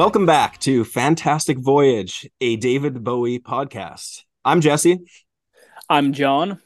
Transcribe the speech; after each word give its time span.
Welcome 0.00 0.24
back 0.24 0.56
to 0.60 0.82
Fantastic 0.86 1.58
Voyage, 1.58 2.26
a 2.40 2.56
David 2.56 3.04
Bowie 3.04 3.38
podcast. 3.38 4.22
I'm 4.46 4.62
Jesse. 4.62 5.00
I'm 5.90 6.14
John. 6.14 6.58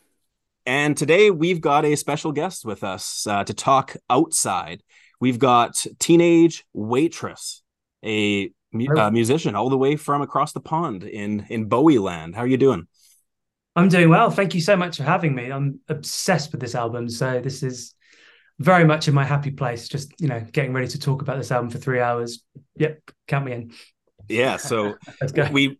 And 0.64 0.96
today 0.96 1.32
we've 1.32 1.60
got 1.60 1.84
a 1.84 1.96
special 1.96 2.30
guest 2.30 2.64
with 2.64 2.84
us 2.84 3.26
uh, 3.26 3.42
to 3.42 3.52
talk 3.52 3.96
outside. 4.08 4.84
We've 5.20 5.40
got 5.40 5.84
Teenage 5.98 6.64
Waitress, 6.76 7.62
a 8.04 8.52
mu- 8.70 8.96
uh, 8.96 9.10
musician 9.10 9.56
all 9.56 9.68
the 9.68 9.76
way 9.76 9.96
from 9.96 10.22
across 10.22 10.52
the 10.52 10.60
pond 10.60 11.02
in, 11.02 11.44
in 11.48 11.64
Bowie 11.64 11.98
land. 11.98 12.36
How 12.36 12.42
are 12.42 12.46
you 12.46 12.56
doing? 12.56 12.86
I'm 13.74 13.88
doing 13.88 14.10
well. 14.10 14.30
Thank 14.30 14.54
you 14.54 14.60
so 14.60 14.76
much 14.76 14.98
for 14.98 15.02
having 15.02 15.34
me. 15.34 15.50
I'm 15.50 15.80
obsessed 15.88 16.52
with 16.52 16.60
this 16.60 16.76
album. 16.76 17.08
So 17.08 17.40
this 17.40 17.64
is 17.64 17.96
very 18.60 18.84
much 18.84 19.08
in 19.08 19.14
my 19.14 19.24
happy 19.24 19.50
place. 19.50 19.88
Just, 19.88 20.12
you 20.20 20.28
know, 20.28 20.38
getting 20.52 20.72
ready 20.72 20.86
to 20.86 21.00
talk 21.00 21.20
about 21.20 21.36
this 21.36 21.50
album 21.50 21.70
for 21.70 21.78
three 21.78 21.98
hours. 21.98 22.40
Yep, 22.76 23.10
count 23.26 23.46
me 23.46 23.52
in. 23.52 23.72
Yeah. 24.28 24.56
So 24.58 24.96
we 25.52 25.78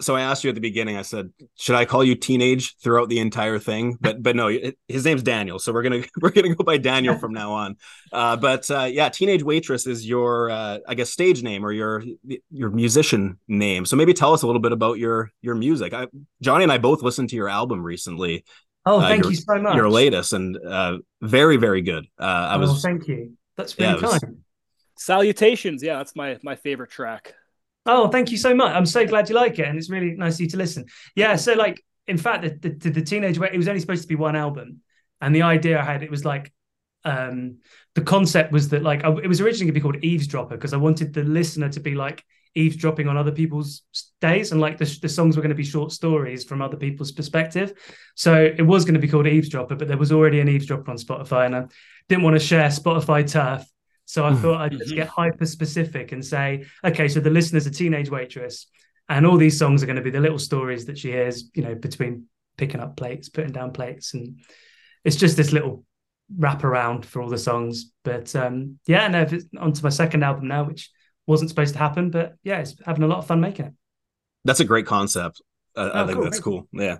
so 0.00 0.16
I 0.16 0.22
asked 0.22 0.42
you 0.42 0.48
at 0.50 0.56
the 0.56 0.60
beginning. 0.60 0.96
I 0.96 1.02
said, 1.02 1.30
"Should 1.56 1.76
I 1.76 1.84
call 1.84 2.02
you 2.02 2.16
teenage 2.16 2.76
throughout 2.82 3.08
the 3.08 3.20
entire 3.20 3.60
thing?" 3.60 3.96
But 4.00 4.20
but 4.22 4.34
no, 4.34 4.48
his 4.88 5.04
name's 5.04 5.22
Daniel, 5.22 5.60
so 5.60 5.72
we're 5.72 5.82
gonna 5.84 6.02
we're 6.20 6.30
gonna 6.30 6.54
go 6.54 6.64
by 6.64 6.78
Daniel 6.78 7.16
from 7.16 7.32
now 7.32 7.52
on. 7.52 7.76
Uh, 8.12 8.36
but 8.36 8.68
uh, 8.72 8.88
yeah, 8.90 9.08
teenage 9.08 9.44
waitress 9.44 9.86
is 9.86 10.06
your 10.06 10.50
uh, 10.50 10.78
I 10.88 10.94
guess 10.94 11.10
stage 11.10 11.42
name 11.44 11.64
or 11.64 11.70
your 11.70 12.02
your 12.50 12.70
musician 12.70 13.38
name. 13.46 13.84
So 13.86 13.94
maybe 13.94 14.14
tell 14.14 14.32
us 14.32 14.42
a 14.42 14.46
little 14.46 14.60
bit 14.60 14.72
about 14.72 14.98
your 14.98 15.30
your 15.42 15.54
music. 15.54 15.94
I, 15.94 16.08
Johnny 16.42 16.64
and 16.64 16.72
I 16.72 16.78
both 16.78 17.02
listened 17.02 17.28
to 17.30 17.36
your 17.36 17.48
album 17.48 17.82
recently, 17.84 18.44
Oh, 18.84 18.98
uh, 18.98 19.08
thank 19.08 19.22
your- 19.22 19.30
you 19.32 19.38
so 19.38 19.58
much. 19.62 19.76
your 19.76 19.88
latest, 19.90 20.32
and 20.32 20.56
uh, 20.56 20.98
very 21.22 21.56
very 21.56 21.82
good. 21.82 22.04
Uh, 22.18 22.24
I 22.24 22.56
oh, 22.56 22.60
was 22.60 22.82
thank 22.82 23.06
you. 23.06 23.34
That's 23.56 23.78
Yeah, 23.78 23.92
really 23.92 24.02
was- 24.02 24.18
kind. 24.18 24.38
Salutations. 24.98 25.82
Yeah, 25.82 25.96
that's 25.96 26.16
my 26.16 26.38
my 26.42 26.56
favorite 26.56 26.90
track. 26.90 27.34
Oh, 27.86 28.08
thank 28.08 28.30
you 28.30 28.36
so 28.36 28.54
much. 28.54 28.74
I'm 28.74 28.84
so 28.84 29.06
glad 29.06 29.28
you 29.28 29.34
like 29.34 29.58
it, 29.58 29.66
and 29.66 29.78
it's 29.78 29.88
really 29.88 30.10
nice 30.10 30.34
of 30.34 30.40
you 30.40 30.48
to 30.48 30.56
listen. 30.56 30.84
Yeah, 31.14 31.36
so 31.36 31.54
like, 31.54 31.82
in 32.06 32.18
fact, 32.18 32.42
the 32.42 32.68
the, 32.68 32.90
the 32.90 33.02
teenage 33.02 33.38
it 33.40 33.56
was 33.56 33.68
only 33.68 33.80
supposed 33.80 34.02
to 34.02 34.08
be 34.08 34.16
one 34.16 34.36
album, 34.36 34.82
and 35.20 35.34
the 35.34 35.42
idea 35.42 35.80
I 35.80 35.84
had 35.84 36.02
it 36.02 36.10
was 36.10 36.24
like, 36.24 36.52
um, 37.04 37.58
the 37.94 38.02
concept 38.02 38.52
was 38.52 38.68
that 38.70 38.82
like 38.82 39.04
I, 39.04 39.10
it 39.22 39.28
was 39.28 39.40
originally 39.40 39.70
going 39.70 39.74
to 39.74 39.80
be 39.80 39.80
called 39.80 40.04
Eavesdropper 40.04 40.56
because 40.56 40.74
I 40.74 40.78
wanted 40.78 41.14
the 41.14 41.22
listener 41.22 41.68
to 41.70 41.80
be 41.80 41.94
like 41.94 42.24
eavesdropping 42.54 43.06
on 43.06 43.16
other 43.16 43.32
people's 43.32 43.82
days, 44.20 44.52
and 44.52 44.60
like 44.60 44.78
the 44.78 44.98
the 45.00 45.08
songs 45.08 45.36
were 45.36 45.42
going 45.42 45.50
to 45.50 45.54
be 45.54 45.64
short 45.64 45.92
stories 45.92 46.44
from 46.44 46.60
other 46.60 46.76
people's 46.76 47.12
perspective. 47.12 47.72
So 48.16 48.34
it 48.34 48.66
was 48.66 48.84
going 48.84 48.94
to 48.94 49.00
be 49.00 49.08
called 49.08 49.26
Eavesdropper, 49.26 49.76
but 49.76 49.88
there 49.88 49.96
was 49.96 50.12
already 50.12 50.40
an 50.40 50.48
Eavesdropper 50.48 50.90
on 50.90 50.98
Spotify, 50.98 51.46
and 51.46 51.56
I 51.56 51.64
didn't 52.08 52.24
want 52.24 52.34
to 52.34 52.44
share 52.44 52.68
Spotify 52.68 53.30
turf. 53.30 53.64
So 54.08 54.24
I 54.24 54.32
thought 54.34 54.60
I'd 54.62 54.78
just 54.78 54.94
get 54.94 55.06
hyper 55.06 55.44
specific 55.44 56.12
and 56.12 56.24
say, 56.24 56.64
okay, 56.82 57.08
so 57.08 57.20
the 57.20 57.28
listener's 57.28 57.66
a 57.66 57.70
teenage 57.70 58.10
waitress, 58.10 58.66
and 59.10 59.26
all 59.26 59.36
these 59.36 59.58
songs 59.58 59.82
are 59.82 59.86
going 59.86 59.96
to 59.96 60.02
be 60.02 60.10
the 60.10 60.20
little 60.20 60.38
stories 60.38 60.86
that 60.86 60.96
she 60.96 61.10
hears, 61.10 61.50
you 61.54 61.62
know, 61.62 61.74
between 61.74 62.24
picking 62.56 62.80
up 62.80 62.96
plates, 62.96 63.28
putting 63.28 63.52
down 63.52 63.72
plates, 63.72 64.14
and 64.14 64.40
it's 65.04 65.16
just 65.16 65.36
this 65.36 65.52
little 65.52 65.84
wrap 66.38 66.64
around 66.64 67.04
for 67.04 67.20
all 67.20 67.28
the 67.28 67.36
songs. 67.38 67.92
But 68.02 68.34
um, 68.34 68.78
yeah, 68.86 69.08
no, 69.08 69.22
it's 69.22 69.44
on 69.58 69.72
to 69.74 69.82
my 69.84 69.90
second 69.90 70.22
album 70.24 70.48
now, 70.48 70.64
which 70.64 70.90
wasn't 71.26 71.50
supposed 71.50 71.74
to 71.74 71.78
happen, 71.78 72.10
but 72.10 72.36
yeah, 72.42 72.60
it's 72.60 72.74
having 72.86 73.02
a 73.02 73.08
lot 73.08 73.18
of 73.18 73.26
fun 73.26 73.40
making 73.42 73.66
it. 73.66 73.72
that's 74.44 74.60
a 74.60 74.64
great 74.64 74.86
concept. 74.86 75.42
Uh, 75.76 75.90
I 75.92 76.00
Oh, 76.02 76.06
think 76.06 76.14
cool. 76.16 76.24
that's 76.24 76.40
cool. 76.40 76.68
Yeah, 76.72 76.96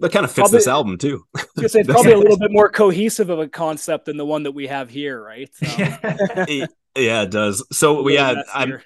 that 0.00 0.12
kind 0.12 0.24
of 0.24 0.30
fits 0.30 0.42
Probably- 0.50 0.58
this 0.58 0.66
album 0.68 0.98
too. 0.98 1.24
I 1.36 1.66
say 1.66 1.80
it's 1.80 1.88
probably 1.90 2.12
a 2.12 2.18
little 2.18 2.38
bit 2.38 2.52
more 2.52 2.68
cohesive 2.68 3.30
of 3.30 3.38
a 3.38 3.48
concept 3.48 4.06
than 4.06 4.16
the 4.16 4.26
one 4.26 4.42
that 4.44 4.52
we 4.52 4.66
have 4.66 4.90
here, 4.90 5.22
right? 5.22 5.48
So, 5.54 5.66
yeah. 5.78 6.66
yeah, 6.96 7.22
it 7.22 7.30
does. 7.30 7.64
So 7.72 8.06
a 8.06 8.12
yeah, 8.12 8.28
little 8.28 8.44
I'm 8.54 8.80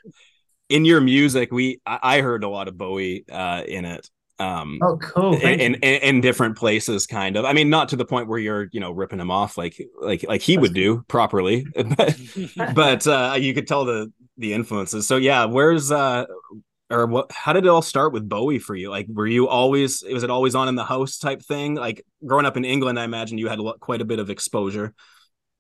in 0.69 0.84
your 0.84 1.00
music. 1.00 1.50
We 1.53 1.81
I, 1.84 1.99
I 2.03 2.20
heard 2.20 2.44
a 2.44 2.49
lot 2.49 2.69
of 2.69 2.78
Bowie 2.78 3.25
uh, 3.31 3.65
in 3.66 3.84
it. 3.84 4.09
Um, 4.38 4.78
Oh, 4.81 4.97
cool. 4.97 5.34
in, 5.34 5.60
in, 5.60 5.75
in 5.82 6.20
different 6.22 6.56
places, 6.56 7.06
kind 7.06 7.37
of. 7.37 7.44
I 7.44 7.53
mean, 7.53 7.69
not 7.69 7.91
to 7.91 7.97
the 7.97 8.06
point 8.06 8.26
where 8.26 8.38
you're, 8.38 8.69
you 8.72 8.81
know, 8.81 8.91
ripping 8.91 9.20
him 9.20 9.31
off 9.31 9.59
like 9.59 9.78
like 10.00 10.25
like 10.26 10.41
he 10.41 10.56
would 10.56 10.72
do 10.72 11.04
properly, 11.09 11.66
but 11.75 12.19
but 12.75 13.06
uh, 13.06 13.34
you 13.38 13.53
could 13.53 13.66
tell 13.69 13.84
the 13.84 14.10
the 14.38 14.54
influences. 14.54 15.06
So 15.06 15.16
yeah, 15.19 15.44
where's 15.44 15.93
uh 15.93 16.25
or 16.90 17.06
what? 17.06 17.30
How 17.32 17.52
did 17.52 17.64
it 17.64 17.68
all 17.68 17.82
start 17.82 18.12
with 18.12 18.28
Bowie 18.28 18.58
for 18.58 18.74
you? 18.74 18.90
Like, 18.90 19.06
were 19.08 19.26
you 19.26 19.48
always 19.48 20.02
was 20.02 20.22
it 20.22 20.30
always 20.30 20.54
on 20.54 20.68
in 20.68 20.74
the 20.74 20.84
house 20.84 21.18
type 21.18 21.42
thing? 21.42 21.74
Like 21.74 22.04
growing 22.24 22.46
up 22.46 22.56
in 22.56 22.64
England, 22.64 22.98
I 22.98 23.04
imagine 23.04 23.38
you 23.38 23.48
had 23.48 23.58
a 23.58 23.62
lot, 23.62 23.80
quite 23.80 24.00
a 24.00 24.04
bit 24.04 24.18
of 24.18 24.30
exposure. 24.30 24.94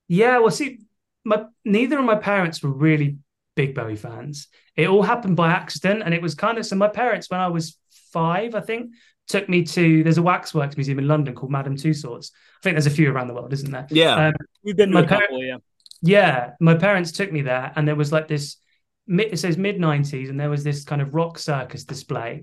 Yeah, 0.08 0.38
well, 0.38 0.50
see, 0.50 0.80
my 1.24 1.44
neither 1.64 1.98
of 1.98 2.04
my 2.04 2.16
parents 2.16 2.62
were 2.62 2.70
really 2.70 3.18
big 3.54 3.74
Bowie 3.74 3.96
fans. 3.96 4.48
It 4.76 4.88
all 4.88 5.02
happened 5.02 5.36
by 5.36 5.50
accident, 5.50 6.02
and 6.04 6.14
it 6.14 6.22
was 6.22 6.34
kind 6.34 6.58
of 6.58 6.66
so. 6.66 6.76
My 6.76 6.88
parents, 6.88 7.30
when 7.30 7.40
I 7.40 7.48
was 7.48 7.78
five, 8.12 8.54
I 8.54 8.60
think, 8.60 8.92
took 9.28 9.48
me 9.48 9.62
to. 9.64 10.02
There's 10.02 10.18
a 10.18 10.22
waxworks 10.22 10.76
museum 10.76 10.98
in 10.98 11.08
London 11.08 11.34
called 11.34 11.52
Madame 11.52 11.76
Tussauds. 11.76 12.32
I 12.32 12.60
think 12.62 12.74
there's 12.74 12.86
a 12.86 12.90
few 12.90 13.10
around 13.10 13.28
the 13.28 13.34
world, 13.34 13.52
isn't 13.52 13.70
there? 13.70 13.86
Yeah, 13.90 14.28
Um, 14.28 14.34
We've 14.64 14.76
been 14.76 14.90
to 14.90 14.94
My 14.94 15.00
a 15.02 15.06
par- 15.06 15.20
couple, 15.20 15.42
yeah. 15.44 15.56
yeah, 16.02 16.50
my 16.60 16.74
parents 16.74 17.12
took 17.12 17.30
me 17.32 17.42
there, 17.42 17.72
and 17.76 17.86
there 17.86 17.96
was 17.96 18.10
like 18.12 18.26
this. 18.28 18.56
It 19.10 19.38
says 19.38 19.58
mid 19.58 19.76
'90s, 19.78 20.30
and 20.30 20.38
there 20.38 20.50
was 20.50 20.64
this 20.64 20.84
kind 20.84 21.02
of 21.02 21.14
rock 21.14 21.38
circus 21.38 21.84
display, 21.84 22.42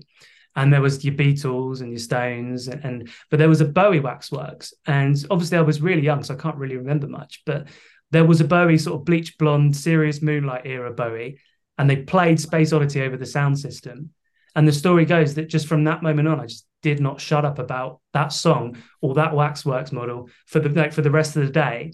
and 0.54 0.72
there 0.72 0.82
was 0.82 1.04
your 1.04 1.14
Beatles 1.14 1.80
and 1.80 1.90
your 1.90 1.98
Stones, 1.98 2.68
and, 2.68 2.84
and 2.84 3.10
but 3.30 3.38
there 3.38 3.48
was 3.48 3.60
a 3.60 3.66
Bowie 3.66 4.00
waxworks, 4.00 4.74
and 4.86 5.16
obviously 5.30 5.58
I 5.58 5.62
was 5.62 5.80
really 5.80 6.02
young, 6.02 6.22
so 6.22 6.34
I 6.34 6.38
can't 6.38 6.56
really 6.56 6.76
remember 6.76 7.08
much. 7.08 7.42
But 7.46 7.68
there 8.10 8.24
was 8.24 8.40
a 8.40 8.44
Bowie 8.44 8.78
sort 8.78 9.00
of 9.00 9.04
bleach 9.04 9.38
blonde, 9.38 9.76
serious 9.76 10.22
Moonlight 10.22 10.66
era 10.66 10.92
Bowie, 10.92 11.40
and 11.76 11.88
they 11.88 11.96
played 11.96 12.40
Space 12.40 12.72
Oddity 12.72 13.02
over 13.02 13.16
the 13.16 13.26
sound 13.26 13.58
system. 13.58 14.10
And 14.54 14.66
the 14.66 14.72
story 14.72 15.04
goes 15.04 15.34
that 15.34 15.48
just 15.48 15.68
from 15.68 15.84
that 15.84 16.02
moment 16.02 16.26
on, 16.26 16.40
I 16.40 16.46
just 16.46 16.66
did 16.82 17.00
not 17.00 17.20
shut 17.20 17.44
up 17.44 17.58
about 17.58 18.00
that 18.12 18.32
song 18.32 18.78
or 19.00 19.14
that 19.14 19.34
waxworks 19.34 19.92
model 19.92 20.28
for 20.46 20.60
the 20.60 20.68
like 20.68 20.92
for 20.92 21.02
the 21.02 21.10
rest 21.10 21.36
of 21.36 21.46
the 21.46 21.52
day. 21.52 21.92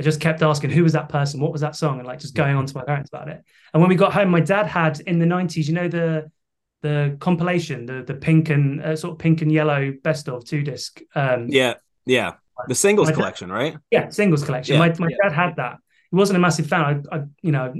I 0.00 0.02
just 0.02 0.20
kept 0.20 0.40
asking, 0.42 0.70
who 0.70 0.82
was 0.82 0.94
that 0.94 1.10
person? 1.10 1.40
What 1.40 1.52
was 1.52 1.60
that 1.60 1.76
song? 1.76 1.98
And 1.98 2.08
like 2.08 2.18
just 2.20 2.34
going 2.34 2.56
on 2.56 2.64
to 2.64 2.74
my 2.76 2.82
parents 2.84 3.10
about 3.12 3.28
it. 3.28 3.44
And 3.74 3.82
when 3.82 3.90
we 3.90 3.94
got 3.96 4.12
home, 4.14 4.30
my 4.30 4.40
dad 4.40 4.66
had 4.66 4.98
in 5.00 5.18
the 5.18 5.26
90s, 5.26 5.68
you 5.68 5.74
know, 5.74 5.88
the 5.88 6.30
the 6.82 7.16
compilation, 7.20 7.84
the 7.84 8.02
the 8.02 8.14
pink 8.14 8.48
and 8.48 8.80
uh, 8.82 8.96
sort 8.96 9.12
of 9.12 9.18
pink 9.18 9.42
and 9.42 9.52
yellow 9.52 9.92
best 10.02 10.28
of 10.30 10.44
two 10.46 10.62
disc. 10.62 11.00
Um, 11.14 11.46
yeah, 11.48 11.74
yeah. 12.06 12.32
The 12.68 12.74
singles 12.74 13.08
dad- 13.08 13.14
collection, 13.16 13.52
right? 13.52 13.76
yeah, 13.90 14.08
singles 14.08 14.42
collection. 14.44 14.74
Yeah. 14.74 14.78
my 14.80 14.94
my 14.98 15.08
Yeah. 15.10 15.16
dad 15.28 15.32
had 15.32 15.56
that. 15.56 15.76
He 16.10 16.16
wasn't 16.16 16.38
a 16.38 16.40
massive 16.40 16.66
fan. 16.66 17.04
I, 17.12 17.16
I 17.16 17.22
you 17.42 17.52
know, 17.52 17.72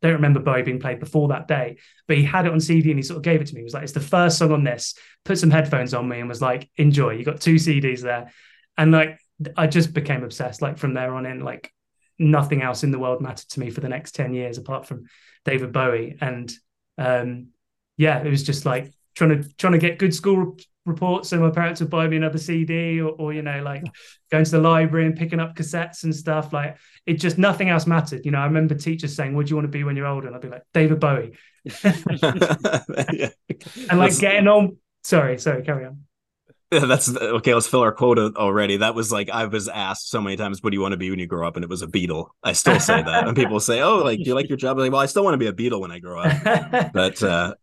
don't 0.00 0.12
remember 0.12 0.38
Bowie 0.40 0.62
being 0.62 0.78
played 0.78 1.00
before 1.00 1.28
that 1.28 1.48
day, 1.48 1.78
but 2.06 2.16
he 2.16 2.22
had 2.24 2.46
it 2.46 2.52
on 2.52 2.60
CD 2.60 2.90
and 2.90 2.98
he 2.98 3.02
sort 3.02 3.16
of 3.16 3.24
gave 3.24 3.40
it 3.40 3.48
to 3.48 3.54
me. 3.54 3.60
He 3.60 3.64
was 3.64 3.74
like, 3.74 3.82
"It's 3.82 3.92
the 3.92 4.00
first 4.00 4.38
song 4.38 4.52
on 4.52 4.62
this." 4.62 4.94
Put 5.24 5.38
some 5.38 5.50
headphones 5.50 5.92
on 5.92 6.08
me 6.08 6.20
and 6.20 6.28
was 6.28 6.40
like, 6.40 6.70
"Enjoy." 6.76 7.10
You 7.10 7.24
got 7.24 7.40
two 7.40 7.56
CDs 7.56 8.02
there, 8.02 8.30
and 8.76 8.92
like 8.92 9.18
I 9.56 9.66
just 9.66 9.92
became 9.92 10.24
obsessed. 10.24 10.62
Like 10.62 10.78
from 10.78 10.94
there 10.94 11.14
on 11.14 11.26
in, 11.26 11.40
like 11.40 11.72
nothing 12.18 12.62
else 12.62 12.82
in 12.82 12.90
the 12.90 12.98
world 12.98 13.20
mattered 13.20 13.48
to 13.50 13.60
me 13.60 13.70
for 13.70 13.80
the 13.80 13.88
next 13.88 14.14
ten 14.14 14.34
years 14.34 14.58
apart 14.58 14.86
from 14.86 15.04
David 15.44 15.72
Bowie. 15.72 16.16
And 16.20 16.52
um, 16.96 17.48
yeah, 17.96 18.20
it 18.20 18.30
was 18.30 18.42
just 18.42 18.66
like 18.66 18.92
trying 19.14 19.42
to 19.42 19.56
trying 19.56 19.72
to 19.74 19.78
get 19.78 19.98
good 19.98 20.14
school 20.14 20.36
re- 20.36 20.64
reports 20.86 21.28
so 21.28 21.38
my 21.38 21.50
parents 21.50 21.80
would 21.80 21.90
buy 21.90 22.08
me 22.08 22.16
another 22.16 22.38
CD 22.38 23.00
or, 23.00 23.10
or 23.10 23.32
you 23.32 23.42
know 23.42 23.62
like 23.62 23.84
going 24.32 24.44
to 24.44 24.50
the 24.50 24.58
library 24.58 25.04
and 25.04 25.16
picking 25.16 25.40
up 25.40 25.54
cassettes 25.54 26.04
and 26.04 26.14
stuff. 26.14 26.52
Like 26.52 26.78
it 27.06 27.14
just 27.14 27.38
nothing 27.38 27.68
else 27.68 27.86
mattered. 27.86 28.24
You 28.24 28.32
know 28.32 28.38
I 28.38 28.46
remember 28.46 28.74
teachers 28.74 29.14
saying 29.14 29.34
what 29.34 29.46
do 29.46 29.50
you 29.50 29.56
want 29.56 29.66
to 29.66 29.70
be 29.70 29.84
when 29.84 29.96
you're 29.96 30.06
older? 30.06 30.26
And 30.26 30.36
I'd 30.36 30.42
be 30.42 30.48
like 30.48 30.64
David 30.74 31.00
Bowie. 31.00 31.36
And 33.90 33.98
like 33.98 34.16
getting 34.18 34.46
on 34.46 34.76
sorry 35.02 35.38
sorry 35.38 35.62
carry 35.62 35.84
on 35.84 36.07
Yeah, 36.70 36.84
that's 36.84 37.08
okay. 37.16 37.54
Let's 37.54 37.66
fill 37.66 37.80
our 37.80 37.92
quota 37.92 38.30
already. 38.36 38.76
That 38.76 38.94
was 38.94 39.10
like 39.10 39.30
I 39.30 39.46
was 39.46 39.68
asked 39.68 40.10
so 40.10 40.20
many 40.20 40.36
times, 40.36 40.62
"What 40.62 40.70
do 40.70 40.76
you 40.76 40.82
want 40.82 40.92
to 40.92 40.98
be 40.98 41.08
when 41.08 41.18
you 41.18 41.26
grow 41.26 41.48
up?" 41.48 41.56
And 41.56 41.64
it 41.64 41.70
was 41.70 41.80
a 41.80 41.86
beetle. 41.86 42.34
I 42.44 42.52
still 42.52 42.78
say 42.78 43.02
that, 43.02 43.26
and 43.26 43.34
people 43.34 43.58
say, 43.58 43.80
"Oh, 43.80 43.98
like 43.98 44.18
do 44.18 44.24
you 44.26 44.34
like 44.34 44.50
your 44.50 44.58
job?" 44.58 44.76
I'm 44.76 44.82
like, 44.82 44.92
well, 44.92 45.00
I 45.00 45.06
still 45.06 45.24
want 45.24 45.32
to 45.32 45.38
be 45.38 45.46
a 45.46 45.52
beetle 45.52 45.80
when 45.80 45.90
I 45.90 45.98
grow 45.98 46.20
up. 46.20 46.92
But 46.92 47.22
uh, 47.22 47.54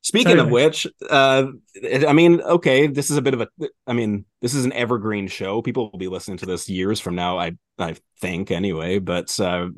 speaking 0.00 0.38
of 0.38 0.48
which, 0.48 0.86
uh, 1.10 1.48
I 1.84 2.12
mean, 2.14 2.40
okay, 2.40 2.86
this 2.86 3.10
is 3.10 3.18
a 3.18 3.22
bit 3.22 3.34
of 3.34 3.42
a. 3.42 3.48
I 3.86 3.92
mean, 3.92 4.24
this 4.40 4.54
is 4.54 4.64
an 4.64 4.72
evergreen 4.72 5.28
show. 5.28 5.60
People 5.60 5.90
will 5.90 5.98
be 5.98 6.08
listening 6.08 6.38
to 6.38 6.46
this 6.46 6.66
years 6.68 6.98
from 6.98 7.14
now. 7.14 7.38
I 7.38 7.52
I 7.78 7.96
think 8.22 8.50
anyway. 8.50 9.00
But 9.00 9.38
uh, 9.38 9.68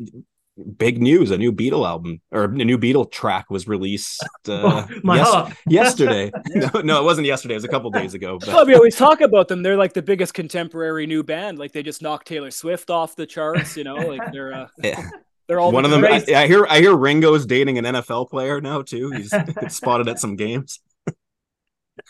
big 0.77 1.01
news: 1.01 1.31
a 1.31 1.39
new 1.39 1.53
Beatle 1.53 1.87
album 1.87 2.21
or 2.31 2.45
a 2.45 2.49
new 2.49 2.79
Beatle 2.79 3.11
track 3.11 3.51
was 3.51 3.67
released. 3.69 4.23
Uh, 4.49 4.87
Oh, 4.89 5.15
yes- 5.15 5.57
yesterday. 5.69 6.31
no, 6.55 6.81
no, 6.83 7.01
it 7.01 7.05
wasn't 7.05 7.27
yesterday. 7.27 7.55
It 7.55 7.59
was 7.59 7.65
a 7.65 7.69
couple 7.69 7.91
days 7.91 8.15
ago. 8.15 8.39
But 8.39 8.49
Well, 8.49 8.65
we 8.67 8.75
always 8.75 8.97
talk 8.97 9.21
about 9.21 9.49
them. 9.49 9.63
They're 9.63 9.77
like 9.77 9.93
the 9.93 10.01
biggest 10.03 10.33
contemporary 10.33 11.07
new 11.07 11.23
band. 11.23 11.59
Like 11.59 11.73
they 11.73 11.83
just 11.83 12.01
knocked 12.01 12.27
Taylor 12.29 12.51
Swift 12.51 12.89
off 12.89 13.15
the 13.15 13.27
charts. 13.27 13.77
You 13.77 13.85
know, 13.85 13.97
like 13.97 14.33
they're 14.33 14.55
uh, 14.55 14.69
Yeah. 14.83 15.03
they're 15.49 15.61
all 15.61 15.71
one 15.73 15.85
of 15.85 15.91
them 15.91 16.03
I, 16.05 16.09
greats. 16.09 16.33
I 16.33 16.47
hear 16.47 16.67
i 16.69 16.79
hear 16.79 16.95
ringo's 16.95 17.45
dating 17.47 17.79
an 17.79 17.85
nfl 17.87 18.29
player 18.29 18.61
now 18.61 18.83
too 18.83 19.11
he's 19.13 19.33
spotted 19.69 20.07
at 20.09 20.19
some 20.21 20.37
games 20.37 20.81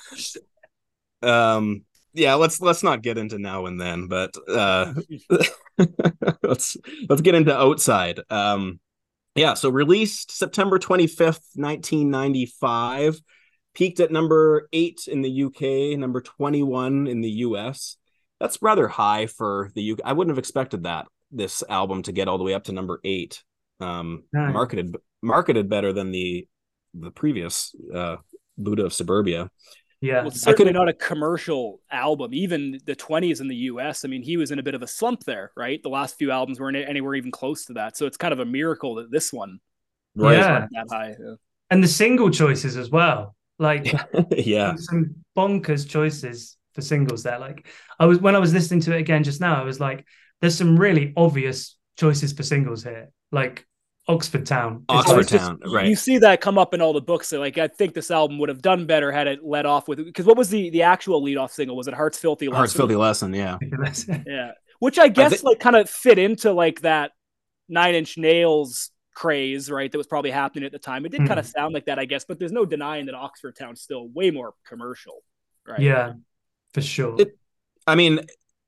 um 1.23 1.85
yeah 2.15 2.35
let's 2.35 2.61
let's 2.61 2.83
not 2.83 3.01
get 3.03 3.17
into 3.19 3.39
now 3.39 3.67
and 3.67 3.81
then 3.81 4.07
but 4.09 4.35
uh 4.49 4.93
let's 6.49 6.77
let's 7.09 7.23
get 7.23 7.35
into 7.35 7.57
outside 7.57 8.21
um 8.31 8.81
Yeah, 9.35 9.55
so 9.55 9.71
released 9.71 10.33
September 10.33 10.79
25th, 10.79 11.45
1995, 11.55 13.21
peaked 13.75 14.01
at 14.01 14.11
number 14.11 14.69
8 14.73 15.07
in 15.07 15.23
the 15.23 15.45
UK, 15.45 15.97
number 15.99 16.21
21 16.21 17.07
in 17.07 17.21
the 17.21 17.31
US. 17.47 17.97
That's 18.41 18.61
rather 18.63 18.89
high 18.89 19.27
for 19.27 19.71
the 19.75 19.93
UK. 19.93 20.01
I 20.05 20.13
wouldn't 20.13 20.33
have 20.33 20.39
expected 20.39 20.85
that 20.85 21.07
this 21.31 21.63
album 21.69 22.03
to 22.03 22.13
get 22.13 22.27
all 22.27 22.39
the 22.39 22.45
way 22.45 22.55
up 22.55 22.65
to 22.65 22.73
number 22.73 23.01
8. 23.05 23.43
Um 23.81 24.25
Nice. 24.33 24.53
marketed 24.53 24.97
marketed 25.23 25.69
better 25.69 25.93
than 25.93 26.11
the 26.11 26.49
the 26.95 27.11
previous 27.11 27.75
uh 27.95 28.17
Buddha 28.57 28.85
of 28.85 28.93
Suburbia. 28.93 29.51
Yeah. 30.01 30.19
Well, 30.21 30.29
it's 30.29 30.41
certainly 30.43 30.73
not 30.73 30.89
a 30.89 30.93
commercial 30.93 31.81
album. 31.91 32.33
Even 32.33 32.79
the 32.87 32.95
20s 32.95 33.41
in 33.41 33.49
the 33.49 33.57
US, 33.57 34.05
I 34.05 34.09
mean, 34.09 34.23
he 34.23 34.37
was 34.37 34.51
in 34.51 34.59
a 34.59 34.63
bit 34.63 34.75
of 34.75 34.83
a 34.83 34.87
slump 34.87 35.25
there, 35.25 35.51
right? 35.57 35.83
The 35.83 35.89
last 35.89 36.17
few 36.19 36.31
albums 36.31 36.61
weren't 36.61 36.77
anywhere 36.77 37.15
even 37.17 37.31
close 37.33 37.65
to 37.67 37.73
that. 37.75 37.97
So 37.97 38.07
it's 38.07 38.17
kind 38.17 38.33
of 38.33 38.39
a 38.39 38.45
miracle 38.45 38.97
that 38.97 39.11
this 39.11 39.33
one 39.33 39.61
Right. 40.15 40.39
Yeah. 40.39 40.67
that 40.73 40.87
high. 40.91 41.15
Yeah. 41.19 41.35
and 41.71 41.83
the 41.83 41.89
single 41.89 42.31
choices 42.31 42.77
as 42.77 42.91
well. 42.91 43.35
Like 43.59 43.93
yeah. 44.31 44.75
some 44.77 45.17
bonkers 45.37 45.89
choices 45.89 46.57
for 46.75 46.81
singles 46.83 47.23
there. 47.25 47.39
Like 47.39 47.67
I 47.99 48.07
was 48.07 48.19
when 48.21 48.35
I 48.37 48.39
was 48.39 48.53
listening 48.53 48.81
to 48.83 48.95
it 48.97 49.01
again 49.01 49.25
just 49.25 49.41
now, 49.41 49.61
I 49.61 49.65
was 49.65 49.81
like, 49.81 50.05
there's 50.41 50.57
some 50.57 50.77
really 50.79 51.13
obvious 51.17 51.77
choices 51.97 52.33
for 52.33 52.43
singles 52.45 52.83
here. 52.85 53.11
Like 53.33 53.67
Oxford 54.09 54.47
Town. 54.47 54.85
Oh, 54.89 54.97
Oxford 54.97 55.13
like- 55.13 55.21
it's 55.23 55.31
just- 55.31 55.45
Town, 55.45 55.61
right. 55.67 55.87
You 55.87 55.95
see 55.95 56.19
that 56.19 56.41
come 56.41 56.59
up 56.59 56.73
in 56.73 56.81
all 56.81 56.95
the 56.95 57.01
books. 57.01 57.29
So, 57.29 57.39
like, 57.39 57.59
I 57.59 57.69
think 57.69 57.93
this 57.93 58.11
album 58.11 58.39
would 58.39 58.49
have 58.49 58.63
done 58.63 58.87
better 58.87 59.13
had 59.13 59.27
it 59.27 59.45
led 59.45 59.67
off 59.67 59.87
with 59.87 59.99
because 59.99 60.25
what 60.25 60.37
was 60.37 60.49
the 60.49 60.71
the 60.71 60.83
actual 60.83 61.23
lead 61.23 61.37
off 61.37 61.53
single? 61.53 61.77
Was 61.77 61.89
it 61.89 61.95
Heart's 61.95 62.19
Filthy? 62.19 62.49
Lesson? 62.49 62.57
Heart's 62.57 62.73
Filthy 62.73 62.97
Lesson, 62.97 63.35
yeah. 63.35 63.59
Yeah, 64.27 64.53
which 64.81 64.99
I 64.99 65.09
guess 65.09 65.41
thi- 65.41 65.47
like 65.47 65.61
kind 65.61 65.77
of 65.77 65.91
fit 65.91 66.19
into 66.19 66.53
like 66.53 66.81
that 66.81 67.13
Nine 67.69 67.95
Inch 67.95 68.17
Nails 68.17 68.91
craze, 69.15 69.71
right? 69.71 69.91
That 69.91 69.99
was 69.99 70.07
probably 70.07 70.31
happening 70.31 70.65
at 70.65 70.73
the 70.73 70.79
time. 70.79 71.05
It 71.05 71.11
did 71.13 71.27
kind 71.27 71.39
of 71.39 71.47
hmm. 71.47 71.51
sound 71.51 71.75
like 71.75 71.87
that, 71.87 71.99
I 71.99 72.07
guess, 72.07 72.25
but 72.25 72.39
there's 72.39 72.53
no 72.53 72.65
denying 72.65 73.07
that 73.07 73.15
Oxford 73.15 73.57
Town's 73.57 73.83
still 73.83 74.09
way 74.09 74.31
more 74.31 74.55
commercial, 74.67 75.23
right? 75.67 75.81
Yeah, 75.81 76.15
for 76.73 76.81
sure. 76.81 77.17
It- 77.21 77.39
I 77.87 77.95
mean, 77.95 78.21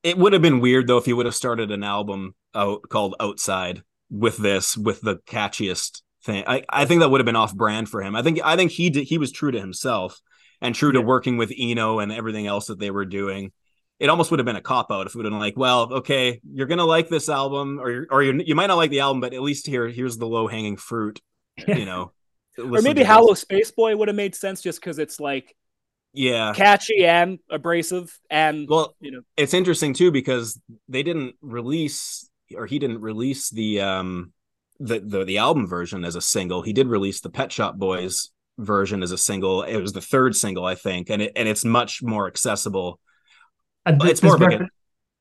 it 0.03 0.17
would 0.17 0.33
have 0.33 0.43
been 0.43 0.61
weird 0.61 0.87
though 0.87 0.99
if 0.99 1.07
you 1.07 1.17
would 1.17 1.27
have 1.27 1.35
started 1.35 1.71
an 1.71 1.85
album 1.85 2.35
out 2.55 2.89
called 2.89 3.15
Outside 3.21 3.83
with 4.11 4.37
this, 4.37 4.77
with 4.77 5.01
the 5.01 5.17
catchiest 5.27 6.03
thing. 6.25 6.45
I, 6.47 6.65
I 6.69 6.85
think 6.85 7.01
that 7.01 7.11
would 7.11 7.21
have 7.21 7.27
been 7.27 7.37
off 7.37 7.55
brand 7.55 7.89
for 7.89 8.03
him. 8.03 8.15
I 8.15 8.23
think 8.23 8.41
I 8.45 8.57
think 8.57 8.73
he 8.73 8.91
did, 8.91 9.05
he 9.05 9.19
was 9.19 9.33
true 9.33 9.51
to 9.51 9.61
himself 9.61 10.21
and 10.61 10.75
true 10.75 10.93
to 10.93 11.01
working 11.01 11.37
with 11.37 11.53
Eno 11.57 11.99
and 11.99 12.13
everything 12.13 12.47
else 12.47 12.67
that 12.67 12.79
they 12.79 12.91
were 12.91 13.07
doing. 13.07 13.53
It 13.99 14.09
almost 14.09 14.31
would 14.31 14.41
have 14.41 14.47
been 14.47 14.57
a 14.57 14.63
cop 14.63 14.91
out 14.91 15.07
if 15.07 15.15
it 15.15 15.17
would 15.17 15.27
have 15.27 15.33
been 15.33 15.41
like, 15.41 15.57
well, 15.57 15.93
okay, 15.93 16.41
you're 16.51 16.67
gonna 16.67 16.85
like 16.85 17.09
this 17.09 17.29
album, 17.29 17.79
or 17.81 17.91
you're, 17.91 18.07
or 18.11 18.23
you 18.23 18.43
you 18.45 18.55
might 18.55 18.69
not 18.69 18.77
like 18.77 18.91
the 18.91 19.01
album, 19.01 19.21
but 19.21 19.35
at 19.35 19.43
least 19.43 19.67
here 19.67 19.89
here's 19.89 20.17
the 20.17 20.27
low 20.27 20.47
hanging 20.47 20.77
fruit, 20.77 21.21
you 21.67 21.85
know. 21.85 22.13
Or 22.59 22.83
maybe. 22.83 23.03
Hallow 23.05 23.33
Space 23.35 23.71
Boy 23.71 23.97
would 23.97 24.09
have 24.09 24.17
made 24.17 24.35
sense 24.35 24.61
just 24.61 24.81
because 24.81 24.99
it's 24.99 25.19
like 25.19 25.57
yeah. 26.13 26.53
catchy 26.55 27.07
and 27.07 27.39
abrasive 27.49 28.19
and 28.29 28.69
Well, 28.69 28.95
you 29.01 29.13
know 29.13 29.23
it's 29.37 29.55
interesting 29.55 29.95
too 29.95 30.11
because 30.11 30.61
they 30.89 31.03
didn't 31.03 31.37
release 31.41 32.30
or 32.57 32.67
he 32.67 32.79
didn't 32.79 33.01
release 33.01 33.51
the 33.51 33.81
um 33.81 34.33
the, 34.79 34.99
the 35.01 35.25
the 35.25 35.39
album 35.39 35.67
version 35.67 36.05
as 36.05 36.17
a 36.17 36.21
single 36.21 36.63
he 36.63 36.73
did 36.73 36.87
release 36.87 37.21
the 37.21 37.31
pet 37.31 37.53
shop 37.53 37.77
boys 37.77 38.31
version 38.59 39.03
as 39.03 39.13
a 39.13 39.19
single 39.19 39.63
it 39.63 39.77
was 39.79 39.93
the 39.93 40.01
third 40.01 40.35
single 40.35 40.65
i 40.65 40.75
think 40.75 41.11
and 41.11 41.23
it 41.23 41.33
and 41.37 41.49
it's 41.49 41.65
much 41.65 42.03
more 42.03 42.27
accessible 42.27 42.99
and 43.87 44.03
it's 44.05 44.23
more 44.23 44.35
of 44.35 44.41
like 44.41 44.53
a- 44.55 44.59
refer- 44.59 44.71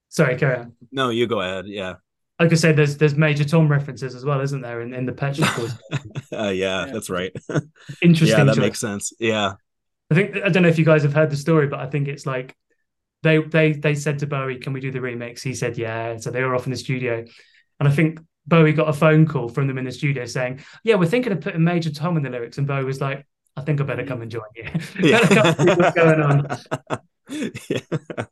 Sorry, 0.09 0.37
carry 0.37 0.57
on. 0.59 0.73
no 0.91 1.09
you 1.09 1.27
go 1.27 1.39
ahead 1.41 1.65
yeah 1.67 1.95
Like 2.39 2.51
I 2.51 2.55
said, 2.55 2.75
there's 2.77 2.97
there's 2.97 3.15
Major 3.15 3.43
Tom 3.43 3.67
references 3.67 4.15
as 4.15 4.23
well, 4.23 4.39
isn't 4.41 4.61
there? 4.61 4.79
In, 4.81 4.93
in 4.93 5.05
the 5.05 5.11
Pet 5.11 5.35
Shop 5.35 5.53
Boys. 5.57 5.73
uh, 6.33 6.47
yeah, 6.49 6.85
Yeah. 6.85 6.91
that's 6.93 7.09
right 7.09 7.31
Interesting. 8.01 8.37
yeah 8.39 8.43
that 8.45 8.55
choice. 8.55 8.61
makes 8.63 8.79
sense 8.79 9.11
yeah 9.19 9.53
I 10.09 10.15
think 10.15 10.37
I 10.37 10.49
don't 10.49 10.63
know 10.63 10.69
if 10.69 10.79
you 10.79 10.85
guys 10.85 11.03
have 11.03 11.13
heard 11.13 11.29
the 11.29 11.37
story, 11.37 11.67
but 11.67 11.79
I 11.79 11.85
think 11.87 12.07
it's 12.07 12.25
like 12.25 12.55
they 13.23 13.39
they 13.39 13.73
they 13.73 13.95
said 13.95 14.19
to 14.19 14.27
Bowie, 14.27 14.57
"Can 14.59 14.73
we 14.73 14.79
do 14.79 14.91
the 14.91 14.99
remix?" 14.99 15.41
He 15.41 15.53
said, 15.53 15.77
"Yeah." 15.77 16.17
So 16.17 16.31
they 16.31 16.43
were 16.43 16.55
off 16.55 16.65
in 16.65 16.71
the 16.71 16.77
studio, 16.77 17.25
and 17.79 17.87
I 17.89 17.91
think 17.91 18.19
Bowie 18.47 18.73
got 18.73 18.89
a 18.89 18.93
phone 18.93 19.27
call 19.27 19.49
from 19.49 19.67
them 19.67 19.77
in 19.77 19.85
the 19.85 19.91
studio 19.91 20.25
saying, 20.25 20.61
"Yeah, 20.83 20.95
we're 20.95 21.05
thinking 21.07 21.31
of 21.31 21.41
putting 21.41 21.63
Major 21.63 21.91
Tom 21.91 22.17
in 22.17 22.23
the 22.23 22.29
lyrics," 22.29 22.57
and 22.57 22.67
Bowie 22.67 22.83
was 22.85 23.01
like, 23.01 23.25
"I 23.57 23.61
think 23.61 23.81
I 23.81 23.83
better 23.83 24.05
come 24.05 24.21
and 24.21 24.31
join 24.31 24.43
you." 24.55 24.65
See 25.01 25.71
what's 25.75 25.91
going 25.91 26.21
on? 26.21 26.47
yeah. 27.69 28.25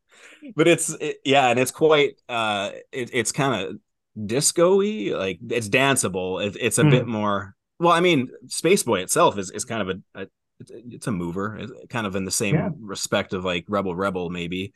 but 0.56 0.68
it's 0.68 0.90
it, 1.00 1.18
yeah 1.24 1.50
and 1.50 1.60
it's 1.60 1.72
quite 1.72 2.20
uh 2.30 2.72
it, 2.92 3.10
it's 3.14 3.32
kind 3.32 3.66
of 3.68 4.26
disco-y 4.26 5.12
like 5.16 5.40
it's 5.50 5.70
danceable 5.70 6.46
it, 6.46 6.58
it's 6.60 6.78
a 6.80 6.84
Hmm. 6.84 6.90
bit 6.90 7.08
more 7.08 7.56
well 7.80 7.92
i 7.94 8.00
mean 8.00 8.30
space 8.48 8.84
boy 8.84 9.00
itself 9.02 9.38
is, 9.38 9.52
is 9.52 9.66
kind 9.66 9.88
of 9.88 9.90
a, 10.16 10.22
a 10.24 10.28
it's, 10.60 10.72
it's 10.74 11.08
a 11.08 11.12
mover 11.12 11.58
it's 11.58 11.72
kind 11.90 12.08
of 12.08 12.16
in 12.16 12.26
the 12.26 12.32
same 12.32 12.56
Yeah. 12.56 12.70
respect 12.80 13.34
of 13.34 13.46
like 13.46 13.66
rebel 13.68 13.96
rebel 13.96 14.30
maybe 14.30 14.74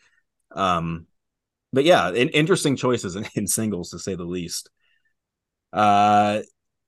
um 0.56 1.08
but 1.74 1.84
yeah 1.86 2.10
in, 2.12 2.30
interesting 2.30 2.76
choices 2.76 3.16
in, 3.16 3.26
in 3.36 3.48
singles 3.48 3.90
to 3.92 4.00
say 4.00 4.16
the 4.16 4.24
least 4.24 4.70
uh 5.74 6.42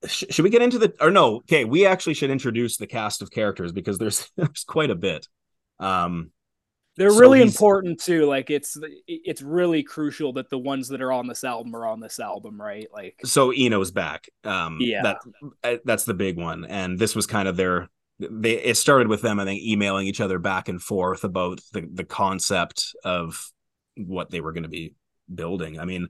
sh- 0.06 0.25
should 0.30 0.44
we 0.44 0.50
get 0.50 0.62
into 0.62 0.78
the 0.78 0.94
or 1.00 1.12
no 1.12 1.38
okay 1.38 1.66
we 1.66 1.86
actually 1.86 2.13
should 2.13 2.30
introduce 2.30 2.78
the 2.78 2.88
cast 2.88 3.22
of 3.22 3.31
characters 3.31 3.72
because 3.72 3.98
there's 3.98 4.30
there's 4.38 4.63
quite 4.66 4.90
a 4.90 4.95
bit 4.95 5.28
um 5.80 6.31
they're 6.95 7.10
So 7.10 7.18
really 7.22 7.40
he's- 7.40 7.50
important 7.56 8.00
too. 8.00 8.28
Like 8.28 8.51
it's 8.51 8.78
it's 9.07 9.42
really 9.42 9.81
crucial 9.81 10.34
that 10.34 10.51
the 10.51 10.60
ones 10.60 10.90
that 10.90 11.01
are 11.01 11.12
on 11.12 11.25
this 11.25 11.44
album 11.44 11.75
are 11.75 11.88
on 11.88 12.00
this 12.00 12.19
album, 12.19 12.62
right? 12.62 12.86
Like 12.94 13.19
so 13.25 13.51
Eno's 13.51 13.90
back. 13.90 14.30
Um, 14.44 14.78
Yeah. 14.80 15.01
that 15.01 15.18
uh, 15.63 15.78
that's 15.86 16.04
the 16.04 16.13
big 16.13 16.38
one, 16.38 16.66
and 16.66 17.00
this 17.00 17.16
was 17.16 17.25
kind 17.25 17.48
of 17.48 17.57
their. 17.57 17.90
They 18.19 18.54
it 18.54 18.77
started 18.77 19.07
with 19.07 19.21
them, 19.21 19.39
I 19.39 19.45
think, 19.45 19.62
emailing 19.63 20.07
each 20.07 20.21
other 20.21 20.39
back 20.39 20.69
and 20.69 20.81
forth 20.81 21.24
about 21.24 21.62
the 21.74 21.88
the 21.92 22.04
concept 22.06 22.95
of 23.04 23.51
what 23.98 24.30
they 24.30 24.42
were 24.42 24.54
going 24.54 24.63
to 24.63 24.69
be 24.69 24.95
building. 25.33 25.80
I 25.80 25.86
mean, 25.86 26.07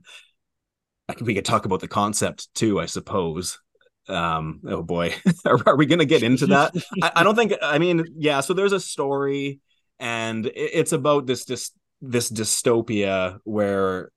I 1.08 1.14
we 1.20 1.34
could 1.34 1.44
talk 1.44 1.64
about 1.64 1.80
the 1.80 1.88
concept 1.88 2.52
too, 2.54 2.80
I 2.80 2.86
suppose. 2.86 3.58
Um, 4.08 4.60
oh 4.68 4.82
boy, 4.82 5.14
are, 5.44 5.58
are 5.66 5.76
we 5.76 5.86
going 5.86 5.98
to 5.98 6.04
get 6.04 6.22
into 6.22 6.46
that? 6.48 6.74
I, 7.02 7.12
I 7.16 7.22
don't 7.22 7.34
think. 7.36 7.52
I 7.62 7.78
mean, 7.78 8.04
yeah. 8.16 8.40
So 8.40 8.54
there's 8.54 8.72
a 8.72 8.80
story, 8.80 9.60
and 9.98 10.46
it- 10.46 10.52
it's 10.56 10.92
about 10.92 11.26
this 11.26 11.44
this 11.44 11.72
this 12.00 12.30
dystopia 12.30 13.38
where 13.44 14.10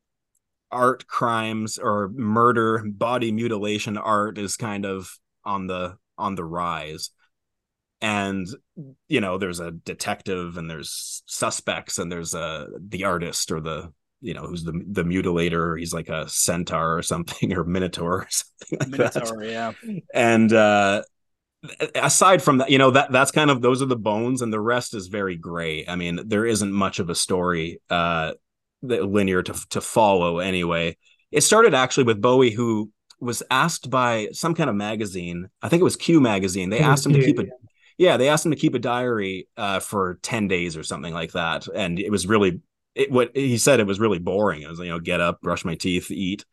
art 0.72 1.08
crimes 1.08 1.78
or 1.78 2.10
murder, 2.10 2.84
body 2.88 3.32
mutilation 3.32 3.98
art 3.98 4.38
is 4.38 4.58
kind 4.58 4.86
of 4.86 5.12
on 5.46 5.68
the 5.68 5.98
on 6.18 6.36
the 6.36 6.46
rise. 6.46 7.12
And 8.02 8.48
you 9.08 9.22
know, 9.22 9.38
there's 9.38 9.60
a 9.60 9.72
detective 9.72 10.58
and 10.58 10.70
there's 10.70 11.24
suspects 11.26 11.98
and 11.98 12.12
there's 12.12 12.34
a 12.34 12.68
the 12.80 13.06
artist 13.06 13.52
or 13.52 13.60
the 13.60 13.92
you 14.22 14.34
know 14.34 14.44
who's 14.44 14.64
the 14.64 14.84
the 14.92 15.04
mutilator. 15.04 15.78
He's 15.80 15.94
like 15.94 16.10
a 16.10 16.28
centaur 16.30 16.98
or 16.98 17.02
something 17.02 17.54
or 17.58 17.64
minotaur 17.64 18.22
or 18.22 18.28
something 18.30 18.92
like 18.92 19.14
that 19.14 19.16
Minotaur, 19.16 19.44
yeah. 19.44 19.72
and 20.14 20.54
uh 20.54 21.02
aside 21.96 22.42
from 22.42 22.60
that 22.60 22.70
you 22.70 22.78
know 22.78 22.92
that 22.92 23.12
that's 23.12 23.32
kind 23.32 23.50
of 23.50 23.62
those 23.62 23.82
are 23.82 23.88
the 23.88 23.96
bones 23.96 24.42
and 24.42 24.54
the 24.54 24.60
rest 24.60 24.94
is 24.94 25.08
very 25.08 25.36
gray 25.36 25.86
i 25.88 25.96
mean 25.96 26.20
there 26.26 26.46
isn't 26.46 26.72
much 26.72 27.00
of 27.00 27.10
a 27.10 27.16
story 27.16 27.82
uh 27.90 28.32
linear 28.84 29.42
to 29.42 29.54
to 29.70 29.82
follow 29.82 30.38
anyway 30.38 30.96
it 31.32 31.42
started 31.42 31.74
actually 31.74 32.04
with 32.04 32.22
bowie 32.22 32.52
who 32.52 32.92
was 33.20 33.42
asked 33.50 33.90
by 33.90 34.28
some 34.32 34.54
kind 34.54 34.70
of 34.70 34.76
magazine 34.76 35.50
i 35.64 35.68
think 35.68 35.82
it 35.82 35.84
was 35.84 35.96
q 35.96 36.22
magazine 36.22 36.70
they 36.70 36.80
asked 36.80 37.06
him 37.06 37.14
to 37.14 37.26
keep 37.26 37.40
a 37.40 37.46
yeah 37.98 38.18
they 38.18 38.30
asked 38.30 38.46
him 38.46 38.52
to 38.52 38.58
keep 38.58 38.74
a 38.74 38.80
diary 38.80 39.48
uh 39.58 39.80
for 39.80 40.20
10 40.22 40.48
days 40.48 40.78
or 40.78 40.84
something 40.84 41.14
like 41.14 41.32
that 41.32 41.68
and 41.68 42.00
it 42.00 42.12
was 42.12 42.28
really 42.28 42.62
it 42.96 43.12
what 43.12 43.32
he 43.36 43.58
said 43.58 43.80
it 43.80 43.88
was 43.88 44.00
really 44.00 44.20
boring. 44.20 44.64
It 44.64 44.70
was 44.70 44.80
you 44.80 44.90
know 44.90 45.00
get 45.00 45.22
up 45.22 45.42
brush 45.42 45.64
my 45.64 45.76
teeth 45.76 46.10
eat 46.12 46.46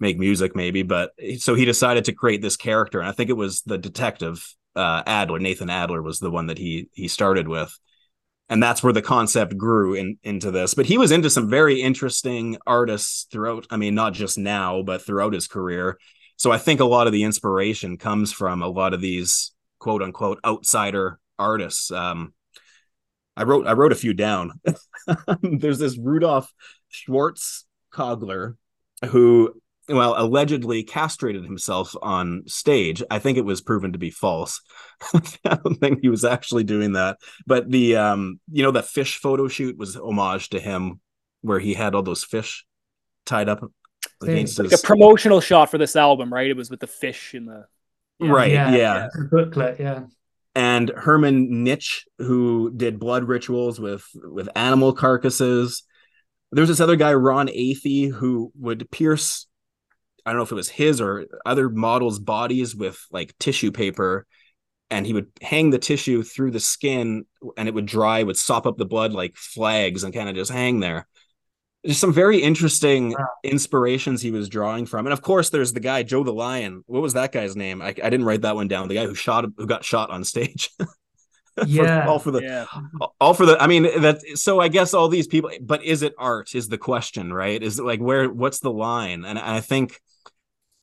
make 0.00 0.18
music 0.18 0.54
maybe 0.54 0.82
but 0.82 1.12
so 1.38 1.54
he 1.54 1.64
decided 1.64 2.04
to 2.04 2.12
create 2.12 2.40
this 2.40 2.56
character 2.56 3.00
and 3.00 3.08
i 3.08 3.12
think 3.12 3.30
it 3.30 3.36
was 3.36 3.62
the 3.62 3.76
detective 3.76 4.46
uh 4.76 5.02
adler 5.06 5.40
nathan 5.40 5.68
adler 5.68 6.00
was 6.00 6.20
the 6.20 6.30
one 6.30 6.46
that 6.46 6.56
he 6.56 6.88
he 6.92 7.08
started 7.08 7.48
with 7.48 7.76
and 8.48 8.62
that's 8.62 8.82
where 8.82 8.92
the 8.92 9.02
concept 9.02 9.56
grew 9.56 9.94
in, 9.94 10.18
into 10.22 10.50
this. 10.50 10.74
But 10.74 10.86
he 10.86 10.98
was 10.98 11.12
into 11.12 11.30
some 11.30 11.50
very 11.50 11.82
interesting 11.82 12.56
artists 12.66 13.26
throughout 13.30 13.66
i 13.70 13.76
mean 13.76 13.94
not 13.94 14.14
just 14.14 14.38
now 14.38 14.82
but 14.82 15.02
throughout 15.02 15.32
his 15.32 15.46
career. 15.46 15.98
So 16.36 16.50
i 16.50 16.58
think 16.58 16.80
a 16.80 16.84
lot 16.84 17.06
of 17.06 17.12
the 17.12 17.24
inspiration 17.24 17.98
comes 17.98 18.32
from 18.32 18.62
a 18.62 18.68
lot 18.68 18.94
of 18.94 19.00
these 19.00 19.52
quote 19.78 20.02
unquote 20.02 20.40
outsider 20.44 21.18
artists. 21.38 21.90
Um 21.90 22.34
i 23.36 23.44
wrote 23.44 23.66
i 23.66 23.72
wrote 23.72 23.92
a 23.92 23.96
few 23.96 24.14
down. 24.14 24.60
There's 25.42 25.78
this 25.78 25.98
Rudolf 25.98 26.52
schwartz 26.88 27.66
cogler 27.90 28.56
who 29.06 29.54
well 29.88 30.14
allegedly 30.16 30.82
castrated 30.82 31.44
himself 31.44 31.94
on 32.02 32.42
stage. 32.46 33.02
I 33.10 33.18
think 33.18 33.38
it 33.38 33.44
was 33.44 33.60
proven 33.60 33.92
to 33.92 33.98
be 33.98 34.10
false. 34.10 34.60
I 35.44 35.54
don't 35.56 35.76
think 35.76 36.00
he 36.02 36.08
was 36.08 36.24
actually 36.24 36.64
doing 36.64 36.92
that. 36.92 37.18
But 37.46 37.70
the 37.70 37.96
um 37.96 38.40
you 38.50 38.62
know 38.62 38.72
that 38.72 38.86
fish 38.86 39.18
photo 39.18 39.48
shoot 39.48 39.78
was 39.78 39.96
homage 39.96 40.50
to 40.50 40.60
him 40.60 41.00
where 41.40 41.58
he 41.58 41.74
had 41.74 41.94
all 41.94 42.02
those 42.02 42.24
fish 42.24 42.66
tied 43.24 43.48
up 43.48 43.62
against 44.22 44.58
Like 44.58 44.70
his 44.70 44.82
a 44.82 44.86
promotional 44.86 45.40
shot 45.40 45.70
for 45.70 45.78
this 45.78 45.96
album, 45.96 46.32
right? 46.32 46.48
It 46.48 46.56
was 46.56 46.70
with 46.70 46.80
the 46.80 46.86
fish 46.86 47.34
in 47.34 47.46
the 47.46 47.66
right 48.20 48.50
Yeah, 48.52 48.70
yeah. 48.70 49.08
The 49.14 49.28
booklet, 49.30 49.80
yeah. 49.80 50.04
and 50.54 50.90
Hermann 50.90 51.64
Nitsch, 51.64 52.02
who 52.18 52.72
did 52.74 52.98
blood 52.98 53.24
rituals 53.24 53.78
with 53.80 54.04
with 54.14 54.48
animal 54.56 54.92
carcasses. 54.92 55.84
There's 56.50 56.68
this 56.68 56.80
other 56.80 56.96
guy, 56.96 57.14
Ron 57.14 57.48
Athey, 57.48 58.10
who 58.10 58.52
would 58.58 58.90
pierce. 58.90 59.46
I 60.24 60.30
don't 60.30 60.38
know 60.38 60.44
if 60.44 60.52
it 60.52 60.56
was 60.56 60.68
his 60.68 61.00
or 61.00 61.26
other 61.46 61.68
models' 61.70 62.18
bodies 62.18 62.74
with 62.74 62.98
like 63.10 63.36
tissue 63.38 63.70
paper, 63.70 64.26
and 64.90 65.06
he 65.06 65.12
would 65.12 65.28
hang 65.42 65.70
the 65.70 65.78
tissue 65.78 66.22
through 66.22 66.50
the 66.50 66.60
skin, 66.60 67.24
and 67.56 67.68
it 67.68 67.74
would 67.74 67.86
dry, 67.86 68.22
would 68.22 68.36
sop 68.36 68.66
up 68.66 68.78
the 68.78 68.84
blood 68.86 69.12
like 69.12 69.36
flags, 69.36 70.04
and 70.04 70.14
kind 70.14 70.28
of 70.28 70.34
just 70.34 70.50
hang 70.50 70.80
there. 70.80 71.06
There's 71.84 71.98
some 71.98 72.12
very 72.12 72.38
interesting 72.38 73.10
Wow. 73.12 73.26
inspirations 73.44 74.20
he 74.20 74.30
was 74.32 74.48
drawing 74.48 74.84
from, 74.86 75.06
and 75.06 75.12
of 75.12 75.22
course, 75.22 75.50
there's 75.50 75.72
the 75.72 75.80
guy 75.80 76.02
Joe 76.02 76.24
the 76.24 76.32
Lion. 76.32 76.82
What 76.86 77.02
was 77.02 77.14
that 77.14 77.32
guy's 77.32 77.54
name? 77.56 77.80
I, 77.80 77.88
I 77.88 77.92
didn't 78.10 78.24
write 78.24 78.42
that 78.42 78.56
one 78.56 78.68
down. 78.68 78.88
The 78.88 78.94
guy 78.96 79.06
who 79.06 79.14
shot, 79.14 79.44
who 79.56 79.66
got 79.66 79.84
shot 79.84 80.10
on 80.10 80.24
stage. 80.24 80.70
For- 80.78 81.66
Yeah. 81.66 82.06
all 82.06 82.20
for 82.20 82.30
the 82.30 82.40
Yeah. 82.40 82.66
all 83.20 83.34
for 83.34 83.44
the 83.44 83.60
i 83.60 83.66
mean 83.66 83.82
that 84.02 84.20
so 84.36 84.60
i 84.60 84.68
guess 84.68 84.94
all 84.94 85.08
these 85.08 85.26
people 85.26 85.50
but 85.60 85.82
is 85.82 86.02
it 86.02 86.14
art 86.16 86.54
is 86.54 86.68
the 86.68 86.78
question 86.78 87.32
right 87.32 87.60
is 87.60 87.80
it 87.80 87.84
like 87.84 87.98
where 87.98 88.30
what's 88.30 88.60
the 88.60 88.70
line 88.70 89.24
and 89.24 89.40
i 89.40 89.60
think 89.60 90.00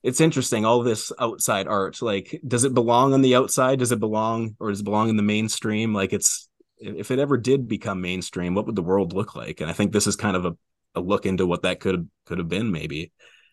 it's 0.03 0.19
interesting 0.19 0.65
all 0.65 0.83
this 0.83 1.13
outside 1.17 1.69
art 1.69 2.01
like 2.01 2.41
does 2.45 2.65
it 2.65 2.73
belong 2.73 3.13
on 3.13 3.21
the 3.21 3.35
outside 3.37 3.79
does 3.79 3.93
it 3.93 4.01
belong 4.01 4.57
or 4.59 4.69
does 4.69 4.81
it 4.81 4.83
belong 4.83 5.07
in 5.07 5.15
the 5.15 5.23
mainstream 5.23 5.93
like 5.93 6.11
it's 6.11 6.49
if 6.77 7.09
it 7.09 7.19
ever 7.19 7.37
did 7.37 7.69
become 7.69 8.01
mainstream 8.01 8.53
what 8.53 8.65
would 8.65 8.75
the 8.75 8.83
world 8.83 9.13
look 9.13 9.33
like 9.33 9.61
and 9.61 9.69
i 9.69 9.73
think 9.73 9.93
this 9.93 10.07
is 10.07 10.17
kind 10.17 10.35
of 10.35 10.43
a, 10.43 10.57
a 10.95 11.01
look 11.01 11.25
into 11.25 11.45
what 11.45 11.63
that 11.63 11.79
could 11.79 12.09
could 12.25 12.37
have 12.37 12.49
been 12.49 12.71
maybe 12.71 13.11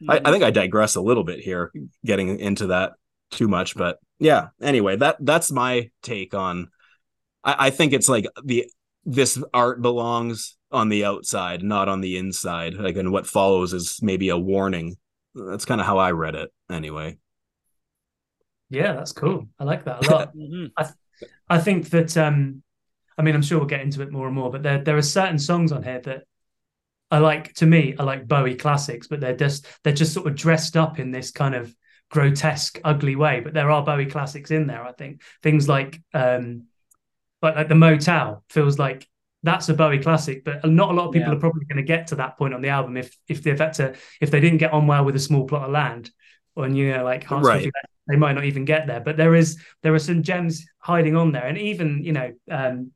I, 0.09 0.21
I 0.25 0.33
think 0.33 0.43
i 0.43 0.51
digress 0.51 0.97
a 0.97 1.01
little 1.01 1.25
bit 1.25 1.41
here 1.41 1.73
getting 2.05 2.41
into 2.41 2.69
that 2.69 2.93
too 3.31 3.49
much 3.49 3.77
but 3.77 3.99
yeah 4.19 4.49
anyway 4.61 4.97
that 4.97 5.17
that's 5.21 5.51
my 5.51 5.91
take 6.03 6.35
on 6.35 6.69
I, 7.45 7.67
I 7.67 7.71
think 7.71 7.93
it's 7.93 8.09
like 8.09 8.27
the 8.45 8.67
this 9.05 9.43
art 9.53 9.83
belongs 9.83 10.57
on 10.71 10.89
the 10.89 11.05
outside, 11.05 11.63
not 11.63 11.89
on 11.89 12.01
the 12.01 12.17
inside. 12.17 12.75
Like, 12.75 12.97
and 12.97 13.13
what 13.13 13.27
follows 13.27 13.73
is 13.73 13.99
maybe 14.03 14.29
a 14.29 14.39
warning. 14.39 14.97
That's 15.35 15.65
kind 15.65 15.81
of 15.81 15.87
how 15.87 15.99
I 15.99 16.13
read 16.13 16.35
it, 16.35 16.51
anyway. 16.71 17.19
Yeah, 18.71 18.95
that's 18.95 19.13
cool. 19.13 19.49
I 19.59 19.65
like 19.65 19.85
that 19.85 20.07
a 20.07 20.11
lot. 20.11 20.35
Mhm. 20.37 20.71
I 21.49 21.59
think 21.59 21.91
that 21.91 22.17
um 22.17 22.63
I 23.19 23.23
mean 23.23 23.35
I'm 23.35 23.43
sure 23.43 23.59
we'll 23.59 23.69
get 23.69 23.83
into 23.83 24.03
it 24.03 24.11
more 24.11 24.27
and 24.27 24.35
more, 24.35 24.51
but 24.51 24.63
there 24.63 24.83
there 24.83 24.97
are 24.97 25.03
certain 25.03 25.39
songs 25.39 25.73
on 25.73 25.83
here 25.83 26.01
that 26.01 26.25
I 27.13 27.19
like 27.19 27.53
to 27.55 27.67
me, 27.67 27.95
I 27.99 28.03
like 28.03 28.27
Bowie 28.27 28.57
classics, 28.57 29.07
but 29.07 29.21
they're 29.21 29.37
just 29.37 29.67
they're 29.85 29.93
just 29.93 30.15
sort 30.15 30.27
of 30.27 30.35
dressed 30.35 30.77
up 30.77 30.99
in 30.99 31.13
this 31.13 31.31
kind 31.31 31.55
of 31.55 31.73
grotesque, 32.11 32.81
ugly 32.83 33.17
way. 33.17 33.41
But 33.41 33.55
there 33.55 33.71
are 33.71 33.85
Bowie 33.85 34.07
classics 34.07 34.51
in 34.51 34.67
there, 34.67 34.83
I 34.83 34.93
think. 34.93 35.23
Things 35.43 35.69
like 35.69 36.01
um 36.15 36.65
like, 37.43 37.57
like 37.57 37.69
the 37.69 37.75
Motel 37.75 38.45
feels 38.49 38.79
like 38.79 39.09
that's 39.43 39.69
a 39.69 39.75
Bowie 39.75 39.99
classic, 40.03 40.45
but 40.45 40.65
not 40.65 40.91
a 40.91 40.95
lot 40.95 41.07
of 41.09 41.13
people 41.13 41.31
Yeah. 41.33 41.37
are 41.37 41.41
probably 41.41 41.65
going 41.67 41.85
to 41.85 41.95
get 41.95 42.07
to 42.09 42.17
that 42.17 42.39
point 42.39 42.55
on 42.55 42.63
the 42.63 42.69
album 42.69 42.97
if 42.97 43.17
if 43.29 43.43
they've 43.43 43.59
had 43.59 43.75
to 43.75 43.95
if 44.21 44.31
they 44.31 44.41
didn't 44.41 44.59
get 44.59 44.73
on 44.73 44.87
well 44.87 45.05
with 45.05 45.17
a 45.17 45.21
small 45.21 45.47
plot 45.47 45.65
of 45.65 45.71
land, 45.73 46.11
or 46.57 46.69
you 46.69 46.93
know 46.93 47.05
like 47.05 47.31
Right. 47.31 47.71
They 48.09 48.17
might 48.17 48.33
not 48.33 48.45
even 48.45 48.65
get 48.65 48.87
there. 48.89 49.01
But 49.01 49.17
there 49.17 49.35
is 49.35 49.61
there 49.83 49.95
are 49.95 49.99
some 49.99 50.23
gems 50.23 50.67
hiding 50.79 51.17
on 51.17 51.33
there, 51.33 51.47
and 51.47 51.59
even 51.59 52.03
you 52.05 52.13
know 52.13 52.33
um, 52.51 52.93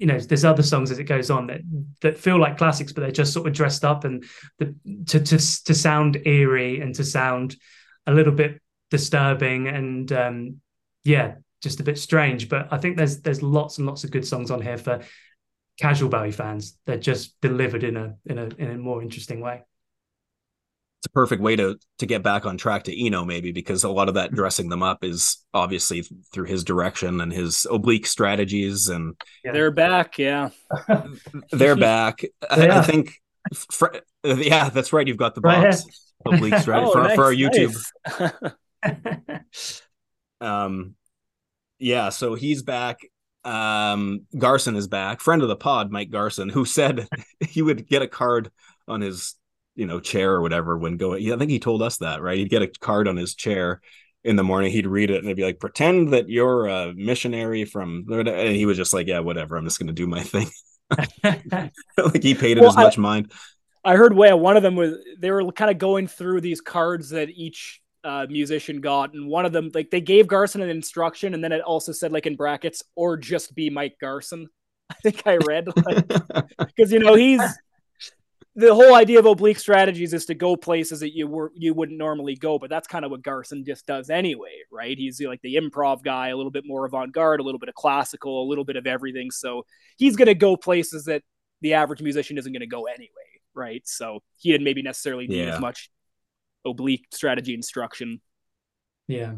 you 0.00 0.06
know 0.06 0.18
there's 0.18 0.46
other 0.46 0.62
songs 0.62 0.90
as 0.90 0.98
it 0.98 1.04
goes 1.04 1.30
on 1.30 1.46
that 1.48 1.60
that 2.00 2.18
feel 2.18 2.40
like 2.40 2.56
classics, 2.56 2.92
but 2.92 3.02
they're 3.02 3.12
just 3.12 3.34
sort 3.34 3.46
of 3.46 3.52
dressed 3.52 3.84
up 3.84 4.04
and 4.04 4.24
the, 4.58 4.74
to 5.06 5.20
to 5.20 5.36
to 5.64 5.74
sound 5.74 6.16
eerie 6.24 6.80
and 6.80 6.94
to 6.94 7.04
sound 7.04 7.54
a 8.06 8.12
little 8.12 8.32
bit 8.32 8.60
disturbing 8.90 9.68
and 9.68 10.10
um, 10.12 10.56
yeah, 11.04 11.34
just 11.62 11.80
a 11.80 11.84
bit 11.84 11.98
strange. 11.98 12.48
But 12.48 12.68
I 12.70 12.78
think 12.78 12.96
there's 12.96 13.20
there's 13.20 13.42
lots 13.42 13.76
and 13.76 13.86
lots 13.86 14.02
of 14.02 14.10
good 14.10 14.26
songs 14.26 14.50
on 14.50 14.62
here 14.62 14.78
for 14.78 15.02
casual 15.78 16.08
Bowie 16.08 16.32
fans. 16.32 16.78
They're 16.86 16.96
just 16.96 17.38
delivered 17.42 17.84
in 17.84 17.96
a 17.98 18.14
in 18.24 18.38
a 18.38 18.48
in 18.58 18.70
a 18.70 18.78
more 18.78 19.02
interesting 19.02 19.40
way. 19.40 19.62
It's 21.00 21.06
a 21.06 21.10
perfect 21.10 21.40
way 21.40 21.56
to 21.56 21.78
to 21.98 22.06
get 22.06 22.22
back 22.22 22.44
on 22.44 22.58
track 22.58 22.84
to 22.84 23.06
Eno, 23.06 23.24
maybe 23.24 23.52
because 23.52 23.84
a 23.84 23.88
lot 23.88 24.08
of 24.08 24.14
that 24.16 24.32
dressing 24.32 24.68
them 24.68 24.82
up 24.82 25.02
is 25.02 25.38
obviously 25.54 26.04
through 26.32 26.44
his 26.44 26.62
direction 26.62 27.22
and 27.22 27.32
his 27.32 27.66
oblique 27.70 28.06
strategies, 28.06 28.88
and 28.88 29.14
Yeah. 29.42 29.52
They're 29.52 29.70
back. 29.70 30.18
Yeah. 30.18 30.50
they're 31.52 31.76
back. 31.76 32.20
I, 32.50 32.66
Yeah. 32.66 32.78
I 32.80 32.82
think, 32.82 33.14
fr- 33.54 33.96
yeah, 34.24 34.68
that's 34.68 34.92
right. 34.92 35.08
You've 35.08 35.16
got 35.16 35.34
the 35.34 35.40
Right 35.40 35.70
box 35.70 35.84
oblique 36.26 36.54
strategy 36.58 36.90
Oh, 36.94 37.08
for, 37.08 37.14
for 37.14 37.24
our 37.24 37.32
YouTube. 37.34 37.74
nice. 38.82 39.82
Um, 40.42 40.94
yeah, 41.78 42.08
so 42.10 42.34
he's 42.34 42.62
back. 42.62 42.98
Um, 43.44 44.26
Garson 44.36 44.76
is 44.76 44.86
back. 44.88 45.20
Friend 45.20 45.42
of 45.42 45.48
the 45.48 45.56
pod, 45.56 45.90
Mike 45.90 46.10
Garson, 46.10 46.48
who 46.48 46.64
said 46.64 47.08
he 47.40 47.62
would 47.62 47.86
get 47.86 48.02
a 48.02 48.08
card 48.08 48.50
on 48.88 49.00
his, 49.00 49.34
you 49.80 49.86
know, 49.86 49.98
chair 49.98 50.32
or 50.32 50.42
whatever 50.42 50.76
when 50.76 50.98
going. 50.98 51.22
Yeah, 51.22 51.34
I 51.34 51.38
think 51.38 51.50
he 51.50 51.58
told 51.58 51.80
us 51.80 51.96
that, 51.98 52.20
right? 52.20 52.36
He'd 52.36 52.50
get 52.50 52.60
a 52.60 52.68
card 52.68 53.08
on 53.08 53.16
his 53.16 53.34
chair 53.34 53.80
in 54.24 54.36
the 54.36 54.44
morning. 54.44 54.70
He'd 54.70 54.86
read 54.86 55.10
it 55.10 55.16
and 55.16 55.24
it'd 55.24 55.38
be 55.38 55.44
like, 55.44 55.58
"Pretend 55.58 56.12
that 56.12 56.28
you're 56.28 56.66
a 56.66 56.92
missionary 56.94 57.64
from," 57.64 58.04
and 58.10 58.54
he 58.54 58.66
was 58.66 58.76
just 58.76 58.92
like, 58.92 59.06
"Yeah, 59.06 59.20
whatever. 59.20 59.56
I'm 59.56 59.64
just 59.64 59.80
gonna 59.80 59.92
do 59.92 60.06
my 60.06 60.22
thing." 60.22 60.48
like 61.96 62.22
he 62.22 62.34
paid 62.34 62.58
it 62.58 62.60
Well, 62.60 62.70
as 62.70 62.76
much 62.76 62.98
mind. 62.98 63.32
I 63.82 63.96
heard 63.96 64.14
way 64.14 64.30
one 64.34 64.58
of 64.58 64.62
them 64.62 64.76
was 64.76 64.98
they 65.18 65.30
were 65.30 65.50
kind 65.52 65.70
of 65.70 65.78
going 65.78 66.06
through 66.06 66.42
these 66.42 66.60
cards 66.60 67.10
that 67.10 67.30
each 67.30 67.80
uh, 68.04 68.26
musician 68.28 68.82
got, 68.82 69.14
and 69.14 69.28
one 69.28 69.46
of 69.46 69.52
them 69.52 69.70
like 69.74 69.90
they 69.90 70.02
gave 70.02 70.26
Garson 70.26 70.60
an 70.60 70.68
instruction, 70.68 71.32
and 71.32 71.42
then 71.42 71.52
it 71.52 71.62
also 71.62 71.92
said 71.92 72.12
like 72.12 72.26
in 72.26 72.36
brackets 72.36 72.82
or 72.96 73.16
just 73.16 73.54
be 73.54 73.70
Mike 73.70 73.96
Garson. 73.98 74.48
I 74.90 74.94
think 75.02 75.22
I 75.26 75.36
read 75.36 75.68
because 76.58 76.92
you 76.92 76.98
know 76.98 77.14
he's 77.14 77.40
the 78.60 78.74
whole 78.74 78.94
idea 78.94 79.18
of 79.18 79.26
oblique 79.26 79.58
strategies 79.58 80.12
is 80.14 80.26
to 80.26 80.34
go 80.34 80.56
places 80.56 81.00
that 81.00 81.14
you 81.14 81.26
were 81.26 81.50
you 81.54 81.74
wouldn't 81.74 81.98
normally 81.98 82.36
go, 82.36 82.58
but 82.58 82.70
that's 82.70 82.86
kind 82.86 83.04
of 83.04 83.10
what 83.10 83.22
Garson 83.22 83.64
just 83.64 83.86
does 83.86 84.10
anyway, 84.10 84.52
right? 84.70 84.96
He's 84.96 85.20
like 85.20 85.40
the 85.42 85.56
improv 85.56 86.02
guy, 86.02 86.28
a 86.28 86.36
little 86.36 86.50
bit 86.52 86.64
more 86.66 86.84
avant 86.86 87.12
garde, 87.12 87.40
a 87.40 87.42
little 87.42 87.58
bit 87.58 87.68
of 87.68 87.74
classical, 87.74 88.42
a 88.42 88.48
little 88.48 88.64
bit 88.64 88.76
of 88.76 88.86
everything. 88.86 89.30
So 89.30 89.64
he's 89.96 90.16
gonna 90.16 90.34
go 90.34 90.56
places 90.56 91.04
that 91.06 91.22
the 91.62 91.74
average 91.74 92.02
musician 92.02 92.38
isn't 92.38 92.52
gonna 92.52 92.66
go 92.66 92.84
anyway, 92.86 93.08
right? 93.54 93.82
So 93.86 94.20
he 94.36 94.52
didn't 94.52 94.64
maybe 94.64 94.82
necessarily 94.82 95.26
need 95.26 95.44
Yeah. 95.46 95.54
as 95.54 95.60
much 95.60 95.90
oblique 96.64 97.06
strategy 97.12 97.54
instruction. 97.54 98.20
yeah. 99.08 99.34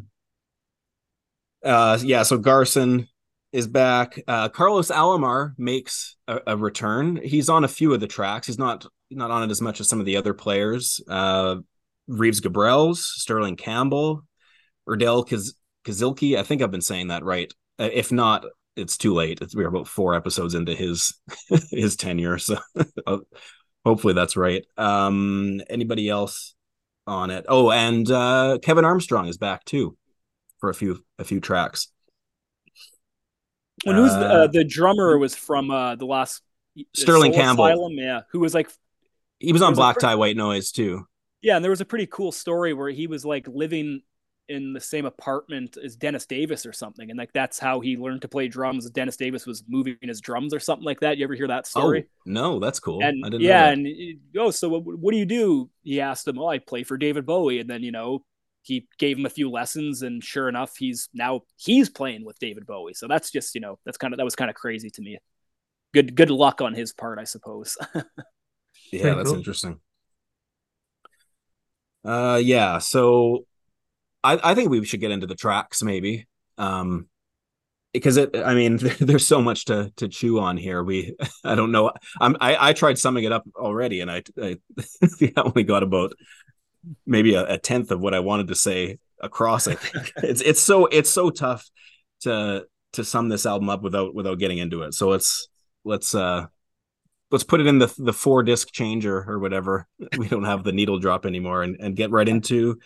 Uh, 1.64 1.96
yeah, 2.02 2.24
so 2.24 2.38
Garson 2.38 3.06
is 3.52 3.68
back. 3.68 4.20
Uh, 4.26 4.48
Carlos 4.48 4.90
Alomar 4.90 5.52
makes 5.56 6.16
a, 6.26 6.40
a 6.48 6.56
return. 6.56 7.16
He's 7.22 7.48
on 7.48 7.62
a 7.64 7.68
few 7.68 7.94
of 7.94 8.00
the 8.00 8.08
tracks. 8.08 8.48
He's 8.48 8.58
not 8.58 8.86
not 9.14 9.30
on 9.30 9.42
it 9.42 9.50
as 9.50 9.60
much 9.60 9.80
as 9.80 9.88
some 9.88 10.00
of 10.00 10.06
the 10.06 10.16
other 10.16 10.34
players. 10.34 11.00
Uh, 11.08 11.56
Reeves 12.08 12.40
Gabrels, 12.40 12.98
Sterling 12.98 13.56
Campbell, 13.56 14.24
Erdal 14.88 15.26
Kaz- 15.26 15.54
Kazilke. 15.84 16.36
I 16.36 16.42
think 16.42 16.62
I've 16.62 16.70
been 16.70 16.80
saying 16.80 17.08
that 17.08 17.24
right. 17.24 17.52
Uh, 17.78 17.88
if 17.92 18.12
not, 18.12 18.44
it's 18.76 18.96
too 18.96 19.14
late. 19.14 19.40
It's, 19.40 19.54
we're 19.54 19.68
about 19.68 19.88
four 19.88 20.14
episodes 20.14 20.54
into 20.54 20.74
his 20.74 21.14
his 21.70 21.96
tenure, 21.96 22.38
so 22.38 22.58
hopefully 23.84 24.14
that's 24.14 24.36
right. 24.36 24.64
Um, 24.76 25.60
anybody 25.68 26.08
else 26.08 26.54
on 27.06 27.30
it? 27.30 27.44
Oh, 27.48 27.70
and 27.70 28.10
uh, 28.10 28.58
Kevin 28.62 28.84
Armstrong 28.84 29.28
is 29.28 29.36
back 29.36 29.64
too 29.64 29.96
for 30.58 30.70
a 30.70 30.74
few 30.74 31.04
a 31.18 31.24
few 31.24 31.40
tracks. 31.40 31.88
And 33.84 33.96
who's 33.96 34.12
the, 34.12 34.26
Uh, 34.26 34.44
uh, 34.44 34.46
the 34.46 34.64
drummer 34.64 35.18
was 35.18 35.34
from 35.34 35.70
uh, 35.70 35.96
the 35.96 36.06
last 36.06 36.42
Sterling 36.94 37.32
Soul 37.32 37.42
Campbell. 37.42 37.66
Asylum, 37.66 37.92
yeah, 37.94 38.20
who 38.30 38.40
was 38.40 38.54
like 38.54 38.70
He 39.42 39.52
was 39.52 39.62
on 39.62 39.72
a 39.72 39.76
Black 39.76 39.96
pre- 39.96 40.08
Tie 40.08 40.14
White 40.14 40.36
Noise 40.36 40.72
too. 40.72 41.06
Yeah, 41.42 41.56
and 41.56 41.64
there 41.64 41.70
was 41.70 41.80
a 41.80 41.84
pretty 41.84 42.06
cool 42.06 42.32
story 42.32 42.72
where 42.72 42.90
he 42.90 43.06
was 43.06 43.24
like 43.24 43.48
living 43.48 44.02
in 44.48 44.72
the 44.72 44.80
same 44.80 45.06
apartment 45.06 45.76
as 45.82 45.96
Dennis 45.96 46.26
Davis 46.26 46.66
or 46.66 46.72
something, 46.72 47.10
and 47.10 47.18
like 47.18 47.32
that's 47.32 47.58
how 47.58 47.80
he 47.80 47.96
learned 47.96 48.22
to 48.22 48.28
play 48.28 48.48
drums. 48.48 48.88
Dennis 48.90 49.16
Davis 49.16 49.46
was 49.46 49.64
moving 49.68 49.96
his 50.02 50.20
drums 50.20 50.54
or 50.54 50.60
something 50.60 50.84
like 50.84 51.00
that. 51.00 51.18
You 51.18 51.24
ever 51.24 51.34
hear 51.34 51.48
that 51.48 51.64
oh, 51.74 51.80
story? 51.80 52.04
Oh 52.06 52.12
no, 52.26 52.58
that's 52.58 52.78
cool. 52.78 53.02
and 53.02 53.24
I 53.24 53.30
didn't 53.30 53.42
yeah, 53.42 53.68
and 53.70 53.88
oh, 54.38 54.50
so 54.50 54.68
what, 54.68 54.84
what 54.84 55.12
do 55.12 55.18
you 55.18 55.26
do? 55.26 55.70
He 55.82 56.00
asked 56.00 56.26
him. 56.28 56.38
Oh, 56.38 56.46
I 56.46 56.58
play 56.58 56.84
for 56.84 56.96
David 56.96 57.26
Bowie, 57.26 57.60
and 57.60 57.68
then 57.68 57.82
you 57.82 57.92
know 57.92 58.24
he 58.62 58.86
gave 58.98 59.18
him 59.18 59.26
a 59.26 59.30
few 59.30 59.50
lessons, 59.50 60.02
and 60.02 60.22
sure 60.22 60.48
enough, 60.48 60.76
he's 60.76 61.08
now 61.12 61.40
he's 61.56 61.88
playing 61.88 62.24
with 62.24 62.38
David 62.38 62.66
Bowie. 62.66 62.94
So 62.94 63.08
that's 63.08 63.30
just 63.30 63.54
you 63.54 63.60
know 63.60 63.78
that's 63.84 63.98
kind 63.98 64.14
of 64.14 64.18
that 64.18 64.24
was 64.24 64.36
kind 64.36 64.50
of 64.50 64.56
crazy 64.56 64.90
to 64.90 65.02
me. 65.02 65.18
Good 65.92 66.14
good 66.14 66.30
luck 66.30 66.60
on 66.60 66.74
his 66.74 66.92
part, 66.92 67.18
I 67.18 67.24
suppose. 67.24 67.76
yeah, 68.92 69.00
Pretty 69.00 69.16
that's 69.16 69.28
cool. 69.28 69.38
interesting. 69.38 69.80
Uh, 72.04 72.40
yeah. 72.42 72.78
So, 72.78 73.46
I 74.22 74.38
I 74.42 74.54
think 74.54 74.70
we 74.70 74.84
should 74.84 75.00
get 75.00 75.10
into 75.10 75.26
the 75.26 75.34
tracks 75.34 75.82
maybe. 75.82 76.26
Um, 76.58 77.08
because 77.92 78.16
it, 78.16 78.34
I 78.36 78.54
mean, 78.54 78.76
there's 79.00 79.26
so 79.26 79.42
much 79.42 79.66
to 79.66 79.92
to 79.96 80.08
chew 80.08 80.40
on 80.40 80.56
here. 80.56 80.82
We, 80.82 81.16
I 81.44 81.54
don't 81.54 81.72
know. 81.72 81.92
I'm, 82.20 82.36
I, 82.40 82.70
I 82.70 82.72
tried 82.72 82.98
summing 82.98 83.24
it 83.24 83.32
up 83.32 83.44
already, 83.56 84.00
and 84.00 84.10
I, 84.10 84.22
I, 84.40 84.58
I 85.02 85.32
only 85.36 85.64
got 85.64 85.82
about 85.82 86.12
maybe 87.06 87.34
a, 87.34 87.54
a 87.54 87.58
tenth 87.58 87.90
of 87.90 88.00
what 88.00 88.14
I 88.14 88.20
wanted 88.20 88.48
to 88.48 88.54
say 88.54 88.98
across. 89.20 89.68
I 89.68 89.74
think 89.74 90.12
it's 90.16 90.40
it's 90.40 90.60
so 90.60 90.86
it's 90.86 91.10
so 91.10 91.30
tough 91.30 91.68
to 92.22 92.66
to 92.94 93.04
sum 93.04 93.28
this 93.28 93.46
album 93.46 93.68
up 93.70 93.82
without 93.82 94.14
without 94.14 94.38
getting 94.38 94.58
into 94.58 94.82
it. 94.82 94.94
So 94.94 95.08
let's 95.08 95.48
let's 95.84 96.14
uh 96.14 96.46
let's 97.32 97.42
put 97.42 97.60
it 97.60 97.66
in 97.66 97.78
the 97.78 97.92
the 97.98 98.12
four 98.12 98.44
disc 98.44 98.70
changer 98.70 99.24
or 99.28 99.40
whatever. 99.40 99.88
We 100.18 100.28
don't 100.28 100.44
have 100.44 100.62
the 100.62 100.72
needle 100.72 101.00
drop 101.00 101.26
anymore, 101.26 101.62
and 101.64 101.76
and 101.80 101.96
get 101.96 102.10
right 102.10 102.28
into 102.28 102.78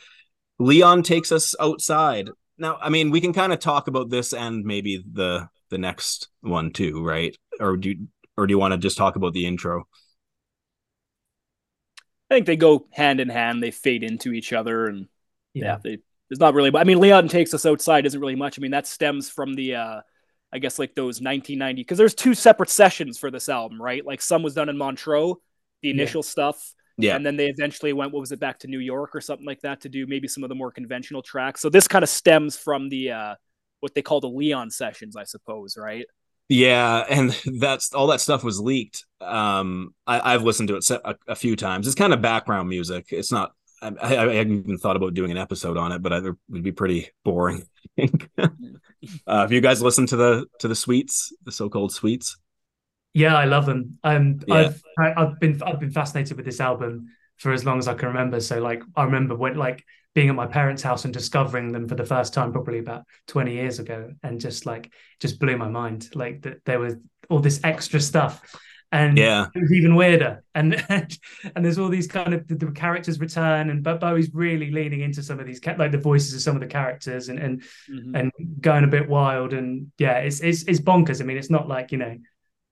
Leon 0.59 1.03
takes 1.03 1.33
us 1.33 1.55
outside. 1.61 2.31
Now, 2.59 2.79
I 2.81 2.89
mean, 2.89 3.11
we 3.11 3.21
can 3.21 3.35
kind 3.35 3.53
of 3.53 3.59
talk 3.59 3.89
about 3.89 4.09
this 4.09 4.33
and 4.33 4.65
maybe 4.65 5.05
the 5.13 5.49
the 5.69 5.79
next 5.79 6.29
one 6.41 6.73
too, 6.73 7.05
right? 7.05 7.37
Or 7.61 7.77
do 7.77 7.91
you, 7.91 8.09
or 8.37 8.47
do 8.47 8.53
you 8.53 8.59
want 8.59 8.73
to 8.73 8.79
just 8.79 8.97
talk 8.97 9.17
about 9.17 9.35
the 9.35 9.47
intro? 9.47 9.87
I 12.31 12.35
think 12.35 12.47
they 12.47 12.57
go 12.57 12.87
hand 12.93 13.21
in 13.21 13.29
hand. 13.29 13.63
They 13.63 13.71
fade 13.71 14.03
into 14.03 14.33
each 14.33 14.53
other, 14.53 14.87
and 14.87 15.09
yeah, 15.53 15.65
yeah 15.65 15.79
they, 15.83 15.99
there's 16.29 16.41
not 16.41 16.55
really. 16.55 16.75
I 16.75 16.85
mean, 16.85 17.01
Leon 17.01 17.29
takes 17.29 17.53
us 17.55 17.67
outside 17.67 18.07
isn't 18.07 18.21
really 18.21 18.37
much. 18.37 18.59
I 18.59 18.63
mean, 18.63 18.73
that 18.73 18.87
stems 18.87 19.29
from 19.29 19.55
the, 19.55 19.77
uh, 19.77 20.01
I 20.57 20.59
guess, 20.59 20.79
like 20.79 20.95
those 20.95 21.21
1990 21.21 21.83
because 21.83 21.99
there's 21.99 22.15
two 22.15 22.35
separate 22.35 22.71
sessions 22.71 23.19
for 23.19 23.31
this 23.31 23.49
album, 23.49 23.81
right? 23.81 24.05
Like 24.05 24.23
some 24.23 24.43
was 24.43 24.55
done 24.55 24.71
in 24.71 24.79
Montreux, 24.79 25.35
the 25.83 25.91
initial 25.91 26.21
yeah. 26.21 26.31
stuff, 26.31 26.75
yeah, 26.97 27.15
and 27.15 27.25
then 27.25 27.37
they 27.37 27.49
eventually 27.49 27.93
went. 27.93 28.13
What 28.13 28.21
was 28.21 28.33
it 28.33 28.41
back 28.41 28.59
to 28.61 28.69
New 28.69 28.79
York 28.79 29.15
or 29.15 29.21
something 29.21 29.47
like 29.47 29.61
that 29.61 29.83
to 29.83 29.91
do 29.91 30.07
maybe 30.07 30.29
some 30.29 30.43
of 30.43 30.49
the 30.49 30.55
more 30.55 30.73
conventional 30.73 31.21
tracks. 31.21 31.61
So 31.61 31.69
this 31.69 31.87
kind 31.87 32.03
of 32.03 32.09
stems 32.09 32.57
from 32.57 32.89
the 32.89 33.11
uh, 33.11 33.35
what 33.81 33.95
they 33.95 34.01
call 34.01 34.21
the 34.21 34.31
Leon 34.31 34.71
sessions, 34.71 35.15
I 35.15 35.25
suppose, 35.25 35.77
right? 35.77 36.07
Yeah, 36.49 37.05
and 37.09 37.39
that's 37.61 37.93
all 37.93 38.07
that 38.09 38.21
stuff 38.21 38.43
was 38.45 38.61
leaked. 38.61 39.05
Um, 39.21 39.95
I, 40.07 40.33
have 40.33 40.45
listened 40.45 40.69
to 40.69 40.77
it 40.77 40.91
a, 40.91 41.17
a, 41.29 41.35
few 41.35 41.57
times. 41.57 41.87
It's 41.87 41.97
kind 41.97 42.13
of 42.13 42.23
background 42.23 42.69
music. 42.69 43.07
It's 43.11 43.33
not. 43.33 43.53
I, 43.83 43.89
I, 44.01 44.31
I, 44.31 44.35
hadn't 44.35 44.61
even 44.61 44.79
thought 44.79 44.97
about 44.97 45.15
doing 45.15 45.31
an 45.31 45.37
episode 45.37 45.77
on 45.77 45.93
it, 45.93 46.03
but 46.03 46.13
it 46.13 46.35
would 46.49 46.63
be 46.63 46.73
pretty 46.73 47.11
boring. 47.25 47.67
uh, 49.27 49.41
have 49.41 49.53
you 49.53 49.61
guys 49.61 49.83
listened 49.83 50.09
to 50.09 50.17
the 50.17 50.47
to 50.61 50.69
the 50.69 50.75
Sweets, 50.75 51.33
the 51.45 51.53
so-called 51.53 51.93
Sweets? 51.93 52.37
Yeah, 53.15 53.37
I 53.37 53.45
love 53.45 53.67
them. 53.67 53.99
Um, 54.05 54.41
yeah. 54.47 54.55
I've 54.55 54.83
I, 54.99 55.05
have 55.05 55.17
i 55.17 55.21
have 55.23 55.41
been 55.41 55.63
I've 55.63 55.81
been 55.81 55.91
fascinated 55.91 56.37
with 56.37 56.47
this 56.47 56.61
album 56.61 57.07
for 57.39 57.53
as 57.53 57.65
long 57.65 57.79
as 57.79 57.89
I 57.89 57.95
can 57.95 58.09
remember. 58.09 58.41
So 58.41 58.61
like 58.61 58.83
I 58.95 59.05
remember 59.05 59.35
when 59.35 59.57
like 59.57 59.85
being 60.15 60.29
at 60.31 60.35
my 60.35 60.47
parents' 60.47 60.83
house 60.83 61.05
and 61.05 61.13
discovering 61.13 61.73
them 61.73 61.87
for 61.87 61.95
the 61.95 62.05
first 62.05 62.33
time 62.33 62.51
probably 62.51 62.79
about 62.79 63.05
20 63.29 63.53
years 63.53 63.79
ago 63.79 64.11
and 64.23 64.41
just 64.41 64.65
like 64.65 64.91
just 65.21 65.39
blew 65.39 65.59
my 65.59 65.69
mind 65.69 66.09
like 66.15 66.43
that 66.43 66.65
there 66.65 66.79
was 66.79 66.95
all 67.29 67.39
this 67.39 67.61
extra 67.65 68.01
stuff 68.01 68.41
and 68.93 69.19
yeah 69.19 69.47
it 69.55 69.61
was 69.61 69.73
even 69.73 69.97
weirder 69.97 70.43
and 70.55 70.75
and, 70.89 71.65
there's 71.65 71.79
all 71.79 71.89
these 71.89 72.07
kind 72.07 72.33
of 72.33 72.47
the, 72.47 72.55
the, 72.55 72.71
characters 72.71 73.19
return 73.19 73.71
and 73.71 73.83
but 73.83 73.99
Bowie's 73.99 74.33
really 74.33 74.71
leaning 74.71 75.01
into 75.01 75.23
some 75.23 75.41
of 75.41 75.47
these 75.47 75.61
like 75.77 75.91
the 75.91 75.99
voices 75.99 76.35
of 76.35 76.41
some 76.41 76.55
of 76.55 76.61
the 76.61 76.69
characters 76.69 77.29
and 77.29 77.39
and 77.39 77.63
mm-hmm. 77.91 78.15
and 78.15 78.33
going 78.61 78.85
a 78.85 78.89
bit 78.89 79.09
wild 79.09 79.53
and 79.53 79.91
yeah 79.99 80.19
it's, 80.19 80.41
it's 80.41 80.63
it's 80.65 80.81
bonkers 80.81 81.21
I 81.21 81.25
mean 81.25 81.37
it's 81.37 81.51
not 81.51 81.67
like 81.67 81.91
you 81.91 81.99
know 81.99 82.17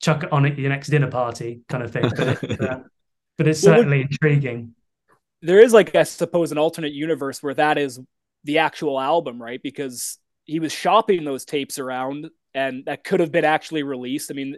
chuck 0.01 0.23
it 0.23 0.33
on 0.33 0.47
at 0.47 0.59
your 0.59 0.71
next 0.71 0.89
dinner 0.89 1.11
party 1.11 1.63
kind 1.69 1.83
of 1.83 1.91
thing 1.91 2.11
but, 2.17 2.43
it, 2.43 2.61
uh, 2.61 2.81
but 3.37 3.49
it's 3.49 3.61
certainly 3.61 3.99
well, 3.99 4.09
intriguing 4.11 4.75
there 5.43 5.61
is 5.61 5.75
like 5.75 5.95
I 5.95 6.05
suppose 6.05 6.53
an 6.53 6.59
alternate 6.59 6.93
universe 6.93 7.43
where 7.43 7.55
that 7.55 7.77
is 7.77 8.01
the 8.45 8.59
actual 8.59 9.01
album, 9.01 9.41
right? 9.41 9.61
Because 9.63 10.19
he 10.45 10.59
was 10.61 10.73
shopping 10.73 11.25
those 11.25 11.45
tapes 11.45 11.79
around 11.79 12.31
and 12.55 12.85
that 12.87 13.05
could 13.05 13.21
have 13.21 13.33
been 13.33 13.45
actually 13.45 13.83
released. 13.83 14.31
I 14.31 14.35
mean, 14.35 14.57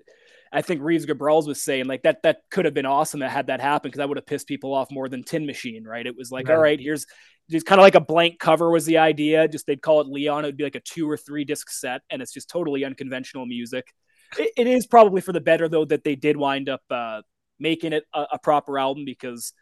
I 0.52 0.62
think 0.62 0.82
Reeves 0.82 1.06
Gabrels 1.06 1.46
was 1.46 1.62
saying 1.62 1.86
like 1.86 2.02
that 2.02 2.22
that 2.22 2.42
could 2.50 2.64
have 2.64 2.74
been 2.74 2.86
awesome 2.86 3.20
that 3.20 3.30
had 3.30 3.48
that 3.48 3.60
happen 3.60 3.88
because 3.88 3.98
that 3.98 4.08
would 4.08 4.18
have 4.18 4.26
pissed 4.26 4.46
people 4.46 4.74
off 4.74 4.90
more 4.90 5.08
than 5.08 5.22
Tin 5.22 5.46
Machine, 5.46 5.84
right? 5.84 6.06
It 6.06 6.16
was 6.16 6.30
like, 6.30 6.48
yeah. 6.48 6.54
all 6.54 6.60
right, 6.60 6.78
here's 6.78 7.06
just 7.50 7.66
kind 7.66 7.80
of 7.80 7.82
like 7.82 7.94
a 7.94 8.00
blank 8.00 8.38
cover 8.38 8.70
was 8.70 8.86
the 8.86 8.98
idea. 8.98 9.48
Just 9.48 9.66
they'd 9.66 9.82
call 9.82 10.00
it 10.00 10.08
Leon. 10.08 10.44
It 10.44 10.48
would 10.48 10.56
be 10.56 10.64
like 10.64 10.74
a 10.74 10.80
two 10.80 11.08
or 11.08 11.16
three 11.16 11.44
disc 11.44 11.70
set, 11.70 12.02
and 12.10 12.22
it's 12.22 12.32
just 12.32 12.48
totally 12.48 12.84
unconventional 12.84 13.46
music. 13.46 13.92
it, 14.38 14.50
it 14.56 14.66
is 14.66 14.86
probably 14.86 15.20
for 15.20 15.32
the 15.32 15.40
better 15.40 15.68
though 15.68 15.84
that 15.84 16.04
they 16.04 16.16
did 16.16 16.36
wind 16.36 16.68
up 16.68 16.82
uh, 16.90 17.22
making 17.58 17.92
it 17.92 18.04
a, 18.14 18.26
a 18.32 18.38
proper 18.38 18.78
album 18.78 19.04
because 19.04 19.52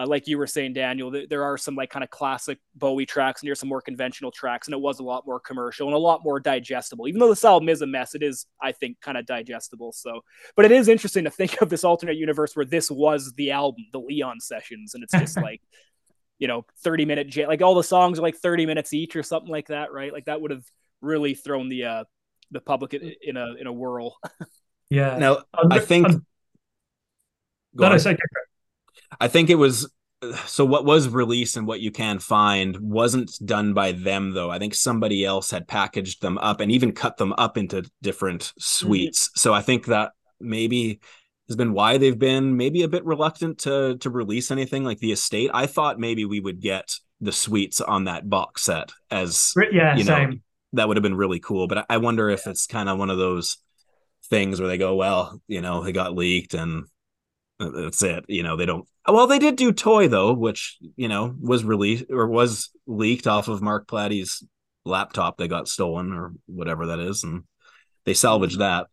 uh, 0.00 0.06
like 0.06 0.26
you 0.26 0.38
were 0.38 0.46
saying, 0.46 0.72
Daniel, 0.72 1.12
th- 1.12 1.28
there 1.28 1.44
are 1.44 1.58
some 1.58 1.74
like 1.74 1.90
kind 1.90 2.02
of 2.02 2.08
classic 2.08 2.58
Bowie 2.74 3.04
tracks 3.04 3.42
and 3.42 3.48
here's 3.48 3.60
some 3.60 3.68
more 3.68 3.82
conventional 3.82 4.30
tracks, 4.30 4.66
and 4.66 4.72
it 4.72 4.80
was 4.80 4.98
a 4.98 5.02
lot 5.02 5.26
more 5.26 5.38
commercial 5.38 5.86
and 5.88 5.94
a 5.94 5.98
lot 5.98 6.24
more 6.24 6.40
digestible. 6.40 7.06
Even 7.06 7.20
though 7.20 7.28
this 7.28 7.44
album 7.44 7.68
is 7.68 7.82
a 7.82 7.86
mess, 7.86 8.14
it 8.14 8.22
is, 8.22 8.46
I 8.62 8.72
think, 8.72 8.98
kind 9.02 9.18
of 9.18 9.26
digestible. 9.26 9.92
So, 9.92 10.22
but 10.56 10.64
it 10.64 10.72
is 10.72 10.88
interesting 10.88 11.24
to 11.24 11.30
think 11.30 11.60
of 11.60 11.68
this 11.68 11.84
alternate 11.84 12.16
universe 12.16 12.56
where 12.56 12.64
this 12.64 12.90
was 12.90 13.34
the 13.36 13.50
album, 13.50 13.84
the 13.92 14.00
Leon 14.00 14.40
sessions, 14.40 14.94
and 14.94 15.04
it's 15.04 15.12
just 15.12 15.36
like, 15.42 15.60
you 16.38 16.48
know, 16.48 16.64
30 16.82 17.04
minute, 17.04 17.28
j- 17.28 17.46
like 17.46 17.60
all 17.60 17.74
the 17.74 17.84
songs 17.84 18.18
are 18.18 18.22
like 18.22 18.36
30 18.36 18.64
minutes 18.64 18.94
each 18.94 19.16
or 19.16 19.22
something 19.22 19.50
like 19.50 19.68
that, 19.68 19.92
right? 19.92 20.14
Like 20.14 20.24
that 20.24 20.40
would 20.40 20.50
have 20.50 20.64
really 21.02 21.34
thrown 21.34 21.68
the 21.68 21.84
uh 21.84 22.04
the 22.50 22.60
public 22.60 22.94
in 22.94 23.36
a 23.36 23.54
in 23.60 23.66
a 23.66 23.72
whirl. 23.72 24.16
yeah. 24.90 25.18
Now, 25.18 25.42
I 25.70 25.78
think. 25.78 26.08
Um, 26.08 26.26
go 27.76 27.88
no, 27.88 27.96
no, 27.96 28.14
I 29.20 29.28
think 29.28 29.50
it 29.50 29.56
was 29.56 29.90
so 30.46 30.64
what 30.64 30.84
was 30.84 31.08
released 31.08 31.56
and 31.56 31.66
what 31.66 31.80
you 31.80 31.90
can 31.90 32.18
find 32.18 32.76
wasn't 32.78 33.32
done 33.44 33.72
by 33.72 33.92
them 33.92 34.32
though. 34.32 34.50
I 34.50 34.58
think 34.58 34.74
somebody 34.74 35.24
else 35.24 35.50
had 35.50 35.66
packaged 35.66 36.20
them 36.20 36.36
up 36.38 36.60
and 36.60 36.70
even 36.70 36.92
cut 36.92 37.16
them 37.16 37.32
up 37.38 37.56
into 37.56 37.90
different 38.02 38.52
suites. 38.58 39.28
Mm-hmm. 39.28 39.38
So 39.38 39.54
I 39.54 39.62
think 39.62 39.86
that 39.86 40.12
maybe 40.38 41.00
has 41.48 41.56
been 41.56 41.72
why 41.72 41.98
they've 41.98 42.18
been 42.18 42.56
maybe 42.56 42.82
a 42.82 42.88
bit 42.88 43.04
reluctant 43.04 43.58
to 43.60 43.96
to 43.98 44.10
release 44.10 44.50
anything 44.50 44.84
like 44.84 44.98
the 44.98 45.12
estate. 45.12 45.50
I 45.54 45.66
thought 45.66 45.98
maybe 45.98 46.24
we 46.24 46.40
would 46.40 46.60
get 46.60 46.94
the 47.20 47.32
suites 47.32 47.80
on 47.80 48.04
that 48.04 48.28
box 48.28 48.62
set 48.62 48.90
as 49.10 49.54
yeah, 49.72 49.96
you 49.96 50.04
know, 50.04 50.16
same. 50.16 50.42
that 50.74 50.86
would 50.86 50.96
have 50.96 51.02
been 51.02 51.16
really 51.16 51.40
cool. 51.40 51.66
But 51.66 51.86
I 51.88 51.96
wonder 51.96 52.28
if 52.28 52.46
it's 52.46 52.66
kind 52.66 52.88
of 52.88 52.98
one 52.98 53.10
of 53.10 53.18
those 53.18 53.56
things 54.28 54.60
where 54.60 54.68
they 54.68 54.78
go, 54.78 54.94
well, 54.94 55.40
you 55.48 55.60
know, 55.60 55.84
it 55.84 55.92
got 55.92 56.14
leaked 56.14 56.54
and 56.54 56.84
that's 57.60 58.02
it. 58.02 58.24
You 58.28 58.42
know, 58.42 58.56
they 58.56 58.66
don't. 58.66 58.88
Well, 59.06 59.26
they 59.26 59.38
did 59.38 59.56
do 59.56 59.72
Toy 59.72 60.08
though, 60.08 60.32
which 60.32 60.78
you 60.96 61.08
know 61.08 61.34
was 61.40 61.64
released 61.64 62.06
or 62.10 62.26
was 62.26 62.70
leaked 62.86 63.26
off 63.26 63.48
of 63.48 63.62
Mark 63.62 63.86
Plati's 63.86 64.44
laptop. 64.84 65.36
They 65.36 65.48
got 65.48 65.68
stolen 65.68 66.12
or 66.12 66.32
whatever 66.46 66.86
that 66.86 67.00
is, 67.00 67.22
and 67.22 67.44
they 68.04 68.14
salvaged 68.14 68.58
that. 68.60 68.86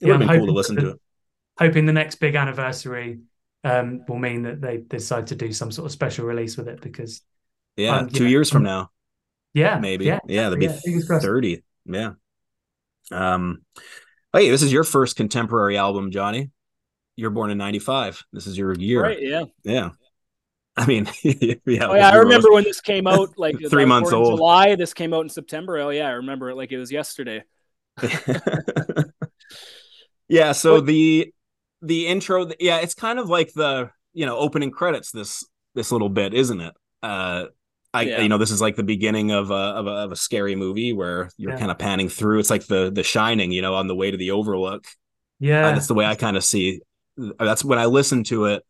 It 0.00 0.06
yeah, 0.06 0.12
would 0.12 0.20
have 0.22 0.30
been 0.30 0.38
cool 0.38 0.46
to 0.46 0.52
listen 0.52 0.76
the, 0.76 0.80
to 0.82 0.88
it. 0.90 1.00
Hoping 1.58 1.86
the 1.86 1.92
next 1.92 2.16
big 2.16 2.36
anniversary 2.36 3.20
um, 3.64 4.04
will 4.08 4.18
mean 4.18 4.42
that 4.42 4.60
they 4.60 4.78
decide 4.78 5.26
to 5.28 5.36
do 5.36 5.52
some 5.52 5.70
sort 5.70 5.86
of 5.86 5.92
special 5.92 6.24
release 6.24 6.56
with 6.56 6.68
it 6.68 6.80
because 6.80 7.22
yeah, 7.76 7.98
um, 7.98 8.08
two 8.08 8.24
know, 8.24 8.30
years 8.30 8.50
from 8.50 8.62
now. 8.62 8.90
Yeah, 9.52 9.78
maybe. 9.78 10.04
Yeah, 10.04 10.20
yeah, 10.28 10.48
that'd 10.48 10.60
be 10.60 10.66
yeah, 10.66 11.18
thirty. 11.18 11.64
Yeah. 11.86 12.12
Um. 13.10 13.62
Hey, 14.32 14.48
this 14.48 14.62
is 14.62 14.72
your 14.72 14.84
first 14.84 15.16
contemporary 15.16 15.76
album, 15.76 16.12
Johnny 16.12 16.50
you're 17.20 17.30
born 17.30 17.50
in 17.50 17.58
95 17.58 18.24
this 18.32 18.46
is 18.46 18.56
your 18.56 18.72
year. 18.74 19.02
Right 19.02 19.20
yeah. 19.20 19.44
Yeah. 19.62 19.90
I 20.76 20.86
mean 20.86 21.08
yeah, 21.22 21.54
oh, 21.66 21.94
yeah 21.94 22.10
i 22.10 22.16
remember 22.16 22.50
when 22.52 22.64
this 22.64 22.80
came 22.80 23.06
out 23.06 23.30
like 23.36 23.56
three 23.70 23.84
months 23.84 24.12
old. 24.12 24.38
July 24.38 24.74
this 24.74 24.94
came 24.94 25.12
out 25.12 25.22
in 25.22 25.28
september. 25.28 25.78
Oh 25.78 25.90
yeah 25.90 26.08
i 26.08 26.12
remember 26.12 26.50
it 26.50 26.56
like 26.56 26.72
it 26.72 26.78
was 26.78 26.90
yesterday. 26.90 27.44
Yeah 30.28 30.52
so 30.52 30.76
but, 30.76 30.86
the 30.86 31.34
the 31.82 32.06
intro 32.06 32.48
yeah 32.60 32.78
it's 32.78 32.94
kind 32.94 33.18
of 33.18 33.28
like 33.28 33.52
the 33.52 33.90
you 34.12 34.26
know 34.26 34.38
opening 34.38 34.70
credits 34.70 35.10
this 35.10 35.44
this 35.74 35.90
little 35.90 36.08
bit 36.08 36.34
isn't 36.34 36.60
it? 36.60 36.72
Uh 37.02 37.46
I, 37.92 38.02
yeah. 38.02 38.20
you 38.20 38.28
know, 38.28 38.38
this 38.38 38.52
is 38.52 38.60
like 38.60 38.76
the 38.76 38.84
beginning 38.84 39.32
of 39.32 39.50
a, 39.50 39.54
of 39.54 39.86
a, 39.86 39.90
of 39.90 40.12
a 40.12 40.16
scary 40.16 40.54
movie 40.54 40.92
where 40.92 41.28
you're 41.36 41.52
yeah. 41.52 41.58
kind 41.58 41.70
of 41.70 41.78
panning 41.78 42.08
through. 42.08 42.38
It's 42.38 42.50
like 42.50 42.66
the 42.66 42.90
the 42.90 43.02
Shining, 43.02 43.50
you 43.50 43.62
know, 43.62 43.74
on 43.74 43.88
the 43.88 43.94
way 43.94 44.10
to 44.10 44.16
the 44.16 44.30
Overlook. 44.30 44.86
Yeah, 45.40 45.66
uh, 45.66 45.72
that's 45.72 45.88
the 45.88 45.94
way 45.94 46.06
I 46.06 46.14
kind 46.14 46.36
of 46.36 46.44
see 46.44 46.80
that's 47.38 47.64
when 47.64 47.78
I 47.78 47.86
listen 47.86 48.24
to 48.24 48.46
it. 48.46 48.64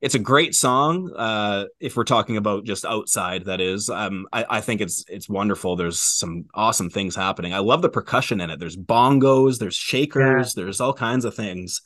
It's 0.00 0.14
a 0.14 0.20
great 0.20 0.54
song. 0.54 1.12
Uh, 1.16 1.64
if 1.80 1.96
we're 1.96 2.04
talking 2.04 2.36
about 2.36 2.64
just 2.64 2.84
outside, 2.84 3.46
that 3.46 3.60
is, 3.60 3.90
um, 3.90 4.26
I, 4.32 4.44
I 4.48 4.60
think 4.60 4.80
it's 4.80 5.04
it's 5.08 5.28
wonderful. 5.28 5.74
There's 5.74 5.98
some 5.98 6.44
awesome 6.54 6.88
things 6.88 7.16
happening. 7.16 7.52
I 7.52 7.58
love 7.58 7.82
the 7.82 7.88
percussion 7.88 8.40
in 8.40 8.50
it. 8.50 8.60
There's 8.60 8.76
bongos, 8.76 9.58
there's 9.58 9.74
shakers, 9.74 10.54
yeah. 10.56 10.62
there's 10.62 10.80
all 10.80 10.92
kinds 10.92 11.24
of 11.24 11.34
things 11.34 11.82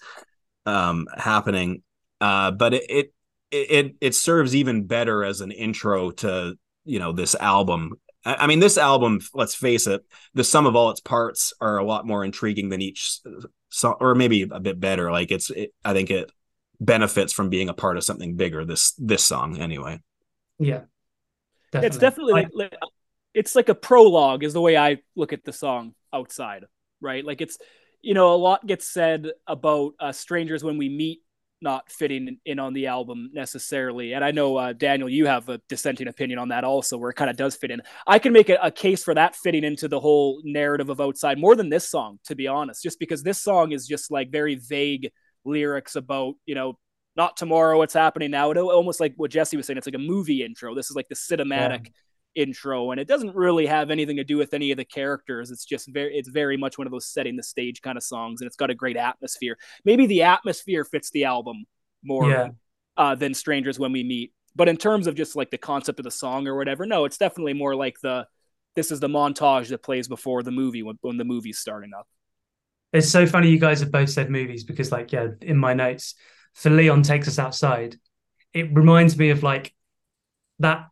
um, 0.67 1.07
happening. 1.17 1.83
Uh, 2.21 2.51
but 2.51 2.75
it, 2.75 2.85
it 2.91 3.15
it 3.51 3.95
it 4.01 4.15
serves 4.15 4.55
even 4.55 4.87
better 4.87 5.25
as 5.25 5.41
an 5.41 5.51
intro 5.51 6.11
to 6.11 6.55
you 6.85 6.99
know 6.99 7.13
this 7.13 7.35
album 7.35 7.95
I 8.25 8.47
mean, 8.47 8.61
this 8.61 8.79
album, 8.79 9.21
let's 9.35 9.55
face 9.55 9.87
it, 9.87 10.05
the 10.35 10.45
sum 10.45 10.67
of 10.67 10.77
all 10.77 10.91
its 10.91 11.01
parts 11.01 11.53
are 11.61 11.79
a 11.79 11.85
lot 11.85 12.07
more 12.07 12.25
intriguing 12.25 12.69
than 12.69 12.81
each 12.81 13.19
song, 13.73 13.97
or 13.99 14.15
maybe 14.15 14.43
a 14.43 14.61
bit 14.61 14.79
better. 14.79 15.11
Like 15.11 15.33
it's, 15.33 15.51
it, 15.51 15.75
I 15.85 15.93
think 15.93 16.11
it 16.11 16.31
benefits 16.79 17.33
from 17.33 17.49
being 17.49 17.69
a 17.69 17.75
part 17.75 17.97
of 17.97 18.05
something 18.05 18.37
bigger. 18.37 18.65
This 18.65 18.93
this 18.99 19.25
song, 19.25 19.59
anyway. 19.59 20.01
Yeah, 20.59 20.83
definitely. 21.73 21.87
it's 21.87 21.99
definitely 21.99 22.35
I, 22.35 22.47
like, 22.55 22.75
it's 23.35 23.57
like 23.57 23.69
a 23.69 23.75
prologue, 23.75 24.45
is 24.45 24.53
the 24.53 24.61
way 24.61 24.77
I 24.77 24.99
look 25.17 25.33
at 25.33 25.45
the 25.45 25.53
song. 25.53 25.95
Outside, 26.15 26.67
right? 27.01 27.25
Like 27.25 27.41
it's, 27.41 27.57
you 28.03 28.13
know, 28.13 28.35
a 28.35 28.37
lot 28.37 28.67
gets 28.67 28.87
said 28.87 29.31
about 29.47 29.95
uh, 29.99 30.13
strangers 30.13 30.63
when 30.63 30.77
we 30.77 30.91
meet 30.91 31.23
not 31.63 31.91
fitting 31.91 32.39
in 32.45 32.59
on 32.59 32.73
the 32.73 32.89
album 32.89 33.31
necessarily. 33.33 34.13
And 34.13 34.25
I 34.25 34.31
know 34.31 34.57
uh, 34.57 34.73
Daniel, 34.73 35.09
you 35.09 35.27
have 35.27 35.49
a 35.49 35.61
dissenting 35.69 36.09
opinion 36.09 36.39
on 36.39 36.49
that 36.49 36.65
also, 36.65 36.99
where 36.99 37.11
it 37.11 37.15
kind 37.15 37.31
of 37.31 37.37
does 37.37 37.57
fit 37.57 37.71
in. 37.71 37.83
I 38.07 38.19
can 38.19 38.33
make 38.33 38.49
a, 38.49 38.59
a, 38.63 38.71
case 38.71 39.05
for 39.05 39.15
that 39.15 39.37
fitting 39.37 39.65
into 39.65 39.89
the 39.89 40.01
whole 40.01 40.41
narrative 40.45 40.89
of 40.89 41.01
Outside 41.01 41.39
more 41.39 41.55
than 41.55 41.69
this 41.69 41.89
song, 41.89 42.19
to 42.27 42.35
be 42.35 42.47
honest, 42.47 42.83
just 42.83 42.99
because 42.99 43.23
this 43.23 43.39
song 43.39 43.73
is 43.73 43.87
just 43.87 44.11
like 44.11 44.31
very 44.31 44.57
vague 44.57 45.11
lyrics 45.45 45.97
about 45.97 46.35
you 46.47 46.55
know 46.55 46.79
not 47.17 47.37
tomorrow, 47.37 47.79
what's 47.79 47.95
happening 47.95 48.31
now. 48.31 48.51
It 48.51 48.59
almost 48.59 49.01
like 49.01 49.15
what 49.17 49.31
Jesse 49.31 49.57
was 49.57 49.67
saying. 49.67 49.79
It's 49.79 49.87
like 49.87 49.95
a 49.95 49.99
movie 49.99 50.43
intro. 50.43 50.75
This 50.75 50.91
is 50.91 50.97
like 50.97 51.09
the 51.09 51.15
cinematic. 51.15 51.87
Yeah 51.87 51.93
intro 52.35 52.91
and 52.91 53.01
it 53.01 53.07
doesn't 53.07 53.35
really 53.35 53.67
have 53.67 53.91
anything 53.91 54.17
to 54.17 54.25
do 54.25 54.37
with 54.37 54.55
any 54.55 54.71
of 54.71 54.77
the 54.77 54.85
characters. 54.85 55.51
It's 55.51 55.65
just 55.65 55.89
very 55.93 56.17
it's 56.17 56.29
very 56.29 56.57
much 56.57 56.79
one 56.79 56.87
of 56.87 56.91
those 56.91 57.07
setting 57.07 57.37
the 57.37 57.43
stage 57.43 57.83
kind 57.83 57.97
of 57.97 58.03
songs 58.03 58.41
and 58.41 58.47
it's 58.47 58.57
got 58.57 58.71
a 58.71 58.75
great 58.75 58.97
atmosphere. 58.97 59.59
Maybe 59.85 60.07
the 60.07 60.23
atmosphere 60.23 60.85
fits 60.85 61.11
the 61.11 61.25
album 61.25 61.65
more 62.03 62.31
yeah. 62.31 62.49
uh, 62.97 63.15
than 63.15 63.35
strangers 63.35 63.79
when 63.79 63.93
we 63.93 64.03
meet. 64.03 64.33
But 64.55 64.69
in 64.69 64.77
terms 64.77 65.07
of 65.07 65.15
just 65.15 65.37
like 65.37 65.51
the 65.51 65.59
concept 65.59 65.99
of 65.99 66.05
the 66.05 66.11
song 66.11 66.47
or 66.47 66.57
whatever 66.57 66.87
no 66.87 67.05
it's 67.05 67.19
definitely 67.19 67.55
more 67.55 67.75
like 67.75 67.97
the 68.03 68.27
this 68.75 68.91
is 68.91 69.01
the 69.01 69.09
montage 69.09 69.69
that 69.69 69.83
plays 69.83 70.09
before 70.09 70.43
the 70.43 70.51
movie 70.51 70.83
when, 70.83 70.99
when 71.03 71.19
the 71.19 71.25
movie's 71.25 71.59
starting 71.59 71.91
up. 71.97 72.07
It's 72.93 73.09
so 73.09 73.27
funny 73.27 73.51
you 73.51 73.59
guys 73.59 73.81
have 73.81 73.91
both 73.91 74.11
said 74.11 74.31
movies 74.31 74.65
because 74.65 74.93
like 74.93 75.13
yeah 75.13 75.29
in 75.41 75.57
my 75.57 75.75
notes 75.75 76.15
for 76.55 76.71
leon 76.71 77.03
takes 77.03 77.29
us 77.29 77.39
outside 77.39 77.97
it 78.53 78.75
reminds 78.75 79.17
me 79.17 79.31
of 79.31 79.43
like 79.43 79.75
that 80.59 80.87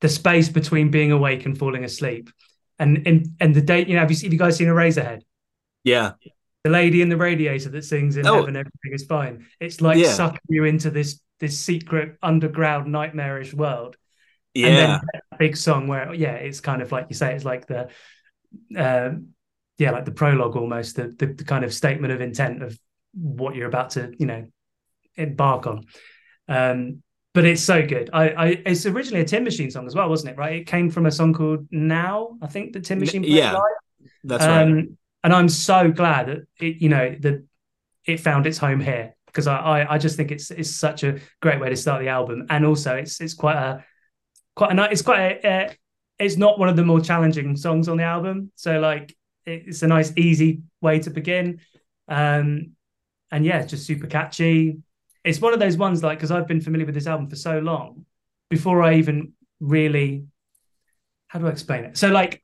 the 0.00 0.08
space 0.08 0.48
between 0.48 0.90
being 0.90 1.12
awake 1.12 1.46
and 1.46 1.56
falling 1.58 1.84
asleep. 1.84 2.30
And 2.78 3.06
and 3.06 3.26
and 3.40 3.54
the 3.54 3.60
date, 3.60 3.88
you 3.88 3.94
know, 3.94 4.00
have 4.00 4.10
you, 4.10 4.16
have 4.22 4.32
you 4.32 4.38
guys 4.38 4.56
seen 4.56 4.68
Eraserhead? 4.68 5.22
Yeah. 5.84 6.12
The 6.64 6.70
lady 6.70 7.02
in 7.02 7.08
the 7.08 7.16
radiator 7.16 7.70
that 7.70 7.84
sings 7.84 8.16
in 8.16 8.26
oh. 8.26 8.34
heaven, 8.34 8.56
everything 8.56 8.92
is 8.92 9.04
fine. 9.04 9.46
It's 9.60 9.80
like 9.80 9.98
yeah. 9.98 10.12
sucking 10.12 10.40
you 10.48 10.64
into 10.64 10.90
this 10.90 11.20
this 11.40 11.58
secret 11.58 12.16
underground 12.22 12.90
nightmarish 12.90 13.54
world. 13.54 13.96
Yeah. 14.54 15.00
big 15.38 15.56
song 15.56 15.86
where 15.86 16.12
yeah, 16.14 16.34
it's 16.34 16.60
kind 16.60 16.82
of 16.82 16.90
like 16.92 17.06
you 17.08 17.14
say, 17.14 17.34
it's 17.34 17.44
like 17.44 17.66
the 17.66 17.88
um 18.76 19.28
yeah, 19.78 19.92
like 19.92 20.04
the 20.04 20.10
prologue 20.10 20.56
almost, 20.56 20.96
the, 20.96 21.14
the, 21.16 21.26
the 21.26 21.44
kind 21.44 21.64
of 21.64 21.72
statement 21.72 22.12
of 22.12 22.20
intent 22.20 22.62
of 22.62 22.78
what 23.14 23.54
you're 23.54 23.68
about 23.68 23.90
to, 23.90 24.12
you 24.18 24.26
know, 24.26 24.46
embark 25.14 25.66
on. 25.66 25.84
Um, 26.48 27.02
but 27.34 27.44
it's 27.44 27.62
so 27.62 27.86
good. 27.86 28.10
I, 28.12 28.28
I, 28.30 28.46
it's 28.66 28.86
originally 28.86 29.20
a 29.20 29.24
Tin 29.24 29.44
Machine 29.44 29.70
song 29.70 29.86
as 29.86 29.94
well, 29.94 30.08
wasn't 30.08 30.32
it? 30.32 30.38
Right? 30.38 30.60
It 30.60 30.66
came 30.66 30.90
from 30.90 31.06
a 31.06 31.10
song 31.10 31.32
called 31.32 31.66
Now. 31.70 32.36
I 32.42 32.46
think 32.46 32.72
the 32.72 32.80
Tin 32.80 32.98
Machine. 32.98 33.22
Yeah, 33.24 33.52
live. 33.52 33.62
that's 34.24 34.44
um, 34.44 34.74
right. 34.74 34.88
And 35.24 35.34
I'm 35.34 35.48
so 35.48 35.90
glad 35.90 36.28
that 36.28 36.38
it, 36.60 36.80
you 36.80 36.88
know, 36.88 37.14
that 37.20 37.44
it 38.04 38.20
found 38.20 38.46
its 38.46 38.58
home 38.58 38.80
here 38.80 39.14
because 39.26 39.46
I, 39.46 39.56
I, 39.56 39.94
I 39.94 39.98
just 39.98 40.16
think 40.16 40.30
it's 40.30 40.50
it's 40.50 40.74
such 40.74 41.04
a 41.04 41.20
great 41.40 41.60
way 41.60 41.68
to 41.68 41.76
start 41.76 42.02
the 42.02 42.08
album, 42.08 42.46
and 42.50 42.64
also 42.64 42.96
it's 42.96 43.20
it's 43.20 43.34
quite 43.34 43.56
a 43.56 43.84
quite 44.56 44.72
a 44.72 44.74
nice. 44.74 44.92
It's 44.92 45.02
quite 45.02 45.44
a. 45.44 45.48
Uh, 45.48 45.72
it's 46.18 46.36
not 46.36 46.58
one 46.58 46.68
of 46.68 46.74
the 46.74 46.84
more 46.84 47.00
challenging 47.00 47.56
songs 47.56 47.88
on 47.88 47.96
the 47.96 48.02
album, 48.02 48.50
so 48.56 48.80
like 48.80 49.14
it's 49.46 49.82
a 49.82 49.86
nice 49.86 50.12
easy 50.16 50.62
way 50.80 50.98
to 51.00 51.10
begin. 51.10 51.60
Um, 52.08 52.72
and 53.30 53.44
yeah, 53.44 53.60
it's 53.60 53.70
just 53.70 53.86
super 53.86 54.06
catchy 54.06 54.78
it's 55.24 55.40
one 55.40 55.52
of 55.52 55.60
those 55.60 55.76
ones 55.76 56.02
like 56.02 56.18
because 56.18 56.30
I've 56.30 56.46
been 56.46 56.60
familiar 56.60 56.86
with 56.86 56.94
this 56.94 57.06
album 57.06 57.28
for 57.28 57.36
so 57.36 57.58
long 57.58 58.06
before 58.50 58.82
I 58.82 58.94
even 58.94 59.32
really 59.60 60.24
how 61.28 61.38
do 61.38 61.46
I 61.46 61.50
explain 61.50 61.84
it? 61.84 61.98
So 61.98 62.08
like 62.08 62.42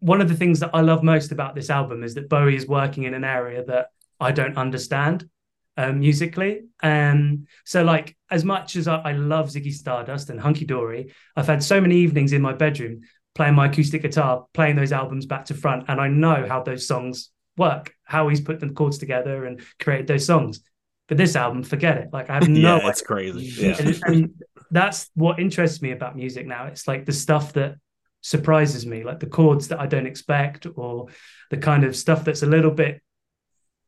one 0.00 0.20
of 0.20 0.28
the 0.28 0.34
things 0.34 0.60
that 0.60 0.70
I 0.72 0.80
love 0.80 1.02
most 1.02 1.32
about 1.32 1.54
this 1.54 1.70
album 1.70 2.02
is 2.02 2.14
that 2.14 2.28
Bowie 2.28 2.56
is 2.56 2.66
working 2.66 3.04
in 3.04 3.14
an 3.14 3.24
area 3.24 3.64
that 3.64 3.88
I 4.18 4.32
don't 4.32 4.56
understand 4.56 5.28
um, 5.76 6.00
musically. 6.00 6.62
And 6.82 7.20
um, 7.20 7.46
so 7.64 7.84
like 7.84 8.16
as 8.30 8.44
much 8.44 8.76
as 8.76 8.88
I, 8.88 8.96
I 8.96 9.12
love 9.12 9.48
Ziggy 9.48 9.72
Stardust 9.72 10.30
and 10.30 10.40
Hunky 10.40 10.64
Dory, 10.64 11.12
I've 11.36 11.46
had 11.46 11.62
so 11.62 11.80
many 11.80 11.96
evenings 11.96 12.32
in 12.32 12.42
my 12.42 12.52
bedroom 12.52 13.02
playing 13.34 13.54
my 13.54 13.66
acoustic 13.66 14.02
guitar, 14.02 14.46
playing 14.52 14.74
those 14.74 14.90
albums 14.90 15.24
back 15.24 15.44
to 15.44 15.54
front, 15.54 15.84
and 15.86 16.00
I 16.00 16.08
know 16.08 16.44
how 16.48 16.62
those 16.62 16.88
songs 16.88 17.30
work, 17.56 17.94
how 18.02 18.28
he's 18.28 18.40
put 18.40 18.58
the 18.58 18.68
chords 18.68 18.98
together 18.98 19.44
and 19.44 19.60
created 19.78 20.08
those 20.08 20.26
songs. 20.26 20.60
But 21.08 21.16
this 21.16 21.36
album, 21.36 21.62
forget 21.62 21.96
it. 21.96 22.08
Like 22.12 22.30
I 22.30 22.34
have 22.34 22.48
no. 22.48 22.76
yeah, 22.76 22.88
it's 22.88 23.02
crazy. 23.02 23.62
Yeah. 23.62 23.76
And, 23.78 24.02
and 24.04 24.34
that's 24.70 25.10
what 25.14 25.38
interests 25.38 25.80
me 25.80 25.92
about 25.92 26.16
music 26.16 26.46
now. 26.46 26.66
It's 26.66 26.86
like 26.86 27.06
the 27.06 27.12
stuff 27.12 27.54
that 27.54 27.76
surprises 28.20 28.84
me, 28.84 29.04
like 29.04 29.20
the 29.20 29.26
chords 29.26 29.68
that 29.68 29.80
I 29.80 29.86
don't 29.86 30.06
expect, 30.06 30.66
or 30.76 31.06
the 31.50 31.56
kind 31.56 31.84
of 31.84 31.96
stuff 31.96 32.24
that's 32.24 32.42
a 32.42 32.46
little 32.46 32.70
bit, 32.70 33.02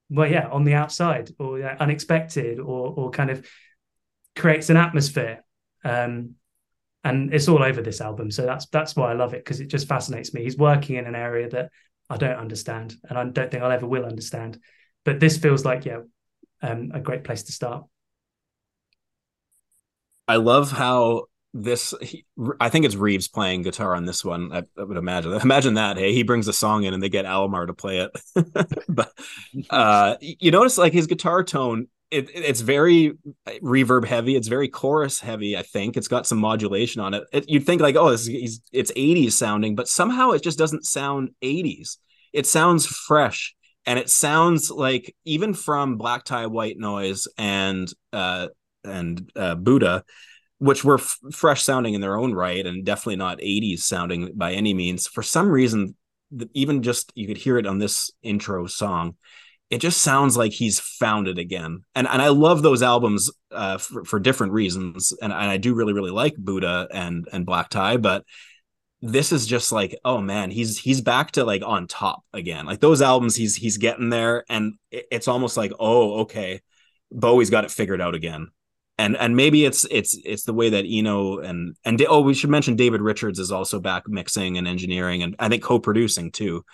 well, 0.09 0.31
yeah, 0.31 0.49
on 0.49 0.65
the 0.65 0.75
outside, 0.75 1.31
or 1.39 1.59
yeah, 1.59 1.77
unexpected, 1.79 2.59
or 2.59 2.95
or 2.97 3.11
kind 3.11 3.31
of 3.31 3.47
creates 4.35 4.71
an 4.71 4.77
atmosphere. 4.77 5.45
Um, 5.85 6.35
and 7.03 7.33
it's 7.33 7.49
all 7.49 7.63
over 7.63 7.81
this 7.81 8.01
album, 8.01 8.31
so 8.31 8.45
that's 8.45 8.67
that's 8.67 8.97
why 8.97 9.11
I 9.11 9.15
love 9.15 9.35
it 9.35 9.45
because 9.45 9.61
it 9.61 9.69
just 9.69 9.89
fascinates 9.89 10.35
me. 10.35 10.43
He's 10.43 10.57
working 10.57 10.97
in 10.97 11.07
an 11.07 11.15
area 11.15 11.49
that 11.51 11.71
I 12.09 12.17
don't 12.17 12.37
understand, 12.37 12.95
and 13.09 13.19
I 13.19 13.25
don't 13.25 13.51
think 13.51 13.63
I'll 13.63 13.71
ever 13.71 13.87
will 13.87 14.05
understand. 14.05 14.59
But 15.05 15.21
this 15.21 15.39
feels 15.39 15.65
like 15.65 15.85
yeah, 15.87 16.01
um, 16.63 16.91
a 16.95 17.01
great 17.01 17.25
place 17.25 17.45
to 17.45 17.53
start. 17.53 17.85
I 20.29 20.37
love 20.37 20.71
how 20.71 21.25
this 21.53 21.93
he, 22.01 22.25
I 22.61 22.69
think 22.69 22.85
it's 22.85 22.95
Reeves 22.95 23.29
playing 23.29 23.63
guitar 23.63 23.95
on 23.95 24.05
this 24.05 24.25
one. 24.25 24.53
I, 24.53 24.63
I, 24.79 24.85
would 24.85 24.97
imagine. 24.97 25.33
Imagine 25.43 25.75
that. 25.75 25.97
Hey, 25.97 26.13
he 26.13 26.23
brings 26.23 26.47
a 26.49 26.53
song 26.53 26.85
in 26.85 26.95
and 26.95 27.03
they 27.03 27.09
get 27.09 27.25
Alomar 27.25 27.67
to 27.67 27.75
play 27.75 27.99
it. 27.99 28.85
but 28.89 29.13
uh, 29.71 30.17
you 30.21 30.51
notice 30.51 30.79
like 30.79 30.93
his 30.93 31.07
guitar 31.07 31.43
tone. 31.43 31.89
It, 32.11 32.29
it's 32.35 32.61
very 32.61 33.13
reverb 33.63 34.05
heavy. 34.05 34.35
It's 34.35 34.49
very 34.49 34.69
chorus 34.69 35.21
heavy. 35.21 35.57
I 35.57 35.63
think 35.63 35.97
it's 35.97 36.09
got 36.09 36.27
some 36.27 36.39
modulation 36.39 37.01
on 37.01 37.15
it. 37.15 37.25
it 37.33 37.49
you'd 37.49 37.67
think 37.67 37.81
like, 37.81 37.95
oh, 37.95 38.09
it's, 38.09 38.29
it's 38.29 38.93
80s 38.93 39.33
sounding, 39.33 39.77
but 39.77 39.89
somehow 39.89 40.31
it 40.31 40.43
just 40.43 40.59
doesn't 40.59 40.85
sound 40.85 41.31
80s. 41.43 41.99
It 42.33 42.47
sounds 42.47 42.87
fresh 42.87 43.55
and 43.87 43.99
it 43.99 44.11
sounds 44.11 44.71
like 44.71 45.15
even 45.25 45.55
from 45.55 45.97
Black 45.97 46.25
Tie, 46.25 46.47
White 46.47 46.79
Noise, 46.79 47.29
and 47.39 47.91
uh, 48.13 48.49
and 48.85 49.31
uh, 49.37 49.55
Buddha, 49.55 50.05
which 50.59 50.85
were 50.85 50.99
f- 50.99 51.19
fresh 51.33 51.63
sounding 51.63 51.95
in 51.95 52.01
their 52.01 52.19
own 52.19 52.35
right, 52.35 52.65
and 52.67 52.85
definitely 52.85 53.17
not 53.17 53.39
'80s 53.39 53.81
sounding 53.81 54.33
by 54.35 54.53
any 54.53 54.75
means. 54.75 55.07
For 55.07 55.23
some 55.23 55.49
reason, 55.51 55.97
even 56.53 56.83
just 56.83 57.13
you 57.15 57.27
could 57.27 57.39
hear 57.39 57.59
it 57.59 57.67
on 57.67 57.79
this 57.79 58.11
intro 58.23 58.67
song. 58.67 59.17
It 59.71 59.81
just 59.81 60.01
sounds 60.03 60.37
like 60.37 60.53
he's 60.53 60.81
found 60.81 61.29
it 61.29 61.39
again, 61.39 61.85
and 61.95 62.07
and 62.09 62.21
I 62.21 62.29
love 62.29 62.63
those 62.63 62.83
albums 62.83 63.31
uh, 63.51 63.79
for, 63.79 64.05
for 64.05 64.19
different 64.19 64.53
reasons, 64.53 65.13
and, 65.23 65.33
and 65.33 65.51
I 65.51 65.57
do 65.57 65.75
really 65.75 65.93
really 65.93 66.11
like 66.11 66.37
Buddha 66.37 66.89
and 66.93 67.27
and 67.33 67.47
Black 67.47 67.71
Tie, 67.71 67.97
but 67.97 68.25
this 69.03 69.33
is 69.33 69.47
just 69.47 69.73
like 69.73 69.99
oh 70.05 70.21
man 70.21 70.51
he's 70.51 70.79
he's 70.79 71.01
back 71.01 71.31
to 71.33 71.45
like 71.45 71.63
on 71.65 71.87
top 71.87 72.23
again. 72.33 72.67
Like 72.67 72.81
those 72.81 73.01
albums 73.01 73.35
he's 73.35 73.57
he's 73.57 73.79
getting 73.79 74.11
there 74.11 74.45
and 74.49 74.75
it's 74.91 75.29
almost 75.29 75.57
like 75.57 75.73
oh 75.79 76.21
okay 76.21 76.61
bowie's 77.11 77.51
got 77.51 77.65
it 77.65 77.71
figured 77.71 78.01
out 78.01 78.15
again. 78.15 78.49
And 78.99 79.17
and 79.17 79.35
maybe 79.35 79.65
it's 79.65 79.87
it's 79.91 80.17
it's 80.25 80.45
the 80.45 80.53
way 80.53 80.71
that 80.71 80.85
eno 80.87 81.39
and 81.39 81.77
and 81.85 82.05
oh 82.09 82.21
we 82.21 82.35
should 82.35 82.51
mention 82.51 82.77
david 82.77 83.01
richards 83.01 83.39
is 83.39 83.51
also 83.51 83.81
back 83.81 84.03
mixing 84.07 84.59
and 84.59 84.69
engineering 84.69 85.23
and 85.23 85.35
i 85.39 85.49
think 85.49 85.63
co-producing 85.63 86.31
too. 86.31 86.65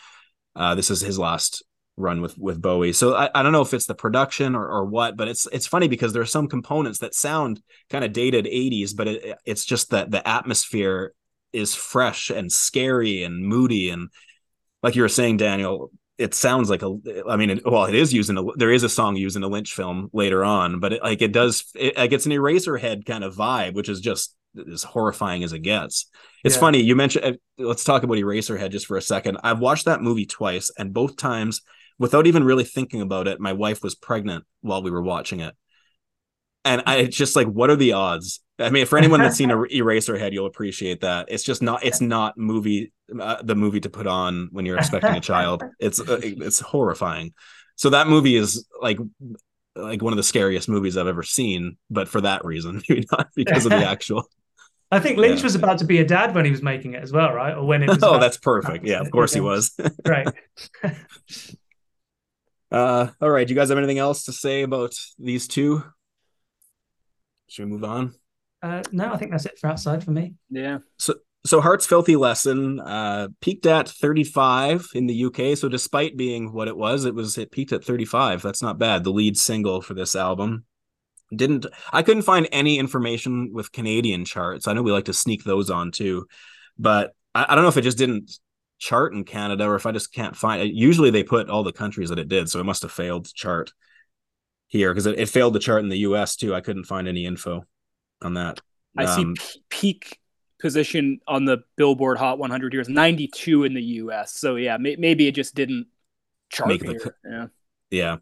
Uh 0.57 0.75
this 0.75 0.91
is 0.91 1.01
his 1.01 1.19
last 1.21 1.62
run 1.97 2.21
with 2.21 2.37
with 2.37 2.61
bowie. 2.61 2.93
So 2.93 3.15
i, 3.15 3.31
I 3.33 3.45
don't 3.45 3.53
know 3.53 3.62
if 3.62 3.73
it's 3.73 3.87
the 3.87 3.95
production 3.95 4.57
or, 4.57 4.67
or 4.67 4.85
what 4.85 5.17
but 5.17 5.29
it's 5.29 5.47
it's 5.53 5.69
funny 5.69 5.87
because 5.87 6.12
there 6.12 6.23
are 6.23 6.27
some 6.27 6.49
components 6.49 6.99
that 6.99 7.15
sound 7.15 7.62
kind 7.89 8.05
of 8.05 8.12
dated 8.12 8.47
80s 8.47 8.97
but 8.97 9.07
it, 9.07 9.39
it's 9.45 9.65
just 9.65 9.91
that 9.91 10.11
the 10.11 10.27
atmosphere 10.27 11.12
is 11.52 11.74
fresh 11.74 12.30
and 12.30 12.50
scary 12.50 13.22
and 13.22 13.44
moody 13.44 13.90
and 13.90 14.09
like 14.82 14.96
you 14.96 15.02
were 15.02 15.09
saying 15.09 15.37
daniel 15.37 15.90
it 16.18 16.35
sounds 16.35 16.70
like 16.70 16.82
a 16.82 16.96
i 17.28 17.37
mean 17.37 17.61
well 17.64 17.85
it 17.85 17.94
is 17.94 18.12
using 18.12 18.37
a 18.38 18.42
there 18.56 18.70
is 18.70 18.82
a 18.82 18.88
song 18.88 19.16
using 19.16 19.42
a 19.42 19.48
lynch 19.48 19.72
film 19.72 20.09
later 20.12 20.44
on 20.44 20.80
but 20.80 20.94
it, 20.94 21.02
like 21.02 21.22
it 21.22 21.32
does 21.32 21.64
it 21.74 21.96
like 21.96 22.12
it's 22.12 22.26
an 22.26 22.32
eraserhead 22.32 23.04
kind 23.04 23.24
of 23.24 23.35
vibe 23.35 23.74
which 23.74 23.88
is 23.88 24.00
just 24.00 24.35
as 24.72 24.82
horrifying 24.82 25.44
as 25.44 25.52
it 25.52 25.59
gets 25.61 26.06
it's 26.44 26.54
yeah. 26.54 26.61
funny 26.61 26.80
you 26.80 26.96
mentioned 26.96 27.24
uh, 27.24 27.32
let's 27.59 27.85
talk 27.85 28.02
about 28.02 28.16
eraserhead 28.16 28.70
just 28.70 28.87
for 28.87 28.96
a 28.96 29.02
second 29.02 29.38
i've 29.44 29.61
watched 29.61 29.85
that 29.85 30.02
movie 30.02 30.26
twice 30.26 30.70
and 30.78 30.94
both 30.94 31.16
times 31.16 31.61
without 31.98 32.26
even 32.26 32.44
really 32.44 32.64
thinking 32.64 33.02
about 33.02 33.28
it 33.28 33.40
my 33.40 33.52
wife 33.52 33.82
was 33.82 33.94
pregnant 33.94 34.44
while 34.62 34.82
we 34.82 34.90
were 34.90 35.02
watching 35.02 35.40
it 35.40 35.54
and 36.66 36.82
I 36.85 36.96
it's 36.96 37.16
just 37.16 37.37
like, 37.37 37.46
what 37.46 37.70
are 37.70 37.76
the 37.76 37.92
odds? 37.92 38.40
I 38.59 38.71
mean, 38.71 38.87
for 38.87 38.97
anyone 38.99 39.21
that's 39.21 39.37
seen 39.37 39.51
a 39.51 39.57
Eraserhead, 39.57 40.33
you'll 40.33 40.47
appreciate 40.47 41.03
that. 41.03 41.27
It's 41.29 41.42
just 41.42 41.62
not. 41.62 41.85
It's 41.85 42.01
not 42.01 42.38
movie 42.38 42.92
uh, 43.21 43.42
the 43.42 43.55
movie 43.55 43.81
to 43.81 43.90
put 43.90 44.07
on 44.07 44.49
when 44.53 44.64
you're 44.64 44.79
expecting 44.79 45.14
a 45.14 45.21
child. 45.21 45.62
It's 45.79 46.01
uh, 46.01 46.21
it's 46.23 46.61
horrifying. 46.61 47.35
So 47.77 47.90
that 47.90 48.09
movie 48.09 48.37
is 48.37 48.66
like 48.81 48.99
like 49.75 50.03
one 50.03 50.12
of 50.12 50.16
the 50.16 50.23
scariest 50.23 50.69
movies 50.69 50.97
I've 50.97 51.07
ever 51.07 51.23
seen, 51.23 51.77
but 51.90 52.09
for 52.09 52.23
that 52.23 52.45
reason, 52.45 52.83
maybe 52.88 53.07
not 53.12 53.29
because 53.35 53.66
of 53.66 53.71
the 53.71 53.85
actual. 53.88 54.25
I 54.90 55.01
think 55.01 55.19
Lynch 55.19 55.40
yeah. 55.40 55.45
was 55.45 55.57
about 55.57 55.79
to 55.79 55.85
be 55.85 55.99
a 55.99 56.05
dad 56.05 56.35
when 56.35 56.45
he 56.45 56.51
was 56.51 56.62
making 56.62 56.95
it 56.95 57.03
as 57.03 57.12
well, 57.12 57.33
right? 57.33 57.57
Or 57.57 57.66
when 57.66 57.83
it 57.83 57.88
was. 57.88 57.99
oh, 58.03 58.21
that's 58.21 58.37
perfect. 58.37 58.85
Yeah, 58.85 59.01
of 59.01 59.11
course 59.11 59.35
he 59.35 59.40
was. 59.40 59.75
right. 60.07 60.29
Uh, 62.71 63.09
all 63.21 63.31
right. 63.31 63.47
Do 63.47 63.55
you 63.55 63.59
guys 63.59 63.69
have 63.69 63.79
anything 63.79 63.99
else 63.99 64.25
to 64.25 64.33
say 64.33 64.62
about 64.62 64.95
these 65.19 65.49
two? 65.49 65.83
Should 67.49 67.64
we 67.64 67.71
move 67.71 67.85
on? 67.85 68.14
Uh, 68.66 68.83
no, 68.90 69.12
I 69.12 69.16
think 69.16 69.31
that's 69.31 69.46
it 69.46 69.59
for 69.61 69.68
outside 69.68 70.02
for 70.02 70.11
me. 70.11 70.35
Yeah. 70.50 70.79
So, 70.98 71.14
so 71.44 71.61
Heart's 71.61 71.87
Filthy 71.87 72.16
Lesson 72.16 72.81
uh, 72.81 73.29
peaked 73.40 73.64
at 73.64 73.88
35 73.88 74.88
in 74.94 75.07
the 75.07 75.26
UK. 75.26 75.57
So, 75.57 75.68
despite 75.68 76.16
being 76.16 76.52
what 76.52 76.66
it 76.66 76.76
was, 76.76 77.05
it 77.05 77.14
was 77.14 77.38
it 77.38 77.52
peaked 77.52 77.72
at 77.72 77.85
35. 77.85 78.42
That's 78.42 78.62
not 78.62 78.79
bad. 78.79 79.05
The 79.05 79.12
lead 79.12 79.38
single 79.38 79.81
for 79.81 79.94
this 79.94 80.16
album 80.16 80.64
didn't. 81.35 81.66
I 81.92 82.02
couldn't 82.02 82.22
find 82.22 82.48
any 82.50 82.81
information 82.81 83.52
with 83.52 83.70
Canadian 83.70 84.24
charts. 84.24 84.66
I 84.66 84.72
know 84.72 84.83
we 84.83 84.90
like 84.90 85.05
to 85.05 85.12
sneak 85.12 85.44
those 85.44 85.70
on 85.70 85.92
too, 85.92 86.26
but 86.76 87.12
I, 87.37 87.46
I 87.48 87.55
don't 87.55 87.62
know 87.62 87.68
if 87.68 87.76
it 87.76 87.83
just 87.83 87.98
didn't 87.98 88.37
chart 88.79 89.12
in 89.12 89.22
Canada 89.22 89.64
or 89.64 89.76
if 89.76 89.87
I 89.87 89.92
just 89.92 90.12
can't 90.12 90.35
find 90.35 90.61
it. 90.61 90.74
Usually 90.74 91.11
they 91.11 91.22
put 91.22 91.48
all 91.48 91.62
the 91.62 91.72
countries 91.72 92.09
that 92.09 92.18
it 92.18 92.29
did, 92.29 92.48
so 92.48 92.59
it 92.59 92.66
must 92.66 92.83
have 92.83 92.90
failed 92.90 93.26
to 93.26 93.33
chart 93.33 93.72
here 94.66 94.92
because 94.92 95.07
it, 95.07 95.20
it, 95.20 95.29
failed 95.29 95.55
to 95.55 95.61
chart 95.61 95.85
in 95.85 95.88
the 95.88 95.98
US 95.98 96.35
too. 96.35 96.52
I 96.52 96.61
couldn't 96.61 96.85
find 96.85 97.07
any 97.07 97.26
info 97.26 97.64
on 98.22 98.35
that. 98.35 98.61
I 98.96 99.05
um, 99.05 99.37
see 99.37 99.61
peak 99.68 100.20
position 100.59 101.20
on 101.29 101.44
the 101.44 101.59
Billboard 101.76 102.18
Hot 102.18 102.38
100 102.38 102.72
here 102.72 102.81
is 102.81 102.88
92 102.88 103.64
in 103.64 103.74
the 103.74 103.83
US. 103.83 104.35
So 104.35 104.57
yeah, 104.57 104.76
may, 104.79 104.96
maybe 104.96 105.26
it 105.26 105.35
just 105.35 105.55
didn't 105.55 105.87
chart 106.50 106.68
Make 106.68 106.83
here. 106.83 106.98
The, 106.98 107.14
yeah. 107.31 107.46
Yeah. 107.90 108.16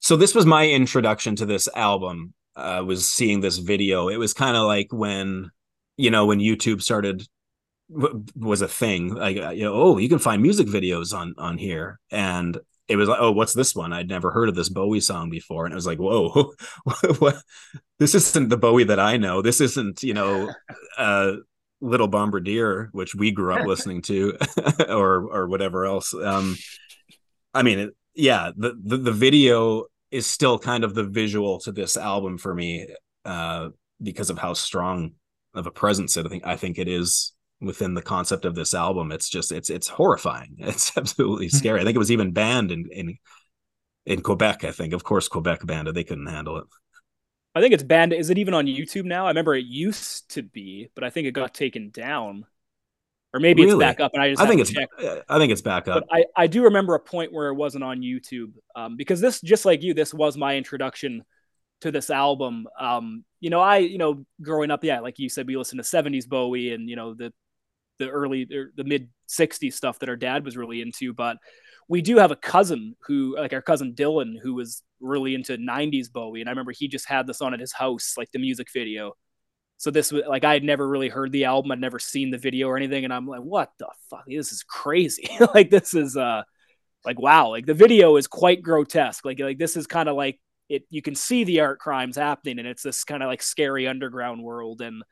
So 0.00 0.16
this 0.16 0.34
was 0.34 0.46
my 0.46 0.68
introduction 0.68 1.36
to 1.36 1.46
this 1.46 1.68
album. 1.74 2.34
Uh, 2.54 2.82
was 2.86 3.06
seeing 3.06 3.40
this 3.40 3.58
video. 3.58 4.08
It 4.08 4.16
was 4.16 4.32
kind 4.32 4.56
of 4.56 4.66
like 4.66 4.88
when 4.90 5.50
you 5.98 6.10
know 6.10 6.26
when 6.26 6.38
YouTube 6.38 6.80
started 6.82 7.26
was 7.88 8.62
a 8.62 8.68
thing 8.68 9.14
like 9.14 9.36
uh, 9.36 9.50
you 9.50 9.62
know 9.62 9.74
oh 9.74 9.98
you 9.98 10.08
can 10.08 10.18
find 10.18 10.42
music 10.42 10.66
videos 10.66 11.16
on 11.16 11.34
on 11.38 11.56
here 11.56 12.00
and 12.10 12.58
it 12.88 12.96
was 12.96 13.08
like 13.08 13.18
oh 13.20 13.32
what's 13.32 13.54
this 13.54 13.74
one? 13.74 13.92
I'd 13.92 14.08
never 14.08 14.30
heard 14.30 14.48
of 14.48 14.54
this 14.54 14.68
bowie 14.68 15.00
song 15.00 15.30
before. 15.30 15.64
And 15.64 15.72
it 15.72 15.76
was 15.76 15.86
like 15.86 15.98
whoa 15.98 16.52
what? 17.18 17.36
This 17.98 18.14
isn't 18.14 18.48
the 18.48 18.56
bowie 18.56 18.84
that 18.84 19.00
i 19.00 19.16
know. 19.16 19.42
This 19.42 19.60
isn't 19.60 20.02
you 20.02 20.14
know 20.14 20.52
uh 20.98 21.32
little 21.80 22.08
bombardier 22.08 22.88
which 22.92 23.14
we 23.14 23.30
grew 23.30 23.52
up 23.54 23.66
listening 23.66 24.00
to 24.02 24.36
or 24.88 25.28
or 25.30 25.48
whatever 25.48 25.84
else. 25.84 26.14
Um 26.14 26.56
i 27.54 27.62
mean 27.62 27.78
it, 27.78 27.96
yeah 28.14 28.50
the, 28.56 28.78
the 28.82 28.96
the 28.96 29.12
video 29.12 29.84
is 30.10 30.26
still 30.26 30.58
kind 30.58 30.84
of 30.84 30.94
the 30.94 31.04
visual 31.04 31.58
to 31.60 31.72
this 31.72 31.96
album 31.96 32.38
for 32.38 32.54
me 32.54 32.86
uh 33.24 33.68
because 34.02 34.30
of 34.30 34.38
how 34.38 34.52
strong 34.52 35.12
of 35.54 35.66
a 35.66 35.70
presence 35.70 36.16
it 36.16 36.26
i 36.26 36.28
think 36.28 36.46
i 36.46 36.56
think 36.56 36.78
it 36.78 36.88
is 36.88 37.32
within 37.60 37.94
the 37.94 38.02
concept 38.02 38.44
of 38.44 38.54
this 38.54 38.74
album. 38.74 39.12
It's 39.12 39.28
just 39.28 39.52
it's 39.52 39.70
it's 39.70 39.88
horrifying. 39.88 40.56
It's 40.60 40.96
absolutely 40.96 41.48
hmm. 41.48 41.56
scary. 41.56 41.80
I 41.80 41.84
think 41.84 41.96
it 41.96 42.00
was 42.00 42.12
even 42.12 42.32
banned 42.32 42.70
in 42.70 42.88
in 42.92 43.18
in 44.04 44.22
Quebec. 44.22 44.64
I 44.64 44.72
think, 44.72 44.92
of 44.92 45.04
course, 45.04 45.28
Quebec 45.28 45.66
banned 45.66 45.88
it. 45.88 45.94
They 45.94 46.04
couldn't 46.04 46.26
handle 46.26 46.58
it. 46.58 46.64
I 47.54 47.60
think 47.60 47.72
it's 47.72 47.82
banned. 47.82 48.12
Is 48.12 48.30
it 48.30 48.38
even 48.38 48.54
on 48.54 48.66
YouTube 48.66 49.06
now? 49.06 49.24
I 49.24 49.28
remember 49.28 49.54
it 49.54 49.64
used 49.64 50.28
to 50.30 50.42
be, 50.42 50.90
but 50.94 51.04
I 51.04 51.10
think 51.10 51.26
it 51.26 51.32
got 51.32 51.54
taken 51.54 51.90
down. 51.90 52.44
Or 53.32 53.40
maybe 53.40 53.62
really? 53.62 53.74
it's 53.74 53.80
back 53.80 54.00
up, 54.00 54.12
and 54.14 54.22
I 54.22 54.30
just 54.30 54.40
I 54.40 54.46
think 54.46 54.60
it's 54.60 54.70
checked. 54.70 54.94
I 55.28 55.38
think 55.38 55.52
it's 55.52 55.60
back 55.60 55.88
up. 55.88 56.04
But 56.08 56.18
I, 56.18 56.24
I 56.44 56.46
do 56.46 56.64
remember 56.64 56.94
a 56.94 57.00
point 57.00 57.32
where 57.32 57.48
it 57.48 57.54
wasn't 57.54 57.84
on 57.84 58.00
YouTube 58.00 58.52
um, 58.74 58.96
because 58.96 59.20
this, 59.20 59.40
just 59.40 59.64
like 59.64 59.82
you, 59.82 59.92
this 59.92 60.14
was 60.14 60.38
my 60.38 60.56
introduction 60.56 61.24
to 61.82 61.90
this 61.90 62.10
album. 62.10 62.66
Um, 62.78 63.24
you 63.40 63.50
know, 63.50 63.60
I, 63.60 63.78
you 63.78 63.98
know, 63.98 64.24
growing 64.40 64.70
up, 64.70 64.84
yeah, 64.84 65.00
like 65.00 65.18
you 65.18 65.28
said, 65.28 65.46
we 65.46 65.56
listened 65.56 65.82
to 65.82 65.88
70s 65.88 66.26
Bowie 66.26 66.72
and, 66.72 66.88
you 66.88 66.96
know, 66.96 67.14
the 67.14 67.32
the 67.98 68.08
early 68.08 68.44
the 68.44 68.84
mid 68.84 69.08
60s 69.28 69.72
stuff 69.72 69.98
that 69.98 70.08
our 70.08 70.16
dad 70.16 70.44
was 70.44 70.56
really 70.56 70.80
into 70.80 71.12
but 71.12 71.38
we 71.88 72.02
do 72.02 72.16
have 72.18 72.30
a 72.30 72.36
cousin 72.36 72.96
who 73.06 73.36
like 73.36 73.52
our 73.52 73.62
cousin 73.62 73.94
dylan 73.94 74.34
who 74.40 74.54
was 74.54 74.82
really 75.00 75.34
into 75.34 75.56
90s 75.56 76.10
bowie 76.12 76.40
and 76.40 76.48
i 76.48 76.52
remember 76.52 76.72
he 76.72 76.88
just 76.88 77.08
had 77.08 77.26
this 77.26 77.40
on 77.40 77.54
at 77.54 77.60
his 77.60 77.72
house 77.72 78.14
like 78.16 78.30
the 78.32 78.38
music 78.38 78.68
video. 78.72 79.12
So 79.78 79.90
this 79.90 80.10
was 80.10 80.22
like 80.26 80.44
i 80.44 80.54
had 80.54 80.64
never 80.64 80.88
really 80.88 81.10
heard 81.10 81.32
the 81.32 81.44
album 81.44 81.70
i'd 81.72 81.80
never 81.80 81.98
seen 81.98 82.30
the 82.30 82.38
video 82.38 82.68
or 82.68 82.76
anything 82.76 83.04
and 83.04 83.12
i'm 83.12 83.26
like 83.26 83.42
what 83.42 83.72
the 83.78 83.88
fuck? 84.08 84.24
This 84.26 84.52
is 84.52 84.62
crazy. 84.62 85.28
Like 85.54 85.70
this 85.70 85.94
is 85.94 86.16
uh 86.16 86.42
like 87.04 87.20
wow 87.20 87.50
like 87.50 87.66
the 87.66 87.74
video 87.74 88.16
is 88.16 88.26
quite 88.26 88.62
grotesque. 88.62 89.24
Like 89.24 89.38
like 89.38 89.58
this 89.58 89.76
is 89.76 89.86
kind 89.86 90.08
of 90.08 90.16
like 90.16 90.40
it 90.68 90.84
you 90.90 91.02
can 91.02 91.14
see 91.14 91.44
the 91.44 91.60
art 91.60 91.78
crimes 91.78 92.16
happening 92.16 92.58
and 92.58 92.66
it's 92.66 92.82
this 92.82 93.04
kind 93.04 93.22
of 93.22 93.28
like 93.28 93.42
scary 93.42 93.86
underground 93.86 94.42
world 94.42 94.80
and 94.80 95.02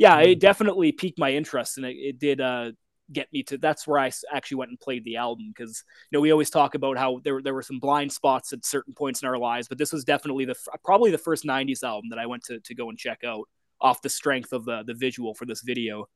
yeah, 0.00 0.18
it 0.20 0.40
definitely 0.40 0.92
piqued 0.92 1.18
my 1.18 1.30
interest, 1.30 1.76
and 1.76 1.84
it, 1.84 1.94
it 1.94 2.18
did 2.18 2.40
uh, 2.40 2.72
get 3.12 3.30
me 3.34 3.42
to. 3.42 3.58
That's 3.58 3.86
where 3.86 3.98
I 3.98 4.10
actually 4.32 4.56
went 4.56 4.70
and 4.70 4.80
played 4.80 5.04
the 5.04 5.16
album 5.16 5.52
because 5.54 5.84
you 6.10 6.16
know 6.16 6.22
we 6.22 6.30
always 6.30 6.48
talk 6.48 6.74
about 6.74 6.96
how 6.96 7.20
there 7.22 7.42
there 7.42 7.52
were 7.52 7.60
some 7.60 7.78
blind 7.78 8.10
spots 8.10 8.54
at 8.54 8.64
certain 8.64 8.94
points 8.94 9.20
in 9.20 9.28
our 9.28 9.36
lives, 9.36 9.68
but 9.68 9.76
this 9.76 9.92
was 9.92 10.02
definitely 10.02 10.46
the 10.46 10.54
probably 10.82 11.10
the 11.10 11.18
first 11.18 11.44
'90s 11.44 11.82
album 11.82 12.08
that 12.08 12.18
I 12.18 12.24
went 12.24 12.44
to 12.44 12.60
to 12.60 12.74
go 12.74 12.88
and 12.88 12.96
check 12.96 13.24
out 13.24 13.46
off 13.78 14.00
the 14.00 14.08
strength 14.08 14.54
of 14.54 14.64
the 14.64 14.84
the 14.86 14.94
visual 14.94 15.34
for 15.34 15.44
this 15.44 15.60
video. 15.60 16.08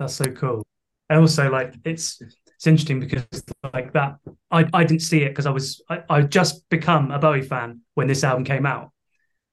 That's 0.00 0.14
so 0.14 0.24
cool. 0.24 0.66
And 1.08 1.20
also, 1.20 1.48
like 1.48 1.74
it's 1.84 2.20
it's 2.20 2.66
interesting 2.66 2.98
because 2.98 3.24
like 3.72 3.92
that 3.92 4.16
I, 4.50 4.68
I 4.74 4.82
didn't 4.82 5.02
see 5.02 5.22
it 5.22 5.28
because 5.28 5.46
I 5.46 5.50
was 5.52 5.80
I, 5.88 6.02
I 6.10 6.22
just 6.22 6.68
become 6.70 7.12
a 7.12 7.20
Bowie 7.20 7.42
fan 7.42 7.82
when 7.94 8.08
this 8.08 8.24
album 8.24 8.42
came 8.42 8.66
out. 8.66 8.90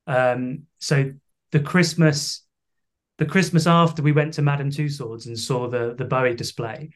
Um, 0.08 0.64
so 0.80 1.12
the 1.52 1.60
Christmas 1.60 2.47
the 3.18 3.26
Christmas 3.26 3.68
after 3.68 4.02
we 4.02 4.12
went 4.12 4.34
to 4.34 4.42
Madame 4.42 4.70
Tussauds 4.70 5.26
and 5.26 5.38
saw 5.38 5.68
the 5.68 5.96
the 5.98 6.06
Bowie 6.06 6.36
display, 6.36 6.92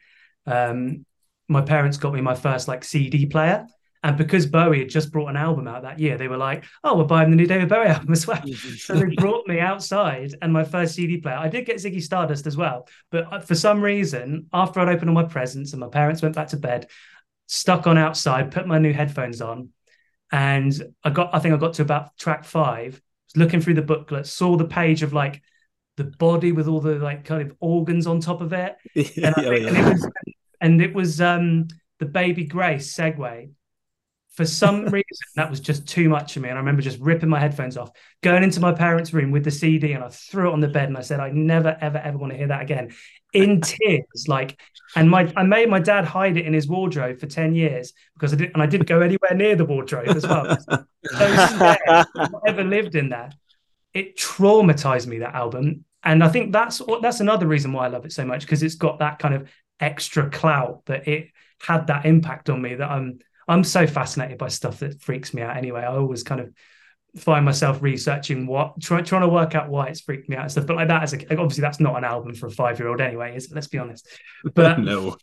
um, 0.46 1.04
my 1.48 1.60
parents 1.60 1.96
got 1.96 2.14
me 2.14 2.20
my 2.20 2.34
first 2.34 2.68
like 2.68 2.84
CD 2.84 3.26
player. 3.26 3.66
And 4.04 4.16
because 4.16 4.46
Bowie 4.46 4.80
had 4.80 4.88
just 4.88 5.12
brought 5.12 5.28
an 5.28 5.36
album 5.36 5.68
out 5.68 5.82
that 5.82 6.00
year, 6.00 6.18
they 6.18 6.26
were 6.26 6.36
like, 6.36 6.64
"Oh, 6.82 6.98
we're 6.98 7.04
buying 7.04 7.30
the 7.30 7.36
new 7.36 7.46
David 7.46 7.68
Bowie 7.68 7.86
album 7.88 8.10
as 8.12 8.26
well." 8.26 8.42
so 8.78 8.94
they 8.94 9.14
brought 9.14 9.46
me 9.46 9.60
outside 9.60 10.34
and 10.42 10.52
my 10.52 10.64
first 10.64 10.94
CD 10.94 11.18
player. 11.18 11.36
I 11.36 11.48
did 11.48 11.66
get 11.66 11.76
Ziggy 11.76 12.02
Stardust 12.02 12.46
as 12.46 12.56
well, 12.56 12.88
but 13.10 13.32
uh, 13.32 13.38
for 13.38 13.54
some 13.54 13.80
reason, 13.80 14.48
after 14.52 14.80
I'd 14.80 14.88
opened 14.88 15.10
all 15.10 15.14
my 15.14 15.24
presents 15.24 15.72
and 15.72 15.80
my 15.80 15.88
parents 15.88 16.20
went 16.20 16.34
back 16.34 16.48
to 16.48 16.56
bed, 16.56 16.88
stuck 17.46 17.86
on 17.86 17.96
outside, 17.96 18.50
put 18.50 18.66
my 18.66 18.78
new 18.78 18.92
headphones 18.92 19.40
on, 19.40 19.68
and 20.32 20.74
I 21.04 21.10
got. 21.10 21.32
I 21.32 21.38
think 21.38 21.54
I 21.54 21.58
got 21.58 21.74
to 21.74 21.82
about 21.82 22.16
track 22.18 22.44
five. 22.44 23.00
Was 23.26 23.36
looking 23.36 23.60
through 23.60 23.74
the 23.74 23.82
booklet, 23.82 24.26
saw 24.26 24.56
the 24.56 24.64
page 24.64 25.04
of 25.04 25.12
like 25.12 25.42
the 25.96 26.04
body 26.04 26.52
with 26.52 26.68
all 26.68 26.80
the 26.80 26.96
like 26.96 27.24
kind 27.24 27.42
of 27.42 27.56
organs 27.60 28.06
on 28.06 28.20
top 28.20 28.40
of 28.40 28.52
it. 28.52 28.76
and, 28.94 29.34
oh, 29.36 29.50
yeah. 29.50 29.68
and, 29.68 29.76
it 29.76 29.92
was 29.92 30.10
and 30.60 30.82
it 30.82 30.94
was 30.94 31.20
um 31.20 31.68
the 31.98 32.06
baby 32.06 32.44
Grace 32.44 32.94
segue. 32.94 33.50
For 34.34 34.46
some 34.46 34.84
reason, 34.86 35.04
that 35.36 35.50
was 35.50 35.60
just 35.60 35.86
too 35.86 36.08
much 36.08 36.32
for 36.32 36.40
me. 36.40 36.48
And 36.48 36.56
I 36.56 36.60
remember 36.60 36.80
just 36.80 36.98
ripping 37.00 37.28
my 37.28 37.38
headphones 37.38 37.76
off, 37.76 37.90
going 38.22 38.42
into 38.42 38.60
my 38.60 38.72
parents' 38.72 39.12
room 39.12 39.30
with 39.30 39.44
the 39.44 39.50
CD, 39.50 39.92
and 39.92 40.02
I 40.02 40.08
threw 40.08 40.48
it 40.48 40.52
on 40.54 40.60
the 40.60 40.68
bed 40.68 40.88
and 40.88 40.96
I 40.96 41.02
said, 41.02 41.20
I 41.20 41.30
never, 41.30 41.76
ever, 41.82 41.98
ever 41.98 42.16
want 42.16 42.32
to 42.32 42.38
hear 42.38 42.48
that 42.48 42.62
again. 42.62 42.92
In 43.34 43.60
tears, 43.60 44.24
like, 44.26 44.58
and 44.96 45.10
my 45.10 45.30
I 45.36 45.42
made 45.42 45.68
my 45.68 45.80
dad 45.80 46.06
hide 46.06 46.38
it 46.38 46.46
in 46.46 46.54
his 46.54 46.66
wardrobe 46.66 47.20
for 47.20 47.26
10 47.26 47.54
years 47.54 47.92
because 48.14 48.32
I 48.32 48.36
didn't 48.36 48.54
and 48.54 48.62
I 48.62 48.66
didn't 48.66 48.86
go 48.88 49.00
anywhere 49.00 49.34
near 49.34 49.54
the 49.54 49.66
wardrobe 49.66 50.08
as 50.08 50.26
well. 50.26 50.58
so 50.58 50.86
I 51.10 52.04
never 52.46 52.64
lived 52.64 52.94
in 52.94 53.10
there 53.10 53.30
it 53.94 54.16
traumatized 54.16 55.06
me 55.06 55.18
that 55.18 55.34
album. 55.34 55.84
And 56.04 56.24
i 56.24 56.28
think 56.28 56.52
that's 56.52 56.82
that's 57.00 57.20
another 57.20 57.46
reason 57.46 57.72
why 57.72 57.84
i 57.84 57.88
love 57.88 58.04
it 58.04 58.10
so 58.10 58.24
much 58.24 58.40
because 58.40 58.64
it's 58.64 58.74
got 58.74 58.98
that 58.98 59.20
kind 59.20 59.34
of 59.34 59.48
extra 59.78 60.28
clout 60.28 60.84
that 60.86 61.06
it 61.06 61.28
had 61.60 61.86
that 61.86 62.06
impact 62.06 62.50
on 62.50 62.60
me 62.60 62.74
that 62.74 62.90
i'm 62.90 63.20
i'm 63.48 63.64
so 63.64 63.86
fascinated 63.86 64.38
by 64.38 64.48
stuff 64.48 64.78
that 64.80 65.00
freaks 65.00 65.34
me 65.34 65.42
out 65.42 65.56
anyway. 65.56 65.82
I 65.82 65.96
always 65.96 66.22
kind 66.22 66.40
of 66.40 66.52
find 67.16 67.44
myself 67.44 67.82
researching 67.82 68.46
what 68.46 68.80
try, 68.80 69.02
trying 69.02 69.20
to 69.20 69.28
work 69.28 69.54
out 69.54 69.68
why 69.68 69.88
it's 69.88 70.00
freaked 70.00 70.28
me 70.30 70.36
out 70.36 70.42
and 70.42 70.50
stuff. 70.50 70.66
But 70.66 70.76
like 70.76 70.88
that 70.88 71.02
as 71.02 71.12
a 71.12 71.18
obviously 71.32 71.60
that's 71.60 71.80
not 71.80 71.96
an 71.96 72.04
album 72.04 72.34
for 72.34 72.46
a 72.46 72.50
five 72.50 72.78
year 72.78 72.88
old 72.88 73.00
anyway 73.00 73.36
is 73.36 73.46
it? 73.46 73.54
let's 73.54 73.66
be 73.66 73.78
honest. 73.78 74.08
But 74.54 74.80
no. 74.80 75.16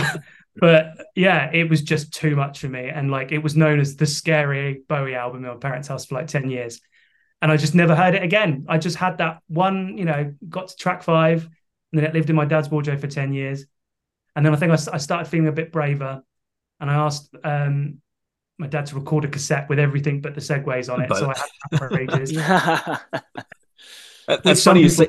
but 0.56 0.96
yeah 1.14 1.50
it 1.52 1.70
was 1.70 1.82
just 1.82 2.12
too 2.12 2.36
much 2.36 2.60
for 2.60 2.68
me. 2.68 2.88
And 2.88 3.10
like 3.10 3.32
it 3.32 3.42
was 3.42 3.56
known 3.56 3.80
as 3.80 3.96
the 3.96 4.06
scary 4.06 4.82
bowie 4.88 5.14
album 5.14 5.44
in 5.44 5.50
my 5.50 5.56
parents 5.56 5.88
house 5.88 6.04
for 6.04 6.16
like 6.16 6.26
10 6.26 6.50
years 6.50 6.80
and 7.42 7.50
I 7.50 7.56
just 7.56 7.74
never 7.74 7.94
heard 7.94 8.14
it 8.14 8.22
again. 8.22 8.66
I 8.68 8.78
just 8.78 8.96
had 8.96 9.18
that 9.18 9.40
one, 9.48 9.96
you 9.96 10.04
know, 10.04 10.34
got 10.48 10.68
to 10.68 10.76
track 10.76 11.02
five, 11.02 11.44
and 11.44 12.00
then 12.00 12.04
it 12.04 12.14
lived 12.14 12.30
in 12.30 12.36
my 12.36 12.44
dad's 12.44 12.70
wardrobe 12.70 13.00
for 13.00 13.06
10 13.06 13.32
years. 13.32 13.64
And 14.36 14.44
then 14.44 14.54
I 14.54 14.56
think 14.56 14.72
I, 14.72 14.78
I 14.92 14.98
started 14.98 15.28
feeling 15.28 15.48
a 15.48 15.52
bit 15.52 15.72
braver, 15.72 16.22
and 16.80 16.90
I 16.90 16.94
asked 16.94 17.34
um, 17.42 18.00
my 18.58 18.66
dad 18.66 18.86
to 18.86 18.94
record 18.94 19.24
a 19.24 19.28
cassette 19.28 19.68
with 19.68 19.78
everything 19.78 20.20
but 20.20 20.34
the 20.34 20.40
segues 20.40 20.92
on 20.92 21.02
it. 21.02 21.08
But... 21.08 21.18
So 21.18 21.30
I 21.30 21.38
had 21.38 21.48
that 21.70 21.78
for 21.78 21.98
ages. 21.98 22.32
That's 24.44 24.62
funny 24.62 24.82
you 24.82 24.88
say. 24.88 25.06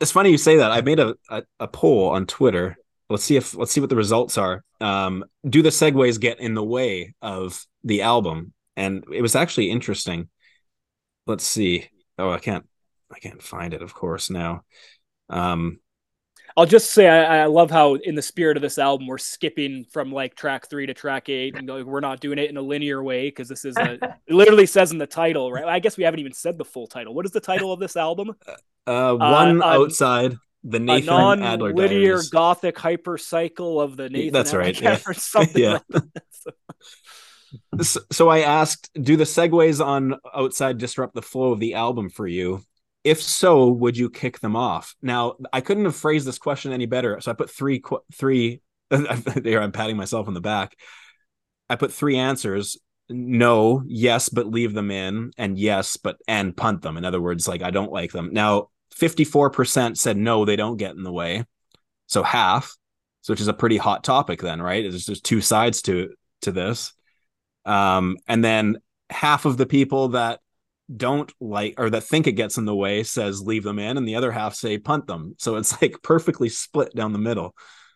It's 0.00 0.12
funny 0.12 0.30
you 0.30 0.38
say 0.38 0.56
that. 0.58 0.70
I 0.70 0.80
made 0.82 1.00
a, 1.00 1.14
a, 1.28 1.42
a, 1.58 1.68
poll 1.68 2.10
on 2.10 2.26
Twitter. 2.26 2.76
Let's 3.08 3.24
see 3.24 3.36
if 3.36 3.54
let's 3.56 3.72
see 3.72 3.80
what 3.80 3.90
the 3.90 3.96
results 3.96 4.38
are. 4.38 4.62
Um, 4.80 5.24
do 5.46 5.60
the 5.62 5.70
segues 5.70 6.20
get 6.20 6.40
in 6.40 6.54
the 6.54 6.62
way 6.62 7.14
of 7.20 7.66
the 7.84 8.02
album? 8.02 8.52
And 8.76 9.04
it 9.12 9.20
was 9.20 9.34
actually 9.34 9.70
interesting 9.70 10.28
let's 11.30 11.44
see. 11.44 11.88
Oh, 12.18 12.30
I 12.30 12.38
can't 12.38 12.66
I 13.12 13.18
can't 13.18 13.42
find 13.42 13.72
it, 13.72 13.82
of 13.82 13.94
course, 13.94 14.28
now. 14.28 14.64
Um 15.28 15.80
I'll 16.56 16.66
just 16.66 16.90
say 16.90 17.08
I, 17.08 17.42
I, 17.42 17.46
love 17.46 17.70
how 17.70 17.94
in 17.94 18.16
the 18.16 18.22
spirit 18.22 18.56
of 18.56 18.60
this 18.60 18.76
album 18.76 19.06
we're 19.06 19.18
skipping 19.18 19.84
from 19.84 20.10
like 20.10 20.34
track 20.34 20.68
three 20.68 20.84
to 20.84 20.94
track 20.94 21.28
eight 21.28 21.56
and 21.56 21.66
go, 21.68 21.82
we're 21.84 22.00
not 22.00 22.18
doing 22.18 22.38
it 22.38 22.50
in 22.50 22.56
a 22.56 22.60
linear 22.60 23.00
way 23.04 23.28
because 23.28 23.48
this 23.48 23.64
is 23.64 23.76
a 23.76 23.92
it 24.26 24.34
literally 24.34 24.66
says 24.66 24.90
in 24.90 24.98
the 24.98 25.06
title 25.06 25.52
right. 25.52 25.64
I 25.64 25.78
guess 25.78 25.96
we 25.96 26.02
haven't 26.02 26.20
even 26.20 26.32
said 26.32 26.58
the 26.58 26.64
full 26.64 26.88
title. 26.88 27.14
What 27.14 27.24
is 27.24 27.30
the 27.30 27.40
title 27.40 27.72
of 27.72 27.78
this 27.78 27.96
album? 27.96 28.34
Uh, 28.84 29.14
one 29.14 29.62
uh, 29.62 29.66
outside 29.66 30.36
the 30.64 30.80
Nathan 30.80 31.06
non 31.06 31.42
Adler 31.42 31.72
linear 31.72 32.14
diaries. 32.14 32.30
gothic 32.30 32.76
hypercycle 32.76 33.82
of 33.82 33.96
the 33.96 34.10
Nathan. 34.10 34.32
That's 34.32 34.52
right. 34.52 34.78
Yeah. 34.78 34.98
Or 35.06 35.14
something 35.14 35.62
yeah. 35.62 35.78
Like 35.88 36.02
so. 37.82 38.28
I 38.28 38.40
asked, 38.40 38.90
do 38.94 39.16
the 39.16 39.24
segues 39.24 39.84
on 39.84 40.16
outside 40.34 40.78
disrupt 40.78 41.14
the 41.14 41.22
flow 41.22 41.52
of 41.52 41.60
the 41.60 41.74
album 41.74 42.10
for 42.10 42.26
you? 42.26 42.62
if 43.04 43.22
so 43.22 43.68
would 43.68 43.96
you 43.96 44.10
kick 44.10 44.40
them 44.40 44.56
off? 44.56 44.94
Now 45.02 45.34
i 45.52 45.60
couldn't 45.60 45.84
have 45.84 45.96
phrased 45.96 46.26
this 46.26 46.38
question 46.38 46.72
any 46.72 46.86
better. 46.86 47.20
So 47.20 47.30
i 47.30 47.34
put 47.34 47.50
three 47.50 47.82
three 48.14 48.60
there 48.90 49.62
i'm 49.62 49.72
patting 49.72 49.96
myself 49.96 50.28
on 50.28 50.34
the 50.34 50.40
back. 50.40 50.76
I 51.68 51.76
put 51.76 51.92
three 51.92 52.16
answers. 52.16 52.78
No 53.08 53.82
yes 53.86 54.28
but 54.28 54.46
leave 54.46 54.74
them 54.74 54.90
in 54.90 55.32
and 55.38 55.58
yes 55.58 55.96
but 55.96 56.18
and 56.28 56.56
punt 56.56 56.82
them. 56.82 56.96
In 56.96 57.04
other 57.04 57.20
words 57.20 57.48
like 57.48 57.62
i 57.62 57.70
don't 57.70 57.92
like 57.92 58.12
them. 58.12 58.30
Now 58.32 58.68
54% 58.96 59.96
said 59.96 60.16
no 60.16 60.44
they 60.44 60.56
don't 60.56 60.76
get 60.76 60.94
in 60.94 61.02
the 61.02 61.12
way. 61.12 61.44
So 62.06 62.22
half 62.22 62.76
so 63.22 63.32
which 63.32 63.40
is 63.40 63.48
a 63.48 63.54
pretty 63.54 63.76
hot 63.76 64.04
topic 64.04 64.40
then 64.40 64.60
right? 64.60 64.82
There's 64.82 65.06
just 65.06 65.24
two 65.24 65.40
sides 65.40 65.82
to 65.82 66.10
to 66.42 66.52
this 66.52 66.92
um 67.70 68.16
and 68.26 68.44
then 68.44 68.78
half 69.10 69.44
of 69.44 69.56
the 69.56 69.66
people 69.66 70.08
that 70.08 70.40
don't 70.94 71.32
like 71.40 71.74
or 71.78 71.90
that 71.90 72.02
think 72.02 72.26
it 72.26 72.32
gets 72.32 72.58
in 72.58 72.64
the 72.64 72.74
way 72.74 73.02
says 73.02 73.42
leave 73.42 73.62
them 73.62 73.78
in. 73.78 73.96
And 73.96 74.06
the 74.06 74.16
other 74.16 74.32
half 74.32 74.54
say 74.54 74.78
punt 74.78 75.06
them. 75.06 75.34
So 75.38 75.56
it's 75.56 75.80
like 75.80 75.96
perfectly 76.02 76.48
split 76.48 76.94
down 76.94 77.12
the 77.12 77.18
middle. 77.18 77.54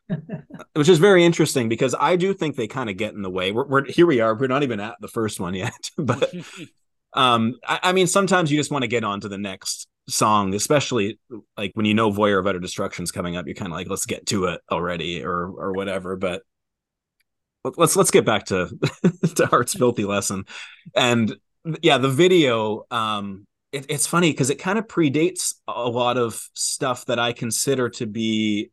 Which 0.75 0.89
is 0.91 0.99
very 0.99 1.25
interesting 1.25 1.71
because 1.71 1.95
i 1.99 2.15
do 2.15 2.35
think 2.35 2.57
they 2.57 2.67
kind 2.67 2.91
of 2.91 2.99
get 2.99 3.15
in 3.15 3.23
the 3.23 3.31
way. 3.31 3.53
We're, 3.53 3.67
we're, 3.67 3.85
here 3.87 4.07
we 4.07 4.21
are. 4.21 4.35
We're 4.35 4.49
not 4.49 4.63
even 4.63 4.79
at 4.79 4.97
the 5.01 5.09
first 5.09 5.41
one 5.41 5.55
yet. 5.55 5.73
But 5.97 6.33
um 7.15 7.55
I, 7.67 7.81
I, 7.85 7.93
mean 7.93 8.07
sometimes 8.07 8.51
you 8.51 8.59
just 8.59 8.71
want 8.71 8.83
to 8.83 8.89
get 8.89 9.05
on 9.05 9.21
to 9.21 9.29
the 9.29 9.39
next 9.39 9.89
song 10.07 10.53
especially 10.53 11.19
like 11.57 11.71
when 11.75 11.87
you 11.87 11.95
know 11.95 12.11
voyeur 12.11 12.39
of 12.39 12.47
utter 12.47 12.59
destruction's 12.59 13.11
coming 13.11 13.37
up 13.37 13.47
you're 13.47 13.55
kind 13.55 13.73
of 13.73 13.79
like 13.79 13.89
let's 13.89 14.05
get 14.05 14.27
to 14.27 14.47
it 14.47 14.61
already 14.71 15.25
or 15.25 15.47
or 15.47 15.73
whatever. 15.73 16.17
But 16.17 16.43
let's 17.65 17.97
let's 17.97 18.11
get 18.11 18.25
back 18.25 18.47
to 18.47 18.69
to 19.37 19.47
Heart's 19.47 19.75
filthy 19.75 20.05
lesson 20.05 20.45
and 20.95 21.35
yeah, 21.83 21.99
the 21.99 22.09
video. 22.09 22.85
Um, 22.91 23.47
it, 23.73 23.87
it's 23.89 24.07
funny 24.07 24.31
because 24.31 24.51
it 24.51 24.59
kind 24.59 24.79
of 24.79 24.87
predates 24.87 25.55
a 25.67 25.89
lot 25.89 26.19
of 26.19 26.41
stuff 26.55 27.07
that 27.07 27.19
I 27.19 27.33
consider 27.33 27.89
to 27.91 28.07
be 28.07 28.71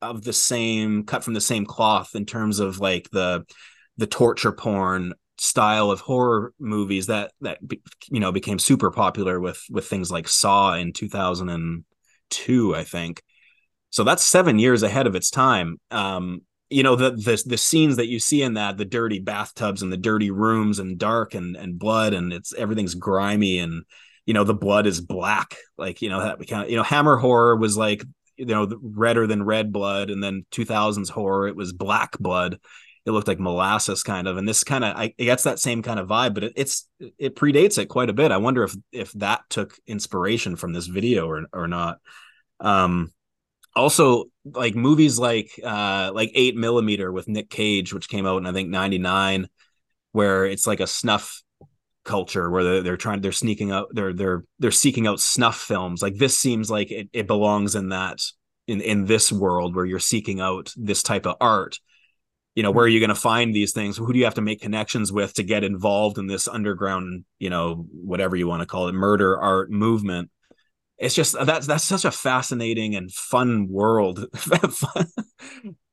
of 0.00 0.22
the 0.22 0.32
same 0.32 1.04
cut 1.04 1.24
from 1.24 1.34
the 1.34 1.40
same 1.40 1.66
cloth 1.66 2.14
in 2.14 2.24
terms 2.24 2.60
of 2.60 2.78
like 2.78 3.10
the 3.10 3.44
the 3.96 4.06
torture 4.06 4.52
porn 4.52 5.12
style 5.38 5.90
of 5.90 6.00
horror 6.00 6.52
movies 6.60 7.06
that 7.06 7.32
that 7.40 7.58
you 8.08 8.20
know 8.20 8.30
became 8.30 8.58
super 8.58 8.90
popular 8.90 9.40
with 9.40 9.60
with 9.70 9.86
things 9.86 10.10
like 10.10 10.28
Saw 10.28 10.74
in 10.74 10.92
2002 10.92 12.76
I 12.76 12.84
think 12.84 13.22
so 13.90 14.04
that's 14.04 14.22
7 14.22 14.58
years 14.58 14.84
ahead 14.84 15.08
of 15.08 15.16
its 15.16 15.30
time 15.30 15.78
um 15.90 16.42
you 16.70 16.82
know 16.82 16.96
the 16.96 17.10
the 17.12 17.42
the 17.46 17.56
scenes 17.56 17.96
that 17.96 18.08
you 18.08 18.18
see 18.18 18.42
in 18.42 18.54
that 18.54 18.76
the 18.76 18.84
dirty 18.84 19.18
bathtubs 19.18 19.82
and 19.82 19.92
the 19.92 19.96
dirty 19.96 20.30
rooms 20.30 20.78
and 20.78 20.98
dark 20.98 21.34
and 21.34 21.56
and 21.56 21.78
blood 21.78 22.12
and 22.12 22.32
it's 22.32 22.52
everything's 22.54 22.94
grimy 22.94 23.58
and 23.58 23.84
you 24.28 24.34
know 24.34 24.44
the 24.44 24.54
blood 24.54 24.86
is 24.86 25.00
black. 25.00 25.56
Like 25.78 26.02
you 26.02 26.10
know 26.10 26.20
that 26.20 26.38
we 26.38 26.44
kind 26.44 26.64
of 26.64 26.70
you 26.70 26.76
know 26.76 26.82
hammer 26.82 27.16
horror 27.16 27.56
was 27.56 27.78
like 27.78 28.04
you 28.36 28.44
know 28.44 28.68
redder 28.82 29.26
than 29.26 29.42
red 29.42 29.72
blood 29.72 30.10
and 30.10 30.22
then 30.22 30.44
2000s 30.52 31.08
horror 31.08 31.48
it 31.48 31.56
was 31.56 31.72
black 31.72 32.18
blood. 32.18 32.58
It 33.06 33.12
looked 33.12 33.26
like 33.26 33.40
molasses 33.40 34.02
kind 34.02 34.28
of 34.28 34.36
and 34.36 34.46
this 34.46 34.64
kind 34.64 34.84
of 34.84 35.00
it 35.00 35.14
gets 35.16 35.44
that 35.44 35.58
same 35.58 35.82
kind 35.82 35.98
of 35.98 36.08
vibe 36.08 36.34
but 36.34 36.44
it, 36.44 36.52
it's 36.56 36.86
it 37.18 37.36
predates 37.36 37.78
it 37.78 37.86
quite 37.86 38.10
a 38.10 38.12
bit. 38.12 38.30
I 38.30 38.36
wonder 38.36 38.64
if 38.64 38.76
if 38.92 39.12
that 39.12 39.40
took 39.48 39.74
inspiration 39.86 40.56
from 40.56 40.74
this 40.74 40.88
video 40.88 41.26
or 41.26 41.46
or 41.54 41.66
not. 41.66 41.98
Um 42.60 43.14
also 43.76 44.24
like 44.44 44.74
movies 44.74 45.18
like 45.18 45.50
uh 45.62 46.10
like 46.14 46.30
eight 46.34 46.56
millimeter 46.56 47.12
with 47.12 47.28
Nick 47.28 47.50
Cage, 47.50 47.92
which 47.92 48.08
came 48.08 48.26
out 48.26 48.38
in 48.38 48.46
I 48.46 48.52
think 48.52 48.68
ninety 48.68 48.98
nine, 48.98 49.48
where 50.12 50.46
it's 50.46 50.66
like 50.66 50.80
a 50.80 50.86
snuff 50.86 51.42
culture 52.04 52.50
where 52.50 52.64
they're, 52.64 52.82
they're 52.82 52.96
trying 52.96 53.20
they're 53.20 53.32
sneaking 53.32 53.70
out 53.70 53.86
they're 53.92 54.14
they're 54.14 54.42
they're 54.58 54.70
seeking 54.70 55.06
out 55.06 55.20
snuff 55.20 55.58
films. 55.58 56.02
Like 56.02 56.16
this 56.16 56.36
seems 56.36 56.70
like 56.70 56.90
it, 56.90 57.08
it 57.12 57.26
belongs 57.26 57.74
in 57.74 57.90
that 57.90 58.18
in 58.66 58.80
in 58.80 59.04
this 59.04 59.30
world 59.30 59.76
where 59.76 59.84
you're 59.84 59.98
seeking 59.98 60.40
out 60.40 60.72
this 60.76 61.02
type 61.02 61.26
of 61.26 61.36
art. 61.40 61.78
You 62.54 62.62
know 62.62 62.70
where 62.70 62.86
are 62.86 62.88
you 62.88 62.98
going 62.98 63.08
to 63.10 63.14
find 63.14 63.54
these 63.54 63.72
things? 63.72 63.96
Who 63.96 64.12
do 64.12 64.18
you 64.18 64.24
have 64.24 64.34
to 64.34 64.40
make 64.40 64.60
connections 64.60 65.12
with 65.12 65.34
to 65.34 65.44
get 65.44 65.62
involved 65.64 66.18
in 66.18 66.26
this 66.26 66.48
underground 66.48 67.24
you 67.38 67.50
know 67.50 67.86
whatever 67.92 68.36
you 68.36 68.48
want 68.48 68.62
to 68.62 68.66
call 68.66 68.88
it 68.88 68.94
murder 68.94 69.38
art 69.38 69.70
movement 69.70 70.30
it's 70.98 71.14
just 71.14 71.36
uh, 71.36 71.44
that's 71.44 71.66
that's 71.66 71.84
such 71.84 72.04
a 72.04 72.10
fascinating 72.10 72.96
and 72.96 73.12
fun 73.12 73.68
world. 73.68 74.18
that 74.32 75.08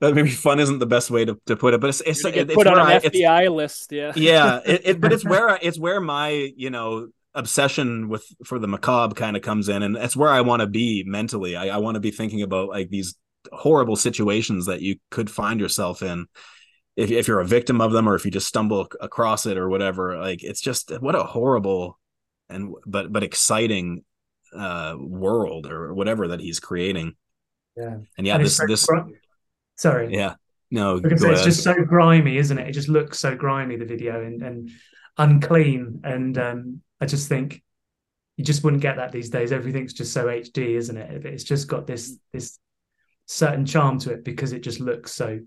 maybe 0.01 0.29
fun 0.29 0.59
isn't 0.59 0.79
the 0.79 0.87
best 0.87 1.11
way 1.11 1.25
to, 1.25 1.39
to 1.45 1.55
put 1.55 1.75
it, 1.75 1.81
but 1.81 1.89
it's 1.89 2.01
it's, 2.01 2.25
it's 2.25 2.53
put 2.53 2.65
on 2.65 2.79
an 2.79 2.87
I, 2.87 2.99
FBI 2.99 3.53
list, 3.53 3.91
yeah, 3.91 4.13
yeah. 4.15 4.61
It, 4.65 4.81
it, 4.83 5.01
but 5.01 5.13
it's 5.13 5.23
where 5.25 5.59
it's 5.61 5.77
where 5.77 6.01
my 6.01 6.29
you 6.29 6.71
know 6.71 7.09
obsession 7.35 8.09
with 8.09 8.25
for 8.45 8.57
the 8.57 8.67
macabre 8.67 9.13
kind 9.13 9.37
of 9.37 9.43
comes 9.43 9.69
in, 9.69 9.83
and 9.83 9.95
that's 9.95 10.15
where 10.15 10.29
I 10.29 10.41
want 10.41 10.61
to 10.61 10.67
be 10.67 11.03
mentally. 11.05 11.55
I, 11.55 11.75
I 11.75 11.77
want 11.77 11.95
to 11.95 12.01
be 12.01 12.11
thinking 12.11 12.41
about 12.41 12.69
like 12.69 12.89
these 12.89 13.15
horrible 13.53 13.95
situations 13.95 14.65
that 14.65 14.81
you 14.81 14.95
could 15.11 15.29
find 15.29 15.59
yourself 15.59 16.01
in 16.01 16.25
if 16.95 17.11
if 17.11 17.27
you're 17.27 17.41
a 17.41 17.45
victim 17.45 17.79
of 17.79 17.91
them 17.91 18.09
or 18.09 18.15
if 18.15 18.25
you 18.25 18.31
just 18.31 18.47
stumble 18.47 18.87
across 18.99 19.45
it 19.45 19.57
or 19.57 19.69
whatever. 19.69 20.17
Like 20.17 20.43
it's 20.43 20.61
just 20.61 20.89
what 20.99 21.13
a 21.13 21.23
horrible 21.23 21.99
and 22.49 22.73
but 22.87 23.13
but 23.13 23.23
exciting 23.23 24.03
uh, 24.55 24.95
world 24.97 25.67
or 25.67 25.93
whatever 25.93 26.29
that 26.29 26.39
he's 26.39 26.59
creating. 26.59 27.15
Yeah. 27.75 27.97
And 28.17 28.25
yeah, 28.25 28.35
and 28.35 28.45
this 28.45 28.59
this 28.67 28.87
sorry. 29.77 30.13
Yeah. 30.13 30.35
No, 30.71 30.99
it's 31.03 31.43
just 31.43 31.63
so 31.63 31.73
grimy, 31.85 32.37
isn't 32.37 32.57
it? 32.57 32.67
It 32.67 32.71
just 32.71 32.89
looks 32.89 33.19
so 33.19 33.35
grimy, 33.35 33.77
the 33.77 33.85
video 33.85 34.23
and, 34.23 34.41
and 34.41 34.71
unclean. 35.17 36.01
And 36.03 36.37
um, 36.37 36.81
I 36.99 37.05
just 37.05 37.29
think 37.29 37.63
you 38.35 38.43
just 38.43 38.63
wouldn't 38.63 38.81
get 38.81 38.97
that 38.97 39.11
these 39.11 39.29
days. 39.29 39.51
Everything's 39.51 39.93
just 39.93 40.11
so 40.11 40.25
HD, 40.25 40.75
isn't 40.75 40.97
it? 40.97 41.25
It's 41.25 41.43
just 41.43 41.67
got 41.67 41.87
this 41.87 42.17
this 42.33 42.59
certain 43.27 43.65
charm 43.65 43.99
to 43.99 44.11
it 44.11 44.23
because 44.23 44.53
it 44.53 44.61
just 44.61 44.79
looks 44.79 45.13
so 45.13 45.39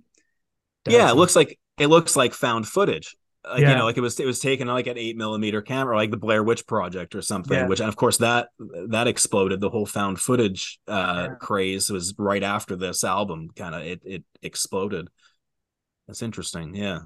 dirty. 0.85 0.97
Yeah, 0.97 1.11
it 1.11 1.17
looks 1.17 1.37
like 1.37 1.59
it 1.79 1.89
looks 1.89 2.17
like 2.17 2.33
found 2.33 2.67
footage 2.67 3.17
like 3.51 3.61
yeah. 3.61 3.71
you 3.71 3.77
know 3.77 3.85
like 3.85 3.97
it 3.97 4.01
was 4.01 4.19
it 4.21 4.27
was 4.27 4.41
taken 4.41 4.69
like 4.69 4.87
an 4.87 4.99
eight 4.99 5.17
millimeter 5.17 5.63
camera 5.63 5.97
like 5.97 6.11
the 6.11 6.17
blair 6.17 6.43
witch 6.43 6.67
project 6.67 7.15
or 7.15 7.23
something 7.23 7.57
yeah. 7.57 7.67
which 7.67 7.81
and 7.81 7.89
of 7.89 7.97
course 7.97 8.19
that 8.19 8.49
that 8.89 9.07
exploded 9.07 9.61
the 9.61 9.71
whole 9.71 9.87
found 9.87 10.19
footage 10.19 10.79
uh 10.89 11.29
yeah. 11.29 11.35
craze 11.37 11.91
was 11.91 12.15
right 12.19 12.43
after 12.43 12.77
this 12.77 13.05
album 13.05 13.49
kind 13.57 13.75
of 13.75 13.83
it 13.83 14.01
it 14.05 14.25
exploded 14.43 15.09
that's 16.07 16.23
interesting 16.23 16.75
yeah 16.75 17.01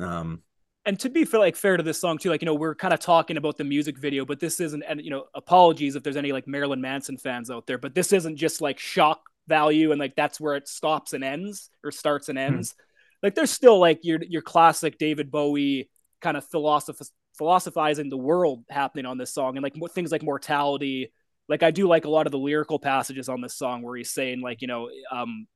um 0.00 0.42
and 0.84 0.98
to 0.98 1.08
be 1.08 1.24
fair, 1.24 1.38
like 1.38 1.54
fair 1.54 1.76
to 1.76 1.82
this 1.84 2.00
song 2.00 2.18
too, 2.18 2.28
like 2.28 2.42
you 2.42 2.46
know, 2.46 2.56
we're 2.56 2.74
kind 2.74 2.92
of 2.92 2.98
talking 2.98 3.36
about 3.36 3.56
the 3.56 3.62
music 3.62 3.96
video, 3.96 4.24
but 4.24 4.40
this 4.40 4.58
isn't, 4.58 4.82
and 4.82 5.00
you 5.00 5.10
know, 5.10 5.26
apologies 5.32 5.94
if 5.94 6.02
there's 6.02 6.16
any 6.16 6.32
like 6.32 6.48
Marilyn 6.48 6.80
Manson 6.80 7.16
fans 7.16 7.52
out 7.52 7.68
there, 7.68 7.78
but 7.78 7.94
this 7.94 8.12
isn't 8.12 8.34
just 8.34 8.60
like 8.60 8.80
shock 8.80 9.20
value 9.46 9.92
and 9.92 10.00
like 10.00 10.16
that's 10.16 10.40
where 10.40 10.56
it 10.56 10.66
stops 10.66 11.12
and 11.12 11.22
ends 11.22 11.70
or 11.84 11.92
starts 11.92 12.28
and 12.28 12.36
hmm. 12.36 12.46
ends. 12.46 12.72
Hmm 12.72 12.82
like 13.22 13.34
there's 13.34 13.50
still 13.50 13.78
like 13.78 14.00
your 14.02 14.20
your 14.22 14.42
classic 14.42 14.98
David 14.98 15.30
Bowie 15.30 15.88
kind 16.22 16.36
of 16.36 16.48
philosoph- 16.48 17.10
philosophizing 17.36 18.08
the 18.08 18.16
world 18.16 18.64
happening 18.70 19.06
on 19.06 19.18
this 19.18 19.34
song 19.34 19.56
and 19.56 19.62
like 19.62 19.76
things 19.92 20.12
like 20.12 20.22
mortality. 20.22 21.12
Like 21.48 21.62
i 21.62 21.70
do 21.70 21.88
like 21.88 22.04
a 22.04 22.10
lot 22.10 22.26
of 22.26 22.30
the 22.30 22.38
lyrical 22.38 22.78
passages 22.78 23.28
on 23.28 23.40
this 23.40 23.56
song 23.56 23.82
where 23.82 23.96
he's 23.96 24.10
saying 24.10 24.40
like 24.40 24.62
you 24.62 24.68
know 24.68 24.88
um 25.10 25.46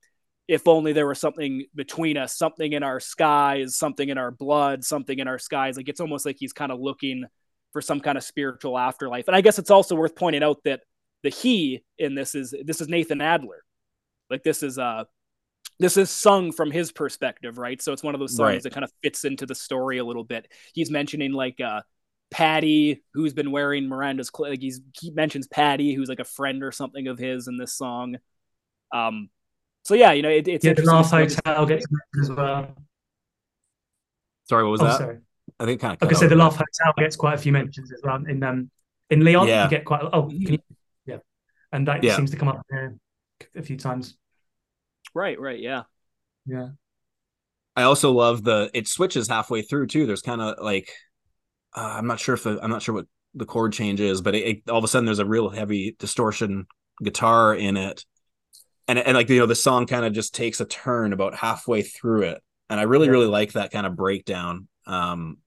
if 0.49 0.69
only 0.69 0.93
there 0.93 1.07
was 1.07 1.19
something 1.19 1.65
between 1.75 2.17
us 2.17 2.37
something 2.37 2.73
in 2.73 2.83
our 2.83 3.01
skies 3.01 3.77
something 3.77 4.09
in 4.09 4.19
our 4.19 4.31
blood 4.31 4.85
something 4.85 5.19
in 5.19 5.29
our 5.29 5.39
skies. 5.39 5.77
Like 5.77 5.89
it's 5.89 6.01
almost 6.01 6.27
like 6.27 6.37
he's 6.39 6.53
kind 6.53 6.73
of 6.73 6.81
looking 6.81 7.25
for 7.73 7.81
some 7.81 8.01
kind 8.01 8.19
of 8.19 8.25
spiritual 8.25 8.77
afterlife. 8.77 9.29
And 9.29 9.37
i 9.37 9.41
guess 9.41 9.59
it's 9.59 9.71
also 9.71 9.95
worth 9.95 10.17
pointing 10.17 10.43
out 10.43 10.59
that 10.65 10.81
the 11.23 11.31
he 11.31 11.83
in 11.99 12.15
this 12.15 12.35
is 12.35 12.55
this 12.65 12.81
is 12.81 12.89
nathan 12.89 13.21
adler. 13.21 13.63
Like 14.29 14.43
this 14.43 14.63
is 14.63 14.79
uh 14.79 15.05
this 15.79 15.97
is 15.97 16.11
sung 16.11 16.53
from 16.53 16.71
his 16.71 16.93
perspective, 16.93 17.59
right? 17.59 17.81
So 17.81 17.93
it's 17.93 18.03
one 18.03 18.15
of 18.15 18.21
those 18.21 18.37
songs 18.37 18.53
right. 18.55 18.63
that 18.63 18.73
kind 18.73 18.85
of 18.85 18.93
fits 19.03 19.25
into 19.25 19.47
the 19.47 19.55
story 19.55 19.99
a 19.99 20.05
little 20.05 20.25
bit. 20.25 20.49
He's 20.73 20.91
mentioning 20.91 21.33
like 21.33 21.61
uh 21.61 21.83
Paddy, 22.31 23.03
who's 23.15 23.35
been 23.35 23.53
wearing 23.53 23.89
Miranda's 23.89 24.31
clothes. 24.31 24.51
Like 24.51 24.63
he's 24.63 24.81
he 24.99 25.11
mentions 25.11 25.47
Paddy, 25.47 25.95
who's 25.95 26.09
like 26.09 26.21
a 26.21 26.25
friend 26.25 26.63
or 26.63 26.73
something 26.73 27.07
of 27.09 27.19
his 27.19 27.49
in 27.49 27.57
this 27.57 27.75
song. 27.75 28.17
Um, 28.93 29.31
so 29.85 29.95
yeah, 29.95 30.13
you 30.13 30.23
know, 30.23 30.31
it, 30.31 30.49
it's 30.49 30.65
yeah, 30.65 30.73
the 30.73 30.83
Laugh 30.83 31.11
Hotel 31.11 31.67
gets 31.67 31.87
mentioned 32.15 32.23
as 32.23 32.31
well. 32.37 32.75
Sorry, 34.49 34.65
what 34.65 34.71
was 34.71 34.81
oh, 34.81 34.85
that? 34.85 34.99
Sorry. 34.99 35.19
I 35.61 35.65
think 35.65 35.81
kind 35.81 35.95
of. 35.95 36.03
Like 36.03 36.17
I 36.17 36.19
said, 36.19 36.31
the 36.31 36.37
Laugh 36.37 36.55
Hotel 36.57 36.93
gets 36.99 37.17
quite 37.17 37.35
a 37.35 37.39
few 37.39 37.53
mentions 37.53 37.93
as 37.93 38.01
well. 38.03 38.17
In 38.27 38.43
um, 38.43 38.71
in 39.11 39.25
Leon, 39.25 39.47
yeah. 39.47 39.65
you 39.65 39.71
get 39.71 39.85
quite. 39.85 40.03
Oh, 40.13 40.29
you, 40.31 40.59
yeah, 41.07 41.19
and 41.73 41.87
that 41.87 42.03
yeah. 42.03 42.17
seems 42.17 42.31
to 42.33 42.37
come 42.37 42.49
up 42.49 42.67
a 43.55 43.63
few 43.63 43.77
times. 43.77 44.17
Right, 45.15 45.39
right, 45.41 45.59
yeah. 45.61 45.85
Yeah. 46.47 46.71
I 47.75 47.83
also 47.83 48.13
love 48.13 48.43
the 48.43 48.71
it 48.73 48.89
switches 48.89 49.29
halfway 49.29 49.63
through 49.63 49.89
too. 49.89 50.07
There's 50.07 50.23
kind 50.23 50.41
of 50.41 50.57
like 50.63 50.91
uh, 51.75 51.95
I'm 51.99 52.07
not 52.07 52.21
sure 52.21 52.35
if 52.35 52.45
the, 52.45 52.59
I'm 52.63 52.71
not 52.71 52.83
sure 52.83 52.95
what 52.95 53.07
the 53.35 53.45
chord 53.47 53.73
change 53.73 54.01
is, 54.01 54.23
but 54.23 54.35
it, 54.35 54.47
it, 54.47 54.71
all 54.71 54.79
of 54.79 54.85
a 54.85 54.89
sudden 54.89 55.07
there's 55.07 55.19
a 55.19 55.27
real 55.27 55.51
heavy 55.51 55.97
distortion 55.99 56.67
guitar 57.03 57.55
in 57.55 57.77
it, 57.77 58.05
and 58.89 58.99
and 58.99 59.17
like 59.17 59.29
you 59.31 59.39
know 59.41 59.47
the 59.47 59.55
song 59.55 59.87
kind 59.87 60.07
of 60.07 60.13
just 60.13 60.35
takes 60.35 60.61
a 60.61 60.67
turn 60.67 61.13
about 61.13 61.35
halfway 61.35 61.83
through 61.83 62.23
it, 62.23 62.43
and 62.71 62.81
I 62.81 62.85
really 62.85 63.07
Yeah. 63.07 63.13
really 63.13 63.27
like 63.27 63.53
that 63.53 63.73
kind 63.73 63.87
of 63.87 63.97
breakdown. 63.97 64.69
Um, 64.87 65.39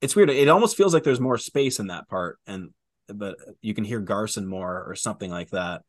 it's 0.00 0.16
weird. 0.16 0.30
It 0.30 0.48
almost 0.48 0.76
feels 0.76 0.94
like 0.94 1.04
there's 1.04 1.20
more 1.20 1.38
space 1.38 1.80
in 1.80 1.88
that 1.88 2.08
part, 2.08 2.38
and 2.46 2.70
but 3.08 3.36
you 3.62 3.74
can 3.74 3.84
hear 3.84 4.00
Garson 4.00 4.46
more 4.46 4.84
or 4.88 4.94
something 4.96 5.30
like 5.30 5.50
that. 5.50 5.82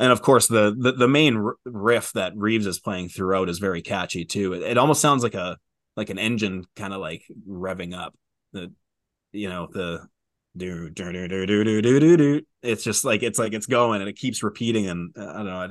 And 0.00 0.10
of 0.10 0.22
course, 0.22 0.48
the 0.48 0.74
the, 0.76 0.92
the 0.92 1.08
main 1.08 1.52
riff 1.66 2.12
that 2.14 2.32
Reeves 2.34 2.66
is 2.66 2.80
playing 2.80 3.10
throughout 3.10 3.50
is 3.50 3.58
very 3.58 3.82
catchy 3.82 4.24
too. 4.24 4.54
It, 4.54 4.62
it 4.62 4.78
almost 4.78 5.02
sounds 5.02 5.22
like 5.22 5.34
a 5.34 5.58
like 5.94 6.08
an 6.08 6.18
engine 6.18 6.64
kind 6.74 6.94
of 6.94 7.00
like 7.00 7.22
revving 7.46 7.94
up. 7.94 8.14
The 8.54 8.72
you 9.32 9.50
know 9.50 9.68
the 9.70 10.08
do 10.56 10.88
do 10.88 11.12
do 11.12 11.28
do 11.28 11.46
do 11.46 11.64
do 11.64 11.82
do 11.82 12.00
do 12.00 12.16
do. 12.16 12.40
It's 12.62 12.82
just 12.82 13.04
like 13.04 13.22
it's 13.22 13.38
like 13.38 13.52
it's 13.52 13.66
going 13.66 14.00
and 14.00 14.08
it 14.08 14.16
keeps 14.16 14.42
repeating, 14.42 14.86
and 14.86 15.14
uh, 15.16 15.28
I 15.28 15.32
don't 15.34 15.46
know. 15.46 15.56
I 15.56 15.68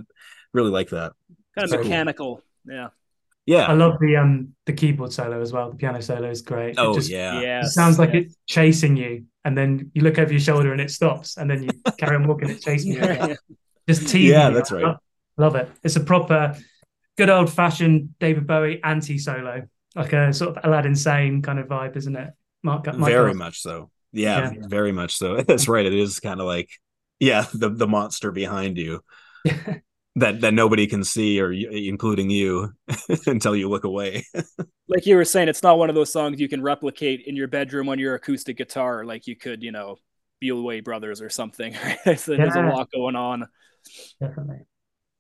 really 0.53 0.71
like 0.71 0.89
that. 0.89 1.13
Kind 1.57 1.63
of 1.63 1.69
So 1.71 1.77
cool. 1.77 1.85
mechanical. 1.85 2.43
Yeah. 2.65 2.89
Yeah. 3.47 3.65
I 3.65 3.73
love 3.73 3.97
the 3.99 4.15
um 4.15 4.53
the 4.67 4.73
keyboard 4.73 5.11
solo 5.11 5.41
as 5.41 5.51
well. 5.51 5.71
The 5.71 5.75
piano 5.75 6.01
solo 6.01 6.29
is 6.29 6.43
great. 6.43 6.75
Oh 6.77 6.91
it 6.91 6.95
just 6.95 7.09
yeah. 7.09 7.41
Yeah. 7.41 7.61
it 7.61 7.69
sounds 7.69 7.97
like 7.97 8.13
it's 8.13 8.35
chasing 8.45 8.95
you, 8.95 9.25
and 9.43 9.57
then 9.57 9.89
you 9.95 10.03
look 10.03 10.19
over 10.19 10.31
your 10.31 10.39
shoulder 10.39 10.71
and 10.71 10.79
it 10.79 10.91
stops, 10.91 11.37
and 11.37 11.49
then 11.49 11.63
you 11.63 11.69
carry 11.97 12.15
on 12.15 12.27
walking, 12.27 12.51
it 12.51 12.61
chases 12.61 12.85
you. 12.85 13.35
Again. 13.89 14.01
Just 14.01 14.11
teasing 14.11 14.37
Yeah, 14.37 14.49
that's 14.49 14.71
right. 14.71 14.83
Love, 14.83 14.97
love 15.37 15.55
it. 15.55 15.69
It's 15.83 15.95
a 15.95 15.99
proper 16.01 16.55
good 17.17 17.29
old 17.29 17.51
fashioned 17.51 18.17
David 18.19 18.47
Bowie 18.47 18.81
anti 18.83 19.17
solo, 19.17 19.67
like 19.95 20.13
a 20.13 20.33
sort 20.33 20.57
of 20.57 20.63
Aladdin 20.63 20.95
Sane 20.95 21.41
kind 21.41 21.59
of 21.59 21.67
vibe, 21.67 21.95
isn't 21.95 22.15
it? 22.15 22.29
Mark, 22.63 22.85
Mark 22.85 22.97
very 22.97 23.33
Garson. 23.33 23.37
much 23.37 23.59
so. 23.61 23.89
Yeah, 24.11 24.51
Yeah. 24.51 24.67
very 24.67 24.91
much 24.91 25.15
so. 25.17 25.37
That's 25.47 25.67
right. 25.67 25.85
It 25.85 25.93
is 25.93 26.19
kind 26.19 26.39
of 26.39 26.45
like 26.45 26.69
yeah, 27.19 27.45
the 27.53 27.69
the 27.69 27.87
monster 27.87 28.31
behind 28.31 28.77
you 28.77 29.03
that 30.15 30.41
that 30.41 30.53
nobody 30.53 30.87
can 30.87 31.03
see, 31.03 31.39
or 31.41 31.51
including 31.51 32.29
you, 32.29 32.73
until 33.27 33.55
you 33.55 33.69
look 33.69 33.83
away. 33.83 34.25
Like 34.87 35.05
you 35.05 35.15
were 35.15 35.25
saying, 35.25 35.49
it's 35.49 35.63
not 35.63 35.77
one 35.77 35.89
of 35.89 35.95
those 35.95 36.11
songs 36.11 36.39
you 36.39 36.49
can 36.49 36.61
replicate 36.61 37.23
in 37.27 37.35
your 37.35 37.47
bedroom 37.47 37.89
on 37.89 37.99
your 37.99 38.15
acoustic 38.15 38.57
guitar, 38.57 39.05
like 39.05 39.27
you 39.27 39.35
could, 39.35 39.61
you 39.63 39.71
know, 39.71 39.97
Bewlay 40.41 40.83
Brothers 40.83 41.21
or 41.21 41.29
something. 41.29 41.75
Right? 42.05 42.19
so 42.19 42.35
There's 42.35 42.55
a 42.55 42.61
lot 42.61 42.89
going 42.91 43.15
on. 43.15 43.47
Definitely. 44.19 44.65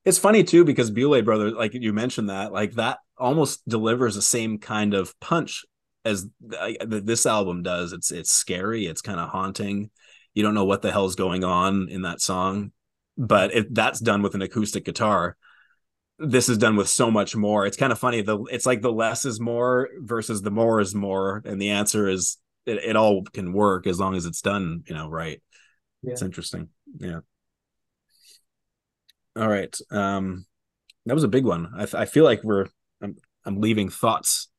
It's 0.05 0.17
funny 0.17 0.43
too 0.43 0.63
because 0.63 0.91
Bewlay 0.91 1.23
Brothers, 1.23 1.53
like 1.53 1.73
you 1.73 1.93
mentioned 1.93 2.29
that, 2.29 2.53
like 2.53 2.73
that 2.73 2.99
almost 3.17 3.67
delivers 3.67 4.15
the 4.15 4.21
same 4.21 4.57
kind 4.57 4.93
of 4.93 5.17
punch 5.19 5.65
as 6.05 6.27
th- 6.49 6.77
this 6.87 7.25
album 7.25 7.63
does. 7.63 7.93
It's 7.93 8.11
it's 8.11 8.31
scary, 8.31 8.85
it's 8.85 9.01
kind 9.01 9.19
of 9.19 9.29
haunting. 9.29 9.89
You 10.33 10.43
don't 10.43 10.53
know 10.53 10.65
what 10.65 10.81
the 10.81 10.91
hell's 10.91 11.15
going 11.15 11.43
on 11.43 11.89
in 11.89 12.03
that 12.03 12.21
song, 12.21 12.71
but 13.17 13.53
if 13.53 13.65
that's 13.71 13.99
done 13.99 14.21
with 14.21 14.35
an 14.35 14.41
acoustic 14.41 14.85
guitar, 14.85 15.35
this 16.17 16.49
is 16.49 16.57
done 16.57 16.75
with 16.75 16.89
so 16.89 17.11
much 17.11 17.35
more. 17.35 17.65
It's 17.65 17.77
kind 17.77 17.91
of 17.91 17.99
funny. 17.99 18.21
The 18.21 18.39
it's 18.45 18.65
like 18.65 18.81
the 18.81 18.91
less 18.91 19.25
is 19.25 19.39
more 19.39 19.89
versus 19.97 20.41
the 20.41 20.51
more 20.51 20.79
is 20.79 20.95
more, 20.95 21.41
and 21.45 21.61
the 21.61 21.71
answer 21.71 22.07
is 22.07 22.37
it, 22.65 22.77
it 22.77 22.95
all 22.95 23.23
can 23.33 23.53
work 23.53 23.87
as 23.87 23.99
long 23.99 24.15
as 24.15 24.25
it's 24.25 24.41
done, 24.41 24.83
you 24.87 24.95
know, 24.95 25.09
right. 25.09 25.41
It's 26.03 26.21
interesting. 26.21 26.69
Yeah. 26.97 27.19
All 29.39 29.47
right. 29.47 29.75
Um, 29.89 30.45
that 31.05 31.13
was 31.13 31.23
a 31.23 31.29
big 31.29 31.45
one. 31.45 31.71
I, 31.77 32.01
I 32.01 32.05
feel 32.05 32.23
like 32.23 32.43
we're 32.43 32.67
I'm 33.01 33.15
I'm 33.45 33.61
leaving 33.61 33.89
thoughts 33.89 34.49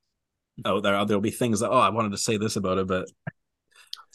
out 0.64 0.82
there. 0.82 1.04
There'll 1.04 1.20
be 1.20 1.30
things 1.30 1.60
that 1.60 1.70
oh 1.70 1.78
I 1.78 1.90
wanted 1.90 2.12
to 2.12 2.18
say 2.18 2.38
this 2.38 2.56
about 2.56 2.78
it, 2.78 2.86
but 2.86 3.06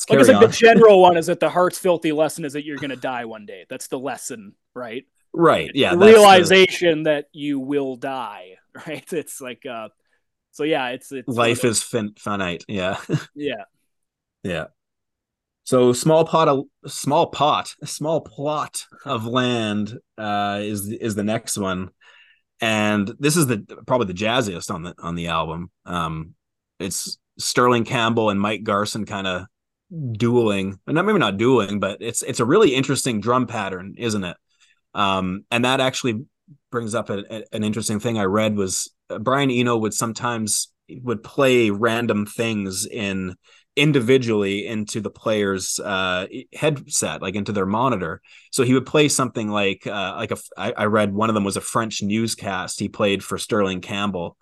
Like 0.09 0.19
I 0.19 0.23
said, 0.23 0.39
the 0.39 0.47
general 0.47 1.01
one 1.01 1.17
is 1.17 1.27
that 1.27 1.39
the 1.39 1.49
heart's 1.49 1.77
filthy 1.77 2.11
lesson 2.11 2.45
is 2.45 2.53
that 2.53 2.65
you're 2.65 2.77
going 2.77 2.89
to 2.89 2.95
die 2.95 3.25
one 3.25 3.45
day. 3.45 3.65
That's 3.69 3.87
the 3.87 3.99
lesson, 3.99 4.53
right? 4.73 5.05
right. 5.33 5.71
Yeah. 5.73 5.91
the 5.91 5.97
that's 5.97 6.11
the- 6.11 6.19
realization 6.19 7.03
that 7.03 7.27
you 7.31 7.59
will 7.59 7.95
die, 7.95 8.57
right? 8.87 9.11
It's 9.13 9.39
like, 9.39 9.65
uh, 9.65 9.89
so 10.51 10.63
yeah, 10.63 10.89
it's, 10.89 11.11
it's 11.11 11.27
one 11.27 11.35
of 11.35 11.37
life 11.37 11.63
is 11.63 11.81
fin- 11.83 12.15
finite. 12.17 12.65
Yeah. 12.67 12.97
yeah. 13.35 13.63
Yeah. 14.43 14.65
So 15.65 15.93
small 15.93 16.25
pot 16.25 16.47
of 16.47 16.65
small 16.85 17.27
pot, 17.27 17.73
small 17.83 18.21
plot 18.21 18.85
of 19.03 19.25
land 19.25 19.97
uh 20.17 20.59
is 20.61 20.87
is 20.89 21.15
the 21.15 21.23
next 21.23 21.57
one. 21.57 21.89
And 22.61 23.11
this 23.19 23.35
is 23.35 23.47
the 23.47 23.65
probably 23.85 24.07
the 24.07 24.13
jazziest 24.13 24.71
on 24.73 24.83
the 24.83 24.95
on 24.99 25.15
the 25.15 25.27
album. 25.27 25.71
Um 25.85 26.35
it's 26.79 27.17
Sterling 27.39 27.83
Campbell 27.83 28.29
and 28.29 28.39
Mike 28.39 28.63
Garson 28.63 29.05
kind 29.05 29.27
of 29.27 29.45
dueling. 30.11 30.79
And 30.87 30.95
not 30.95 31.05
maybe 31.05 31.19
not 31.19 31.37
dueling, 31.37 31.79
but 31.79 31.97
it's 31.99 32.21
it's 32.21 32.39
a 32.39 32.45
really 32.45 32.75
interesting 32.75 33.19
drum 33.19 33.47
pattern, 33.47 33.95
isn't 33.97 34.23
it? 34.23 34.37
Um 34.93 35.45
and 35.49 35.65
that 35.65 35.81
actually 35.81 36.25
brings 36.71 36.93
up 36.93 37.09
a, 37.09 37.23
a- 37.29 37.43
an 37.53 37.63
interesting 37.63 37.99
thing 37.99 38.19
I 38.19 38.25
read 38.25 38.55
was 38.55 38.93
uh, 39.09 39.17
Brian 39.17 39.49
Eno 39.49 39.77
would 39.77 39.95
sometimes 39.95 40.71
would 41.01 41.23
play 41.23 41.71
random 41.71 42.27
things 42.27 42.85
in 42.85 43.35
individually 43.75 44.65
into 44.65 45.01
the 45.01 45.09
player's 45.09 45.79
uh, 45.79 46.27
headset, 46.53 47.21
like 47.21 47.35
into 47.35 47.51
their 47.51 47.65
monitor. 47.65 48.21
So 48.51 48.63
he 48.63 48.73
would 48.73 48.85
play 48.85 49.09
something 49.09 49.49
like 49.49 49.85
uh, 49.85 50.15
like 50.17 50.31
a. 50.31 50.37
I, 50.57 50.71
I 50.71 50.85
read 50.85 51.13
one 51.13 51.29
of 51.29 51.33
them 51.35 51.43
was 51.43 51.57
a 51.57 51.61
French 51.61 52.01
newscast 52.01 52.79
he 52.79 52.89
played 52.89 53.23
for 53.23 53.37
Sterling 53.37 53.81
Campbell. 53.81 54.37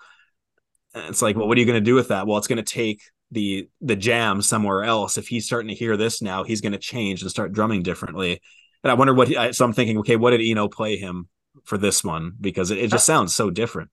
And 0.94 1.06
it's 1.06 1.22
like, 1.22 1.36
well, 1.36 1.48
what 1.48 1.58
are 1.58 1.60
you 1.60 1.66
going 1.66 1.84
to 1.84 1.92
do 1.92 1.96
with 1.96 2.10
that? 2.10 2.28
Well, 2.28 2.38
it's 2.38 2.48
going 2.48 2.64
to 2.64 2.74
take 2.74 3.02
the 3.32 3.68
the 3.82 3.96
jam 3.96 4.42
somewhere 4.42 4.84
else. 4.84 5.18
If 5.18 5.28
he's 5.28 5.46
starting 5.46 5.70
to 5.70 5.76
hear 5.76 5.98
this 5.98 6.22
now, 6.22 6.44
he's 6.44 6.62
going 6.62 6.74
to 6.74 6.78
change 6.78 7.22
and 7.22 7.32
start 7.32 7.52
drumming 7.52 7.82
differently. 7.82 8.42
And 8.84 8.92
I 8.92 8.94
wonder 8.94 9.14
what. 9.14 9.28
He, 9.28 9.38
I- 9.38 9.52
so 9.52 9.66
I'm 9.66 9.74
thinking, 9.74 9.98
okay, 10.00 10.16
what 10.16 10.32
did 10.32 10.42
Eno 10.42 10.68
play 10.68 10.98
him 10.98 11.28
for 11.64 11.78
this 11.78 12.04
one? 12.04 12.34
Because 12.40 12.70
it, 12.70 12.78
it 12.78 12.92
just 12.92 13.06
sounds 13.06 13.34
so 13.34 13.50
different. 13.50 13.90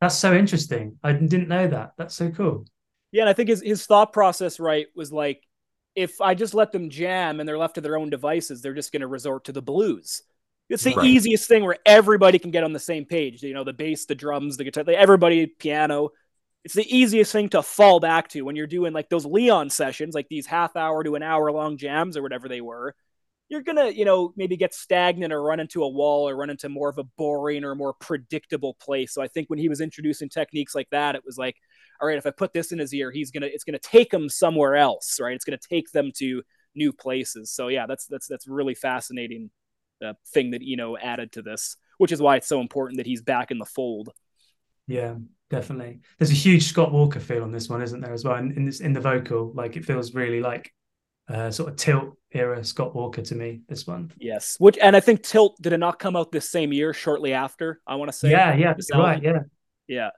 That's 0.00 0.16
so 0.16 0.34
interesting. 0.34 0.98
I 1.02 1.12
didn't 1.12 1.48
know 1.48 1.66
that. 1.68 1.92
That's 1.96 2.14
so 2.14 2.30
cool. 2.30 2.66
Yeah. 3.14 3.22
And 3.22 3.30
I 3.30 3.32
think 3.32 3.48
his, 3.48 3.62
his 3.62 3.86
thought 3.86 4.12
process, 4.12 4.58
right, 4.58 4.88
was 4.96 5.12
like, 5.12 5.40
if 5.94 6.20
I 6.20 6.34
just 6.34 6.52
let 6.52 6.72
them 6.72 6.90
jam 6.90 7.38
and 7.38 7.48
they're 7.48 7.56
left 7.56 7.76
to 7.76 7.80
their 7.80 7.96
own 7.96 8.10
devices, 8.10 8.60
they're 8.60 8.74
just 8.74 8.90
going 8.90 9.02
to 9.02 9.06
resort 9.06 9.44
to 9.44 9.52
the 9.52 9.62
blues. 9.62 10.20
It's 10.68 10.82
the 10.82 10.94
Right. 10.96 11.06
easiest 11.06 11.46
thing 11.46 11.62
where 11.62 11.78
everybody 11.86 12.40
can 12.40 12.50
get 12.50 12.64
on 12.64 12.72
the 12.72 12.80
same 12.80 13.04
page. 13.04 13.40
You 13.44 13.54
know, 13.54 13.62
the 13.62 13.72
bass, 13.72 14.06
the 14.06 14.16
drums, 14.16 14.56
the 14.56 14.64
guitar, 14.64 14.82
everybody, 14.88 15.46
piano. 15.46 16.10
It's 16.64 16.74
the 16.74 16.96
easiest 16.96 17.30
thing 17.30 17.50
to 17.50 17.62
fall 17.62 18.00
back 18.00 18.28
to 18.30 18.42
when 18.42 18.56
you're 18.56 18.66
doing 18.66 18.92
like 18.92 19.10
those 19.10 19.26
Leon 19.26 19.70
sessions, 19.70 20.12
like 20.14 20.28
these 20.28 20.46
half 20.46 20.74
hour 20.74 21.04
to 21.04 21.14
an 21.14 21.22
hour 21.22 21.52
long 21.52 21.76
jams 21.76 22.16
or 22.16 22.22
whatever 22.22 22.48
they 22.48 22.62
were. 22.62 22.96
You're 23.48 23.62
gonna, 23.62 23.90
you 23.90 24.06
know, 24.06 24.32
maybe 24.36 24.56
get 24.56 24.74
stagnant 24.74 25.32
or 25.32 25.40
run 25.40 25.60
into 25.60 25.84
a 25.84 25.88
wall 25.88 26.28
or 26.28 26.34
run 26.34 26.50
into 26.50 26.68
more 26.68 26.88
of 26.88 26.98
a 26.98 27.04
boring 27.04 27.62
or 27.62 27.76
more 27.76 27.92
predictable 27.92 28.74
place. 28.74 29.12
So 29.14 29.22
I 29.22 29.28
think 29.28 29.50
when 29.50 29.60
he 29.60 29.68
was 29.68 29.80
introducing 29.80 30.30
techniques 30.30 30.74
like 30.74 30.88
that, 30.90 31.14
it 31.14 31.22
was 31.24 31.38
like, 31.38 31.56
all 32.00 32.08
right, 32.08 32.18
if 32.18 32.26
I 32.26 32.30
put 32.30 32.52
this 32.52 32.72
in 32.72 32.78
his 32.78 32.92
ear, 32.94 33.10
he's 33.10 33.30
gonna, 33.30 33.46
it's 33.46 33.64
gonna 33.64 33.78
take 33.78 34.12
him 34.12 34.28
somewhere 34.28 34.76
else, 34.76 35.18
right? 35.20 35.34
It's 35.34 35.44
gonna 35.44 35.58
take 35.58 35.90
them 35.92 36.10
to 36.16 36.42
new 36.74 36.92
places. 36.92 37.50
So 37.50 37.68
yeah, 37.68 37.86
that's 37.86 38.06
that's 38.06 38.26
that's 38.26 38.48
really 38.48 38.74
fascinating 38.74 39.50
uh, 40.04 40.14
thing 40.28 40.50
that 40.50 40.62
Eno 40.66 40.96
added 40.96 41.32
to 41.32 41.42
this, 41.42 41.76
which 41.98 42.12
is 42.12 42.20
why 42.20 42.36
it's 42.36 42.48
so 42.48 42.60
important 42.60 42.98
that 42.98 43.06
he's 43.06 43.22
back 43.22 43.50
in 43.50 43.58
the 43.58 43.64
fold. 43.64 44.10
Yeah, 44.86 45.14
definitely. 45.50 46.00
There's 46.18 46.30
a 46.30 46.34
huge 46.34 46.64
Scott 46.64 46.92
Walker 46.92 47.20
feel 47.20 47.42
on 47.42 47.52
this 47.52 47.68
one, 47.68 47.82
isn't 47.82 48.00
there, 48.00 48.12
as 48.12 48.24
well? 48.24 48.36
In, 48.36 48.52
in 48.52 48.64
this 48.66 48.80
in 48.80 48.92
the 48.92 49.00
vocal, 49.00 49.52
like 49.54 49.76
it 49.76 49.84
feels 49.84 50.14
really 50.14 50.40
like 50.40 50.72
uh, 51.28 51.50
sort 51.50 51.70
of 51.70 51.76
tilt 51.76 52.16
era 52.32 52.62
Scott 52.64 52.94
Walker 52.94 53.22
to 53.22 53.34
me. 53.34 53.62
This 53.68 53.86
one. 53.86 54.12
Yes, 54.18 54.56
which 54.58 54.78
and 54.78 54.94
I 54.96 55.00
think 55.00 55.22
Tilt 55.22 55.56
did 55.60 55.72
it 55.72 55.78
not 55.78 55.98
come 55.98 56.16
out 56.16 56.32
this 56.32 56.50
same 56.50 56.72
year, 56.72 56.92
shortly 56.92 57.32
after. 57.32 57.80
I 57.86 57.94
want 57.96 58.10
to 58.10 58.16
say, 58.16 58.30
yeah, 58.30 58.54
yeah, 58.54 58.74
right. 58.94 59.22
Yeah, 59.22 59.38
yeah. 59.86 60.10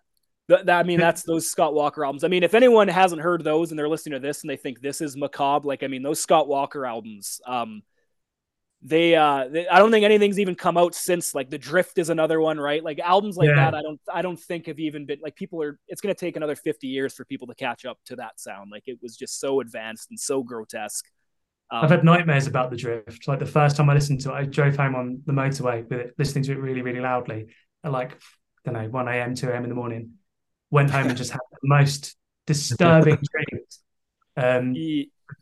Th- 0.49 0.65
that- 0.65 0.79
I 0.79 0.83
mean, 0.83 0.99
that's 1.07 1.23
those 1.23 1.51
Scott 1.51 1.75
Walker 1.75 2.05
albums. 2.05 2.25
I 2.25 2.29
mean, 2.29 2.43
if 2.43 2.55
anyone 2.55 2.89
hasn't 2.89 3.23
heard 3.23 3.43
those 3.45 3.71
and 3.71 3.79
they're 3.79 3.89
listening 3.89 4.21
to 4.21 4.27
this 4.27 4.43
and 4.43 4.51
they 4.51 4.57
think 4.57 4.81
this 4.81 5.01
is 5.01 5.17
macabre, 5.17 5.67
like 5.67 5.83
I 5.83 5.87
mean, 5.89 6.03
those 6.03 6.21
Scott 6.21 6.49
Walker 6.49 6.85
albums, 6.87 7.41
um, 7.47 7.83
they, 8.83 9.17
uh, 9.17 9.49
they, 9.49 9.67
I 9.67 9.79
don't 9.79 9.91
think 9.91 10.05
anything's 10.05 10.39
even 10.39 10.55
come 10.55 10.77
out 10.77 10.95
since. 10.95 11.35
Like 11.35 11.51
the 11.51 11.59
Drift 11.59 11.99
is 11.99 12.11
another 12.11 12.41
one, 12.41 12.61
right? 12.61 12.85
Like 12.85 12.99
albums 13.01 13.37
like 13.37 13.49
Yeah. 13.49 13.57
that, 13.57 13.75
I 13.75 13.83
don't, 13.83 14.01
I 14.13 14.23
don't 14.23 14.39
think 14.39 14.67
have 14.67 14.79
even 14.79 15.07
been 15.07 15.19
like 15.23 15.35
people 15.35 15.63
are. 15.63 15.79
It's 15.89 16.01
going 16.01 16.15
to 16.15 16.19
take 16.19 16.37
another 16.37 16.55
fifty 16.55 16.87
years 16.87 17.15
for 17.15 17.25
people 17.25 17.47
to 17.49 17.55
catch 17.55 17.85
up 17.85 17.99
to 18.07 18.17
that 18.17 18.39
sound. 18.39 18.71
Like 18.71 18.85
it 18.87 18.99
was 19.03 19.17
just 19.17 19.41
so 19.41 19.61
advanced 19.61 20.11
and 20.11 20.21
so 20.21 20.43
grotesque. 20.43 21.07
Um, 21.71 21.83
I've 21.85 21.91
had 21.91 22.05
nightmares 22.05 22.47
about 22.47 22.71
the 22.71 22.77
drift. 22.77 23.27
Like 23.27 23.41
the 23.41 23.47
first 23.47 23.77
time 23.77 23.91
I 23.91 23.95
listened 23.95 24.21
to 24.21 24.31
it, 24.31 24.35
I 24.35 24.45
drove 24.45 24.77
home 24.77 24.95
on 24.95 25.23
the 25.27 25.33
motorway 25.33 25.83
with 25.89 25.99
it, 25.99 26.15
listening 26.17 26.45
to 26.45 26.53
it 26.53 26.59
really, 26.59 26.83
really 26.83 27.01
loudly 27.01 27.47
at 27.83 27.91
like 27.91 28.13
I 28.67 28.73
don't 28.73 28.83
know, 28.83 28.89
one 28.91 29.09
a.m., 29.09 29.35
two 29.35 29.49
a.m. 29.49 29.65
in 29.65 29.69
the 29.71 29.75
morning. 29.75 30.13
Went 30.71 30.91
home 30.91 31.09
and 31.09 31.17
just 31.17 31.31
had 31.31 31.41
the 31.51 31.69
most 31.69 32.17
disturbing 32.47 33.19
dreams. 33.51 33.81
Um, 34.37 34.75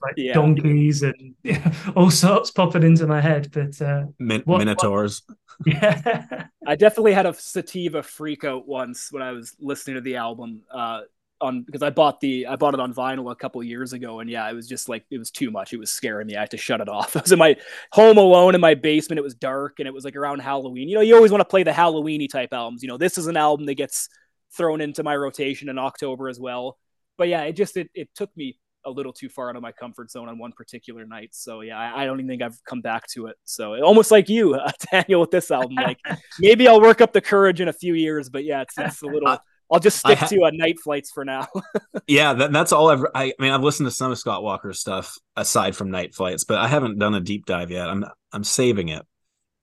like 0.03 0.15
yeah. 0.17 0.33
donkeys 0.35 1.03
and 1.03 1.35
yeah, 1.43 1.73
all 1.97 2.11
sorts 2.11 2.51
popping 2.51 2.83
into 2.83 3.07
my 3.07 3.21
head. 3.21 3.51
But 3.53 3.81
uh, 3.81 4.05
Min- 4.19 4.43
what, 4.45 4.59
minotaurs. 4.59 5.23
What, 5.27 5.39
yeah, 5.67 6.47
I 6.67 6.77
definitely 6.77 7.13
had 7.13 7.27
a 7.27 7.35
sativa 7.35 8.03
freak 8.03 8.45
out 8.45 8.67
once 8.67 9.09
when 9.11 9.23
I 9.23 9.33
was 9.33 9.55
listening 9.61 9.97
to 9.97 10.01
the 10.01 10.17
album. 10.17 10.63
Uh, 10.71 11.03
on 11.41 11.63
because 11.63 11.83
I 11.83 11.91
bought 11.91 12.21
the 12.21 12.47
I 12.47 12.57
bought 12.57 12.75
it 12.75 12.81
on 12.81 12.95
vinyl 12.95 13.31
a 13.31 13.35
couple 13.35 13.63
years 13.63 13.93
ago, 13.93 14.21
and 14.21 14.31
yeah, 14.31 14.49
it 14.49 14.55
was 14.55 14.69
just 14.69 14.89
like 14.89 15.05
it 15.11 15.19
was 15.19 15.31
too 15.31 15.51
much. 15.51 15.73
It 15.73 15.79
was 15.79 15.91
scaring 15.91 16.29
me. 16.29 16.37
I 16.37 16.41
had 16.41 16.53
to 16.53 16.57
shut 16.57 16.81
it 16.81 16.89
off. 16.89 17.17
I 17.17 17.21
was 17.21 17.33
in 17.33 17.39
my 17.39 17.57
home 17.93 18.19
alone 18.19 18.55
in 18.55 18.61
my 18.61 18.75
basement. 18.75 19.19
It 19.19 19.23
was 19.23 19.35
dark, 19.35 19.75
and 19.79 19.89
it 19.89 19.93
was 19.93 20.05
like 20.05 20.17
around 20.17 20.41
Halloween. 20.41 20.89
You 20.89 20.95
know, 20.95 21.01
you 21.01 21.15
always 21.17 21.33
want 21.33 21.41
to 21.41 21.49
play 21.49 21.65
the 21.65 21.73
Halloweeny 21.73 22.31
type 22.31 22.53
albums. 22.53 22.83
You 22.83 22.89
know, 22.89 22.99
this 22.99 23.19
is 23.19 23.27
an 23.27 23.37
album 23.37 23.67
that 23.67 23.75
gets 23.75 24.09
thrown 24.57 24.81
into 24.81 25.03
my 25.03 25.17
rotation 25.17 25.69
in 25.69 25.79
October 25.79 26.29
as 26.29 26.39
well. 26.39 26.79
But 27.17 27.29
yeah, 27.29 27.43
it 27.43 27.53
just 27.55 27.77
it 27.77 27.91
it 27.95 28.09
took 28.15 28.35
me 28.37 28.59
a 28.87 28.91
little 28.91 29.13
too 29.13 29.29
far 29.29 29.51
out 29.51 29.57
of 29.57 29.63
my 29.63 29.73
comfort 29.73 30.11
zone 30.11 30.29
on 30.29 30.39
one 30.39 30.53
particular 30.53 31.07
night. 31.07 31.31
So 31.33 31.63
yeah, 31.63 31.79
I, 31.79 32.03
I 32.03 32.07
don't 32.07 32.19
even 32.21 32.29
think 32.29 32.43
I've 32.43 32.63
come 32.65 32.81
back 32.81 33.07
to 33.09 33.27
it. 33.27 33.37
So 33.45 33.81
almost 33.83 34.11
like 34.11 34.29
you, 34.29 34.55
uh, 34.55 34.71
Daniel, 34.91 35.21
with 35.21 35.31
this 35.31 35.51
album, 35.51 35.75
like 35.77 35.99
maybe 36.39 36.69
I'll 36.69 36.81
work 36.81 37.01
up 37.01 37.13
the 37.13 37.21
courage 37.21 37.61
in 37.61 37.69
a 37.69 37.73
few 37.73 37.95
years. 37.95 38.29
But 38.29 38.45
yeah, 38.45 38.63
it's, 38.63 38.79
it's 38.79 39.03
a 39.03 39.07
little. 39.07 39.39
I'll 39.73 39.81
just 39.81 39.99
stick 39.99 40.19
ha- 40.19 40.27
to 40.27 40.45
uh, 40.45 40.51
night 40.53 40.79
flights 40.79 41.11
for 41.11 41.25
now. 41.25 41.49
yeah, 42.07 42.35
that, 42.35 42.53
that's 42.53 42.73
all 42.73 42.91
I've. 42.91 43.05
I, 43.15 43.25
I, 43.25 43.33
mean, 43.39 43.51
I've 43.51 43.63
listened 43.63 43.87
to 43.87 43.91
some 43.91 44.13
of 44.13 44.19
Scott 44.19 44.43
Walker's 44.43 44.79
stuff 44.79 45.17
aside 45.37 45.75
from 45.75 45.91
night 45.91 46.15
flights, 46.15 46.45
but 46.45 46.59
I 46.59 46.69
haven't 46.69 46.99
done 46.99 47.15
a 47.15 47.21
deep 47.21 47.47
dive 47.47 47.71
yet. 47.71 47.89
I'm 47.89 48.05
I'm 48.33 48.45
saving 48.45 48.89
it. 48.89 49.05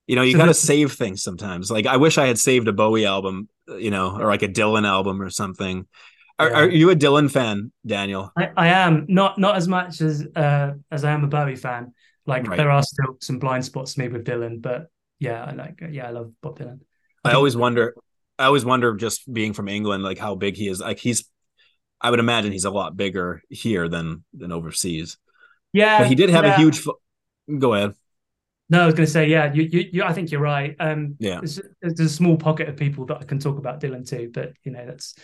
You 0.06 0.16
know, 0.16 0.22
you 0.22 0.36
got 0.36 0.46
to 0.46 0.54
save 0.54 0.92
things 0.92 1.22
sometimes. 1.22 1.70
Like 1.70 1.86
I 1.86 1.96
wish 1.96 2.18
I 2.18 2.26
had 2.26 2.38
saved 2.38 2.68
a 2.68 2.72
Bowie 2.72 3.06
album, 3.06 3.48
you 3.68 3.90
know, 3.90 4.18
or 4.18 4.26
like 4.26 4.42
a 4.42 4.48
Dylan 4.48 4.86
album 4.86 5.22
or 5.22 5.30
something. 5.30 5.86
Are, 6.38 6.50
yeah. 6.50 6.58
are 6.58 6.68
you 6.68 6.90
a 6.90 6.96
Dylan 6.96 7.30
fan, 7.30 7.70
Daniel? 7.86 8.32
I, 8.36 8.50
I, 8.56 8.68
am 8.68 9.06
not 9.08 9.38
not 9.38 9.56
as 9.56 9.68
much 9.68 10.00
as 10.00 10.26
uh, 10.34 10.72
as 10.90 11.04
I 11.04 11.12
am 11.12 11.22
a 11.24 11.28
Bowie 11.28 11.56
fan. 11.56 11.92
Like 12.26 12.46
right. 12.48 12.56
there 12.56 12.70
are 12.70 12.82
still 12.82 13.16
some 13.20 13.38
blind 13.38 13.64
spots 13.64 13.94
to 13.94 14.00
me 14.00 14.08
with 14.08 14.24
Dylan, 14.24 14.60
but 14.60 14.88
yeah, 15.20 15.44
I 15.44 15.52
like 15.52 15.82
yeah, 15.90 16.08
I 16.08 16.10
love 16.10 16.32
Bob 16.42 16.58
Dylan. 16.58 16.80
I, 17.24 17.30
I 17.30 17.34
always 17.34 17.56
wonder 17.56 17.94
I 18.38 18.46
always 18.46 18.64
wonder, 18.64 18.94
just 18.94 19.32
being 19.32 19.52
from 19.52 19.68
England, 19.68 20.02
like 20.02 20.18
how 20.18 20.34
big 20.34 20.56
he 20.56 20.68
is. 20.68 20.80
Like 20.80 20.98
he's, 20.98 21.24
I 22.00 22.10
would 22.10 22.18
imagine 22.18 22.50
he's 22.50 22.64
a 22.64 22.70
lot 22.70 22.96
bigger 22.96 23.42
here 23.48 23.88
than 23.88 24.24
than 24.34 24.50
overseas. 24.52 25.18
Yeah, 25.72 25.98
but 25.98 26.08
he 26.08 26.14
did 26.14 26.30
have 26.30 26.44
yeah. 26.44 26.54
a 26.54 26.58
huge. 26.58 26.84
Go 27.58 27.74
ahead. 27.74 27.94
No, 28.72 28.84
I 28.84 28.86
was 28.86 28.94
going 28.94 29.04
to 29.04 29.12
say, 29.12 29.28
yeah, 29.28 29.52
you, 29.52 29.68
you, 29.70 29.90
you, 29.92 30.02
I 30.02 30.14
think 30.14 30.30
you're 30.30 30.40
right. 30.40 30.74
Um, 30.80 31.14
yeah, 31.18 31.40
there's, 31.40 31.60
there's, 31.82 32.00
a 32.00 32.08
small 32.08 32.38
pocket 32.38 32.70
of 32.70 32.76
people 32.76 33.04
that 33.04 33.18
I 33.18 33.24
can 33.24 33.38
talk 33.38 33.58
about 33.58 33.82
Dylan 33.82 34.08
too, 34.08 34.30
but 34.32 34.54
you 34.64 34.72
know, 34.72 34.86
that's 34.86 35.14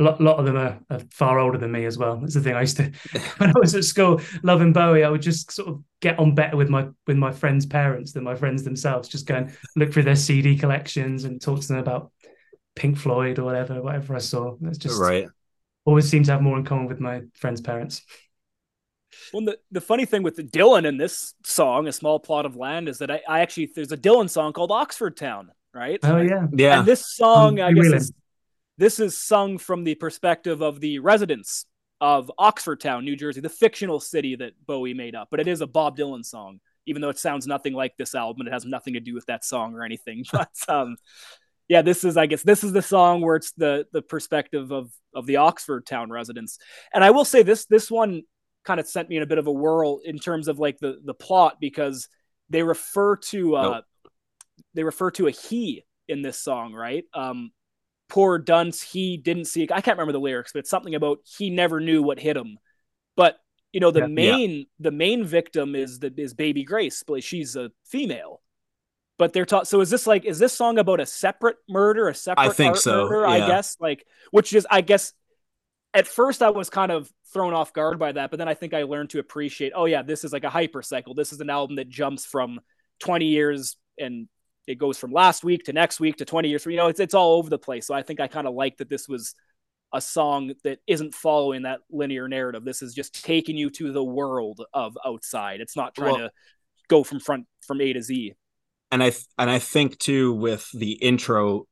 a 0.00 0.02
lot, 0.02 0.18
a 0.18 0.22
lot 0.24 0.40
of 0.40 0.46
them 0.46 0.56
are, 0.56 0.80
are, 0.90 0.98
far 1.12 1.38
older 1.38 1.58
than 1.58 1.70
me 1.70 1.84
as 1.84 1.96
well. 1.96 2.16
That's 2.16 2.34
the 2.34 2.40
thing. 2.40 2.56
I 2.56 2.62
used 2.62 2.76
to, 2.78 2.90
when 3.38 3.50
I 3.50 3.58
was 3.60 3.76
at 3.76 3.84
school, 3.84 4.20
loving 4.42 4.72
Bowie, 4.72 5.04
I 5.04 5.10
would 5.10 5.22
just 5.22 5.52
sort 5.52 5.68
of 5.68 5.80
get 6.00 6.18
on 6.18 6.34
better 6.34 6.56
with 6.56 6.70
my 6.70 6.88
with 7.06 7.16
my 7.16 7.30
friends' 7.30 7.66
parents 7.66 8.14
than 8.14 8.24
my 8.24 8.34
friends 8.34 8.64
themselves. 8.64 9.08
Just 9.08 9.26
go 9.26 9.36
and 9.36 9.56
look 9.76 9.92
through 9.92 10.02
their 10.02 10.16
CD 10.16 10.58
collections 10.58 11.22
and 11.22 11.40
talk 11.40 11.60
to 11.60 11.68
them 11.68 11.78
about 11.78 12.10
Pink 12.74 12.98
Floyd 12.98 13.38
or 13.38 13.44
whatever, 13.44 13.80
whatever 13.80 14.16
I 14.16 14.18
saw. 14.18 14.56
It's 14.62 14.76
just 14.76 15.00
right. 15.00 15.28
Always 15.84 16.08
seem 16.08 16.24
to 16.24 16.32
have 16.32 16.42
more 16.42 16.58
in 16.58 16.64
common 16.64 16.86
with 16.86 16.98
my 16.98 17.20
friends' 17.34 17.60
parents. 17.60 18.02
Well, 19.32 19.44
the, 19.44 19.58
the 19.70 19.80
funny 19.80 20.04
thing 20.04 20.22
with 20.22 20.36
the 20.36 20.42
Dylan 20.42 20.86
in 20.86 20.96
this 20.96 21.34
song, 21.44 21.86
"A 21.86 21.92
Small 21.92 22.18
Plot 22.18 22.46
of 22.46 22.56
Land," 22.56 22.88
is 22.88 22.98
that 22.98 23.10
I, 23.10 23.20
I 23.28 23.40
actually 23.40 23.70
there's 23.74 23.92
a 23.92 23.96
Dylan 23.96 24.28
song 24.28 24.52
called 24.52 24.70
Oxford 24.70 25.16
Town, 25.16 25.50
right? 25.74 25.98
Oh 26.02 26.18
yeah, 26.18 26.46
yeah. 26.52 26.78
And 26.78 26.88
this 26.88 27.14
song, 27.14 27.60
I 27.60 27.72
guess, 27.72 27.86
is, 27.86 28.12
this 28.76 29.00
is 29.00 29.16
sung 29.16 29.58
from 29.58 29.84
the 29.84 29.94
perspective 29.94 30.60
of 30.60 30.80
the 30.80 30.98
residents 30.98 31.66
of 32.00 32.30
Oxford 32.38 32.80
Town, 32.80 33.04
New 33.04 33.16
Jersey, 33.16 33.40
the 33.40 33.48
fictional 33.48 34.00
city 34.00 34.36
that 34.36 34.52
Bowie 34.66 34.94
made 34.94 35.14
up. 35.14 35.28
But 35.30 35.40
it 35.40 35.48
is 35.48 35.60
a 35.60 35.66
Bob 35.66 35.96
Dylan 35.96 36.24
song, 36.24 36.60
even 36.86 37.02
though 37.02 37.08
it 37.08 37.18
sounds 37.18 37.46
nothing 37.46 37.74
like 37.74 37.96
this 37.96 38.14
album. 38.14 38.46
It 38.46 38.52
has 38.52 38.64
nothing 38.64 38.94
to 38.94 39.00
do 39.00 39.14
with 39.14 39.26
that 39.26 39.44
song 39.44 39.74
or 39.74 39.84
anything. 39.84 40.24
But 40.32 40.50
um, 40.68 40.96
yeah, 41.68 41.82
this 41.82 42.04
is 42.04 42.16
I 42.16 42.26
guess 42.26 42.42
this 42.42 42.64
is 42.64 42.72
the 42.72 42.82
song 42.82 43.20
where 43.20 43.36
it's 43.36 43.52
the 43.52 43.86
the 43.92 44.02
perspective 44.02 44.70
of 44.70 44.90
of 45.14 45.26
the 45.26 45.36
Oxford 45.36 45.86
town 45.86 46.10
residents. 46.10 46.58
And 46.94 47.04
I 47.04 47.10
will 47.10 47.24
say 47.24 47.42
this 47.42 47.66
this 47.66 47.90
one 47.90 48.22
kind 48.68 48.78
of 48.78 48.86
sent 48.86 49.08
me 49.08 49.16
in 49.16 49.22
a 49.22 49.26
bit 49.26 49.38
of 49.38 49.46
a 49.46 49.52
whirl 49.52 50.00
in 50.04 50.18
terms 50.18 50.46
of 50.46 50.58
like 50.58 50.78
the 50.78 51.00
the 51.02 51.14
plot 51.14 51.56
because 51.58 52.06
they 52.50 52.62
refer 52.62 53.16
to 53.16 53.56
uh 53.56 53.62
nope. 53.62 53.84
they 54.74 54.84
refer 54.84 55.10
to 55.10 55.26
a 55.26 55.30
he 55.30 55.86
in 56.06 56.20
this 56.20 56.38
song, 56.38 56.74
right? 56.74 57.04
Um 57.14 57.50
poor 58.10 58.38
dunce, 58.38 58.82
he 58.82 59.16
didn't 59.16 59.46
see 59.46 59.62
I 59.72 59.80
can't 59.80 59.96
remember 59.96 60.12
the 60.12 60.20
lyrics, 60.20 60.52
but 60.52 60.58
it's 60.60 60.70
something 60.70 60.94
about 60.94 61.20
he 61.24 61.48
never 61.48 61.80
knew 61.80 62.02
what 62.02 62.20
hit 62.20 62.36
him. 62.36 62.58
But 63.16 63.38
you 63.72 63.80
know 63.80 63.90
the 63.90 64.00
yeah, 64.00 64.06
main 64.06 64.50
yeah. 64.50 64.64
the 64.80 64.90
main 64.90 65.24
victim 65.24 65.74
is 65.74 65.98
the 65.98 66.12
is 66.14 66.34
baby 66.34 66.64
grace 66.64 67.02
but 67.06 67.22
she's 67.22 67.56
a 67.56 67.70
female 67.84 68.40
but 69.18 69.32
they're 69.32 69.44
taught. 69.44 69.66
So 69.66 69.80
is 69.80 69.90
this 69.90 70.06
like 70.06 70.24
is 70.24 70.38
this 70.38 70.52
song 70.52 70.78
about 70.78 71.00
a 71.00 71.06
separate 71.06 71.56
murder, 71.68 72.08
a 72.08 72.14
separate 72.14 72.50
I 72.50 72.52
think 72.52 72.76
so. 72.76 73.08
Murder, 73.08 73.26
yeah. 73.26 73.44
I 73.44 73.48
guess 73.48 73.76
like 73.80 74.06
which 74.30 74.52
is 74.52 74.66
I 74.70 74.80
guess 74.82 75.12
at 75.94 76.06
first 76.06 76.42
I 76.42 76.50
was 76.50 76.70
kind 76.70 76.92
of 76.92 77.10
thrown 77.32 77.54
off 77.54 77.72
guard 77.72 77.98
by 77.98 78.12
that, 78.12 78.30
but 78.30 78.38
then 78.38 78.48
I 78.48 78.54
think 78.54 78.74
I 78.74 78.82
learned 78.82 79.10
to 79.10 79.18
appreciate. 79.18 79.72
Oh 79.74 79.86
yeah, 79.86 80.02
this 80.02 80.24
is 80.24 80.32
like 80.32 80.44
a 80.44 80.48
hypercycle. 80.48 81.14
This 81.14 81.32
is 81.32 81.40
an 81.40 81.50
album 81.50 81.76
that 81.76 81.88
jumps 81.88 82.24
from 82.24 82.60
20 83.00 83.26
years 83.26 83.76
and 83.98 84.28
it 84.66 84.78
goes 84.78 84.98
from 84.98 85.12
last 85.12 85.44
week 85.44 85.64
to 85.64 85.72
next 85.72 85.98
week 85.98 86.16
to 86.16 86.24
20 86.24 86.48
years. 86.48 86.66
You 86.66 86.76
know, 86.76 86.88
it's 86.88 87.00
it's 87.00 87.14
all 87.14 87.34
over 87.38 87.48
the 87.48 87.58
place. 87.58 87.86
So 87.86 87.94
I 87.94 88.02
think 88.02 88.20
I 88.20 88.28
kind 88.28 88.46
of 88.46 88.54
like 88.54 88.76
that 88.78 88.90
this 88.90 89.08
was 89.08 89.34
a 89.94 90.00
song 90.00 90.52
that 90.64 90.80
isn't 90.86 91.14
following 91.14 91.62
that 91.62 91.80
linear 91.90 92.28
narrative. 92.28 92.64
This 92.64 92.82
is 92.82 92.94
just 92.94 93.24
taking 93.24 93.56
you 93.56 93.70
to 93.70 93.92
the 93.92 94.04
world 94.04 94.62
of 94.74 94.96
outside. 95.04 95.60
It's 95.60 95.76
not 95.76 95.94
trying 95.94 96.12
well, 96.12 96.28
to 96.28 96.30
go 96.88 97.02
from 97.02 97.20
front 97.20 97.46
from 97.66 97.80
A 97.80 97.92
to 97.94 98.02
Z 98.02 98.34
and 98.90 99.02
I 99.02 99.12
and 99.38 99.50
I 99.50 99.58
think 99.58 99.98
too 99.98 100.32
with 100.32 100.70
the 100.72 100.92
intro 100.92 101.66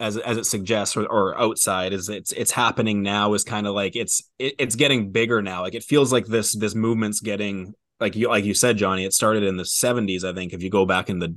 as 0.00 0.16
as 0.16 0.36
it 0.36 0.46
suggests 0.46 0.96
or, 0.96 1.04
or 1.06 1.38
outside 1.38 1.92
is 1.92 2.08
it's 2.08 2.32
it's 2.32 2.50
happening 2.50 3.02
now 3.02 3.34
is 3.34 3.44
kind 3.44 3.66
of 3.66 3.74
like 3.74 3.96
it's 3.96 4.22
it, 4.38 4.54
it's 4.58 4.76
getting 4.76 5.10
bigger 5.10 5.42
now 5.42 5.62
like 5.62 5.74
it 5.74 5.82
feels 5.82 6.12
like 6.12 6.26
this 6.26 6.56
this 6.56 6.74
movement's 6.74 7.20
getting 7.20 7.74
like 8.00 8.14
you 8.14 8.28
like 8.28 8.44
you 8.44 8.54
said 8.54 8.76
Johnny 8.76 9.04
it 9.04 9.12
started 9.12 9.42
in 9.42 9.56
the 9.56 9.64
70s 9.64 10.24
I 10.24 10.32
think 10.32 10.52
if 10.52 10.62
you 10.62 10.70
go 10.70 10.86
back 10.86 11.10
in 11.10 11.18
the 11.18 11.34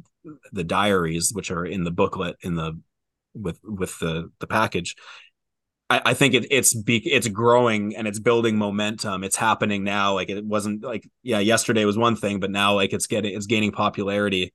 the 0.52 0.64
diaries 0.64 1.32
which 1.34 1.50
are 1.50 1.66
in 1.66 1.84
the 1.84 1.92
booklet 1.92 2.36
in 2.42 2.56
the 2.56 2.80
with 3.34 3.60
with 3.64 3.98
the 4.00 4.30
the 4.40 4.48
package 4.48 4.96
I, 5.90 6.02
I 6.06 6.14
think 6.14 6.34
it, 6.34 6.48
it's 6.52 6.74
be, 6.74 6.98
it's 6.98 7.28
growing 7.28 7.98
and 7.98 8.08
it's 8.08 8.18
building 8.18 8.58
momentum. 8.58 9.26
It's 9.26 9.36
happening 9.36 9.84
now. 9.84 10.14
Like 10.14 10.30
it 10.30 10.46
wasn't 10.46 10.84
like 10.84 11.06
yeah, 11.22 11.40
yesterday 11.40 11.84
was 11.84 11.98
one 11.98 12.16
thing, 12.16 12.40
but 12.40 12.50
now 12.50 12.76
like 12.76 12.94
it's 12.94 13.08
getting 13.08 13.36
it's 13.36 13.46
gaining 13.46 13.74
popularity 13.74 14.54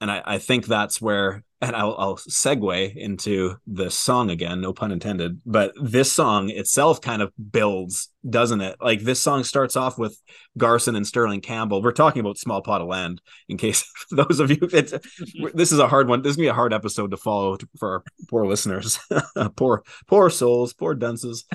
and 0.00 0.10
I, 0.10 0.22
I 0.24 0.38
think 0.38 0.66
that's 0.66 1.00
where 1.00 1.42
and 1.60 1.74
I'll, 1.74 1.96
I'll 1.98 2.16
segue 2.16 2.94
into 2.94 3.56
the 3.66 3.90
song 3.90 4.30
again, 4.30 4.60
no 4.60 4.74
pun 4.74 4.92
intended. 4.92 5.40
But 5.46 5.72
this 5.80 6.12
song 6.12 6.50
itself 6.50 7.00
kind 7.00 7.22
of 7.22 7.32
builds, 7.50 8.10
doesn't 8.28 8.60
it? 8.60 8.76
Like 8.80 9.00
this 9.00 9.22
song 9.22 9.42
starts 9.42 9.74
off 9.74 9.98
with 9.98 10.20
Garson 10.58 10.96
and 10.96 11.06
Sterling 11.06 11.40
Campbell. 11.40 11.82
We're 11.82 11.92
talking 11.92 12.20
about 12.20 12.36
Small 12.36 12.60
Pot 12.60 12.82
of 12.82 12.88
Land. 12.88 13.22
In 13.48 13.56
case 13.56 13.90
those 14.10 14.38
of 14.38 14.50
you, 14.50 14.58
it's, 14.72 14.92
this 15.54 15.72
is 15.72 15.78
a 15.78 15.88
hard 15.88 16.08
one. 16.08 16.20
This 16.20 16.30
is 16.30 16.36
gonna 16.36 16.44
be 16.44 16.50
a 16.50 16.54
hard 16.54 16.74
episode 16.74 17.10
to 17.12 17.16
follow 17.16 17.56
for 17.78 17.90
our 17.90 18.04
poor 18.28 18.46
listeners, 18.46 18.98
poor 19.56 19.82
poor 20.06 20.28
souls, 20.28 20.74
poor 20.74 20.94
dunces. 20.94 21.46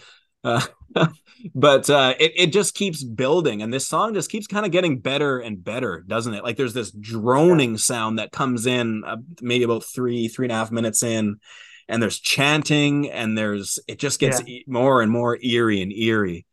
Uh, 0.43 0.65
but 1.55 1.89
uh, 1.89 2.13
it, 2.19 2.31
it 2.35 2.47
just 2.47 2.75
keeps 2.75 3.03
building 3.03 3.61
and 3.61 3.73
this 3.73 3.87
song 3.87 4.13
just 4.13 4.29
keeps 4.29 4.47
kind 4.47 4.65
of 4.65 4.71
getting 4.71 4.99
better 4.99 5.39
and 5.39 5.63
better 5.63 6.03
doesn't 6.07 6.33
it? 6.33 6.43
Like 6.43 6.57
there's 6.57 6.73
this 6.73 6.91
droning 6.91 7.77
sound 7.77 8.19
that 8.19 8.31
comes 8.31 8.65
in 8.65 9.03
uh, 9.05 9.17
maybe 9.41 9.63
about 9.63 9.83
three 9.83 10.27
three 10.27 10.45
and 10.45 10.51
a 10.51 10.55
half 10.55 10.71
minutes 10.71 11.03
in 11.03 11.39
and 11.87 12.01
there's 12.01 12.19
chanting 12.19 13.09
and 13.11 13.37
there's 13.37 13.79
it 13.87 13.99
just 13.99 14.19
gets 14.19 14.41
yeah. 14.47 14.59
more 14.67 15.01
and 15.01 15.11
more 15.11 15.37
eerie 15.43 15.81
and 15.81 15.91
eerie. 15.91 16.45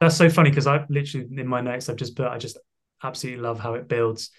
That's 0.00 0.16
so 0.16 0.28
funny 0.28 0.50
because 0.50 0.66
i 0.66 0.84
literally 0.88 1.28
in 1.36 1.46
my 1.46 1.60
notes 1.60 1.88
i've 1.88 1.96
just 1.96 2.16
put 2.16 2.26
i 2.26 2.36
just 2.36 2.58
absolutely 3.02 3.42
love 3.42 3.60
how 3.60 3.74
it 3.74 3.88
builds. 3.88 4.30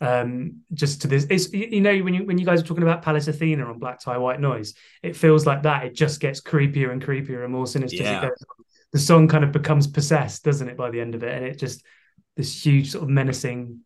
Um 0.00 0.62
just 0.72 1.02
to 1.02 1.08
this 1.08 1.26
it's 1.30 1.52
you 1.52 1.80
know 1.80 1.96
when 1.98 2.14
you 2.14 2.24
when 2.24 2.38
you 2.38 2.46
guys 2.46 2.60
are 2.60 2.66
talking 2.66 2.82
about 2.82 3.02
Pallas 3.02 3.28
Athena 3.28 3.64
on 3.64 3.78
Black 3.78 4.00
Tie 4.00 4.18
White 4.18 4.40
Noise 4.40 4.74
it 5.02 5.14
feels 5.14 5.46
like 5.46 5.62
that 5.62 5.84
it 5.84 5.94
just 5.94 6.20
gets 6.20 6.40
creepier 6.40 6.90
and 6.90 7.04
creepier 7.04 7.44
and 7.44 7.52
more 7.52 7.66
sinister 7.66 8.02
yeah. 8.02 8.28
The 8.92 8.98
song 8.98 9.28
kind 9.28 9.44
of 9.44 9.52
becomes 9.52 9.86
possessed 9.86 10.44
doesn't 10.44 10.68
it 10.68 10.76
by 10.76 10.90
the 10.90 11.00
end 11.00 11.14
of 11.14 11.22
it? 11.22 11.34
And 11.34 11.44
it 11.44 11.58
just 11.58 11.84
this 12.36 12.64
huge 12.64 12.90
sort 12.90 13.04
of 13.04 13.10
menacing 13.10 13.80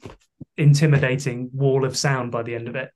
intimidating 0.56 1.50
wall 1.52 1.84
of 1.84 1.96
sound 1.96 2.32
by 2.32 2.42
the 2.42 2.54
end 2.54 2.68
of 2.68 2.76
it. 2.76 2.90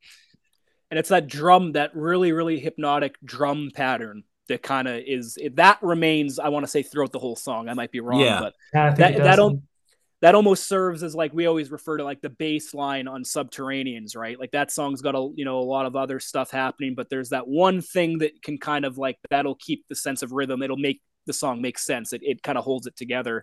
And 0.90 0.98
it's 0.98 1.10
that 1.10 1.28
drum 1.28 1.72
that 1.72 1.94
really 1.94 2.32
really 2.32 2.58
hypnotic 2.58 3.16
drum 3.24 3.70
pattern 3.74 4.24
that 4.48 4.62
kind 4.62 4.88
of 4.88 5.00
is 5.06 5.38
that 5.54 5.78
remains 5.80 6.40
i 6.40 6.48
want 6.48 6.64
to 6.64 6.70
say 6.70 6.82
throughout 6.82 7.12
the 7.12 7.18
whole 7.18 7.36
song. 7.36 7.68
I 7.68 7.74
might 7.74 7.92
be 7.92 8.00
wrong 8.00 8.20
yeah. 8.20 8.40
but 8.40 8.54
yeah, 8.74 8.90
that, 8.94 9.16
that, 9.18 9.60
that 10.22 10.34
almost 10.34 10.68
serves 10.68 11.02
as 11.02 11.14
like 11.14 11.32
we 11.32 11.46
always 11.46 11.70
refer 11.70 11.96
to 11.96 12.04
like 12.04 12.20
the 12.20 12.28
bass 12.28 12.74
line 12.74 13.06
on 13.06 13.22
subterraneans 13.22 14.16
right? 14.16 14.38
Like 14.38 14.50
that 14.50 14.72
song's 14.72 15.02
got 15.02 15.14
a 15.14 15.30
you 15.36 15.44
know 15.44 15.60
a 15.60 15.62
lot 15.62 15.86
of 15.86 15.94
other 15.94 16.18
stuff 16.18 16.50
happening 16.50 16.94
but 16.96 17.08
there's 17.08 17.30
that 17.30 17.46
one 17.46 17.80
thing 17.80 18.18
that 18.18 18.42
can 18.42 18.58
kind 18.58 18.84
of 18.84 18.98
like 18.98 19.18
that'll 19.30 19.54
keep 19.54 19.84
the 19.88 19.94
sense 19.94 20.22
of 20.22 20.32
rhythm. 20.32 20.62
It'll 20.62 20.76
make 20.76 21.00
the 21.30 21.38
song 21.44 21.56
makes 21.62 21.82
sense 21.92 22.12
it, 22.12 22.22
it 22.24 22.42
kind 22.42 22.58
of 22.58 22.64
holds 22.64 22.86
it 22.90 22.96
together 22.96 23.36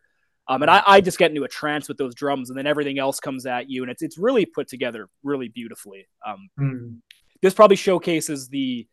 Um, 0.50 0.62
and 0.64 0.72
I, 0.72 0.80
I 0.96 0.98
just 1.08 1.20
get 1.22 1.32
into 1.32 1.44
a 1.44 1.56
trance 1.62 1.86
with 1.90 1.98
those 2.02 2.16
drums, 2.24 2.50
and 2.50 2.58
then 2.58 2.68
everything 2.74 2.98
else 3.06 3.20
comes 3.28 3.44
at 3.46 3.64
you, 3.72 3.80
and 3.84 3.92
it's 3.94 4.02
it's 4.08 4.18
really 4.28 4.46
put 4.58 4.68
together 4.76 5.02
really 5.32 5.50
beautifully. 5.60 6.02
Um, 6.30 6.42
Mm. 6.60 7.02
this 7.44 7.54
probably 7.60 7.76
showcases 7.88 8.48
the 8.58 8.88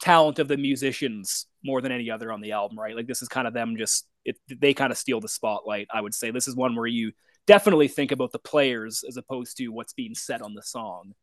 talent 0.00 0.38
of 0.38 0.46
the 0.48 0.56
musicians 0.56 1.26
more 1.70 1.80
than 1.82 1.92
any 1.98 2.08
other 2.14 2.28
on 2.34 2.40
the 2.40 2.52
album, 2.60 2.78
right? 2.84 2.96
Like 2.98 3.08
this 3.10 3.22
is 3.22 3.28
kind 3.36 3.46
of 3.48 3.54
them 3.54 3.76
just 3.76 4.06
it, 4.28 4.36
they 4.64 4.72
kind 4.72 4.92
of 4.92 4.98
steal 4.98 5.20
the 5.20 5.28
spotlight. 5.38 5.86
I 5.92 6.00
would 6.04 6.14
say 6.14 6.30
this 6.30 6.48
is 6.48 6.54
one 6.64 6.74
where 6.76 6.92
you 6.98 7.10
definitely 7.46 7.88
think 7.88 8.12
about 8.12 8.30
the 8.32 8.38
players 8.52 9.02
as 9.08 9.16
opposed 9.16 9.56
to 9.58 9.68
what's 9.76 9.94
being 10.02 10.14
said 10.14 10.40
on 10.42 10.54
the 10.54 10.62
song. 10.62 11.14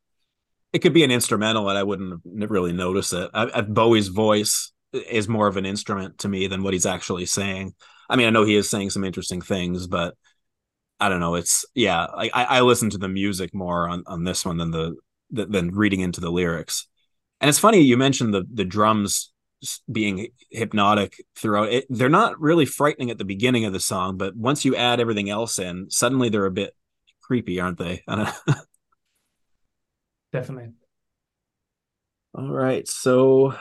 It 0.73 0.79
could 0.83 0.93
be 0.93 1.03
an 1.05 1.11
instrumental, 1.11 1.69
and 1.69 1.77
I 1.77 1.83
wouldn't 1.83 2.21
really 2.51 2.73
notice 2.73 3.13
it. 3.13 3.31
I, 3.33 3.43
I, 3.59 3.61
Bowie's 3.61 4.09
voice 4.09 4.73
is 4.93 5.27
more 5.27 5.47
of 5.47 5.57
an 5.57 5.65
instrument 5.65 6.19
to 6.19 6.29
me 6.29 6.47
than 6.47 6.63
what 6.63 6.73
he's 6.73 6.85
actually 6.85 7.25
saying. 7.25 7.73
I 8.09 8.15
mean, 8.15 8.27
I 8.27 8.31
know 8.31 8.43
he 8.43 8.55
is 8.55 8.69
saying 8.69 8.91
some 8.91 9.03
interesting 9.03 9.41
things, 9.41 9.87
but 9.87 10.15
I 10.99 11.09
don't 11.09 11.19
know. 11.19 11.35
It's 11.35 11.65
yeah. 11.75 12.05
I, 12.05 12.29
I 12.33 12.61
listen 12.61 12.89
to 12.91 12.97
the 12.97 13.09
music 13.09 13.53
more 13.53 13.87
on, 13.87 14.03
on 14.07 14.23
this 14.23 14.45
one 14.45 14.57
than 14.57 14.71
the 14.71 14.95
than 15.29 15.71
reading 15.71 15.99
into 15.99 16.21
the 16.21 16.31
lyrics. 16.31 16.87
And 17.41 17.49
it's 17.49 17.59
funny 17.59 17.81
you 17.81 17.97
mentioned 17.97 18.33
the 18.33 18.45
the 18.51 18.65
drums 18.65 19.31
being 19.91 20.29
hypnotic 20.51 21.23
throughout 21.35 21.69
it. 21.69 21.85
They're 21.89 22.09
not 22.09 22.39
really 22.39 22.65
frightening 22.65 23.11
at 23.11 23.17
the 23.17 23.25
beginning 23.25 23.65
of 23.65 23.73
the 23.73 23.79
song, 23.79 24.17
but 24.17 24.35
once 24.35 24.65
you 24.65 24.75
add 24.75 24.99
everything 24.99 25.29
else 25.29 25.59
in, 25.59 25.89
suddenly 25.89 26.29
they're 26.29 26.45
a 26.45 26.51
bit 26.51 26.75
creepy, 27.21 27.59
aren't 27.59 27.77
they? 27.77 28.03
Definitely. 30.31 30.73
All 32.35 32.49
right. 32.49 32.87
So 32.87 33.55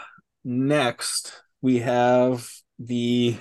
next 0.46 1.32
we 1.60 1.80
have 1.80 2.48
the 2.78 3.36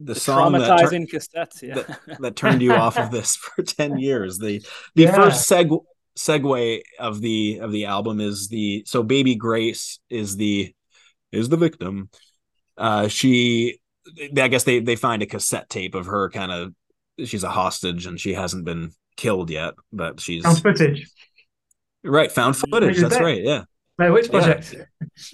the, 0.00 0.14
The 0.14 0.20
song 0.20 0.52
that, 0.52 0.78
tur- 0.90 0.90
cassettes, 0.98 1.60
yeah. 1.62 1.74
that, 2.06 2.20
that 2.20 2.36
turned 2.36 2.62
you 2.62 2.72
off 2.72 2.96
of 2.98 3.10
this 3.10 3.34
for 3.36 3.62
10 3.64 3.98
years. 3.98 4.38
The 4.38 4.58
the 4.94 5.04
Yeah. 5.04 5.14
first 5.14 5.48
seg 5.50 5.76
segue 6.18 6.80
of 6.98 7.20
the 7.20 7.58
of 7.60 7.70
the 7.72 7.84
album 7.86 8.20
is 8.20 8.48
the 8.48 8.82
so 8.86 9.02
baby 9.02 9.34
Grace 9.36 9.98
is 10.10 10.36
the 10.36 10.74
is 11.32 11.48
the 11.48 11.56
victim. 11.56 12.10
Uh 12.76 13.08
she 13.08 13.78
I 14.36 14.48
guess 14.48 14.64
they 14.64 14.80
they 14.80 14.96
find 14.96 15.22
a 15.22 15.26
cassette 15.26 15.68
tape 15.68 15.94
of 15.94 16.06
her 16.06 16.28
kind 16.30 16.50
of 16.52 16.74
she's 17.24 17.44
a 17.44 17.50
hostage 17.50 18.06
and 18.06 18.18
she 18.20 18.34
hasn't 18.34 18.64
been 18.64 18.92
killed 19.16 19.50
yet, 19.50 19.74
but 19.92 20.20
she's 20.20 20.44
Found 20.44 20.62
footage. 20.62 21.08
right 22.04 22.30
found 22.32 22.56
footage. 22.56 22.98
That's 22.98 23.16
that- 23.18 23.22
right. 23.24 23.42
Yeah. 23.42 23.64
Which 24.12 24.26
Yeah. 24.26 24.30
project? 24.30 24.74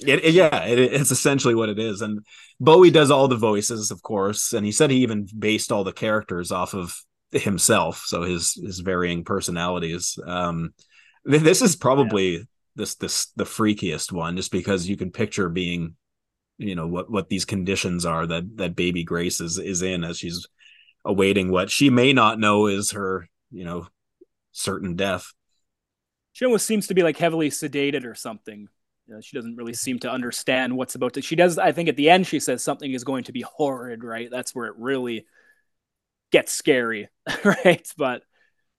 It, 0.07 0.25
it- 0.25 0.35
yeah, 0.35 0.65
it, 0.65 0.79
it's 0.79 1.11
essentially 1.11 1.55
what 1.55 1.69
it 1.69 1.79
is. 1.79 2.01
And 2.01 2.25
Bowie 2.61 2.91
does 2.91 3.11
all 3.11 3.29
the 3.29 3.37
voices, 3.37 3.91
of 3.91 4.03
course, 4.03 4.53
and 4.53 4.65
he 4.65 4.73
said 4.73 4.91
he 4.91 4.99
even 5.03 5.27
based 5.39 5.71
all 5.71 5.85
the 5.85 5.93
characters 5.93 6.51
off 6.51 6.75
of 6.75 6.97
himself, 7.33 8.05
so 8.07 8.23
his 8.23 8.55
his 8.55 8.81
varying 8.81 9.25
personalities. 9.25 10.19
Um, 10.27 10.73
th- 11.29 11.43
this 11.43 11.62
is 11.62 11.77
probably 11.77 12.47
this 12.77 12.95
this 12.95 13.27
the 13.37 13.45
freakiest 13.45 14.12
one, 14.12 14.37
just 14.37 14.53
because 14.53 14.89
you 14.89 14.97
can 14.97 15.11
picture 15.11 15.49
being, 15.49 15.97
you 16.59 16.75
know, 16.75 16.87
what 16.87 17.11
what 17.11 17.29
these 17.29 17.45
conditions 17.45 18.07
are 18.07 18.27
that 18.27 18.57
that 18.57 18.77
baby 18.77 19.05
Grace 19.05 19.41
is 19.41 19.59
is 19.59 19.83
in 19.83 20.05
as 20.05 20.19
she's 20.19 20.47
awaiting 21.05 21.51
what 21.51 21.71
she 21.71 21.91
may 21.91 22.12
not 22.15 22.39
know 22.41 22.67
is 22.67 22.93
her, 22.93 23.29
you 23.51 23.65
know, 23.65 23.89
certain 24.53 24.97
death. 24.97 25.33
She 26.35 26.45
almost 26.45 26.66
seems 26.66 26.89
to 26.89 26.95
be 26.95 27.03
like 27.03 27.16
heavily 27.16 27.49
sedated 27.49 28.05
or 28.05 28.14
something. 28.14 28.68
You 29.07 29.14
know, 29.14 29.20
she 29.20 29.37
doesn't 29.37 29.57
really 29.57 29.72
seem 29.72 30.01
to 30.01 30.11
understand 30.11 30.76
what's 30.76 30.97
about 30.97 31.14
to. 31.14 31.22
She 31.22 31.37
does. 31.37 31.59
I 31.59 31.70
think 31.72 31.89
at 31.89 31.97
the 31.97 32.11
end 32.11 32.26
she 32.26 32.41
says 32.41 32.62
something 32.62 32.93
is 32.93 33.05
going 33.05 33.24
to 33.24 33.32
be 33.32 33.43
horrid. 33.43 34.03
Right. 34.03 34.28
That's 34.30 34.55
where 34.55 34.66
it 34.66 34.74
really 34.76 35.26
gets 36.30 36.53
scary. 36.53 37.09
Right. 37.45 37.89
But 37.97 38.22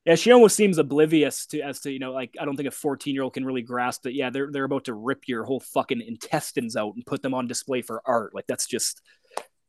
yeah, 0.06 0.16
she 0.16 0.32
almost 0.32 0.58
seems 0.58 0.78
oblivious 0.78 1.48
to 1.48 1.62
as 1.62 1.80
to 1.82 1.92
you 1.92 1.98
know 1.98 2.12
like 2.12 2.36
I 2.40 2.46
don't 2.46 2.58
think 2.58 2.68
a 2.68 2.72
fourteen 2.72 3.16
year 3.16 3.24
old 3.24 3.34
can 3.34 3.46
really 3.46 3.62
grasp 3.62 4.04
that. 4.04 4.14
Yeah, 4.14 4.30
they're 4.30 4.52
they're 4.52 4.66
about 4.66 4.86
to 4.86 4.94
rip 4.94 5.28
your 5.28 5.46
whole 5.46 5.62
fucking 5.62 6.02
intestines 6.02 6.76
out 6.76 6.94
and 6.94 7.06
put 7.06 7.22
them 7.24 7.34
on 7.34 7.48
display 7.48 7.82
for 7.82 8.02
art. 8.06 8.36
Like 8.36 8.46
that's 8.48 8.68
just 8.68 9.02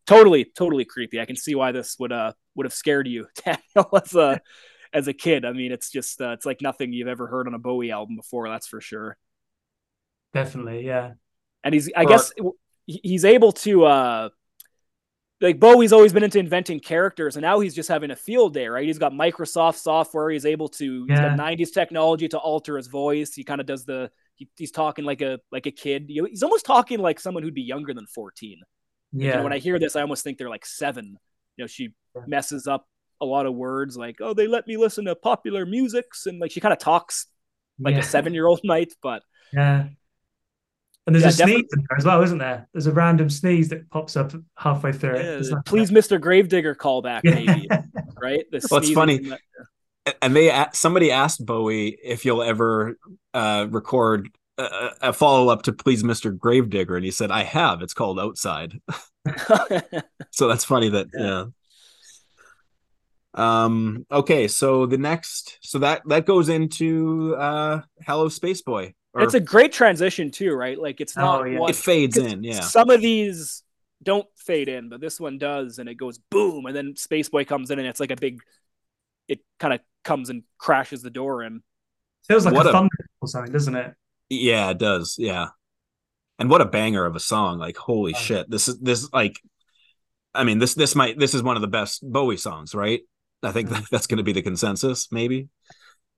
totally 0.07 0.45
totally 0.45 0.84
creepy. 0.84 1.20
I 1.20 1.24
can 1.24 1.37
see 1.37 1.55
why 1.55 1.72
this 1.72 1.97
would 1.99 2.12
uh 2.12 2.32
would 2.57 2.66
have 2.66 2.74
scared 2.74 3.07
you, 3.07 3.28
Daniel, 3.45 3.97
as 3.97 4.14
a 4.14 4.41
as 4.97 5.07
a 5.09 5.13
kid. 5.13 5.45
I 5.45 5.53
mean, 5.53 5.71
it's 5.73 5.91
just 5.91 6.21
uh, 6.21 6.31
it's 6.31 6.47
like 6.47 6.61
nothing 6.63 6.93
you've 6.93 7.09
ever 7.09 7.27
heard 7.27 7.47
on 7.47 7.55
a 7.55 7.59
Bowie 7.59 7.91
album 7.91 8.17
before. 8.17 8.49
That's 8.49 8.67
for 8.67 8.81
sure. 8.81 9.17
Definitely, 10.33 10.87
yeah. 10.87 11.13
And 11.65 11.75
he's 11.75 11.91
I 11.97 12.05
Or- 12.05 12.09
guess 12.09 12.33
he- 12.87 13.01
he's 13.03 13.25
able 13.25 13.53
to 13.53 13.85
uh 13.85 14.29
like 15.43 15.61
Bowie's 15.61 15.93
always 15.93 16.15
been 16.15 16.23
into 16.25 16.39
inventing 16.39 16.81
characters, 16.81 17.37
and 17.37 17.43
now 17.43 17.61
he's 17.61 17.75
just 17.75 17.91
having 17.91 18.11
a 18.11 18.17
field 18.17 18.55
day, 18.55 18.69
right? 18.69 18.87
He's 18.87 18.99
got 18.99 19.13
Microsoft 19.13 19.77
software. 19.77 20.31
He's 20.31 20.47
able 20.47 20.69
to. 20.71 21.05
He's 21.07 21.19
Yeah. 21.19 21.37
got 21.37 21.39
'90s 21.39 21.73
technology 21.73 22.27
to 22.29 22.39
alter 22.39 22.77
his 22.79 22.87
voice. 22.87 23.35
He 23.35 23.45
kind 23.45 23.61
of 23.61 23.67
does 23.67 23.85
the. 23.85 24.11
He, 24.37 24.49
he's 24.57 24.71
talking 24.71 25.05
like 25.05 25.21
a 25.21 25.39
like 25.53 25.67
a 25.67 25.71
kid. 25.71 26.07
He's 26.09 26.43
almost 26.43 26.65
talking 26.65 27.01
like 27.01 27.21
someone 27.21 27.43
who'd 27.43 27.55
be 27.55 27.63
younger 27.63 27.93
than 27.93 28.07
14. 28.07 28.61
You 29.13 29.29
Yeah. 29.29 29.37
know, 29.37 29.43
when 29.45 29.53
I 29.53 29.59
hear 29.59 29.79
this, 29.79 29.95
I 29.95 30.01
almost 30.01 30.25
think 30.25 30.39
they're 30.39 30.49
like 30.51 30.65
seven. 30.67 31.19
You 31.59 31.65
know, 31.65 31.67
she 31.67 31.91
messes 32.27 32.67
up 32.67 32.87
a 33.21 33.25
lot 33.25 33.47
of 33.47 33.55
words, 33.55 33.97
like 33.97 34.17
"oh, 34.21 34.35
they 34.35 34.47
let 34.47 34.67
me 34.67 34.77
listen 34.77 35.05
to 35.07 35.14
popular 35.14 35.64
musics," 35.67 36.27
and 36.27 36.39
like 36.39 36.51
she 36.51 36.61
kind 36.61 36.73
of 36.73 36.79
talks 36.79 37.27
like 37.79 37.95
yeah. 37.95 38.01
a 38.01 38.05
seven-year-old 38.05 38.61
might. 38.64 38.93
But 39.03 39.23
Yeah. 39.53 39.89
And 41.07 41.14
there's 41.14 41.39
Yeah, 41.39 41.45
a 41.45 41.49
sneeze 41.49 41.69
in 41.73 41.85
there 41.89 41.99
as 41.99 42.05
well, 42.05 42.21
isn't 42.23 42.39
there? 42.39 42.69
There's 42.73 42.89
a 42.89 42.93
random 42.93 43.31
sneeze 43.31 43.69
that 43.69 43.89
pops 43.91 44.17
up 44.17 44.33
halfway 44.57 44.91
through 44.93 45.14
it. 45.14 45.19
yeah, 45.19 45.23
There's 45.23 45.53
like- 45.53 45.64
please, 45.64 45.93
Mr. 45.93 46.21
Gravedigger, 46.21 46.75
callback 46.75 47.21
maybe, 47.23 47.69
right? 48.21 48.45
The 48.51 48.67
Well, 48.69 48.81
it's 48.81 48.91
funny. 48.91 49.19
that- 49.19 49.41
and 50.23 50.35
they 50.35 50.67
somebody 50.73 51.11
asked 51.12 51.45
Bowie 51.47 51.97
if 52.03 52.25
you'll 52.25 52.43
ever 52.43 52.97
uh, 53.35 53.67
record 53.71 54.29
a, 54.59 54.91
a 55.03 55.12
follow 55.12 55.49
up 55.49 55.62
to 55.62 55.73
"Please, 55.73 56.03
Mr. 56.03 56.37
Gravedigger," 56.37 56.97
and 56.97 57.05
he 57.05 57.11
said, 57.11 57.31
"I 57.31 57.43
have. 57.43 57.83
It's 57.83 57.93
called 57.95 58.19
Outside." 58.19 58.81
so 60.31 60.49
that's 60.49 60.64
funny 60.64 60.89
that 60.91 61.09
yeah. 61.12 61.45
Um. 63.37 64.07
Okay. 64.11 64.49
So 64.49 64.87
the 64.87 64.99
next, 64.99 65.59
so 65.61 65.78
that 65.80 66.03
that 66.07 66.24
goes 66.26 66.49
into 66.49 67.34
uh, 67.37 67.82
"Hello, 68.07 68.28
Space 68.28 68.62
Boy." 68.62 68.95
Or 69.14 69.22
it's 69.22 69.34
a 69.34 69.41
great 69.41 69.72
transition 69.72 70.30
too, 70.30 70.53
right? 70.55 70.78
Like 70.78 71.01
it's 71.01 71.16
not 71.16 71.41
Oh, 71.41 71.45
yeah. 71.45 71.59
one, 71.61 71.70
it 71.70 71.76
fades 71.76 72.16
in. 72.18 72.45
Yeah. 72.45 72.61
Some 72.61 72.91
of 72.91 73.01
these 73.01 73.62
don't 74.03 74.26
fade 74.37 74.68
in, 74.68 74.91
but 74.91 75.01
this 75.01 75.18
one 75.18 75.39
does, 75.39 75.78
and 75.78 75.89
it 75.89 75.95
goes 75.95 76.18
boom, 76.30 76.66
and 76.66 76.76
then 76.76 76.97
Space 76.97 77.28
Boy 77.30 77.45
comes 77.47 77.70
in, 77.70 77.78
and 77.78 77.89
it's 77.89 78.01
like 78.01 78.11
a 78.11 78.16
big. 78.16 78.41
It 79.28 79.41
kind 79.59 79.72
of 79.74 79.80
comes 80.05 80.28
and 80.30 80.43
crashes 80.59 81.03
the 81.03 81.11
door 81.11 81.43
in. 81.43 81.62
feels 82.28 82.45
like 82.45 82.55
What 82.55 82.66
a 82.66 82.70
a- 82.70 82.72
thunder 82.72 83.07
or 83.20 83.28
something, 83.28 83.53
doesn't 83.53 83.74
it? 83.74 83.95
Yeah, 84.28 84.70
it 84.70 84.78
does. 84.78 85.16
Yeah. 85.18 85.49
And 86.39 86.51
what 86.51 86.61
a 86.61 86.64
banger 86.66 87.07
of 87.07 87.16
a 87.16 87.20
song. 87.20 87.59
Like, 87.59 87.76
holy 87.76 88.14
Oh. 88.14 88.18
shit. 88.18 88.51
This 88.51 88.68
is 88.68 88.78
this 88.80 89.11
like 89.12 89.41
I 90.34 90.45
mean, 90.45 90.59
this 90.59 90.74
this 90.74 90.95
might 90.95 91.18
this 91.18 91.32
is 91.34 91.43
one 91.43 91.57
of 91.57 91.62
the 91.62 91.68
best 91.68 92.03
Bowie 92.03 92.37
songs, 92.37 92.74
right? 92.74 93.01
I 93.43 93.53
think 93.53 93.68
that, 93.70 93.84
that's 93.91 94.07
gonna 94.07 94.22
be 94.22 94.32
the 94.32 94.43
consensus, 94.43 95.09
maybe. 95.11 95.49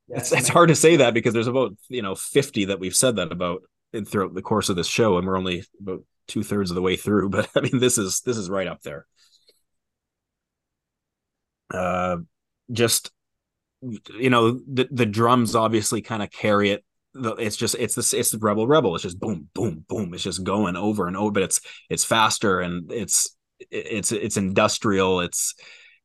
it's 0.09 0.33
it's 0.33 0.49
hard 0.49 0.69
to 0.69 0.75
say 0.75 0.97
that 0.97 1.15
because 1.15 1.35
there's 1.35 1.47
about, 1.47 1.73
you 1.89 2.03
know, 2.03 2.15
50 2.15 2.67
that 2.67 2.81
we've 2.81 2.97
said 2.97 3.17
that 3.17 3.33
about 3.33 3.63
in 3.93 4.05
throughout 4.05 4.35
the 4.35 4.43
course 4.43 4.69
of 4.69 4.77
this 4.77 4.87
show, 4.87 5.19
and 5.19 5.27
we're 5.27 5.37
only 5.39 5.65
about 5.81 6.03
two 6.27 6.43
thirds 6.43 6.71
of 6.71 6.75
the 6.75 6.83
way 6.83 6.97
through. 6.97 7.29
But 7.31 7.49
I 7.57 7.61
mean, 7.61 7.79
this 7.79 7.99
is 7.99 8.21
this 8.23 8.37
is 8.37 8.51
right 8.51 8.67
up 8.67 8.83
there. 8.83 9.07
Uh 11.73 12.19
just 12.73 13.11
you 14.19 14.31
know, 14.31 14.53
the 14.53 14.89
the 14.91 15.07
drums 15.07 15.55
obviously 15.55 16.03
kind 16.03 16.23
of 16.23 16.31
carry 16.31 16.71
it 16.71 16.85
the, 17.15 17.35
it's 17.35 17.57
just 17.57 17.75
it's 17.79 17.95
this 17.95 18.13
it's 18.13 18.31
the 18.31 18.39
rebel 18.39 18.67
rebel 18.67 18.95
it's 18.95 19.03
just 19.03 19.19
boom 19.19 19.49
boom 19.55 19.85
boom 19.89 20.13
it's 20.15 20.23
just 20.23 20.45
going 20.45 20.77
over 20.77 21.07
and 21.07 21.17
over 21.17 21.33
but 21.33 21.43
it's 21.43 21.61
it's 21.89 22.05
faster 22.05 22.61
and 22.61 22.93
it's 22.93 23.37
it's 23.71 24.13
it's 24.13 24.37
industrial 24.37 25.21
it's 25.21 25.55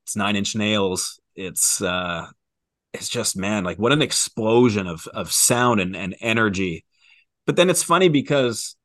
it's 0.03 0.15
nine 0.15 0.35
inch 0.35 0.55
nails 0.55 1.19
it's 1.35 1.81
uh 1.81 2.25
it's 2.93 3.09
just 3.09 3.35
man 3.35 3.63
like 3.63 3.77
what 3.77 3.91
an 3.91 4.01
explosion 4.01 4.87
of 4.87 5.07
of 5.07 5.31
sound 5.31 5.79
and, 5.79 5.95
and 5.95 6.15
energy 6.21 6.85
but 7.45 7.55
then 7.55 7.69
it's 7.69 7.83
funny 7.83 8.09
because 8.09 8.75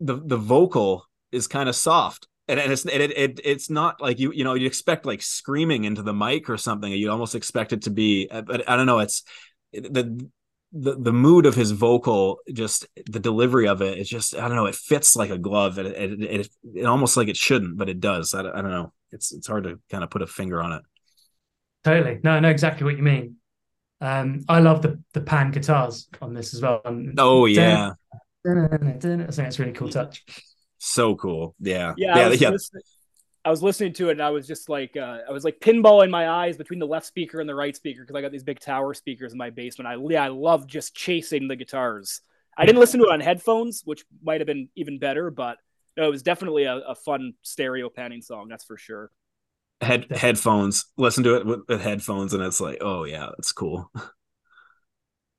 the 0.00 0.20
the 0.24 0.36
vocal 0.36 1.06
is 1.32 1.46
kind 1.46 1.68
of 1.68 1.74
soft 1.74 2.28
and, 2.48 2.60
and 2.60 2.72
it's 2.72 2.84
it, 2.86 3.00
it 3.00 3.40
it's 3.44 3.70
not 3.70 4.00
like 4.00 4.18
you 4.18 4.32
you 4.32 4.44
know 4.44 4.54
you 4.54 4.66
expect 4.66 5.06
like 5.06 5.22
screaming 5.22 5.84
into 5.84 6.02
the 6.02 6.14
mic 6.14 6.48
or 6.48 6.56
something 6.56 6.92
you 6.92 7.10
almost 7.10 7.34
expect 7.34 7.72
it 7.72 7.82
to 7.82 7.90
be 7.90 8.28
but 8.28 8.68
i 8.68 8.76
don't 8.76 8.86
know 8.86 9.00
it's 9.00 9.22
the 9.72 10.28
the 10.72 10.96
the 10.96 11.12
mood 11.12 11.46
of 11.46 11.54
his 11.54 11.70
vocal, 11.70 12.38
just 12.52 12.86
the 13.06 13.20
delivery 13.20 13.68
of 13.68 13.82
it, 13.82 13.98
it's 13.98 14.10
just 14.10 14.34
I 14.34 14.46
don't 14.48 14.56
know. 14.56 14.66
It 14.66 14.74
fits 14.74 15.16
like 15.16 15.30
a 15.30 15.38
glove. 15.38 15.78
It 15.78 15.86
it, 15.86 16.22
it, 16.22 16.48
it 16.74 16.84
almost 16.84 17.16
like 17.16 17.28
it 17.28 17.36
shouldn't, 17.36 17.78
but 17.78 17.88
it 17.88 18.00
does. 18.00 18.34
I, 18.34 18.40
I 18.40 18.62
don't 18.62 18.70
know. 18.70 18.92
It's 19.12 19.32
it's 19.32 19.46
hard 19.46 19.64
to 19.64 19.78
kind 19.90 20.02
of 20.04 20.10
put 20.10 20.22
a 20.22 20.26
finger 20.26 20.62
on 20.62 20.72
it. 20.72 20.82
Totally. 21.84 22.18
No, 22.24 22.32
I 22.32 22.40
know 22.40 22.50
exactly 22.50 22.84
what 22.84 22.96
you 22.96 23.02
mean. 23.02 23.36
Um, 24.00 24.44
I 24.48 24.60
love 24.60 24.82
the 24.82 25.02
the 25.14 25.20
pan 25.20 25.50
guitars 25.52 26.08
on 26.20 26.34
this 26.34 26.52
as 26.54 26.60
well. 26.62 26.80
And- 26.84 27.14
Oh 27.18 27.46
yeah, 27.46 27.92
I 28.44 28.76
think 28.78 29.04
it's 29.04 29.58
a 29.58 29.62
really 29.62 29.72
cool 29.72 29.88
touch. 29.88 30.24
so 30.78 31.14
cool. 31.16 31.54
Yeah, 31.60 31.94
Yeah, 31.96 32.14
I 32.14 32.18
yeah, 32.20 32.28
was 32.28 32.40
yeah. 32.40 32.50
listening- 32.50 32.82
I 33.44 33.50
was 33.50 33.62
listening 33.62 33.92
to 33.92 34.08
it 34.08 34.12
and 34.12 34.22
I 34.22 34.30
was 34.30 34.44
just 34.48 34.68
like 34.68 34.96
uh, 34.96 35.18
I 35.28 35.30
was 35.30 35.44
like 35.44 35.60
pinballing 35.60 36.10
my 36.10 36.28
eyes 36.28 36.56
between 36.56 36.80
the 36.80 36.86
left 36.86 37.06
speaker 37.06 37.38
and 37.38 37.48
the 37.48 37.54
right 37.54 37.76
speaker 37.76 38.00
because 38.02 38.16
I 38.16 38.20
got 38.20 38.32
these 38.32 38.42
big 38.42 38.58
tower 38.58 38.92
speakers 38.92 39.30
in 39.30 39.38
my 39.38 39.50
basement. 39.50 39.86
I 39.86 39.94
yeah, 40.10 40.24
I 40.24 40.28
love 40.28 40.66
just 40.66 40.96
chasing 40.96 41.46
the 41.46 41.54
guitars. 41.54 42.22
I 42.58 42.66
didn't 42.66 42.80
listen 42.80 42.98
to 43.00 43.06
it 43.06 43.12
on 43.12 43.20
headphones, 43.20 43.82
which 43.84 44.04
might 44.20 44.40
have 44.40 44.46
been 44.48 44.68
even 44.74 44.98
better, 44.98 45.30
but 45.30 45.58
no, 45.96 46.06
it 46.06 46.10
was 46.10 46.22
definitely 46.22 46.64
a, 46.64 46.76
a 46.76 46.94
fun 46.94 47.34
stereo 47.42 47.88
panning 47.88 48.22
song, 48.22 48.48
that's 48.48 48.64
for 48.64 48.76
sure. 48.76 49.10
Head 49.80 50.06
headphones, 50.10 50.86
listen 50.96 51.24
to 51.24 51.36
it 51.36 51.46
with, 51.46 51.60
with 51.68 51.80
headphones, 51.82 52.32
and 52.32 52.42
it's 52.42 52.60
like, 52.60 52.78
oh 52.80 53.04
yeah, 53.04 53.28
that's 53.36 53.52
cool. 53.52 53.90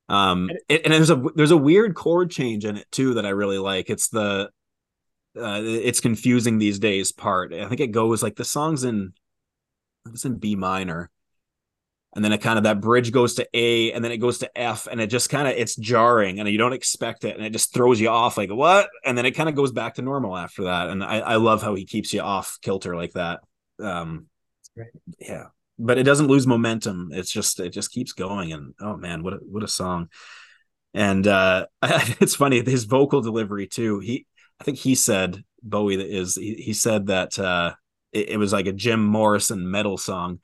Um, 0.09 0.49
and, 0.49 0.59
it, 0.69 0.81
and 0.85 0.93
there's 0.93 1.09
a 1.09 1.21
there's 1.35 1.51
a 1.51 1.57
weird 1.57 1.95
chord 1.95 2.31
change 2.31 2.65
in 2.65 2.77
it 2.77 2.87
too 2.91 3.15
that 3.15 3.25
I 3.25 3.29
really 3.29 3.57
like. 3.57 3.89
It's 3.89 4.09
the 4.09 4.49
uh, 5.37 5.61
it's 5.63 5.99
confusing 5.99 6.57
these 6.57 6.79
days 6.79 7.11
part. 7.11 7.53
I 7.53 7.67
think 7.67 7.81
it 7.81 7.91
goes 7.91 8.23
like 8.23 8.35
the 8.35 8.45
song's 8.45 8.83
in 8.83 9.13
it's 10.05 10.25
in 10.25 10.37
B 10.37 10.55
minor. 10.55 11.11
And 12.15 12.23
then 12.23 12.31
it 12.31 12.39
kind 12.39 12.57
of 12.57 12.63
that 12.63 12.81
bridge 12.81 13.11
goes 13.11 13.35
to 13.35 13.47
A 13.53 13.91
and 13.91 14.03
then 14.03 14.11
it 14.11 14.17
goes 14.17 14.39
to 14.39 14.57
F 14.57 14.87
and 14.87 14.99
it 14.99 15.07
just 15.07 15.29
kind 15.29 15.47
of 15.47 15.53
it's 15.55 15.75
jarring 15.75 16.39
and 16.39 16.49
you 16.49 16.57
don't 16.57 16.73
expect 16.73 17.25
it 17.25 17.35
and 17.35 17.45
it 17.45 17.51
just 17.51 17.73
throws 17.73 17.99
you 17.99 18.09
off 18.09 18.37
like 18.37 18.49
what? 18.49 18.89
And 19.05 19.17
then 19.17 19.25
it 19.25 19.31
kind 19.31 19.49
of 19.49 19.55
goes 19.55 19.71
back 19.71 19.95
to 19.95 20.01
normal 20.01 20.35
after 20.35 20.63
that. 20.63 20.89
And 20.89 21.03
I, 21.03 21.19
I 21.19 21.35
love 21.35 21.61
how 21.61 21.75
he 21.75 21.85
keeps 21.85 22.13
you 22.13 22.21
off 22.21 22.57
kilter 22.61 22.95
like 22.95 23.13
that. 23.13 23.41
Um 23.79 24.27
yeah. 25.19 25.47
But 25.77 25.99
it 25.99 26.03
doesn't 26.03 26.27
lose 26.27 26.47
momentum. 26.47 27.09
It's 27.11 27.31
just 27.31 27.59
it 27.59 27.69
just 27.69 27.91
keeps 27.91 28.13
going 28.13 28.51
and 28.51 28.73
oh 28.79 28.97
man, 28.97 29.21
what 29.21 29.33
a 29.33 29.37
what 29.37 29.63
a 29.63 29.67
song. 29.67 30.09
And 30.93 31.27
uh 31.27 31.67
it's 31.83 32.35
funny, 32.35 32.63
his 32.63 32.85
vocal 32.85 33.21
delivery 33.21 33.67
too. 33.67 33.99
He 33.99 34.25
I 34.59 34.63
think 34.63 34.77
he 34.79 34.95
said 34.95 35.43
Bowie 35.61 35.97
that 35.97 36.07
is 36.07 36.35
he, 36.35 36.55
he 36.55 36.73
said 36.73 37.07
that 37.07 37.37
uh 37.37 37.73
it, 38.11 38.29
it 38.29 38.37
was 38.37 38.53
like 38.53 38.65
a 38.65 38.73
Jim 38.73 39.03
Morrison 39.03 39.69
metal 39.69 39.97
song. 39.97 40.39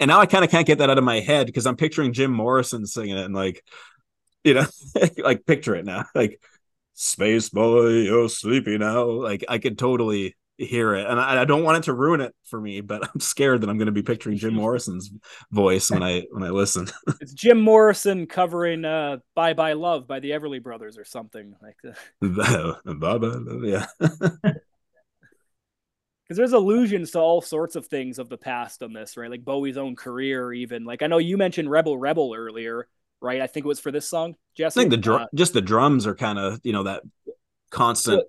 And 0.00 0.08
now 0.08 0.20
I 0.20 0.26
kind 0.26 0.44
of 0.44 0.50
can't 0.50 0.66
get 0.66 0.78
that 0.78 0.90
out 0.90 0.98
of 0.98 1.04
my 1.04 1.20
head 1.20 1.46
because 1.46 1.66
I'm 1.66 1.76
picturing 1.76 2.12
Jim 2.12 2.32
Morrison 2.32 2.86
singing 2.86 3.16
it 3.16 3.24
and 3.24 3.34
like, 3.34 3.64
you 4.44 4.54
know, 4.54 4.66
like 5.18 5.46
picture 5.46 5.74
it 5.74 5.84
now. 5.84 6.04
Like, 6.14 6.40
Spaceboy, 6.96 8.06
you're 8.06 8.28
sleepy 8.28 8.76
now. 8.76 9.04
Like 9.04 9.44
I 9.48 9.58
could 9.58 9.78
totally 9.78 10.36
hear 10.58 10.94
it. 10.94 11.06
And 11.06 11.20
I, 11.20 11.42
I 11.42 11.44
don't 11.44 11.62
want 11.62 11.78
it 11.78 11.84
to 11.84 11.94
ruin 11.94 12.20
it 12.20 12.34
for 12.44 12.60
me, 12.60 12.80
but 12.80 13.08
I'm 13.14 13.20
scared 13.20 13.60
that 13.60 13.70
I'm 13.70 13.78
going 13.78 13.86
to 13.86 13.92
be 13.92 14.02
picturing 14.02 14.36
Jim 14.36 14.54
Morrison's 14.56 15.10
voice 15.50 15.90
when 15.90 16.02
I 16.02 16.24
when 16.30 16.42
I 16.42 16.50
listen. 16.50 16.88
it's 17.20 17.32
Jim 17.32 17.60
Morrison 17.60 18.26
covering 18.26 18.84
uh 18.84 19.18
Bye 19.34 19.54
Bye 19.54 19.74
Love 19.74 20.06
by 20.08 20.20
the 20.20 20.30
Everly 20.30 20.62
Brothers 20.62 20.98
or 20.98 21.04
something 21.04 21.54
like 21.62 21.76
that. 21.84 21.96
Bye 22.84 22.92
Bye 22.94 23.26
Love, 23.26 23.64
yeah 23.64 24.52
because 26.28 26.36
there's 26.36 26.52
allusions 26.52 27.12
to 27.12 27.20
all 27.20 27.40
sorts 27.40 27.74
of 27.74 27.86
things 27.86 28.18
of 28.18 28.28
the 28.28 28.36
past 28.36 28.82
on 28.82 28.92
this, 28.92 29.16
right? 29.16 29.30
Like 29.30 29.44
Bowie's 29.44 29.78
own 29.78 29.96
career, 29.96 30.52
even. 30.52 30.84
Like 30.84 31.02
I 31.02 31.06
know 31.06 31.16
you 31.18 31.38
mentioned 31.38 31.70
Rebel 31.70 31.96
Rebel 31.96 32.34
earlier, 32.36 32.86
right? 33.22 33.40
I 33.40 33.46
think 33.46 33.64
it 33.64 33.68
was 33.68 33.80
for 33.80 33.90
this 33.90 34.08
song, 34.08 34.36
Jesse. 34.54 34.78
I 34.78 34.82
think 34.82 34.90
the 34.90 34.98
drum, 34.98 35.22
uh, 35.22 35.26
just 35.34 35.54
the 35.54 35.62
drums 35.62 36.06
are 36.06 36.14
kind 36.14 36.38
of 36.38 36.60
you 36.64 36.72
know 36.72 36.82
that 36.82 37.02
constant. 37.70 38.24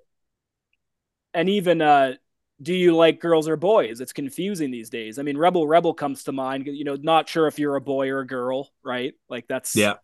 And 1.33 1.49
even 1.49 1.81
uh, 1.81 2.13
do 2.61 2.73
you 2.73 2.95
like 2.95 3.19
girls 3.19 3.49
or 3.49 3.57
boys? 3.57 3.99
It's 3.99 4.13
confusing 4.13 4.71
these 4.71 4.89
days. 4.89 5.19
I 5.19 5.23
mean, 5.23 5.37
Rebel 5.37 5.67
Rebel 5.67 5.93
comes 5.93 6.23
to 6.23 6.31
mind. 6.31 6.67
You 6.67 6.85
know, 6.85 6.95
not 6.95 7.27
sure 7.27 7.47
if 7.47 7.59
you're 7.59 7.75
a 7.75 7.81
boy 7.81 8.09
or 8.09 8.19
a 8.19 8.27
girl, 8.27 8.69
right? 8.81 9.13
Like 9.27 9.47
that's 9.49 9.75
yeah. 9.75 9.95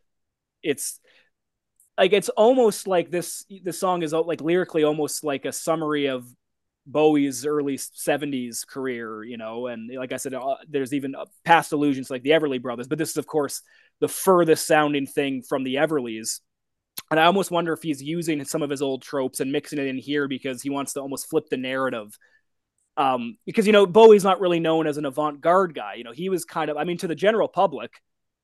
It's 0.62 1.00
like 1.98 2.12
it's 2.12 2.30
almost 2.30 2.88
like 2.88 3.10
this. 3.10 3.46
The 3.64 3.72
song 3.72 4.04
is 4.04 4.12
like 4.12 4.42
lyrically 4.42 4.84
almost 4.84 5.24
like 5.24 5.46
a 5.46 5.54
summary 5.54 6.08
of 6.08 6.28
Bowie's 6.86 7.46
early 7.46 7.78
70s 7.78 8.66
career, 8.66 9.24
you 9.24 9.38
know, 9.38 9.68
and 9.68 9.90
like 9.96 10.14
I 10.14 10.18
said, 10.18 10.34
uh, 10.34 10.56
there's 10.68 10.94
even 10.94 11.16
uh, 11.16 11.26
past 11.44 11.72
allusions 11.72 12.10
like 12.10 12.22
the 12.22 12.30
Everly 12.32 12.62
brothers, 12.62 12.88
but 12.88 12.98
this 12.98 13.12
is, 13.12 13.18
of 13.18 13.26
course, 13.26 13.62
the 14.00 14.08
furthest 14.08 14.68
sounding 14.68 15.08
thing 15.08 15.42
from 15.42 15.64
the 15.64 15.76
Everlys. 15.76 16.42
And 17.10 17.20
I 17.20 17.26
almost 17.26 17.52
wonder 17.52 17.74
if 17.74 17.82
he's 17.82 18.02
using 18.02 18.44
some 18.46 18.62
of 18.62 18.70
his 18.70 18.82
old 18.82 19.02
tropes 19.02 19.40
and 19.40 19.52
mixing 19.52 19.80
it 19.80 19.88
in 19.88 19.98
here 19.98 20.28
because 20.28 20.62
he 20.62 20.70
wants 20.70 20.94
to 20.94 21.02
almost 21.02 21.30
flip 21.30 21.50
the 21.50 21.58
narrative. 21.58 22.18
Um, 22.98 23.38
because, 23.46 23.68
you 23.68 23.74
know, 23.74 23.86
Bowie's 23.86 24.24
not 24.24 24.40
really 24.40 24.60
known 24.60 24.88
as 24.88 24.98
an 24.98 25.06
avant 25.06 25.42
garde 25.42 25.76
guy. 25.76 25.96
You 25.96 26.04
know, 26.04 26.14
he 26.14 26.30
was 26.30 26.46
kind 26.46 26.70
of, 26.70 26.78
I 26.78 26.84
mean, 26.84 26.98
to 27.00 27.08
the 27.08 27.16
general 27.16 27.48
public, 27.48 27.92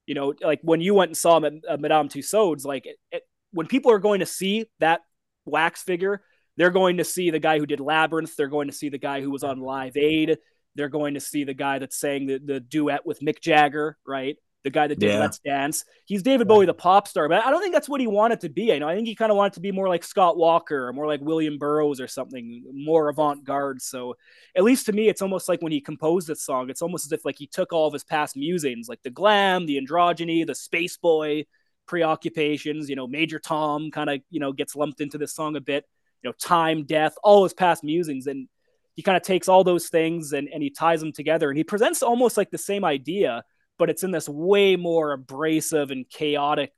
you 0.06 0.16
know, 0.16 0.34
like 0.42 0.60
when 0.64 0.82
you 0.82 0.94
went 0.94 1.10
and 1.10 1.18
saw 1.18 1.38
him 1.38 1.46
at, 1.46 1.54
at 1.70 1.80
Madame 1.80 2.10
Tussauds, 2.10 2.66
like 2.66 2.86
it, 2.86 2.98
it, 3.12 3.24
when 3.54 3.68
people 3.68 3.92
are 3.92 4.00
going 4.00 4.20
to 4.20 4.26
see 4.26 4.66
that 4.80 5.02
wax 5.46 5.84
figure, 5.84 6.22
they're 6.58 6.70
going 6.70 6.97
to 6.97 7.04
see 7.04 7.30
the 7.30 7.39
guy 7.39 7.60
who 7.60 7.66
did 7.66 7.80
Labyrinth. 7.80 8.36
They're 8.36 8.47
going 8.47 8.68
to 8.68 8.74
see 8.74 8.89
the 8.89 8.97
guy 8.97 9.22
who 9.22 9.32
was 9.32 9.43
on 9.43 9.60
Live 9.60 9.97
Aid. 9.97 10.38
They're 10.76 10.89
going 10.89 11.16
to 11.16 11.20
see 11.20 11.43
the 11.43 11.54
guy 11.54 11.80
that 11.80 11.93
sang 11.93 12.28
the, 12.28 12.39
the 12.39 12.60
duet 12.60 13.06
with 13.06 13.20
Mick 13.20 13.41
Jagger, 13.41 13.97
right? 14.06 14.38
The 14.64 14.70
guy 14.70 14.86
that 14.88 14.99
did 14.99 15.14
yeah. 15.14 15.20
Let's 15.20 15.39
Dance. 15.39 15.86
He's 16.06 16.22
David 16.22 16.47
Bowie, 16.47 16.68
the 16.68 16.74
pop 16.74 17.08
star, 17.08 17.28
but 17.28 17.43
I 17.43 17.49
don't 17.49 17.62
think 17.62 17.74
that's 17.74 17.89
what 17.89 17.99
he 17.99 18.06
wanted 18.06 18.41
to 18.41 18.49
be. 18.49 18.72
I 18.72 18.78
know. 18.78 18.88
I 18.88 18.95
think 18.95 19.08
he 19.08 19.16
kind 19.16 19.32
of 19.32 19.38
wanted 19.38 19.54
to 19.54 19.60
be 19.60 19.72
more 19.72 19.88
like 19.88 20.04
Scott 20.04 20.38
Walker 20.38 20.88
or 20.88 20.93
more 20.93 21.08
like 21.08 21.20
William 21.20 21.58
Burroughs 21.58 21.99
or 21.99 22.08
something 22.08 22.64
more 22.72 23.10
avant 23.10 23.43
garde. 23.43 23.82
So, 23.82 24.16
at 24.56 24.64
least 24.64 24.86
to 24.86 24.93
me, 24.93 25.10
it's 25.10 25.24
almost 25.24 25.49
like 25.49 25.64
when 25.64 25.72
he 25.72 25.82
composed 25.82 26.28
this 26.28 26.43
song, 26.43 26.70
it's 26.70 26.84
almost 26.84 27.08
as 27.08 27.12
if 27.12 27.26
like 27.26 27.39
he 27.39 27.47
took 27.47 27.74
all 27.74 27.88
of 27.88 27.93
his 27.93 28.04
past 28.04 28.38
musings, 28.38 28.88
like 28.88 29.02
the 29.02 29.10
glam, 29.10 29.66
the 29.66 29.82
androgyny, 29.82 30.45
the 30.45 30.54
space 30.54 30.95
boy 30.95 31.45
preoccupations. 31.88 32.88
You 32.88 32.95
know, 32.95 33.08
Major 33.08 33.39
Tom 33.39 33.89
kind 33.89 34.12
of 34.12 34.22
you 34.30 34.39
know 34.39 34.54
gets 34.54 34.76
lumped 34.76 35.02
into 35.02 35.18
this 35.18 35.34
song 35.34 35.56
a 35.56 35.62
bit 35.62 35.86
you 36.24 36.30
know, 36.30 36.34
time, 36.41 36.86
death, 36.86 37.15
all 37.24 37.43
his 37.43 37.53
past 37.53 37.84
musings. 37.84 38.28
And 38.28 38.47
he 38.95 39.01
kind 39.01 39.17
of 39.17 39.24
takes 39.24 39.47
all 39.47 39.63
those 39.63 39.89
things 39.89 40.34
and, 40.34 40.47
and 40.53 40.61
he 40.61 40.69
ties 40.69 40.99
them 40.99 41.11
together 41.11 41.49
and 41.49 41.57
he 41.57 41.63
presents 41.63 42.03
almost 42.03 42.38
like 42.38 42.51
the 42.51 42.57
same 42.57 42.84
idea, 42.84 43.43
but 43.80 43.89
it's 43.89 44.03
in 44.03 44.11
this 44.11 44.28
way 44.30 44.76
more 44.76 45.13
abrasive 45.13 45.91
and 45.91 46.09
chaotic 46.09 46.72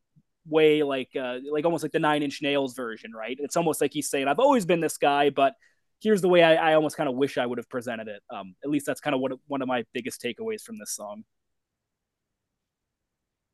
way, 0.48 0.84
like 0.84 1.10
uh, 1.20 1.38
like 1.52 1.66
almost 1.66 1.84
like 1.84 1.92
the 1.92 2.00
Nine 2.00 2.24
Inch 2.24 2.42
Nails 2.42 2.76
version, 2.76 3.12
right? 3.14 3.38
It's 3.40 3.58
almost 3.58 3.82
like 3.82 3.94
he's 3.94 4.10
saying, 4.10 4.28
"I've 4.28 4.40
always 4.40 4.66
been 4.66 4.80
this 4.80 4.98
guy, 4.98 5.30
but 5.30 5.54
here's 6.02 6.22
the 6.22 6.30
way 6.30 6.44
I, 6.44 6.72
I 6.72 6.74
almost 6.76 6.98
kind 6.98 7.10
of 7.10 7.16
wish 7.16 7.38
I 7.38 7.46
would 7.46 7.58
have 7.58 7.70
presented 7.70 8.08
it." 8.08 8.22
Um, 8.30 8.56
at 8.64 8.70
least 8.70 8.86
that's 8.86 9.00
kind 9.00 9.14
of 9.14 9.22
what 9.22 9.32
one 9.48 9.62
of 9.62 9.68
my 9.68 9.86
biggest 9.94 10.22
takeaways 10.22 10.62
from 10.62 10.78
this 10.80 10.96
song 10.96 11.24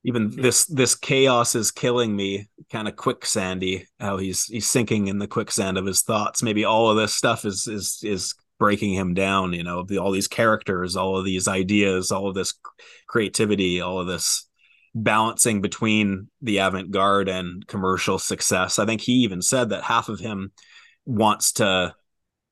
even 0.03 0.29
this 0.29 0.65
this 0.65 0.95
chaos 0.95 1.55
is 1.55 1.71
killing 1.71 2.15
me 2.15 2.49
kind 2.71 2.87
of 2.87 2.95
quicksandy 2.95 3.85
how 3.99 4.17
he's 4.17 4.45
he's 4.45 4.67
sinking 4.67 5.07
in 5.07 5.19
the 5.19 5.27
quicksand 5.27 5.77
of 5.77 5.85
his 5.85 6.01
thoughts. 6.01 6.41
Maybe 6.41 6.63
all 6.65 6.89
of 6.89 6.97
this 6.97 7.13
stuff 7.13 7.45
is 7.45 7.67
is 7.67 7.99
is 8.03 8.35
breaking 8.59 8.93
him 8.93 9.13
down 9.13 9.53
you 9.53 9.63
know 9.63 9.83
the, 9.83 9.97
all 9.97 10.11
these 10.11 10.27
characters 10.27 10.97
all 10.97 11.15
of 11.15 11.23
these 11.23 11.47
ideas 11.47 12.11
all 12.11 12.27
of 12.27 12.35
this 12.35 12.53
creativity 13.07 13.79
all 13.79 14.01
of 14.01 14.07
this 14.07 14.49
balancing 14.95 15.61
between 15.61 16.29
the 16.41 16.57
avant-garde 16.57 17.29
and 17.29 17.65
commercial 17.67 18.19
success. 18.19 18.79
I 18.79 18.85
think 18.85 19.01
he 19.01 19.13
even 19.13 19.41
said 19.41 19.69
that 19.69 19.83
half 19.83 20.09
of 20.09 20.19
him 20.19 20.51
wants 21.05 21.53
to 21.53 21.95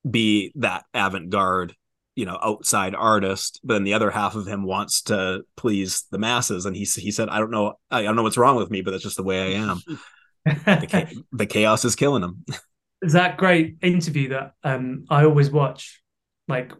be 0.08 0.52
that 0.56 0.84
avant-garde 0.94 1.74
you 2.18 2.26
know 2.26 2.36
outside 2.42 2.96
artist 2.96 3.60
but 3.62 3.74
then 3.74 3.84
the 3.84 3.94
other 3.94 4.10
half 4.10 4.34
of 4.34 4.44
him 4.44 4.64
wants 4.64 5.02
to 5.02 5.42
please 5.56 6.04
the 6.10 6.18
masses. 6.18 6.66
And 6.66 6.74
he, 6.74 6.82
he 6.82 7.12
said 7.12 7.28
i 7.28 7.38
don't 7.38 7.52
know 7.52 7.74
i 7.92 8.02
don't 8.02 8.16
know 8.16 8.24
what's 8.24 8.36
wrong 8.36 8.56
with 8.56 8.72
me 8.72 8.82
but 8.82 8.90
that's 8.90 9.04
just 9.04 9.16
the 9.16 9.22
way 9.22 9.54
i 9.54 9.58
am. 9.58 9.80
The, 10.44 11.22
the, 11.32 11.46
chaos 11.46 11.84
is 11.84 11.94
killing 11.94 12.24
him. 12.24 12.44
That 13.02 13.36
great 13.36 13.76
interview 13.82 14.30
that 14.30 14.54
um, 14.64 15.04
i 15.08 15.24
always 15.24 15.48
watch 15.48 16.02
like 16.48 16.72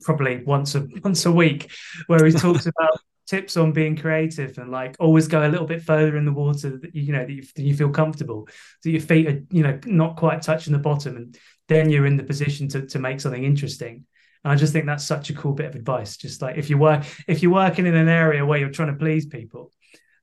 probably 0.00 0.42
once 0.42 0.74
a 0.74 0.88
once 1.04 1.24
a 1.24 1.30
week 1.30 1.70
where 2.08 2.24
he 2.26 2.32
talks 2.32 2.66
about 2.76 2.98
tips 3.28 3.56
on 3.56 3.70
being 3.70 3.96
creative 3.96 4.58
and 4.58 4.72
like 4.72 4.96
always 4.98 5.28
go 5.28 5.46
a 5.46 5.48
little 5.48 5.66
bit 5.66 5.82
further 5.82 6.16
in 6.16 6.24
the 6.24 6.32
water 6.32 6.78
that 6.78 6.96
you 6.96 7.12
know 7.12 7.24
that 7.24 7.32
you, 7.32 7.42
that 7.54 7.62
you 7.62 7.76
feel 7.76 7.90
comfortable 7.90 8.48
that 8.82 8.90
your 8.90 9.00
feet 9.00 9.28
are 9.28 9.40
you 9.50 9.62
know 9.62 9.78
not 9.86 10.16
quite 10.16 10.42
touching 10.42 10.72
the 10.72 10.78
bottom 10.80 11.16
and 11.16 11.38
then 11.68 11.88
you're 11.88 12.06
in 12.06 12.16
the 12.16 12.24
position 12.24 12.66
to, 12.66 12.84
to 12.86 12.98
make 12.98 13.20
something 13.20 13.44
interesting 13.44 14.04
and 14.44 14.52
I 14.52 14.56
just 14.56 14.72
think 14.72 14.86
that's 14.86 15.04
such 15.04 15.30
a 15.30 15.34
cool 15.34 15.52
bit 15.52 15.66
of 15.66 15.74
advice. 15.74 16.16
Just 16.16 16.42
like 16.42 16.56
if 16.56 16.68
you 16.68 16.78
work, 16.78 17.04
if 17.28 17.42
you're 17.42 17.52
working 17.52 17.86
in 17.86 17.94
an 17.94 18.08
area 18.08 18.44
where 18.44 18.58
you're 18.58 18.70
trying 18.70 18.92
to 18.92 18.98
please 18.98 19.26
people, 19.26 19.70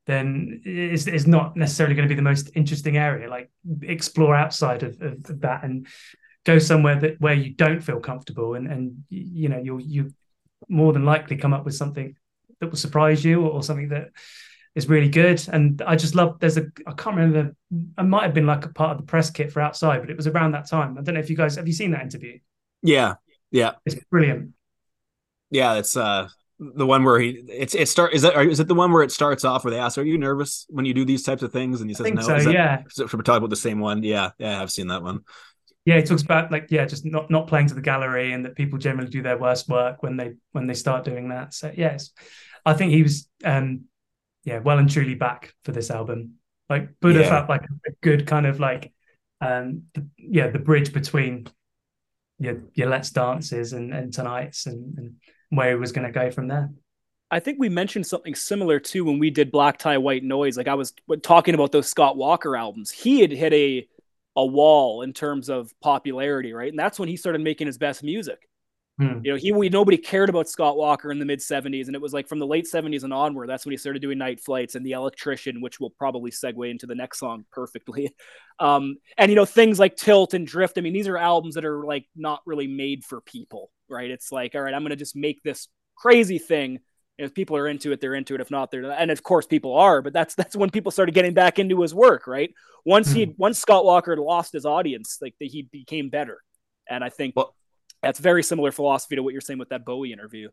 then 0.08 0.62
it's, 0.66 1.08
it's 1.08 1.28
not 1.28 1.56
necessarily 1.56 1.96
going 1.96 2.08
to 2.08 2.14
be 2.14 2.16
the 2.16 2.22
most 2.22 2.50
interesting 2.56 2.98
area. 2.98 3.30
Like 3.30 3.50
explore 3.82 4.36
outside 4.36 4.84
of, 4.84 5.02
of, 5.02 5.42
that 5.42 5.64
and 5.64 5.88
go 6.46 6.60
somewhere 6.60 6.96
that 7.00 7.22
where 7.22 7.34
you 7.34 7.54
don't 7.54 7.82
feel 7.82 8.00
comfortable, 8.00 8.56
and 8.56 8.68
and 8.68 9.04
you 9.10 9.48
know 9.48 9.60
you'll 9.60 9.82
you 9.82 10.12
more 10.68 10.92
than 10.92 11.06
likely 11.06 11.38
come 11.38 11.54
up 11.54 11.64
with 11.64 11.76
something 11.76 12.16
that 12.60 12.68
will 12.68 12.78
surprise 12.78 13.24
you 13.24 13.42
or, 13.42 13.52
or 13.52 13.64
something 13.64 13.90
that 13.90 14.10
is 14.76 14.90
really 14.90 15.10
good. 15.10 15.42
And 15.52 15.82
I 15.82 15.96
just 15.96 16.16
love. 16.16 16.40
There's 16.40 16.58
a 16.58 16.66
I 16.86 16.92
can't 16.92 17.16
remember. 17.16 17.56
I 17.98 18.02
might 18.02 18.24
have 18.24 18.34
been 18.34 18.48
like 18.48 18.66
a 18.66 18.70
part 18.70 18.92
of 18.92 18.98
the 18.98 19.08
press 19.08 19.30
kit 19.30 19.52
for 19.52 19.62
outside, 19.62 20.02
but 20.02 20.10
it 20.10 20.18
was 20.18 20.28
around 20.28 20.52
that 20.52 20.68
time. 20.68 20.98
I 20.98 21.02
don't 21.04 21.16
know 21.16 21.22
if 21.22 21.30
you 21.30 21.38
guys 21.38 21.56
have 21.56 21.68
you 21.68 21.74
seen 21.74 21.92
that 21.92 22.02
interview. 22.02 22.40
Yeah, 22.82 23.16
yeah, 23.52 23.74
it's 23.86 23.96
brilliant. 24.10 24.54
Yeah, 25.50 25.76
it's 25.76 25.98
uh 25.98 26.30
the 26.60 26.86
one 26.86 27.04
where 27.04 27.20
he 27.20 27.42
it's 27.48 27.74
it 27.74 27.88
start 27.88 28.14
is 28.14 28.24
that 28.24 28.36
is 28.46 28.60
it 28.60 28.68
the 28.68 28.76
one 28.76 28.92
where 28.92 29.04
it 29.04 29.12
starts 29.12 29.46
off 29.46 29.64
where 29.64 29.72
they 29.72 29.80
ask 29.80 29.98
are 29.98 30.04
you 30.04 30.18
nervous 30.18 30.66
when 30.68 30.84
you 30.84 30.94
do 30.94 31.06
these 31.06 31.24
types 31.24 31.42
of 31.42 31.54
things 31.54 31.80
and 31.80 31.90
he 31.90 31.94
says 31.94 32.12
no 32.12 32.22
so, 32.22 32.38
that, 32.38 32.52
yeah 32.52 32.84
so 32.90 33.06
we're 33.06 33.22
talking 33.22 33.38
about 33.38 33.50
the 33.50 33.56
same 33.56 33.80
one 33.80 34.04
yeah 34.04 34.32
yeah 34.40 34.62
I've 34.62 34.70
seen 34.70 34.88
that 34.88 35.02
one 35.02 35.22
yeah, 35.86 35.98
he 35.98 36.04
talks 36.04 36.22
about 36.22 36.52
like 36.52 36.68
yeah, 36.70 36.86
just 36.86 37.04
not 37.04 37.32
not 37.32 37.48
playing 37.48 37.68
to 37.68 37.74
the 37.74 37.82
gallery, 37.82 38.34
and 38.34 38.46
that 38.46 38.56
people 38.56 38.78
generally 38.78 39.10
do 39.10 39.24
their 39.24 39.40
worst 39.40 39.68
work 39.68 40.04
when 40.04 40.18
they 40.18 40.34
when 40.52 40.68
they 40.68 40.76
start 40.76 41.04
doing 41.04 41.30
that. 41.30 41.54
So 41.54 41.72
yes, 41.76 42.12
I 42.64 42.74
think 42.74 42.92
he 42.92 43.02
was 43.02 43.28
um 43.44 43.86
yeah 44.44 44.60
well 44.60 44.78
and 44.78 44.88
truly 44.88 45.16
back 45.16 45.54
for 45.64 45.72
this 45.72 45.90
album. 45.90 46.36
Like 46.70 47.00
Buddha 47.00 47.22
Yeah. 47.22 47.30
felt 47.30 47.50
like 47.50 47.64
a 47.64 47.92
good 48.02 48.28
kind 48.28 48.46
of 48.46 48.60
like 48.60 48.94
um 49.42 49.84
yeah 50.18 50.50
the 50.50 50.60
bridge 50.60 50.94
between 50.94 51.48
your 52.40 52.62
your 52.74 52.90
let's 52.90 53.12
dances 53.12 53.74
and 53.74 53.94
and 53.94 54.14
tonight's 54.14 54.66
and, 54.66 54.98
and 54.98 55.16
where 55.50 55.70
he 55.70 55.76
was 55.76 55.92
going 55.92 56.06
to 56.06 56.12
go 56.12 56.32
from 56.32 56.48
there. 56.48 56.72
I 57.32 57.40
think 57.40 57.60
we 57.60 57.70
mentioned 57.70 58.08
something 58.08 58.34
similar 58.34 58.80
too 58.80 59.06
when 59.06 59.20
we 59.20 59.30
did 59.30 59.52
Black 59.52 59.78
Tie 59.78 59.98
White 60.00 60.24
Noise. 60.24 60.58
Like 60.58 60.68
I 60.68 60.74
was 60.74 60.94
talking 61.22 61.54
about 61.54 61.72
those 61.72 61.88
Scott 61.88 62.18
Walker 62.18 62.56
albums. 62.56 62.90
He 62.90 63.22
had 63.22 63.32
hit 63.32 63.54
a 63.54 63.88
a 64.36 64.46
wall 64.46 65.02
in 65.02 65.14
terms 65.14 65.50
of 65.50 65.74
popularity, 65.82 66.54
right? 66.54 66.72
And 66.72 66.80
that's 66.80 66.98
when 67.00 67.10
he 67.10 67.18
started 67.18 67.42
making 67.42 67.68
his 67.68 67.78
best 67.78 68.04
music. 68.04 68.48
Hmm. 69.00 69.22
You 69.24 69.32
know, 69.32 69.38
he 69.38 69.52
we 69.54 69.70
nobody 69.70 69.98
cared 69.98 70.28
about 70.30 70.50
Scott 70.50 70.76
Walker 70.76 71.10
in 71.10 71.20
the 71.20 71.26
mid 71.26 71.40
'70s, 71.40 71.88
and 71.88 71.96
it 71.96 72.02
was 72.02 72.12
like 72.12 72.28
from 72.28 72.40
the 72.40 72.46
late 72.46 72.66
'70s 72.66 73.04
and 73.04 73.14
onward. 73.14 73.48
That's 73.48 73.66
when 73.66 73.72
he 73.72 73.78
started 73.78 74.02
doing 74.02 74.18
Night 74.18 74.42
Flights 74.42 74.76
and 74.76 74.86
The 74.86 74.92
Electrician, 74.92 75.62
which 75.62 75.80
will 75.80 75.92
probably 75.92 76.32
segue 76.32 76.70
into 76.70 76.86
the 76.86 76.96
next 76.96 77.20
song 77.20 77.46
perfectly. 77.52 78.14
Um, 78.62 78.98
and 79.18 79.32
you 79.32 79.38
know, 79.38 79.46
things 79.46 79.80
like 79.80 79.96
Tilt 79.96 80.34
and 80.34 80.46
Drift. 80.46 80.78
I 80.78 80.82
mean, 80.82 80.92
these 80.92 81.08
are 81.08 81.18
albums 81.18 81.56
that 81.56 81.64
are 81.64 81.86
like 81.86 82.06
not 82.14 82.42
really 82.46 82.68
made 82.68 83.06
for 83.06 83.22
people, 83.22 83.72
right? 83.88 84.12
It's 84.12 84.34
like, 84.34 84.54
all 84.54 84.60
right, 84.60 84.74
I'm 84.74 84.82
going 84.82 84.90
to 84.90 84.98
just 84.98 85.16
make 85.16 85.42
this 85.44 85.70
crazy 85.96 86.40
thing. 86.40 86.80
And 87.18 87.26
if 87.26 87.34
people 87.34 87.56
are 87.56 87.70
into 87.70 87.94
it, 87.94 88.02
they're 88.02 88.16
into 88.16 88.36
it. 88.36 88.42
If 88.42 88.52
not, 88.52 88.70
they're 88.70 88.82
not. 88.82 88.98
and 89.00 89.12
of 89.12 89.24
course 89.24 89.46
people 89.46 89.78
are. 89.78 90.02
But 90.02 90.12
that's 90.12 90.36
that's 90.36 90.58
when 90.58 90.72
people 90.72 90.92
started 90.92 91.16
getting 91.16 91.34
back 91.34 91.58
into 91.58 91.82
his 91.82 91.96
work, 91.96 92.28
right? 92.28 92.54
Once 92.84 93.10
he 93.14 93.34
once 93.38 93.60
Scott 93.60 93.86
Walker 93.86 94.12
had 94.12 94.20
lost 94.20 94.52
his 94.52 94.66
audience, 94.66 95.20
like 95.22 95.36
he 95.40 95.62
became 95.72 96.10
better. 96.10 96.40
And 96.90 97.02
I 97.02 97.08
think 97.08 97.38
Well- 97.38 97.56
that's 98.02 98.20
very 98.20 98.44
similar 98.44 98.72
philosophy 98.72 99.16
to 99.16 99.24
what 99.24 99.34
you're 99.34 99.42
saying 99.42 99.60
with 99.60 99.70
that 99.70 99.86
Bowie 99.86 100.14
interview. 100.14 100.50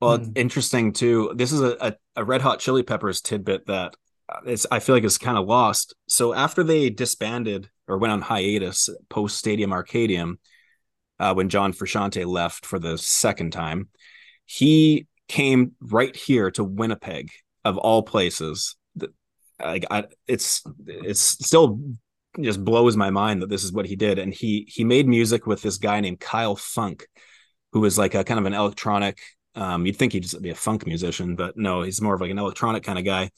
Well, 0.00 0.14
it's 0.14 0.28
interesting 0.34 0.92
too. 0.92 1.32
This 1.34 1.52
is 1.52 1.60
a, 1.60 1.76
a, 1.80 1.94
a 2.16 2.24
Red 2.24 2.42
Hot 2.42 2.60
Chili 2.60 2.82
Peppers 2.82 3.20
tidbit 3.20 3.66
that 3.66 3.96
uh, 4.28 4.40
it's 4.46 4.66
I 4.70 4.80
feel 4.80 4.94
like 4.94 5.04
it's 5.04 5.18
kind 5.18 5.38
of 5.38 5.46
lost. 5.46 5.94
So 6.08 6.34
after 6.34 6.62
they 6.62 6.90
disbanded 6.90 7.70
or 7.88 7.98
went 7.98 8.12
on 8.12 8.20
hiatus 8.20 8.88
post 9.08 9.38
Stadium 9.38 9.70
Arcadium, 9.70 10.38
uh, 11.18 11.34
when 11.34 11.48
John 11.48 11.72
Frusciante 11.72 12.26
left 12.26 12.66
for 12.66 12.78
the 12.78 12.98
second 12.98 13.52
time, 13.52 13.88
he 14.46 15.06
came 15.28 15.72
right 15.80 16.14
here 16.14 16.50
to 16.52 16.64
Winnipeg 16.64 17.30
of 17.64 17.78
all 17.78 18.02
places. 18.02 18.76
Like 19.62 19.86
I, 19.90 20.04
it's 20.26 20.62
it's 20.86 21.20
still 21.20 21.80
just 22.40 22.64
blows 22.64 22.96
my 22.96 23.10
mind 23.10 23.42
that 23.42 23.48
this 23.48 23.64
is 23.64 23.72
what 23.72 23.86
he 23.86 23.96
did, 23.96 24.18
and 24.18 24.32
he 24.32 24.66
he 24.68 24.84
made 24.84 25.08
music 25.08 25.46
with 25.46 25.62
this 25.62 25.78
guy 25.78 26.00
named 26.00 26.20
Kyle 26.20 26.56
Funk, 26.56 27.06
who 27.72 27.80
was 27.80 27.98
like 27.98 28.14
a 28.14 28.24
kind 28.24 28.40
of 28.40 28.46
an 28.46 28.54
electronic 28.54 29.20
um, 29.54 29.86
you'd 29.86 29.96
think 29.96 30.12
he'd 30.12 30.24
just 30.24 30.40
be 30.42 30.50
a 30.50 30.54
funk 30.54 30.86
musician, 30.86 31.36
but 31.36 31.56
no, 31.56 31.82
he's 31.82 32.00
more 32.00 32.14
of 32.14 32.20
like 32.20 32.30
an 32.30 32.38
electronic 32.38 32.82
kind 32.82 32.98
of 32.98 33.04
guy. 33.04 33.30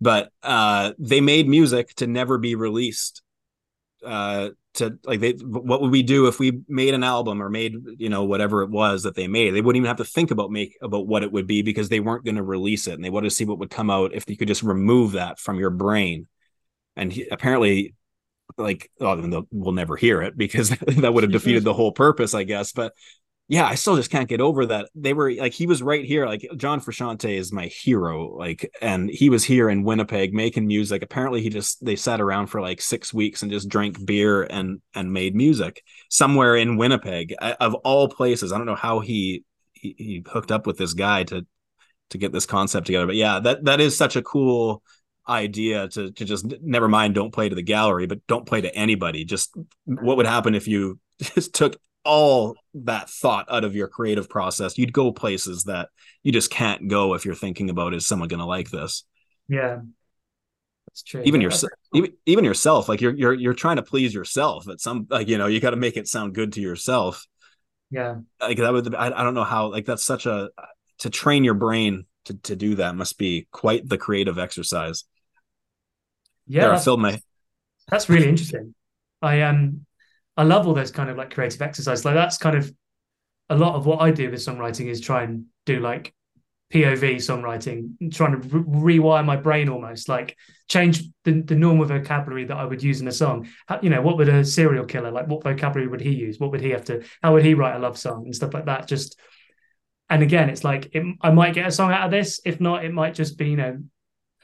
But 0.00 0.30
uh, 0.42 0.92
they 0.98 1.20
made 1.20 1.48
music 1.48 1.94
to 1.96 2.06
never 2.06 2.38
be 2.38 2.54
released. 2.54 3.22
Uh, 4.04 4.50
to 4.74 4.98
like 5.04 5.20
they, 5.20 5.32
what 5.32 5.80
would 5.80 5.92
we 5.92 6.02
do 6.02 6.26
if 6.26 6.40
we 6.40 6.60
made 6.68 6.94
an 6.94 7.04
album 7.04 7.40
or 7.40 7.48
made 7.48 7.76
you 7.96 8.08
know 8.08 8.24
whatever 8.24 8.62
it 8.62 8.70
was 8.70 9.04
that 9.04 9.14
they 9.14 9.28
made? 9.28 9.52
They 9.52 9.60
wouldn't 9.60 9.78
even 9.78 9.86
have 9.86 9.98
to 9.98 10.04
think 10.04 10.30
about 10.30 10.50
make 10.50 10.76
about 10.82 11.06
what 11.06 11.22
it 11.22 11.32
would 11.32 11.46
be 11.46 11.62
because 11.62 11.88
they 11.88 12.00
weren't 12.00 12.24
going 12.24 12.34
to 12.36 12.42
release 12.42 12.86
it, 12.88 12.94
and 12.94 13.04
they 13.04 13.10
wanted 13.10 13.30
to 13.30 13.34
see 13.34 13.44
what 13.44 13.58
would 13.60 13.70
come 13.70 13.88
out 13.88 14.12
if 14.12 14.28
you 14.28 14.36
could 14.36 14.48
just 14.48 14.64
remove 14.64 15.12
that 15.12 15.38
from 15.38 15.58
your 15.58 15.70
brain. 15.70 16.26
And 16.96 17.12
he, 17.12 17.26
apparently, 17.30 17.94
like, 18.56 18.90
oh, 19.00 19.16
then 19.16 19.46
we'll 19.50 19.72
never 19.72 19.96
hear 19.96 20.22
it 20.22 20.36
because 20.36 20.70
that 20.86 21.12
would 21.12 21.24
have 21.24 21.32
defeated 21.32 21.64
the 21.64 21.74
whole 21.74 21.92
purpose, 21.92 22.34
I 22.34 22.44
guess. 22.44 22.72
But 22.72 22.92
yeah, 23.46 23.66
I 23.66 23.74
still 23.74 23.96
just 23.96 24.10
can't 24.10 24.28
get 24.28 24.40
over 24.40 24.64
that. 24.66 24.88
They 24.94 25.12
were 25.12 25.30
like, 25.32 25.52
he 25.52 25.66
was 25.66 25.82
right 25.82 26.04
here. 26.04 26.26
Like 26.26 26.48
John 26.56 26.80
Frusciante 26.80 27.36
is 27.36 27.52
my 27.52 27.66
hero. 27.66 28.34
Like, 28.34 28.72
and 28.80 29.10
he 29.10 29.28
was 29.28 29.44
here 29.44 29.68
in 29.68 29.84
Winnipeg 29.84 30.32
making 30.32 30.66
music. 30.66 31.02
Apparently, 31.02 31.42
he 31.42 31.50
just 31.50 31.84
they 31.84 31.94
sat 31.94 32.22
around 32.22 32.46
for 32.46 32.62
like 32.62 32.80
six 32.80 33.12
weeks 33.12 33.42
and 33.42 33.50
just 33.50 33.68
drank 33.68 34.02
beer 34.04 34.44
and 34.44 34.80
and 34.94 35.12
made 35.12 35.34
music 35.34 35.82
somewhere 36.08 36.56
in 36.56 36.78
Winnipeg, 36.78 37.34
I, 37.38 37.52
of 37.52 37.74
all 37.74 38.08
places. 38.08 38.50
I 38.50 38.56
don't 38.56 38.66
know 38.66 38.74
how 38.74 39.00
he, 39.00 39.44
he 39.72 39.94
he 39.98 40.24
hooked 40.26 40.50
up 40.50 40.66
with 40.66 40.78
this 40.78 40.94
guy 40.94 41.24
to 41.24 41.46
to 42.10 42.18
get 42.18 42.32
this 42.32 42.46
concept 42.46 42.86
together. 42.86 43.06
But 43.06 43.16
yeah, 43.16 43.40
that 43.40 43.64
that 43.64 43.80
is 43.80 43.94
such 43.94 44.16
a 44.16 44.22
cool 44.22 44.82
idea 45.28 45.88
to 45.88 46.10
to 46.12 46.24
just 46.24 46.46
never 46.60 46.88
mind 46.88 47.14
don't 47.14 47.32
play 47.32 47.48
to 47.48 47.54
the 47.54 47.62
gallery 47.62 48.06
but 48.06 48.26
don't 48.26 48.46
play 48.46 48.60
to 48.60 48.74
anybody. 48.74 49.24
Just 49.24 49.56
what 49.84 50.16
would 50.16 50.26
happen 50.26 50.54
if 50.54 50.68
you 50.68 50.98
just 51.20 51.54
took 51.54 51.76
all 52.04 52.54
that 52.74 53.08
thought 53.08 53.46
out 53.50 53.64
of 53.64 53.74
your 53.74 53.88
creative 53.88 54.28
process? 54.28 54.76
You'd 54.76 54.92
go 54.92 55.12
places 55.12 55.64
that 55.64 55.88
you 56.22 56.32
just 56.32 56.50
can't 56.50 56.88
go 56.88 57.14
if 57.14 57.24
you're 57.24 57.34
thinking 57.34 57.70
about 57.70 57.94
is 57.94 58.06
someone 58.06 58.28
going 58.28 58.40
to 58.40 58.46
like 58.46 58.70
this? 58.70 59.04
Yeah, 59.48 59.80
that's 60.86 61.02
true. 61.02 61.22
even 61.24 61.40
Yeah, 61.40 61.46
yourself 61.46 61.72
even, 61.94 62.12
even 62.26 62.44
yourself 62.44 62.88
like 62.88 63.00
you're 63.00 63.14
you're 63.14 63.34
you're 63.34 63.54
trying 63.54 63.76
to 63.76 63.82
please 63.82 64.14
yourself 64.14 64.68
at 64.68 64.80
some 64.80 65.06
like 65.10 65.28
you 65.28 65.38
know 65.38 65.46
you 65.46 65.60
got 65.60 65.70
to 65.70 65.76
make 65.76 65.96
it 65.96 66.08
sound 66.08 66.34
good 66.34 66.52
to 66.54 66.60
yourself. 66.60 67.26
Yeah, 67.90 68.16
like 68.40 68.58
that 68.58 68.72
would 68.72 68.94
I, 68.94 69.06
I 69.06 69.24
don't 69.24 69.34
know 69.34 69.44
how 69.44 69.70
like 69.70 69.86
that's 69.86 70.04
such 70.04 70.26
a 70.26 70.50
to 70.98 71.10
train 71.10 71.44
your 71.44 71.54
brain 71.54 72.06
to 72.26 72.34
to 72.34 72.56
do 72.56 72.76
that 72.76 72.96
must 72.96 73.18
be 73.18 73.46
quite 73.50 73.88
the 73.88 73.98
creative 73.98 74.38
exercise 74.38 75.04
yeah. 76.46 76.62
that's- 76.62 76.84
filled 76.84 77.00
my 77.00 77.20
That's 77.88 78.08
really 78.08 78.28
interesting. 78.28 78.74
I 79.22 79.42
um 79.42 79.86
I 80.36 80.42
love 80.42 80.66
all 80.66 80.74
those 80.74 80.90
kind 80.90 81.10
of 81.10 81.16
like 81.16 81.32
creative 81.32 81.62
exercises. 81.62 82.04
Like 82.04 82.14
that's 82.14 82.38
kind 82.38 82.56
of 82.56 82.72
a 83.50 83.56
lot 83.56 83.74
of 83.74 83.86
what 83.86 84.00
I 84.00 84.10
do 84.10 84.30
with 84.30 84.40
songwriting 84.40 84.86
is 84.86 85.00
try 85.00 85.22
and 85.22 85.46
do 85.66 85.80
like 85.80 86.14
POV 86.72 87.16
songwriting, 87.16 88.12
trying 88.12 88.40
to 88.40 88.48
re- 88.48 88.98
rewire 88.98 89.24
my 89.24 89.36
brain 89.36 89.68
almost, 89.68 90.08
like 90.08 90.36
change 90.66 91.04
the, 91.24 91.42
the 91.42 91.54
normal 91.54 91.84
vocabulary 91.86 92.46
that 92.46 92.56
I 92.56 92.64
would 92.64 92.82
use 92.82 93.00
in 93.00 93.06
a 93.06 93.12
song. 93.12 93.48
How, 93.66 93.78
you 93.80 93.90
know, 93.90 94.02
what 94.02 94.16
would 94.16 94.28
a 94.28 94.44
serial 94.44 94.84
killer 94.84 95.12
like? 95.12 95.28
What 95.28 95.44
vocabulary 95.44 95.88
would 95.88 96.00
he 96.00 96.10
use? 96.10 96.40
What 96.40 96.50
would 96.50 96.60
he 96.60 96.70
have 96.70 96.84
to? 96.86 97.04
How 97.22 97.34
would 97.34 97.44
he 97.44 97.54
write 97.54 97.76
a 97.76 97.78
love 97.78 97.98
song 97.98 98.24
and 98.24 98.34
stuff 98.34 98.54
like 98.54 98.64
that? 98.64 98.88
Just 98.88 99.18
and 100.10 100.22
again, 100.22 100.50
it's 100.50 100.64
like 100.64 100.90
it, 100.94 101.04
I 101.20 101.30
might 101.30 101.54
get 101.54 101.66
a 101.66 101.70
song 101.70 101.92
out 101.92 102.06
of 102.06 102.10
this. 102.10 102.40
If 102.44 102.60
not, 102.60 102.84
it 102.84 102.92
might 102.92 103.14
just 103.14 103.38
be 103.38 103.50
you 103.50 103.56
know 103.56 103.78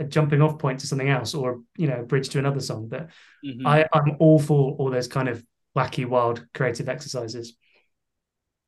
a 0.00 0.04
jumping 0.04 0.42
off 0.42 0.58
point 0.58 0.80
to 0.80 0.86
something 0.88 1.08
else, 1.08 1.34
or 1.34 1.62
you 1.76 1.86
know, 1.86 2.00
a 2.00 2.04
bridge 2.04 2.30
to 2.30 2.40
another 2.40 2.60
song. 2.60 2.88
But 2.88 3.10
Mhm. 3.44 3.64
I, 3.66 3.86
I'm 3.92 4.16
all 4.18 4.38
for 4.40 4.74
all 4.76 4.90
those 4.90 5.08
kind 5.08 5.28
of 5.28 5.44
wacky, 5.76 6.06
wild, 6.06 6.46
creative 6.54 6.88
exercises. 6.88 7.54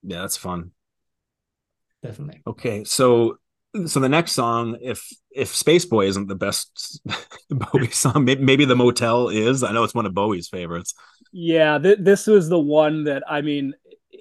yeah 0.03 0.21
that's 0.21 0.37
fun 0.37 0.73
Definitely. 2.03 2.43
Okay, 2.47 2.85
so 2.85 3.39
so 3.87 4.01
the 4.01 4.09
next 4.09 4.33
song, 4.33 4.77
if 4.83 5.09
if 5.31 5.53
Spaceboy 5.55 6.07
isn't 6.09 6.29
the 6.29 6.35
best 6.35 7.01
Bowie 7.51 7.91
song, 7.91 8.25
maybe, 8.25 8.43
maybe 8.43 8.65
the 8.65 8.77
Motel 8.77 9.29
is. 9.29 9.63
I 9.63 9.73
know 9.73 9.85
it's 9.85 9.95
one 9.95 10.07
of 10.07 10.13
Bowie's 10.15 10.49
favorites. 10.49 10.95
Yeah, 11.33 11.79
th- 11.79 11.99
this 12.01 12.27
was 12.27 12.49
the 12.49 12.59
one 12.59 13.05
that 13.05 13.23
I 13.29 13.41
mean, 13.41 13.75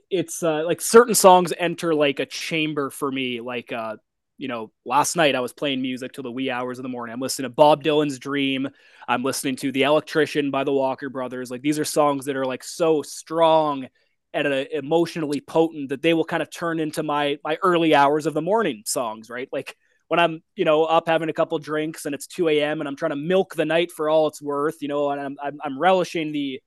it's 0.10 0.44
uh, 0.44 0.64
like 0.66 0.82
certain 0.82 1.16
songs 1.16 1.54
enter 1.58 1.94
like 1.94 2.20
a 2.20 2.26
chamber 2.26 2.90
for 2.90 3.12
me. 3.12 3.42
Like, 3.42 3.72
uh, 3.72 3.98
you 4.42 4.48
know, 4.48 4.72
last 4.86 5.16
night 5.16 5.36
I 5.36 5.40
was 5.40 5.54
playing 5.54 5.84
music 5.84 6.14
till 6.14 6.24
the 6.24 6.32
wee 6.32 6.50
hours 6.50 6.80
of 6.80 6.84
the 6.84 6.90
morning. 6.90 7.14
I'm 7.14 7.20
listening 7.20 7.46
to 7.46 7.54
Bob 7.54 7.84
Dylan's 7.84 8.18
Dream. 8.18 8.68
I'm 9.08 9.22
listening 9.22 9.56
to 9.58 9.72
The 9.72 9.84
Electrician 9.84 10.50
by 10.50 10.64
the 10.64 10.74
Walker 10.74 11.12
Brothers. 11.12 11.52
Like, 11.52 11.62
these 11.62 11.78
are 11.78 11.86
songs 11.86 12.26
that 12.26 12.36
are 12.36 12.46
like 12.46 12.64
so 12.64 13.04
strong 13.04 13.88
and 14.34 14.48
uh, 14.48 14.66
emotionally 14.72 15.42
potent 15.42 15.90
that 15.90 16.02
they 16.02 16.16
will 16.16 16.26
kind 16.26 16.42
of 16.42 16.50
turn 16.50 16.80
into 16.80 17.04
my 17.04 17.38
my 17.44 17.60
early 17.62 17.94
hours 17.94 18.26
of 18.26 18.34
the 18.34 18.42
morning 18.42 18.82
songs. 18.84 19.30
Right, 19.30 19.48
like 19.52 19.78
when 20.08 20.20
I'm, 20.20 20.42
you 20.56 20.66
know, 20.66 20.86
up 20.86 21.08
having 21.08 21.30
a 21.30 21.34
couple 21.34 21.60
drinks 21.60 22.08
and 22.08 22.16
it's 22.16 22.26
2 22.26 22.50
a.m. 22.50 22.82
and 22.82 22.88
I'm 22.88 22.96
trying 22.96 23.12
to 23.12 23.16
milk 23.18 23.54
the 23.54 23.66
night 23.66 23.92
for 23.92 24.10
all 24.10 24.26
it's 24.26 24.42
worth, 24.42 24.82
you 24.82 24.88
know, 24.88 25.12
and 25.12 25.22
I'm, 25.22 25.38
I'm, 25.42 25.60
I'm 25.64 25.80
relishing 25.80 26.32
the 26.32 26.62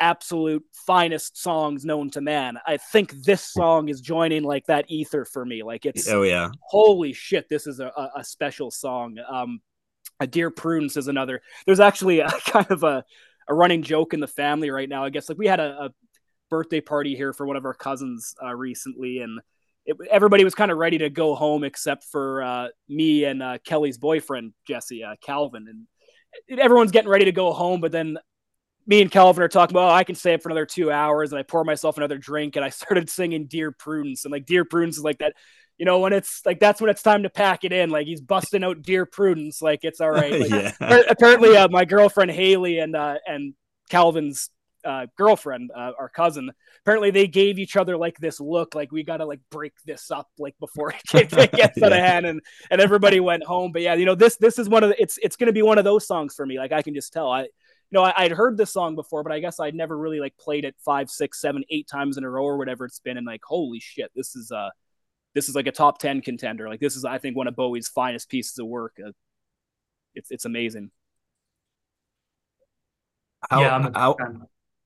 absolute 0.00 0.64
finest 0.72 1.40
songs 1.40 1.84
known 1.84 2.10
to 2.10 2.20
man. 2.20 2.58
I 2.66 2.78
think 2.78 3.12
this 3.12 3.42
song 3.42 3.88
is 3.88 4.00
joining 4.00 4.42
like 4.42 4.66
that 4.66 4.86
ether 4.88 5.24
for 5.24 5.44
me. 5.44 5.62
Like 5.62 5.86
it's 5.86 6.08
Oh 6.08 6.22
yeah, 6.22 6.50
holy 6.62 7.12
shit, 7.12 7.48
this 7.48 7.66
is 7.66 7.80
a, 7.80 7.92
a, 8.16 8.24
special 8.24 8.70
song. 8.70 9.18
Um, 9.28 9.60
a 10.18 10.26
Dear 10.26 10.50
Prudence 10.50 10.96
is 10.96 11.08
another. 11.08 11.42
There's 11.66 11.80
actually 11.80 12.20
a 12.20 12.30
kind 12.46 12.70
of 12.70 12.82
a, 12.82 13.04
a 13.48 13.54
running 13.54 13.82
joke 13.82 14.14
in 14.14 14.20
the 14.20 14.26
family 14.26 14.70
right 14.70 14.88
now. 14.88 15.04
I 15.04 15.10
guess 15.10 15.28
like 15.28 15.38
we 15.38 15.46
had 15.46 15.60
a, 15.60 15.84
a 15.84 15.90
birthday 16.48 16.80
party 16.80 17.14
here 17.14 17.32
for 17.32 17.46
one 17.46 17.56
of 17.56 17.64
our 17.64 17.74
cousins 17.74 18.34
uh, 18.42 18.54
recently, 18.54 19.18
and 19.18 19.40
it, 19.84 19.96
everybody 20.10 20.44
was 20.44 20.54
kind 20.54 20.70
of 20.70 20.78
ready 20.78 20.98
to 20.98 21.10
go 21.10 21.34
home 21.34 21.62
except 21.62 22.04
for 22.04 22.42
uh, 22.42 22.68
me 22.88 23.24
and 23.24 23.42
uh, 23.42 23.58
Kelly's 23.64 23.98
boyfriend 23.98 24.54
Jesse 24.66 25.04
uh, 25.04 25.16
Calvin, 25.22 25.66
and 25.68 26.58
everyone's 26.58 26.90
getting 26.90 27.10
ready 27.10 27.26
to 27.26 27.32
go 27.32 27.52
home, 27.52 27.80
but 27.80 27.92
then 27.92 28.18
me 28.90 29.00
and 29.00 29.10
Calvin 29.10 29.44
are 29.44 29.48
talking 29.48 29.74
about, 29.74 29.92
oh, 29.92 29.94
I 29.94 30.02
can 30.02 30.16
stay 30.16 30.34
up 30.34 30.42
for 30.42 30.48
another 30.48 30.66
two 30.66 30.90
hours. 30.90 31.30
And 31.30 31.38
I 31.38 31.44
pour 31.44 31.62
myself 31.62 31.96
another 31.96 32.18
drink 32.18 32.56
and 32.56 32.64
I 32.64 32.68
started 32.70 33.08
singing 33.08 33.46
Dear 33.46 33.70
Prudence. 33.70 34.24
And 34.24 34.32
like 34.32 34.46
Dear 34.46 34.64
Prudence 34.64 34.98
is 34.98 35.04
like 35.04 35.18
that, 35.18 35.34
you 35.78 35.86
know, 35.86 36.00
when 36.00 36.12
it's 36.12 36.44
like 36.44 36.58
that's 36.58 36.80
when 36.80 36.90
it's 36.90 37.00
time 37.00 37.22
to 37.22 37.30
pack 37.30 37.62
it 37.62 37.72
in. 37.72 37.90
Like 37.90 38.08
he's 38.08 38.20
busting 38.20 38.64
out 38.64 38.82
Dear 38.82 39.06
Prudence. 39.06 39.62
Like 39.62 39.80
it's 39.84 40.00
all 40.00 40.10
right. 40.10 40.40
Like, 40.40 40.50
yeah. 40.50 41.02
apparently 41.08 41.56
uh, 41.56 41.68
my 41.68 41.84
girlfriend 41.84 42.32
Haley 42.32 42.80
and 42.80 42.96
uh, 42.96 43.18
and 43.26 43.54
Calvin's 43.90 44.50
uh, 44.84 45.06
girlfriend, 45.16 45.70
uh, 45.74 45.92
our 45.98 46.08
cousin. 46.08 46.50
Apparently, 46.84 47.10
they 47.10 47.28
gave 47.28 47.58
each 47.58 47.76
other 47.76 47.96
like 47.96 48.18
this 48.18 48.40
look, 48.40 48.74
like 48.74 48.90
we 48.90 49.04
gotta 49.04 49.24
like 49.24 49.40
break 49.50 49.72
this 49.84 50.10
up, 50.10 50.28
like 50.38 50.54
before 50.58 50.90
it 51.14 51.30
gets 51.52 51.78
yeah. 51.78 51.86
out 51.86 51.92
of 51.92 51.98
hand, 51.98 52.26
and 52.26 52.40
and 52.70 52.80
everybody 52.80 53.20
went 53.20 53.44
home. 53.44 53.70
But 53.70 53.82
yeah, 53.82 53.94
you 53.94 54.06
know 54.06 54.14
this 54.14 54.36
this 54.36 54.58
is 54.58 54.68
one 54.68 54.82
of 54.82 54.90
the, 54.90 55.00
it's 55.00 55.18
it's 55.22 55.36
gonna 55.36 55.52
be 55.52 55.62
one 55.62 55.78
of 55.78 55.84
those 55.84 56.06
songs 56.06 56.34
for 56.34 56.44
me. 56.44 56.58
Like 56.58 56.72
I 56.72 56.82
can 56.82 56.94
just 56.94 57.12
tell 57.12 57.30
I. 57.30 57.46
You 57.90 57.98
know, 57.98 58.04
I, 58.04 58.22
would 58.22 58.32
heard 58.32 58.56
this 58.56 58.72
song 58.72 58.94
before, 58.94 59.24
but 59.24 59.32
I 59.32 59.40
guess 59.40 59.58
I'd 59.58 59.74
never 59.74 59.98
really 59.98 60.20
like 60.20 60.36
played 60.38 60.64
it 60.64 60.76
five, 60.84 61.10
six, 61.10 61.40
seven, 61.40 61.64
eight 61.70 61.88
times 61.88 62.16
in 62.16 62.24
a 62.24 62.30
row 62.30 62.44
or 62.44 62.56
whatever 62.56 62.84
it's 62.84 63.00
been. 63.00 63.16
And 63.16 63.26
like, 63.26 63.42
holy 63.44 63.80
shit, 63.80 64.12
this 64.14 64.36
is 64.36 64.52
uh, 64.52 64.70
this 65.34 65.48
is 65.48 65.54
like 65.54 65.66
a 65.66 65.72
top 65.72 65.98
ten 65.98 66.20
contender. 66.20 66.68
Like 66.68 66.80
this 66.80 66.94
is, 66.94 67.04
I 67.04 67.18
think, 67.18 67.36
one 67.36 67.48
of 67.48 67.56
Bowie's 67.56 67.88
finest 67.88 68.28
pieces 68.28 68.58
of 68.58 68.66
work. 68.66 68.96
Uh, 69.04 69.10
it's 70.14 70.30
it's 70.30 70.44
amazing. 70.44 70.90
How, 73.48 73.60
yeah, 73.60 73.74
I'm 73.74 73.94
how, 73.94 74.16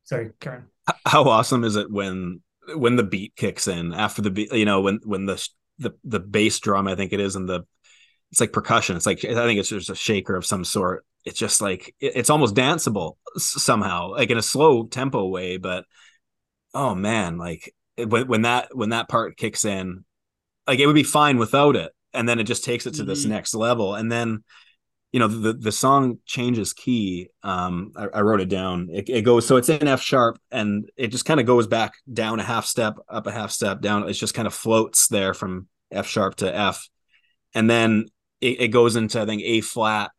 sorry, 0.04 0.30
Karen. 0.40 0.66
How 1.06 1.24
awesome 1.24 1.64
is 1.64 1.76
it 1.76 1.90
when 1.90 2.40
when 2.74 2.96
the 2.96 3.02
beat 3.02 3.34
kicks 3.36 3.68
in 3.68 3.92
after 3.92 4.22
the 4.22 4.30
beat? 4.30 4.52
You 4.52 4.64
know, 4.64 4.80
when 4.80 5.00
when 5.04 5.26
the 5.26 5.46
the 5.78 5.92
the 6.04 6.20
bass 6.20 6.58
drum, 6.60 6.86
I 6.86 6.94
think 6.94 7.12
it 7.12 7.20
is, 7.20 7.36
and 7.36 7.48
the 7.48 7.66
it's 8.30 8.40
like 8.40 8.52
percussion. 8.52 8.96
It's 8.96 9.06
like 9.06 9.24
I 9.24 9.34
think 9.34 9.58
it's 9.58 9.68
just 9.68 9.90
a 9.90 9.94
shaker 9.94 10.36
of 10.36 10.46
some 10.46 10.64
sort. 10.64 11.04
It's 11.24 11.38
just 11.38 11.60
like 11.60 11.94
it's 12.00 12.30
almost 12.30 12.54
danceable 12.54 13.14
somehow, 13.36 14.10
like 14.10 14.30
in 14.30 14.38
a 14.38 14.42
slow 14.42 14.84
tempo 14.84 15.26
way. 15.26 15.56
But 15.56 15.84
oh 16.74 16.94
man, 16.94 17.38
like 17.38 17.74
when 17.96 18.26
when 18.28 18.42
that 18.42 18.68
when 18.72 18.90
that 18.90 19.08
part 19.08 19.36
kicks 19.36 19.64
in, 19.64 20.04
like 20.66 20.78
it 20.78 20.86
would 20.86 20.94
be 20.94 21.02
fine 21.02 21.38
without 21.38 21.76
it, 21.76 21.92
and 22.12 22.28
then 22.28 22.38
it 22.38 22.44
just 22.44 22.64
takes 22.64 22.86
it 22.86 22.92
to 22.92 23.02
mm-hmm. 23.02 23.08
this 23.08 23.24
next 23.24 23.54
level, 23.54 23.94
and 23.94 24.12
then 24.12 24.44
you 25.14 25.20
know 25.20 25.28
the 25.28 25.52
the 25.52 25.70
song 25.70 26.18
changes 26.26 26.72
key 26.72 27.28
um 27.44 27.92
i, 27.94 28.08
I 28.14 28.20
wrote 28.22 28.40
it 28.40 28.48
down 28.48 28.88
it, 28.92 29.08
it, 29.08 29.22
goes 29.22 29.46
so 29.46 29.56
it's 29.56 29.68
in 29.68 29.86
f 29.86 30.02
sharp 30.02 30.40
and 30.50 30.90
it 30.96 31.08
just 31.08 31.24
kind 31.24 31.38
of 31.38 31.46
goes 31.46 31.68
back 31.68 31.92
down 32.12 32.40
a 32.40 32.42
half 32.42 32.66
step 32.66 32.96
up 33.08 33.28
a 33.28 33.30
half 33.30 33.52
step 33.52 33.80
down 33.80 34.08
it 34.08 34.14
just 34.14 34.34
kind 34.34 34.48
of 34.48 34.52
floats 34.52 35.06
there 35.06 35.32
from 35.32 35.68
f 35.92 36.08
sharp 36.08 36.34
to 36.36 36.52
f 36.52 36.88
and 37.54 37.70
then 37.70 38.06
it, 38.40 38.62
it 38.62 38.68
goes 38.68 38.96
into 38.96 39.20
i 39.20 39.24
think 39.24 39.40
a 39.44 39.60
flat 39.60 40.10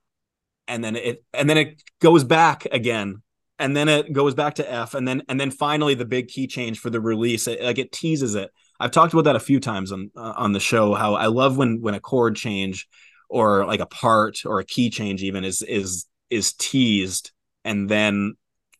and 0.68 0.84
then 0.84 0.95
it 0.95 1.24
and 1.34 1.49
then 1.49 1.57
it 1.57 1.82
goes 1.99 2.24
back 2.24 2.66
again 2.72 3.22
and 3.59 3.76
then 3.76 3.88
it 3.88 4.11
goes 4.11 4.34
back 4.34 4.55
to 4.55 4.72
f 4.72 4.93
and 4.93 5.07
then 5.07 5.24
and 5.30 5.39
then 5.39 5.51
finally 5.51 5.93
the 5.95 6.05
big 6.05 6.28
key 6.28 6.47
change 6.47 6.80
for 6.80 6.89
the 6.89 6.99
release 6.99 7.47
it, 7.47 7.61
like 7.61 7.78
it 7.78 7.91
teases 7.91 8.36
it. 8.36 8.51
I've 8.80 8.91
talked 8.91 9.13
about 9.13 9.24
that 9.26 9.36
a 9.36 9.39
few 9.41 9.59
times 9.59 9.91
on 9.91 10.11
uh, 10.16 10.34
on 10.36 10.51
the 10.51 10.59
show 10.59 10.93
how 10.93 11.13
i 11.16 11.28
love 11.28 11.57
when 11.57 11.82
when 11.82 11.93
a 11.93 11.99
chord 11.99 12.36
change 12.36 12.88
or 13.30 13.66
like 13.66 13.80
a 13.80 13.86
part 13.86 14.39
or 14.45 14.59
a 14.59 14.66
key 14.66 14.89
change 14.89 15.24
even 15.24 15.43
is 15.43 15.61
is 15.61 16.05
is 16.30 16.53
teased 16.53 17.32
and 17.63 17.89
then 17.89 18.36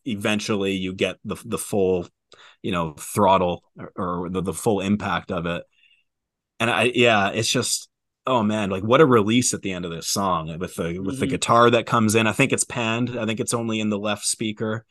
eventually 0.06 0.74
you 0.74 0.94
get 0.94 1.18
the 1.24 1.36
the 1.46 1.58
full 1.58 2.08
you 2.62 2.72
know 2.72 2.94
throttle 2.94 3.64
or, 3.78 3.92
or 3.96 4.30
the, 4.30 4.42
the 4.42 4.54
full 4.54 4.82
impact 4.82 5.32
of 5.32 5.46
it. 5.46 5.64
And 6.60 6.70
i 6.70 6.92
yeah 6.94 7.30
it's 7.30 7.50
just 7.50 7.90
oh 8.28 8.44
man 8.44 8.70
like 8.70 8.84
what 8.84 9.02
a 9.02 9.06
release 9.06 9.54
at 9.54 9.62
the 9.62 9.72
end 9.72 9.86
of 9.86 9.92
this 9.92 10.08
song 10.08 10.58
with 10.58 10.76
the 10.76 10.84
mm-hmm. 10.84 11.04
with 11.04 11.20
the 11.20 11.26
mm-hmm. 11.26 11.32
guitar 11.32 11.70
that 11.70 11.86
comes 11.86 12.16
in. 12.16 12.28
I 12.28 12.32
think 12.32 12.52
it's 12.52 12.64
panned 12.64 13.18
i 13.20 13.26
think 13.26 13.40
it's 13.40 13.54
only 13.54 13.80
in 13.80 13.90
the 13.90 14.00
left 14.00 14.26
speaker. 14.26 14.86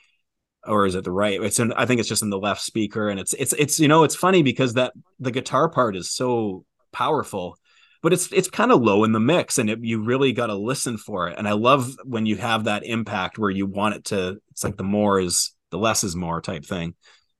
Or 0.66 0.86
is 0.86 0.94
it 0.94 1.04
the 1.04 1.12
right? 1.12 1.42
It's 1.42 1.58
in 1.58 1.72
i 1.72 1.86
think 1.86 2.00
it's 2.00 2.08
just 2.08 2.22
in 2.22 2.30
the 2.30 2.38
left 2.38 2.62
speaker. 2.62 3.08
And 3.08 3.20
it's 3.20 3.32
it's 3.34 3.52
it's 3.54 3.78
you 3.78 3.88
know 3.88 4.04
it's 4.04 4.16
funny 4.16 4.42
because 4.42 4.74
that 4.74 4.92
the 5.18 5.30
guitar 5.30 5.68
part 5.68 5.96
is 5.96 6.10
so 6.10 6.64
powerful 6.92 7.58
but 8.02 8.12
it's 8.12 8.30
it's 8.32 8.50
kind 8.50 8.70
of 8.70 8.82
low 8.82 9.04
in 9.04 9.12
the 9.12 9.20
mix 9.20 9.58
and 9.58 9.68
it, 9.70 9.78
you 9.82 10.02
really 10.02 10.32
got 10.32 10.46
to 10.46 10.54
listen 10.54 10.96
for 10.96 11.28
it. 11.28 11.38
And 11.38 11.48
i 11.48 11.52
love 11.52 11.96
when 12.04 12.26
you 12.26 12.36
have 12.36 12.64
that 12.64 12.84
impact 12.84 13.38
where 13.38 13.50
you 13.50 13.66
want 13.66 13.96
it 13.96 14.04
to 14.06 14.38
it's 14.52 14.64
like 14.64 14.76
the 14.76 14.84
more 14.84 15.20
is 15.20 15.52
the 15.70 15.78
less 15.78 16.04
is 16.04 16.14
more 16.14 16.40
type 16.40 16.64
thing. 16.64 16.94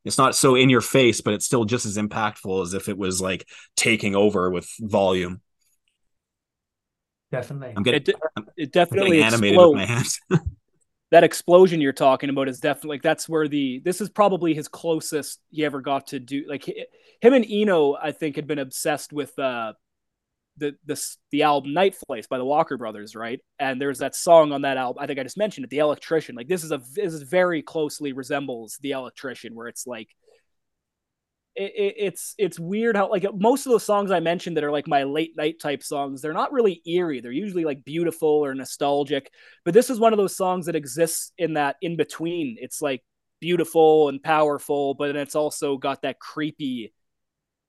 It's 0.05 0.19
not 0.19 0.35
so 0.35 0.55
in 0.55 0.69
your 0.69 0.81
face 0.83 1.21
but 1.21 1.35
it's 1.35 1.47
still 1.47 1.65
just 1.65 1.87
as 1.87 1.97
impactful 1.97 2.63
as 2.63 2.75
if 2.75 2.89
it 2.89 2.99
was 2.99 3.23
like 3.23 3.47
taking 3.77 4.15
over 4.15 4.51
with 4.51 4.69
volume 4.81 5.41
definitely 7.37 7.73
i'm 7.77 7.83
getting 7.83 8.03
it, 8.03 8.15
I'm, 8.37 8.47
it 8.57 8.73
definitely 8.73 9.23
animated 9.23 9.55
explodes. 9.55 9.79
with 9.79 9.89
my 9.89 9.95
hands 9.95 10.21
that 11.11 11.25
explosion 11.25 11.81
you're 11.81 11.93
talking 11.93 12.31
about 12.31 12.49
is 12.49 12.61
definitely 12.61 12.97
like 12.97 13.03
that's 13.03 13.29
where 13.29 13.49
the 13.49 13.81
this 13.85 14.01
is 14.01 14.09
probably 14.09 14.55
his 14.55 14.69
closest 14.69 15.41
he 15.51 15.65
ever 15.65 15.81
got 15.81 16.09
to 16.09 16.21
do 16.21 16.45
like 16.49 16.65
him 17.21 17.33
and 17.33 17.47
eno 17.49 17.95
i 17.95 18.13
think 18.13 18.37
had 18.37 18.47
been 18.47 18.59
obsessed 18.59 19.13
with 19.13 19.39
uh 19.39 19.73
the 20.57 20.77
the 20.87 21.17
the 21.31 21.43
album 21.43 21.73
Nite 21.73 21.97
Flights 22.07 22.27
by 22.27 22.39
the 22.39 22.45
Walker 22.45 22.77
Brothers, 22.77 23.17
right? 23.17 23.41
And 23.59 23.81
there's 23.81 23.99
that 23.99 24.15
song 24.15 24.53
on 24.53 24.63
that 24.63 24.77
album. 24.77 25.03
I 25.03 25.07
think 25.07 25.19
I 25.19 25.23
just 25.23 25.37
mentioned 25.37 25.65
it, 25.65 25.71
The 25.71 25.79
Electrician. 25.79 26.37
Like 26.37 26.49
this 26.49 26.63
is 26.65 26.71
a 26.71 26.81
this 26.95 27.13
is 27.13 27.23
very 27.23 27.63
closely 27.63 28.13
resembles 28.13 28.79
The 28.81 28.93
Electrician, 28.93 29.55
where 29.55 29.69
it's 29.69 29.87
like 29.87 30.09
it, 31.57 31.73
it, 31.77 31.95
it's 31.99 32.35
it's 32.37 32.59
weird 32.59 32.97
how 32.97 33.11
like 33.11 33.25
most 33.35 33.67
of 33.67 33.71
those 33.71 33.85
songs 33.85 34.11
I 34.11 34.21
mentioned 34.21 34.57
that 34.57 34.65
are 34.65 34.73
like 34.73 34.89
my 34.89 35.05
late 35.05 35.37
night 35.37 35.61
type 35.61 35.83
songs, 35.83 36.21
they're 36.21 36.33
not 36.33 36.53
really 36.53 36.83
eerie. 36.87 37.21
They're 37.21 37.33
usually 37.33 37.65
like 37.65 37.85
beautiful 37.85 38.29
or 38.29 38.55
nostalgic. 38.55 39.31
But 39.65 39.75
this 39.75 39.91
is 39.91 40.01
one 40.01 40.13
of 40.13 40.17
those 40.17 40.37
songs 40.37 40.67
that 40.67 40.77
exists 40.77 41.33
in 41.39 41.55
that 41.55 41.77
in 41.81 41.97
between. 41.97 42.57
It's 42.61 42.83
like 42.83 43.03
beautiful 43.41 44.09
and 44.09 44.23
powerful, 44.23 44.95
but 44.95 45.09
then 45.09 45.17
it's 45.17 45.37
also 45.37 45.77
got 45.77 46.03
that 46.03 46.19
creepy 46.19 46.93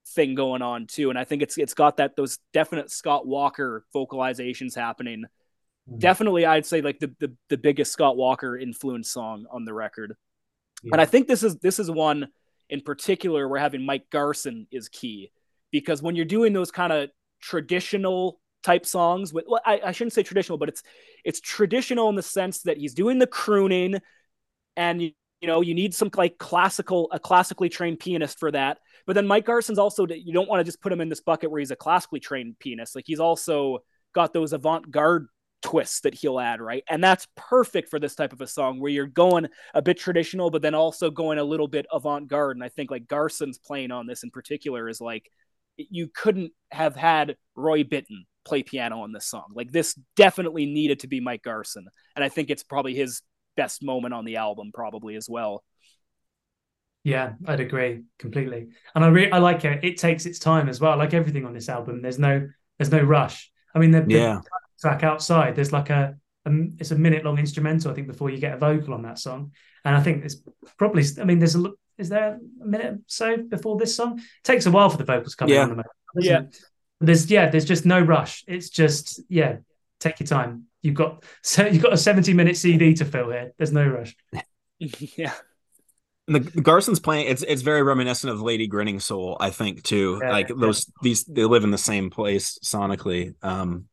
thing 0.09 0.33
going 0.35 0.61
on 0.61 0.87
too. 0.87 1.09
And 1.09 1.19
I 1.19 1.23
think 1.23 1.43
it's 1.43 1.57
it's 1.57 1.73
got 1.73 1.97
that 1.97 2.15
those 2.15 2.39
definite 2.53 2.89
Scott 2.91 3.27
Walker 3.27 3.85
vocalizations 3.93 4.75
happening. 4.75 5.25
Mm-hmm. 5.87 5.99
Definitely, 5.99 6.45
I'd 6.47 6.65
say 6.65 6.81
like 6.81 6.97
the, 6.99 7.13
the 7.19 7.33
the 7.49 7.57
biggest 7.57 7.91
Scott 7.91 8.17
Walker 8.17 8.57
influence 8.57 9.11
song 9.11 9.45
on 9.51 9.65
the 9.65 9.73
record. 9.73 10.15
Yeah. 10.83 10.93
And 10.93 11.01
I 11.01 11.05
think 11.05 11.27
this 11.27 11.43
is 11.43 11.57
this 11.57 11.77
is 11.77 11.91
one 11.91 12.29
in 12.69 12.81
particular 12.81 13.47
where 13.47 13.59
having 13.59 13.85
Mike 13.85 14.09
Garson 14.11 14.67
is 14.71 14.89
key 14.89 15.31
because 15.71 16.01
when 16.01 16.15
you're 16.15 16.25
doing 16.25 16.53
those 16.53 16.71
kind 16.71 16.91
of 16.91 17.09
traditional 17.41 18.39
type 18.63 18.85
songs 18.85 19.33
with 19.33 19.45
well, 19.47 19.61
I, 19.65 19.81
I 19.85 19.91
shouldn't 19.91 20.13
say 20.13 20.23
traditional, 20.23 20.57
but 20.57 20.69
it's 20.69 20.83
it's 21.23 21.39
traditional 21.39 22.09
in 22.09 22.15
the 22.15 22.23
sense 22.23 22.61
that 22.63 22.77
he's 22.77 22.93
doing 22.93 23.19
the 23.19 23.27
crooning 23.27 23.99
and 24.75 25.01
you, 25.01 25.11
you 25.41 25.47
know 25.47 25.61
you 25.61 25.73
need 25.73 25.93
some 25.93 26.09
like 26.15 26.37
classical 26.37 27.09
a 27.11 27.19
classically 27.19 27.69
trained 27.69 27.99
pianist 27.99 28.39
for 28.39 28.51
that 28.51 28.79
but 29.05 29.13
then 29.13 29.27
Mike 29.27 29.45
Garson's 29.45 29.79
also 29.79 30.07
you 30.07 30.33
don't 30.33 30.49
want 30.49 30.59
to 30.59 30.63
just 30.63 30.81
put 30.81 30.91
him 30.91 31.01
in 31.01 31.09
this 31.09 31.21
bucket 31.21 31.51
where 31.51 31.59
he's 31.59 31.71
a 31.71 31.75
classically 31.75 32.19
trained 32.19 32.57
pianist. 32.59 32.95
Like 32.95 33.05
he's 33.07 33.19
also 33.19 33.79
got 34.13 34.33
those 34.33 34.53
avant-garde 34.53 35.27
twists 35.65 36.01
that 36.01 36.13
he'll 36.13 36.39
add, 36.39 36.61
right? 36.61 36.83
And 36.87 37.03
that's 37.03 37.27
perfect 37.35 37.89
for 37.89 37.99
this 37.99 38.13
type 38.13 38.33
of 38.33 38.41
a 38.41 38.45
song 38.45 38.79
where 38.79 38.91
you're 38.91 39.07
going 39.07 39.47
a 39.73 39.81
bit 39.81 39.97
traditional, 39.97 40.51
but 40.51 40.61
then 40.61 40.75
also 40.75 41.09
going 41.09 41.39
a 41.39 41.43
little 41.43 41.67
bit 41.67 41.87
avant-garde. 41.91 42.55
And 42.55 42.63
I 42.63 42.69
think 42.69 42.91
like 42.91 43.07
Garson's 43.07 43.57
playing 43.57 43.89
on 43.89 44.05
this 44.05 44.21
in 44.21 44.29
particular 44.29 44.87
is 44.87 45.01
like 45.01 45.27
you 45.75 46.07
couldn't 46.07 46.51
have 46.71 46.95
had 46.95 47.35
Roy 47.55 47.83
Bittan 47.83 48.25
play 48.45 48.61
piano 48.61 49.01
on 49.01 49.11
this 49.11 49.25
song. 49.25 49.45
Like 49.55 49.71
this 49.71 49.97
definitely 50.15 50.67
needed 50.67 50.99
to 50.99 51.07
be 51.07 51.19
Mike 51.19 51.41
Garson. 51.41 51.87
And 52.15 52.23
I 52.23 52.29
think 52.29 52.51
it's 52.51 52.63
probably 52.63 52.93
his 52.93 53.23
best 53.57 53.81
moment 53.81 54.13
on 54.13 54.23
the 54.23 54.35
album, 54.35 54.69
probably 54.71 55.15
as 55.15 55.27
well. 55.27 55.63
Yeah, 57.03 57.33
I'd 57.47 57.59
agree 57.59 58.03
completely. 58.19 58.67
And 58.93 59.03
I 59.03 59.07
really 59.07 59.31
I 59.31 59.39
like 59.39 59.65
it. 59.65 59.83
It 59.83 59.97
takes 59.97 60.27
its 60.27 60.37
time 60.37 60.69
as 60.69 60.79
well. 60.79 60.95
Like 60.95 61.15
everything 61.15 61.43
on 61.43 61.53
this 61.53 61.69
album, 61.69 62.03
there's 62.03 62.19
no 62.19 62.47
there's 62.77 62.91
no 62.91 63.01
rush. 63.01 63.51
I 63.73 63.79
mean, 63.79 63.89
the, 63.89 64.05
yeah. 64.07 64.41
The 64.75 64.89
track 64.89 65.03
outside, 65.03 65.55
there's 65.55 65.71
like 65.71 65.89
a, 65.89 66.15
a 66.45 66.51
it's 66.79 66.91
a 66.91 66.95
minute 66.95 67.23
long 67.23 67.37
instrumental. 67.37 67.91
I 67.91 67.93
think 67.93 68.07
before 68.07 68.29
you 68.29 68.37
get 68.37 68.53
a 68.53 68.57
vocal 68.57 68.93
on 68.93 69.03
that 69.03 69.19
song, 69.19 69.51
and 69.83 69.95
I 69.95 70.01
think 70.01 70.25
it's 70.25 70.37
probably. 70.77 71.03
I 71.19 71.23
mean, 71.23 71.39
there's 71.39 71.55
a 71.55 71.71
is 71.97 72.09
there 72.09 72.39
a 72.61 72.65
minute 72.65 72.99
so 73.07 73.37
before 73.37 73.77
this 73.77 73.95
song? 73.95 74.19
It 74.19 74.25
takes 74.43 74.65
a 74.65 74.71
while 74.71 74.89
for 74.89 74.97
the 74.97 75.05
vocals 75.05 75.31
to 75.31 75.37
come 75.37 75.49
yeah. 75.49 75.63
on. 75.63 75.77
The 75.77 75.83
yeah. 76.19 76.41
There's 77.01 77.29
yeah, 77.29 77.49
there's 77.49 77.65
just 77.65 77.85
no 77.85 77.99
rush. 77.99 78.43
It's 78.47 78.69
just 78.69 79.21
yeah, 79.29 79.57
take 79.99 80.19
your 80.19 80.27
time. 80.27 80.65
You've 80.81 80.95
got 80.95 81.23
so 81.43 81.65
you've 81.65 81.83
got 81.83 81.93
a 81.93 81.97
70 81.97 82.33
minute 82.33 82.57
CD 82.57 82.93
to 82.95 83.05
fill 83.05 83.31
here. 83.31 83.53
There's 83.57 83.71
no 83.71 83.87
rush. 83.87 84.15
yeah 84.79 85.33
the, 86.27 86.39
the, 86.39 86.61
Garson's 86.61 86.99
playing 86.99 87.27
it's 87.27 87.43
it's 87.43 87.61
very 87.61 87.83
reminiscent 87.83 88.33
of 88.33 88.41
Lady 88.41 88.67
Grinning 88.67 88.99
Soul, 88.99 89.37
I 89.39 89.51
think 89.51 89.83
too. 89.83 90.19
Yeah, 90.21 90.31
like 90.31 90.47
those 90.47 90.91
these 91.01 91.23
they 91.25 91.45
live 91.45 91.63
in 91.63 91.71
the 91.71 91.77
same 91.77 92.09
place 92.09 92.57
sonically. 92.63 93.35
Um 93.43 93.85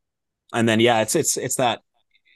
and 0.52 0.68
then 0.68 0.80
yeah, 0.80 1.00
it's 1.00 1.14
it's 1.14 1.36
it's 1.36 1.56
that 1.56 1.80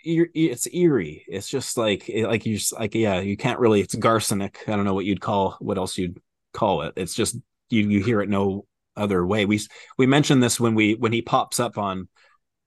it's 0.05 0.69
eerie. 0.73 1.25
It's 1.27 1.49
just 1.49 1.77
like 1.77 2.11
like 2.15 2.47
you 2.47 2.59
just 2.59 2.73
like 2.79 2.95
yeah, 2.95 3.21
you 3.21 3.37
can't 3.37 3.59
really 3.59 3.81
it's 3.81 3.95
Garsonic. 3.95 4.57
I 4.69 4.77
don't 4.77 4.85
know 4.85 4.95
what 4.95 5.05
you'd 5.05 5.21
call 5.21 5.57
what 5.61 5.79
else 5.79 5.99
you'd 5.99 6.21
call 6.53 6.83
it. 6.83 6.95
It's 6.97 7.15
just 7.15 7.37
you 7.71 7.89
you 7.89 8.03
hear 8.03 8.21
it 8.21 8.29
no 8.29 8.67
other 8.97 9.27
way. 9.27 9.45
We 9.47 9.61
we 9.99 10.07
mentioned 10.07 10.43
this 10.43 10.61
when 10.61 10.75
we 10.75 10.95
when 10.95 11.13
he 11.13 11.23
pops 11.23 11.61
up 11.61 11.77
on 11.79 12.09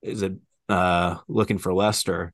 is 0.02 0.22
it 0.22 0.34
uh 0.68 1.18
looking 1.28 1.58
for 1.58 1.74
Lester. 1.74 2.34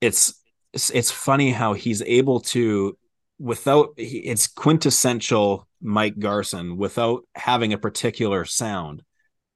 It's 0.00 0.34
it's, 0.72 0.90
it's 0.90 1.10
funny 1.10 1.50
how 1.50 1.72
he's 1.72 2.02
able 2.02 2.40
to 2.40 2.98
without 3.38 3.90
it's 3.96 4.46
quintessential 4.46 5.66
Mike 5.80 6.18
Garson 6.18 6.76
without 6.76 7.22
having 7.34 7.72
a 7.72 7.78
particular 7.78 8.44
sound, 8.44 9.02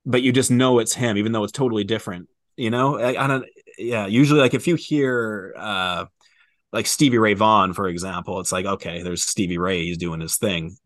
but 0.06 0.22
you 0.22 0.32
just 0.32 0.50
know 0.50 0.78
it's 0.78 0.94
him, 0.94 1.18
even 1.18 1.32
though 1.32 1.44
it's 1.44 1.52
totally 1.52 1.84
different. 1.84 2.29
You 2.60 2.68
know, 2.68 2.98
I, 2.98 3.24
I 3.24 3.26
don't. 3.26 3.46
Yeah, 3.78 4.06
usually 4.06 4.40
like 4.40 4.52
if 4.52 4.66
you 4.66 4.74
hear 4.74 5.54
uh 5.56 6.04
like 6.72 6.86
Stevie 6.86 7.16
Ray 7.16 7.32
Vaughan, 7.32 7.72
for 7.72 7.88
example. 7.88 8.38
It's 8.40 8.52
like 8.52 8.66
okay, 8.66 9.02
there's 9.02 9.22
Stevie 9.22 9.56
Ray, 9.56 9.84
he's 9.84 9.96
doing 9.96 10.20
his 10.20 10.36
thing. 10.36 10.76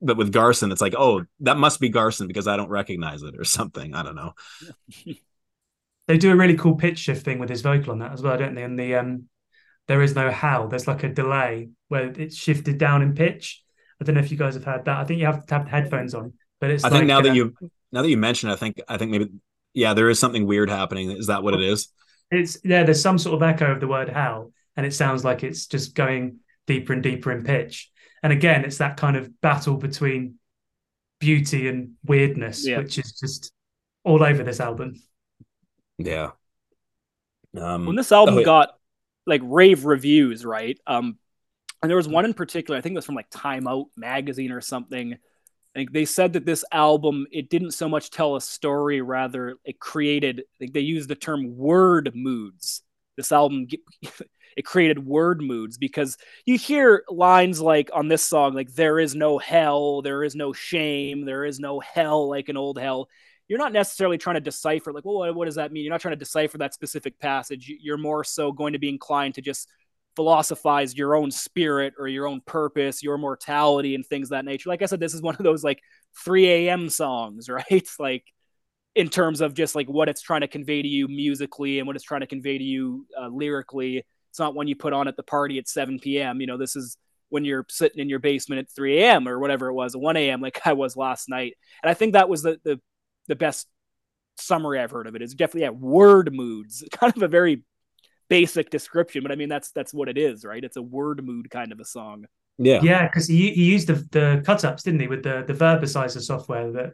But 0.00 0.16
with 0.16 0.32
Garson, 0.32 0.70
it's 0.70 0.80
like, 0.80 0.94
oh, 0.96 1.24
that 1.40 1.56
must 1.56 1.80
be 1.80 1.88
Garson 1.88 2.28
because 2.28 2.46
I 2.46 2.56
don't 2.56 2.68
recognize 2.68 3.22
it 3.22 3.34
or 3.36 3.42
something. 3.44 3.96
I 3.96 4.04
don't 4.04 4.14
know. 4.14 4.32
they 6.06 6.18
do 6.18 6.30
a 6.30 6.36
really 6.36 6.56
cool 6.56 6.76
pitch 6.76 6.98
shift 7.00 7.24
thing 7.24 7.40
with 7.40 7.48
his 7.48 7.62
vocal 7.62 7.90
on 7.90 7.98
that 7.98 8.12
as 8.12 8.22
well, 8.22 8.38
don't 8.38 8.54
they? 8.54 8.62
And 8.62 8.78
the 8.78 8.94
um, 8.94 9.24
there 9.88 10.00
is 10.02 10.14
no 10.14 10.30
how. 10.30 10.68
There's 10.68 10.86
like 10.86 11.02
a 11.02 11.08
delay 11.08 11.70
where 11.88 12.12
it's 12.12 12.36
shifted 12.36 12.78
down 12.78 13.02
in 13.02 13.16
pitch. 13.16 13.60
I 14.00 14.04
don't 14.04 14.14
know 14.14 14.20
if 14.20 14.30
you 14.30 14.36
guys 14.36 14.54
have 14.54 14.64
had 14.64 14.84
that. 14.84 14.98
I 14.98 15.04
think 15.04 15.18
you 15.18 15.26
have 15.26 15.44
to 15.46 15.54
have 15.54 15.66
headphones 15.66 16.14
on, 16.14 16.34
but 16.60 16.70
it's. 16.70 16.84
I 16.84 16.90
like, 16.90 16.98
think 17.00 17.08
now 17.08 17.18
uh, 17.18 17.22
that 17.22 17.34
you 17.34 17.56
now 17.90 18.02
that 18.02 18.08
you 18.08 18.16
mentioned, 18.16 18.52
I 18.52 18.56
think 18.56 18.80
I 18.88 18.98
think 18.98 19.10
maybe 19.10 19.30
yeah, 19.78 19.94
there 19.94 20.10
is 20.10 20.18
something 20.18 20.44
weird 20.46 20.68
happening. 20.68 21.12
Is 21.12 21.28
that 21.28 21.42
what 21.42 21.54
it 21.54 21.62
is? 21.62 21.88
It's 22.30 22.58
yeah. 22.64 22.82
There's 22.82 23.00
some 23.00 23.16
sort 23.16 23.36
of 23.36 23.42
echo 23.42 23.72
of 23.72 23.80
the 23.80 23.86
word 23.86 24.08
how, 24.08 24.52
and 24.76 24.84
it 24.84 24.92
sounds 24.92 25.24
like 25.24 25.44
it's 25.44 25.66
just 25.66 25.94
going 25.94 26.40
deeper 26.66 26.92
and 26.92 27.02
deeper 27.02 27.30
in 27.30 27.44
pitch. 27.44 27.90
And 28.22 28.32
again, 28.32 28.64
it's 28.64 28.78
that 28.78 28.96
kind 28.96 29.16
of 29.16 29.40
battle 29.40 29.76
between 29.76 30.34
beauty 31.20 31.68
and 31.68 31.92
weirdness, 32.04 32.66
Yeah. 32.66 32.78
which 32.78 32.98
is 32.98 33.12
just 33.12 33.52
all 34.04 34.22
over 34.22 34.42
this 34.42 34.58
album. 34.60 34.94
Yeah. 35.96 36.32
Um, 37.56 37.86
when 37.86 37.96
this 37.96 38.12
album 38.12 38.38
oh, 38.38 38.44
got 38.44 38.70
like 39.26 39.42
rave 39.44 39.84
reviews, 39.84 40.44
right? 40.44 40.78
Um, 40.86 41.18
and 41.80 41.88
there 41.88 41.96
was 41.96 42.08
one 42.08 42.24
in 42.24 42.34
particular, 42.34 42.76
I 42.76 42.80
think 42.80 42.94
it 42.94 42.98
was 42.98 43.06
from 43.06 43.14
like 43.14 43.30
Time 43.30 43.68
Out 43.68 43.86
magazine 43.96 44.50
or 44.50 44.60
something. 44.60 45.18
Think 45.78 45.92
they 45.92 46.06
said 46.06 46.32
that 46.32 46.44
this 46.44 46.64
album 46.72 47.28
it 47.30 47.48
didn't 47.48 47.70
so 47.70 47.88
much 47.88 48.10
tell 48.10 48.34
a 48.34 48.40
story, 48.40 49.00
rather 49.00 49.58
it 49.64 49.78
created. 49.78 50.42
Think 50.58 50.72
they 50.72 50.80
used 50.80 51.08
the 51.08 51.14
term 51.14 51.56
word 51.56 52.10
moods. 52.16 52.82
This 53.16 53.30
album 53.30 53.68
it 54.56 54.64
created 54.64 54.98
word 55.06 55.40
moods 55.40 55.78
because 55.78 56.18
you 56.44 56.58
hear 56.58 57.04
lines 57.08 57.60
like 57.60 57.90
on 57.94 58.08
this 58.08 58.24
song 58.24 58.54
like 58.54 58.74
there 58.74 58.98
is 58.98 59.14
no 59.14 59.38
hell, 59.38 60.02
there 60.02 60.24
is 60.24 60.34
no 60.34 60.52
shame, 60.52 61.24
there 61.24 61.44
is 61.44 61.60
no 61.60 61.78
hell 61.78 62.28
like 62.28 62.48
an 62.48 62.56
old 62.56 62.76
hell 62.80 63.08
you're 63.46 63.56
not 63.56 63.72
necessarily 63.72 64.18
trying 64.18 64.34
to 64.34 64.40
decipher 64.40 64.92
like 64.92 65.04
well 65.04 65.32
what 65.32 65.44
does 65.46 65.54
that 65.54 65.72
mean 65.72 65.84
you're 65.84 65.92
not 65.92 66.02
trying 66.02 66.12
to 66.12 66.16
decipher 66.16 66.58
that 66.58 66.74
specific 66.74 67.18
passage 67.18 67.72
you're 67.80 67.96
more 67.96 68.22
so 68.22 68.52
going 68.52 68.74
to 68.74 68.78
be 68.78 68.90
inclined 68.90 69.34
to 69.34 69.40
just 69.40 69.68
philosophize 70.18 70.96
your 70.96 71.14
own 71.14 71.30
spirit 71.30 71.94
or 71.96 72.08
your 72.08 72.26
own 72.26 72.40
purpose 72.40 73.04
your 73.04 73.16
mortality 73.16 73.94
and 73.94 74.04
things 74.04 74.26
of 74.26 74.30
that 74.30 74.44
nature 74.44 74.68
like 74.68 74.82
i 74.82 74.86
said 74.86 74.98
this 74.98 75.14
is 75.14 75.22
one 75.22 75.36
of 75.36 75.44
those 75.44 75.62
like 75.62 75.80
3 76.24 76.48
a.m 76.48 76.88
songs 76.88 77.48
right 77.70 77.88
like 78.00 78.24
in 78.96 79.08
terms 79.08 79.40
of 79.40 79.54
just 79.54 79.76
like 79.76 79.88
what 79.88 80.08
it's 80.08 80.20
trying 80.20 80.40
to 80.40 80.48
convey 80.48 80.82
to 80.82 80.88
you 80.88 81.06
musically 81.06 81.78
and 81.78 81.86
what 81.86 81.94
it's 81.94 82.04
trying 82.04 82.22
to 82.22 82.26
convey 82.26 82.58
to 82.58 82.64
you 82.64 83.06
uh, 83.16 83.28
lyrically 83.28 84.04
it's 84.30 84.40
not 84.40 84.56
one 84.56 84.66
you 84.66 84.74
put 84.74 84.92
on 84.92 85.06
at 85.06 85.16
the 85.16 85.22
party 85.22 85.56
at 85.56 85.68
7 85.68 86.00
p.m 86.00 86.40
you 86.40 86.48
know 86.48 86.58
this 86.58 86.74
is 86.74 86.96
when 87.28 87.44
you're 87.44 87.64
sitting 87.68 88.00
in 88.00 88.08
your 88.08 88.18
basement 88.18 88.58
at 88.58 88.74
3 88.74 88.98
a.m 88.98 89.28
or 89.28 89.38
whatever 89.38 89.68
it 89.68 89.74
was 89.74 89.96
1 89.96 90.16
a.m 90.16 90.40
like 90.40 90.60
i 90.64 90.72
was 90.72 90.96
last 90.96 91.28
night 91.28 91.54
and 91.80 91.88
i 91.88 91.94
think 91.94 92.14
that 92.14 92.28
was 92.28 92.42
the 92.42 92.58
the 92.64 92.80
the 93.28 93.36
best 93.36 93.68
summary 94.40 94.80
I've 94.80 94.90
heard 94.90 95.06
of 95.06 95.14
it. 95.14 95.22
Is 95.22 95.34
definitely 95.34 95.62
yeah, 95.62 95.70
word 95.70 96.32
moods. 96.32 96.84
Kind 96.92 97.16
of 97.16 97.22
a 97.22 97.28
very 97.28 97.62
basic 98.28 98.70
description, 98.70 99.22
but 99.22 99.32
I 99.32 99.36
mean 99.36 99.48
that's 99.48 99.70
that's 99.72 99.92
what 99.94 100.08
it 100.08 100.18
is, 100.18 100.44
right? 100.44 100.62
It's 100.62 100.76
a 100.76 100.82
word 100.82 101.24
mood 101.24 101.50
kind 101.50 101.72
of 101.72 101.80
a 101.80 101.84
song. 101.84 102.26
yeah. 102.58 102.80
Yeah, 102.82 103.06
because 103.06 103.26
he, 103.28 103.50
he 103.52 103.64
used 103.64 103.86
the, 103.88 103.94
the 104.10 104.42
cut 104.44 104.64
ups, 104.64 104.82
didn't 104.82 105.00
he, 105.00 105.08
with 105.08 105.22
the 105.22 105.44
the 105.46 105.54
Verbasizer 105.54 106.20
software 106.20 106.72
that 106.72 106.92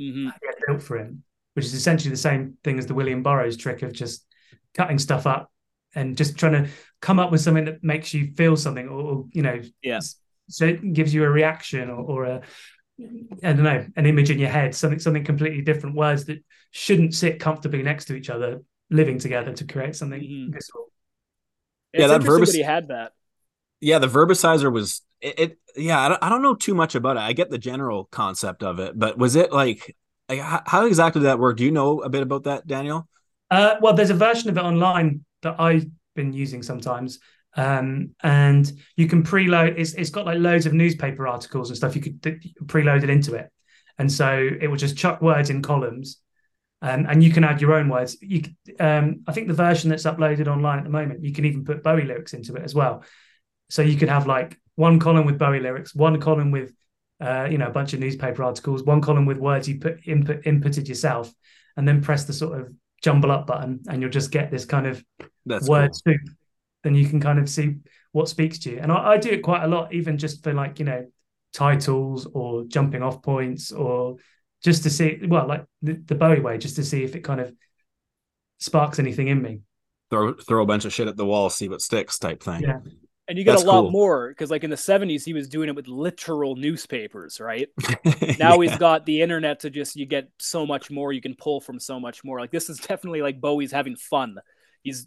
Mm-hmm. 0.00 0.24
he 0.40 0.46
had 0.46 0.56
built 0.66 0.82
for 0.82 0.96
him, 0.98 1.22
which 1.54 1.66
is 1.66 1.74
essentially 1.74 2.10
the 2.10 2.16
same 2.16 2.56
thing 2.64 2.78
as 2.78 2.86
the 2.86 2.94
William 2.94 3.22
Burroughs 3.22 3.56
trick 3.56 3.82
of 3.82 3.92
just 3.92 4.24
cutting 4.74 4.98
stuff 4.98 5.26
up 5.26 5.52
and 5.94 6.16
just 6.16 6.36
trying 6.38 6.64
to 6.64 6.70
come 7.00 7.18
up 7.18 7.30
with 7.30 7.42
something 7.42 7.66
that 7.66 7.84
makes 7.84 8.12
you 8.14 8.32
feel 8.34 8.56
something, 8.56 8.88
or, 8.88 9.00
or 9.00 9.24
you 9.32 9.42
know, 9.42 9.60
Yeah. 9.82 10.00
so 10.48 10.64
it 10.64 10.92
gives 10.94 11.12
you 11.12 11.24
a 11.24 11.28
reaction 11.30 11.90
or, 11.90 12.00
or 12.00 12.24
a 12.24 12.40
I 12.98 13.52
don't 13.52 13.62
know, 13.62 13.86
an 13.96 14.06
image 14.06 14.30
in 14.30 14.38
your 14.38 14.48
head, 14.48 14.74
something 14.74 14.98
something 14.98 15.24
completely 15.24 15.60
different, 15.62 15.94
words 15.94 16.24
that 16.24 16.42
shouldn't 16.70 17.14
sit 17.14 17.38
comfortably 17.38 17.82
next 17.82 18.06
to 18.06 18.14
each 18.14 18.30
other, 18.30 18.60
living 18.92 19.18
together 19.18 19.52
to 19.54 19.64
create 19.66 19.96
something 19.96 20.20
Mhm. 20.20 20.52
visceral. 20.52 20.92
It's 21.92 22.00
Yeah, 22.02 22.06
that 22.08 22.20
interesting 22.22 22.62
verbis- 22.62 22.66
had 22.66 22.88
that. 22.88 23.12
yeah 23.80 23.98
the 23.98 24.06
Verbasizer 24.06 24.72
was 24.72 25.02
it, 25.20 25.38
it 25.38 25.58
yeah 25.76 26.00
I 26.00 26.08
don't, 26.08 26.22
I 26.22 26.28
don't 26.28 26.42
know 26.42 26.54
too 26.54 26.74
much 26.74 26.94
about 26.94 27.16
it 27.16 27.20
i 27.20 27.32
get 27.32 27.50
the 27.50 27.58
general 27.58 28.04
concept 28.06 28.62
of 28.62 28.78
it 28.80 28.98
but 28.98 29.18
was 29.18 29.36
it 29.36 29.52
like, 29.52 29.96
like 30.28 30.40
how, 30.40 30.62
how 30.66 30.86
exactly 30.86 31.20
did 31.20 31.26
that 31.26 31.38
work 31.38 31.56
do 31.56 31.64
you 31.64 31.70
know 31.72 32.00
a 32.02 32.08
bit 32.08 32.22
about 32.22 32.44
that 32.44 32.66
daniel 32.66 33.08
Uh, 33.50 33.74
well, 33.82 33.92
there's 33.94 34.10
a 34.10 34.14
version 34.14 34.48
of 34.50 34.56
it 34.56 34.62
online 34.62 35.24
that 35.42 35.56
I've 35.60 35.86
been 36.14 36.32
using 36.32 36.62
sometimes, 36.62 37.18
um, 37.56 38.14
and 38.22 38.64
you 38.96 39.06
can 39.06 39.22
preload. 39.22 39.74
It's 39.78 39.92
it's 39.92 40.08
got 40.10 40.24
like 40.24 40.38
loads 40.38 40.64
of 40.66 40.72
newspaper 40.72 41.28
articles 41.28 41.68
and 41.68 41.76
stuff. 41.76 41.94
You 41.94 42.00
could 42.02 42.22
that 42.22 42.42
you 42.44 42.50
could 42.56 42.68
preload 42.68 43.02
it 43.02 43.10
into 43.10 43.34
it, 43.34 43.48
and 43.98 44.10
so 44.10 44.28
it 44.62 44.68
will 44.68 44.78
just 44.78 44.96
chuck 44.96 45.20
words 45.20 45.50
in 45.50 45.60
columns, 45.60 46.18
um, 46.82 47.06
and 47.08 47.22
you 47.22 47.30
can 47.30 47.44
add 47.44 47.60
your 47.60 47.74
own 47.74 47.88
words. 47.88 48.16
You, 48.20 48.42
um, 48.78 49.22
I 49.26 49.32
think 49.32 49.48
the 49.48 49.54
version 49.54 49.88
that's 49.88 50.02
uploaded 50.02 50.48
online 50.48 50.78
at 50.78 50.84
the 50.84 50.90
moment, 50.90 51.24
you 51.24 51.32
can 51.32 51.44
even 51.44 51.64
put 51.64 51.82
Bowie 51.82 52.04
lyrics 52.04 52.34
into 52.34 52.54
it 52.56 52.62
as 52.62 52.74
well. 52.74 53.04
So 53.70 53.80
you 53.80 53.96
could 53.96 54.10
have 54.10 54.26
like 54.26 54.58
one 54.74 54.98
column 54.98 55.24
with 55.24 55.38
Bowie 55.38 55.60
lyrics, 55.60 55.94
one 55.94 56.20
column 56.20 56.50
with, 56.50 56.74
uh, 57.20 57.48
you 57.50 57.56
know, 57.56 57.68
a 57.68 57.70
bunch 57.70 57.92
of 57.92 58.00
newspaper 58.00 58.42
articles, 58.42 58.82
one 58.82 59.00
column 59.00 59.26
with 59.26 59.38
words 59.38 59.68
you 59.68 59.78
put 59.78 60.06
input 60.06 60.42
inputted 60.42 60.88
yourself, 60.88 61.32
and 61.76 61.86
then 61.86 62.02
press 62.02 62.24
the 62.24 62.32
sort 62.32 62.60
of 62.60 62.72
jumble 63.02 63.32
up 63.32 63.46
button 63.46 63.80
and 63.88 64.00
you'll 64.00 64.10
just 64.10 64.30
get 64.30 64.50
this 64.50 64.64
kind 64.64 64.86
of 64.86 65.04
that's 65.44 65.68
word 65.68 65.90
cool. 65.90 66.14
soup 66.14 66.20
then 66.84 66.94
you 66.94 67.06
can 67.06 67.20
kind 67.20 67.38
of 67.38 67.48
see 67.48 67.76
what 68.12 68.28
speaks 68.28 68.58
to 68.60 68.70
you 68.70 68.78
and 68.78 68.92
I, 68.92 69.12
I 69.12 69.16
do 69.18 69.30
it 69.30 69.42
quite 69.42 69.64
a 69.64 69.66
lot 69.66 69.92
even 69.92 70.18
just 70.18 70.42
for 70.42 70.52
like 70.52 70.78
you 70.78 70.84
know 70.84 71.06
titles 71.52 72.26
or 72.32 72.64
jumping 72.64 73.02
off 73.02 73.20
points 73.22 73.72
or 73.72 74.16
just 74.64 74.82
to 74.84 74.90
see 74.90 75.20
well 75.26 75.46
like 75.46 75.64
the, 75.82 75.94
the 75.94 76.14
bowie 76.14 76.40
way 76.40 76.58
just 76.58 76.76
to 76.76 76.84
see 76.84 77.02
if 77.04 77.14
it 77.16 77.20
kind 77.20 77.40
of 77.40 77.52
sparks 78.58 78.98
anything 78.98 79.28
in 79.28 79.42
me 79.42 79.60
throw 80.10 80.34
throw 80.34 80.62
a 80.62 80.66
bunch 80.66 80.84
of 80.84 80.92
shit 80.92 81.08
at 81.08 81.16
the 81.16 81.26
wall 81.26 81.50
see 81.50 81.68
what 81.68 81.80
sticks 81.82 82.18
type 82.18 82.42
thing 82.42 82.62
Yeah. 82.62 82.78
And 83.28 83.38
you 83.38 83.44
get 83.44 83.52
That's 83.52 83.62
a 83.62 83.66
lot 83.66 83.82
cool. 83.82 83.90
more 83.92 84.28
because, 84.30 84.50
like 84.50 84.64
in 84.64 84.68
the 84.68 84.76
'70s, 84.76 85.24
he 85.24 85.32
was 85.32 85.48
doing 85.48 85.68
it 85.68 85.76
with 85.76 85.86
literal 85.86 86.56
newspapers, 86.56 87.38
right? 87.40 87.68
Now 88.38 88.60
Yeah. 88.60 88.68
he's 88.68 88.76
got 88.78 89.06
the 89.06 89.22
internet 89.22 89.60
to 89.60 89.70
just 89.70 89.94
you 89.94 90.06
get 90.06 90.28
so 90.38 90.66
much 90.66 90.90
more. 90.90 91.12
You 91.12 91.20
can 91.22 91.36
pull 91.36 91.60
from 91.60 91.78
so 91.78 92.00
much 92.00 92.24
more. 92.24 92.40
Like 92.40 92.50
this 92.50 92.68
is 92.68 92.78
definitely 92.78 93.22
like 93.22 93.40
Bowie's 93.40 93.70
having 93.70 93.94
fun. 93.94 94.38
He's 94.82 95.06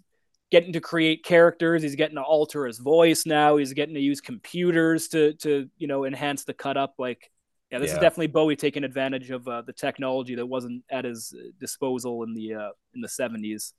getting 0.49 0.73
to 0.73 0.79
create 0.79 1.25
characters. 1.25 1.83
He's 1.83 1.97
getting 1.97 2.15
to 2.15 2.21
alter 2.23 2.65
his 2.65 2.79
voice 2.79 3.25
now. 3.25 3.57
He's 3.57 3.73
getting 3.73 3.95
to 3.95 4.01
use 4.01 4.21
computers 4.21 5.09
to 5.09 5.33
to 5.43 5.69
you 5.77 5.87
know 5.87 6.05
enhance 6.05 6.45
the 6.45 6.53
cut 6.53 6.77
up. 6.77 6.95
Like 6.97 7.29
yeah, 7.71 7.79
this 7.79 7.89
Yeah. 7.89 7.95
is 7.95 7.99
definitely 8.01 8.27
Bowie 8.27 8.55
taking 8.55 8.83
advantage 8.83 9.31
of 9.31 9.47
uh, 9.47 9.61
the 9.61 9.73
technology 9.73 10.35
that 10.35 10.45
wasn't 10.45 10.83
at 10.89 11.05
his 11.05 11.33
disposal 11.59 12.23
in 12.23 12.33
the 12.33 12.53
uh, 12.53 12.69
in 12.93 13.01
the 13.01 13.07
'70s. 13.07 13.73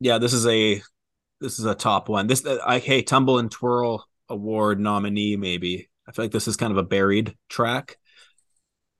yeah 0.00 0.18
this 0.18 0.32
is 0.32 0.46
a 0.46 0.82
this 1.40 1.58
is 1.58 1.64
a 1.64 1.74
top 1.74 2.08
one 2.08 2.26
this 2.26 2.44
uh, 2.44 2.58
i 2.66 2.78
hey 2.78 3.02
tumble 3.02 3.38
and 3.38 3.50
twirl 3.50 4.04
award 4.28 4.78
nominee 4.78 5.36
maybe 5.36 5.88
i 6.06 6.12
feel 6.12 6.24
like 6.24 6.32
this 6.32 6.48
is 6.48 6.56
kind 6.56 6.70
of 6.70 6.76
a 6.76 6.82
buried 6.82 7.34
track 7.48 7.96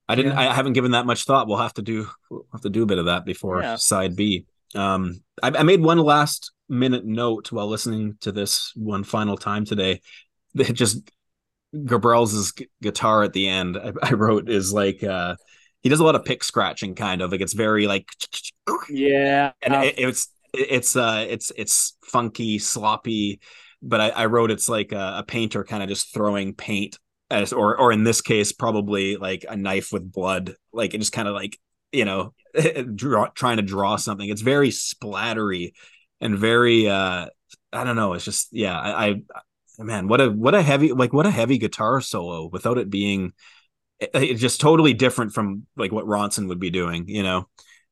i 0.08 0.14
didn't 0.14 0.32
Yeah. 0.32 0.50
i 0.50 0.54
haven't 0.54 0.72
given 0.72 0.92
that 0.92 1.04
much 1.06 1.24
thought 1.24 1.48
we'll 1.48 1.58
have 1.58 1.74
to 1.74 1.82
do 1.82 2.08
we'll 2.30 2.46
have 2.52 2.62
to 2.62 2.70
do 2.70 2.82
a 2.82 2.86
bit 2.86 2.98
of 2.98 3.06
that 3.06 3.24
before 3.26 3.60
Yeah. 3.60 3.76
side 3.76 4.16
b 4.16 4.46
um 4.74 5.20
I, 5.42 5.50
I 5.50 5.62
made 5.64 5.82
one 5.82 5.98
last 5.98 6.52
minute 6.68 7.04
note 7.04 7.52
while 7.52 7.68
listening 7.68 8.16
to 8.22 8.32
this 8.32 8.72
one 8.74 9.04
final 9.04 9.36
time 9.36 9.64
today 9.66 10.00
that 10.54 10.72
just 10.72 11.10
Gabrels' 11.84 12.62
guitar 12.82 13.22
at 13.22 13.32
the 13.32 13.48
end 13.48 13.76
I, 13.76 13.92
I 14.02 14.12
wrote 14.12 14.48
is 14.48 14.72
like 14.72 15.02
uh 15.02 15.36
he 15.82 15.88
does 15.88 16.00
a 16.00 16.04
lot 16.04 16.14
of 16.14 16.24
pick 16.24 16.42
scratching 16.42 16.94
kind 16.94 17.22
of 17.22 17.30
like 17.30 17.40
it's 17.40 17.52
very 17.52 17.86
like 17.86 18.08
Yeah, 18.88 19.52
and 19.62 19.74
it, 19.74 19.94
it's 19.98 20.28
it's 20.52 20.96
uh 20.96 21.24
it's 21.28 21.52
it's 21.56 21.96
funky 22.04 22.58
sloppy 22.58 23.40
but 23.82 24.00
i, 24.00 24.08
I 24.10 24.26
wrote 24.26 24.50
it's 24.50 24.68
like 24.68 24.92
a, 24.92 25.16
a 25.18 25.24
painter 25.26 25.64
kind 25.64 25.82
of 25.82 25.88
just 25.88 26.14
throwing 26.14 26.54
paint 26.54 26.98
as 27.30 27.52
or 27.52 27.76
or 27.78 27.92
in 27.92 28.04
this 28.04 28.20
case 28.20 28.52
probably 28.52 29.16
like 29.16 29.44
a 29.48 29.56
knife 29.56 29.92
with 29.92 30.10
blood 30.10 30.54
like 30.72 30.94
it 30.94 30.98
just 30.98 31.12
kind 31.12 31.28
of 31.28 31.34
like 31.34 31.58
you 31.92 32.04
know 32.04 32.32
draw, 32.94 33.26
trying 33.28 33.58
to 33.58 33.62
draw 33.62 33.96
something. 33.96 34.30
It's 34.30 34.40
very 34.40 34.70
splattery 34.70 35.72
and 36.20 36.38
very 36.38 36.88
uh 36.88 37.26
i 37.72 37.84
don't 37.84 37.96
know 37.96 38.14
it's 38.14 38.24
just 38.24 38.48
yeah 38.52 38.78
i, 38.78 39.08
I 39.08 39.22
man 39.78 40.08
what 40.08 40.20
a 40.20 40.30
what 40.30 40.54
a 40.54 40.62
heavy 40.62 40.92
like 40.92 41.12
what 41.12 41.26
a 41.26 41.30
heavy 41.30 41.58
guitar 41.58 42.00
solo 42.00 42.46
without 42.46 42.78
it 42.78 42.90
being 42.90 43.32
it, 44.00 44.10
it's 44.14 44.40
just 44.40 44.60
totally 44.60 44.94
different 44.94 45.32
from 45.32 45.66
like 45.76 45.92
what 45.92 46.06
ronson 46.06 46.48
would 46.48 46.60
be 46.60 46.70
doing 46.70 47.04
you 47.08 47.22
know 47.22 47.48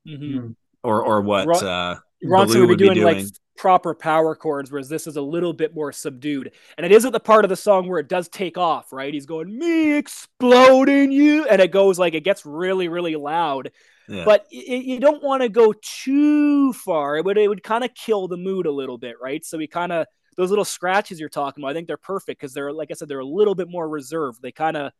Mhm. 0.06 0.54
or 0.82 1.02
or 1.02 1.22
what 1.22 1.46
Ron- 1.46 1.64
uh 1.66 1.96
Ronson 2.24 2.46
Belew 2.46 2.66
would 2.68 2.78
be 2.78 2.88
would 2.88 2.94
be 2.94 3.00
doing, 3.00 3.04
like 3.04 3.26
proper 3.56 3.94
power 3.94 4.34
chords, 4.34 4.70
whereas 4.70 4.88
this 4.88 5.06
is 5.06 5.16
a 5.16 5.22
little 5.22 5.52
bit 5.52 5.74
more 5.74 5.92
subdued. 5.92 6.52
And 6.76 6.84
it 6.84 6.90
is 6.90 7.04
at 7.04 7.12
the 7.12 7.20
part 7.20 7.44
of 7.44 7.48
the 7.50 7.56
song 7.56 7.88
where 7.88 8.00
it 8.00 8.08
does 8.08 8.28
take 8.28 8.58
off, 8.58 8.92
right? 8.92 9.12
He's 9.14 9.26
going, 9.26 9.56
me 9.56 9.92
exploding 9.96 11.12
you. 11.12 11.44
And 11.46 11.60
it 11.60 11.70
goes 11.70 11.98
like, 11.98 12.14
it 12.14 12.24
gets 12.24 12.44
really, 12.46 12.88
really 12.88 13.14
loud. 13.14 13.70
Yeah. 14.08 14.24
But 14.24 14.46
y- 14.52 14.82
you 14.84 15.00
don't 15.00 15.22
want 15.22 15.42
to 15.42 15.48
go 15.48 15.72
too 15.82 16.72
far. 16.72 17.16
It 17.16 17.24
would, 17.24 17.38
it 17.38 17.48
would 17.48 17.62
kind 17.62 17.84
of 17.84 17.94
kill 17.94 18.26
the 18.26 18.36
mood 18.36 18.66
a 18.66 18.72
little 18.72 18.98
bit, 18.98 19.16
right? 19.22 19.44
So 19.44 19.58
we 19.58 19.66
kind 19.66 19.92
of, 19.92 20.06
those 20.36 20.50
little 20.50 20.64
scratches 20.64 21.20
you're 21.20 21.28
talking 21.28 21.62
about, 21.62 21.70
I 21.70 21.74
think 21.74 21.86
they're 21.88 21.96
perfect 21.96 22.40
because 22.40 22.54
they're, 22.54 22.72
like 22.72 22.90
I 22.90 22.94
said, 22.94 23.08
they're 23.08 23.18
a 23.20 23.24
little 23.26 23.54
bit 23.54 23.68
more 23.68 23.88
reserved. 23.88 24.40
They 24.42 24.52
kind 24.52 24.76
of, 24.76 24.92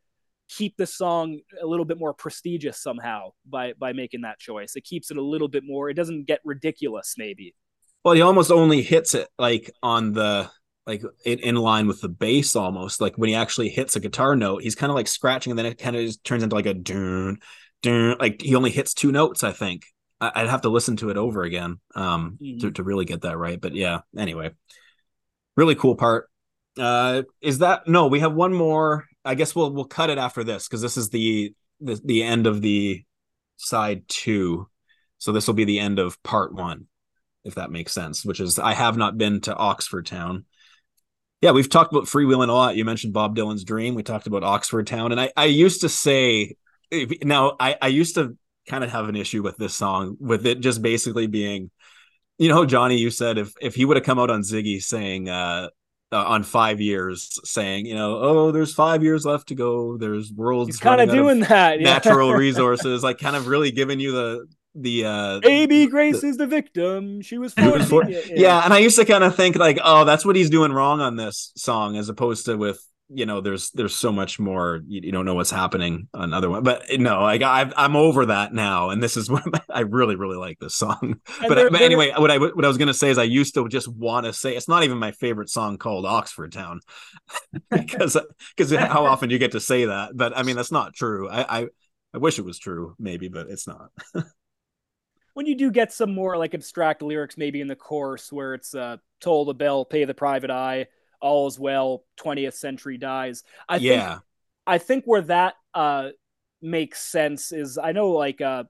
keep 0.48 0.76
the 0.76 0.86
song 0.86 1.40
a 1.62 1.66
little 1.66 1.86
bit 1.86 1.98
more 1.98 2.12
prestigious 2.12 2.78
somehow 2.82 3.30
by 3.48 3.72
by 3.78 3.92
making 3.94 4.20
that 4.20 4.38
choice. 4.38 4.76
It 4.76 4.84
keeps 4.84 5.10
it 5.10 5.16
a 5.16 5.22
little 5.22 5.48
bit 5.48 5.64
more. 5.66 5.88
It 5.88 5.94
doesn't 5.94 6.26
get 6.26 6.40
ridiculous, 6.44 7.14
maybe. 7.16 7.54
Well, 8.04 8.14
he 8.14 8.20
almost 8.20 8.50
only 8.50 8.82
hits 8.82 9.14
it 9.14 9.28
like 9.38 9.70
on 9.82 10.12
the 10.12 10.50
like 10.86 11.02
in, 11.24 11.38
in 11.38 11.56
line 11.56 11.86
with 11.86 12.02
the 12.02 12.10
bass 12.10 12.54
almost. 12.56 13.00
Like 13.00 13.16
when 13.16 13.30
he 13.30 13.34
actually 13.34 13.70
hits 13.70 13.96
a 13.96 14.00
guitar 14.00 14.36
note, 14.36 14.62
he's 14.62 14.74
kind 14.74 14.90
of 14.90 14.96
like 14.96 15.08
scratching 15.08 15.50
and 15.50 15.58
then 15.58 15.66
it 15.66 15.78
kind 15.78 15.96
of 15.96 16.02
just 16.04 16.22
turns 16.24 16.42
into 16.42 16.54
like 16.56 16.66
a 16.66 16.74
dun 16.74 17.38
dun 17.82 18.16
like 18.20 18.42
he 18.42 18.54
only 18.54 18.70
hits 18.70 18.92
two 18.92 19.12
notes, 19.12 19.42
I 19.42 19.52
think. 19.52 19.86
I'd 20.20 20.48
have 20.48 20.62
to 20.62 20.68
listen 20.68 20.96
to 20.98 21.10
it 21.10 21.16
over 21.16 21.42
again 21.42 21.80
um 21.94 22.38
Mhm. 22.40 22.60
to, 22.60 22.70
to 22.72 22.82
really 22.82 23.06
get 23.06 23.22
that 23.22 23.38
right. 23.38 23.60
But 23.60 23.74
yeah, 23.74 24.00
anyway. 24.16 24.50
Really 25.56 25.74
cool 25.74 25.96
part. 25.96 26.28
Uh 26.78 27.22
is 27.40 27.58
that 27.58 27.86
no, 27.86 28.08
we 28.08 28.20
have 28.20 28.34
one 28.34 28.52
more. 28.52 29.06
I 29.24 29.34
guess 29.34 29.54
we'll 29.54 29.72
we'll 29.72 29.84
cut 29.84 30.10
it 30.10 30.18
after 30.18 30.44
this 30.44 30.66
because 30.66 30.82
this 30.82 30.96
is 30.96 31.10
the, 31.10 31.54
the 31.80 32.00
the 32.04 32.22
end 32.22 32.46
of 32.46 32.60
the 32.60 33.04
side 33.56 34.08
two. 34.08 34.68
So 35.18 35.32
this 35.32 35.46
will 35.46 35.54
be 35.54 35.64
the 35.64 35.78
end 35.78 35.98
of 35.98 36.22
part 36.22 36.54
one 36.54 36.86
if 37.44 37.56
that 37.56 37.70
makes 37.70 37.92
sense, 37.92 38.24
which 38.24 38.40
is 38.40 38.58
I 38.58 38.72
have 38.72 38.96
not 38.96 39.18
been 39.18 39.40
to 39.42 39.54
Oxford 39.54 40.06
Town. 40.06 40.46
Yeah, 41.40 41.50
we've 41.50 41.68
talked 41.68 41.92
about 41.92 42.06
freewheeling 42.06 42.48
a 42.48 42.52
lot. 42.52 42.76
You 42.76 42.84
mentioned 42.84 43.12
Bob 43.12 43.36
Dylan's 43.36 43.64
Dream. 43.64 43.94
We 43.94 44.02
talked 44.02 44.26
about 44.26 44.42
Oxford 44.42 44.86
Town. 44.86 45.12
And 45.12 45.20
I, 45.20 45.30
I 45.36 45.44
used 45.44 45.82
to 45.82 45.90
say, 45.90 46.56
now 47.22 47.56
I, 47.60 47.76
I 47.80 47.88
used 47.88 48.14
to 48.14 48.36
kind 48.66 48.82
of 48.82 48.90
have 48.90 49.10
an 49.10 49.16
issue 49.16 49.42
with 49.42 49.58
this 49.58 49.74
song, 49.74 50.16
with 50.18 50.46
it 50.46 50.60
just 50.60 50.80
basically 50.80 51.26
being, 51.26 51.70
you 52.38 52.48
know, 52.48 52.64
Johnny, 52.66 52.98
you 52.98 53.10
said 53.10 53.38
if 53.38 53.52
if 53.60 53.74
he 53.74 53.84
would 53.84 53.96
have 53.96 54.04
come 54.06 54.18
out 54.18 54.30
on 54.30 54.42
Ziggy 54.42 54.82
saying, 54.82 55.28
uh, 55.28 55.68
uh, 56.12 56.24
on 56.24 56.42
five 56.44 56.80
years, 56.80 57.38
saying, 57.44 57.86
you 57.86 57.94
know, 57.94 58.18
oh, 58.18 58.52
there's 58.52 58.72
five 58.72 59.02
years 59.02 59.24
left 59.24 59.48
to 59.48 59.54
go. 59.54 59.96
There's 59.96 60.32
worlds 60.32 60.78
kind 60.78 61.00
of 61.00 61.10
doing 61.10 61.40
that. 61.40 61.80
Yeah. 61.80 61.94
natural 61.94 62.32
resources, 62.46 63.02
like 63.02 63.18
kind 63.18 63.34
of 63.36 63.46
really 63.48 63.70
giving 63.70 63.98
you 64.00 64.12
the 64.12 64.46
the 64.76 65.04
uh 65.04 65.40
AB 65.44 65.86
Grace 65.86 66.22
is 66.24 66.36
the 66.36 66.46
victim. 66.46 67.20
She 67.22 67.38
was 67.38 67.54
She 67.58 67.64
was 67.64 67.88
14. 67.88 67.88
for- 67.88 68.10
Yeah, 68.10 68.34
yeah 68.34 68.64
and 68.64 68.72
i 68.74 68.78
used 68.78 68.96
to 68.98 69.04
kind 69.04 69.22
of 69.22 69.36
think 69.36 69.54
like 69.56 69.78
oh 69.84 70.04
that's 70.04 70.24
what 70.24 70.34
he's 70.34 70.50
doing 70.50 70.72
wrong 70.72 71.00
on 71.00 71.14
this 71.14 71.52
song 71.56 71.96
as 71.96 72.08
opposed 72.08 72.46
to 72.46 72.56
with 72.56 72.84
you 73.10 73.26
know 73.26 73.40
there's 73.40 73.70
there's 73.72 73.94
so 73.94 74.10
much 74.10 74.38
more. 74.38 74.80
You, 74.86 75.02
you 75.04 75.12
don't 75.12 75.26
know 75.26 75.34
what's 75.34 75.50
happening 75.50 76.08
on 76.14 76.32
other 76.32 76.48
one 76.48 76.62
but 76.62 76.84
no 76.98 77.20
like 77.20 77.42
I've, 77.42 77.72
i'm 77.76 77.96
over 77.96 78.26
that 78.26 78.54
now 78.54 78.88
and 78.90 79.02
this 79.02 79.16
is 79.18 79.30
what 79.34 79.44
i 79.68 79.80
really 79.80 80.16
really 80.16 80.38
like 80.38 80.58
this 80.58 80.74
song. 80.74 80.98
And 81.40 81.48
but, 81.48 81.54
there- 81.54 81.70
but 81.70 81.82
anyway 81.82 82.12
what 82.16 82.30
i 82.30 82.38
what 82.38 82.64
i 82.64 82.68
was 82.68 82.78
going 82.78 82.88
to 82.88 82.94
say 82.94 83.10
is 83.10 83.18
i 83.18 83.24
used 83.24 83.54
to 83.54 83.68
just 83.68 83.88
want 83.88 84.24
to 84.24 84.32
say 84.32 84.56
it's 84.56 84.68
not 84.68 84.84
even 84.84 84.98
my 84.98 85.12
favorite 85.12 85.50
song 85.50 85.76
called 85.76 86.06
oxford 86.06 86.52
town 86.52 86.80
because 87.70 88.16
because 88.56 88.72
how 88.74 89.04
often 89.04 89.28
you 89.30 89.38
get 89.38 89.52
to 89.52 89.60
say 89.60 89.84
that 89.84 90.16
but 90.16 90.36
i 90.36 90.42
mean 90.42 90.56
that's 90.56 90.72
not 90.72 90.94
true. 90.94 91.28
I 91.28 91.60
i, 91.60 91.66
I 92.14 92.18
wish 92.18 92.38
it 92.38 92.44
was 92.44 92.58
true 92.58 92.94
maybe 92.98 93.28
but 93.28 93.48
it's 93.50 93.66
not. 93.68 93.90
When 95.34 95.46
you 95.46 95.56
do 95.56 95.70
get 95.70 95.92
some 95.92 96.14
more 96.14 96.36
like 96.36 96.54
abstract 96.54 97.02
lyrics, 97.02 97.36
maybe 97.36 97.60
in 97.60 97.66
the 97.66 97.74
chorus 97.74 98.30
where 98.32 98.54
it's 98.54 98.72
uh, 98.74 98.98
toll 99.20 99.44
the 99.44 99.54
bell, 99.54 99.84
pay 99.84 100.04
the 100.04 100.14
private 100.14 100.50
eye, 100.50 100.86
all 101.24 101.46
is 101.46 101.58
well, 101.58 102.04
20th 102.18 102.54
century 102.54 102.98
dies. 102.98 103.42
I 103.68 103.78
think 103.78 104.22
I 104.66 104.78
think 104.78 105.04
where 105.06 105.22
that 105.22 105.54
uh, 105.72 106.10
makes 106.60 107.00
sense 107.00 107.50
is 107.50 107.78
I 107.78 107.92
know 107.92 108.10
like 108.10 108.40
uh, 108.40 108.64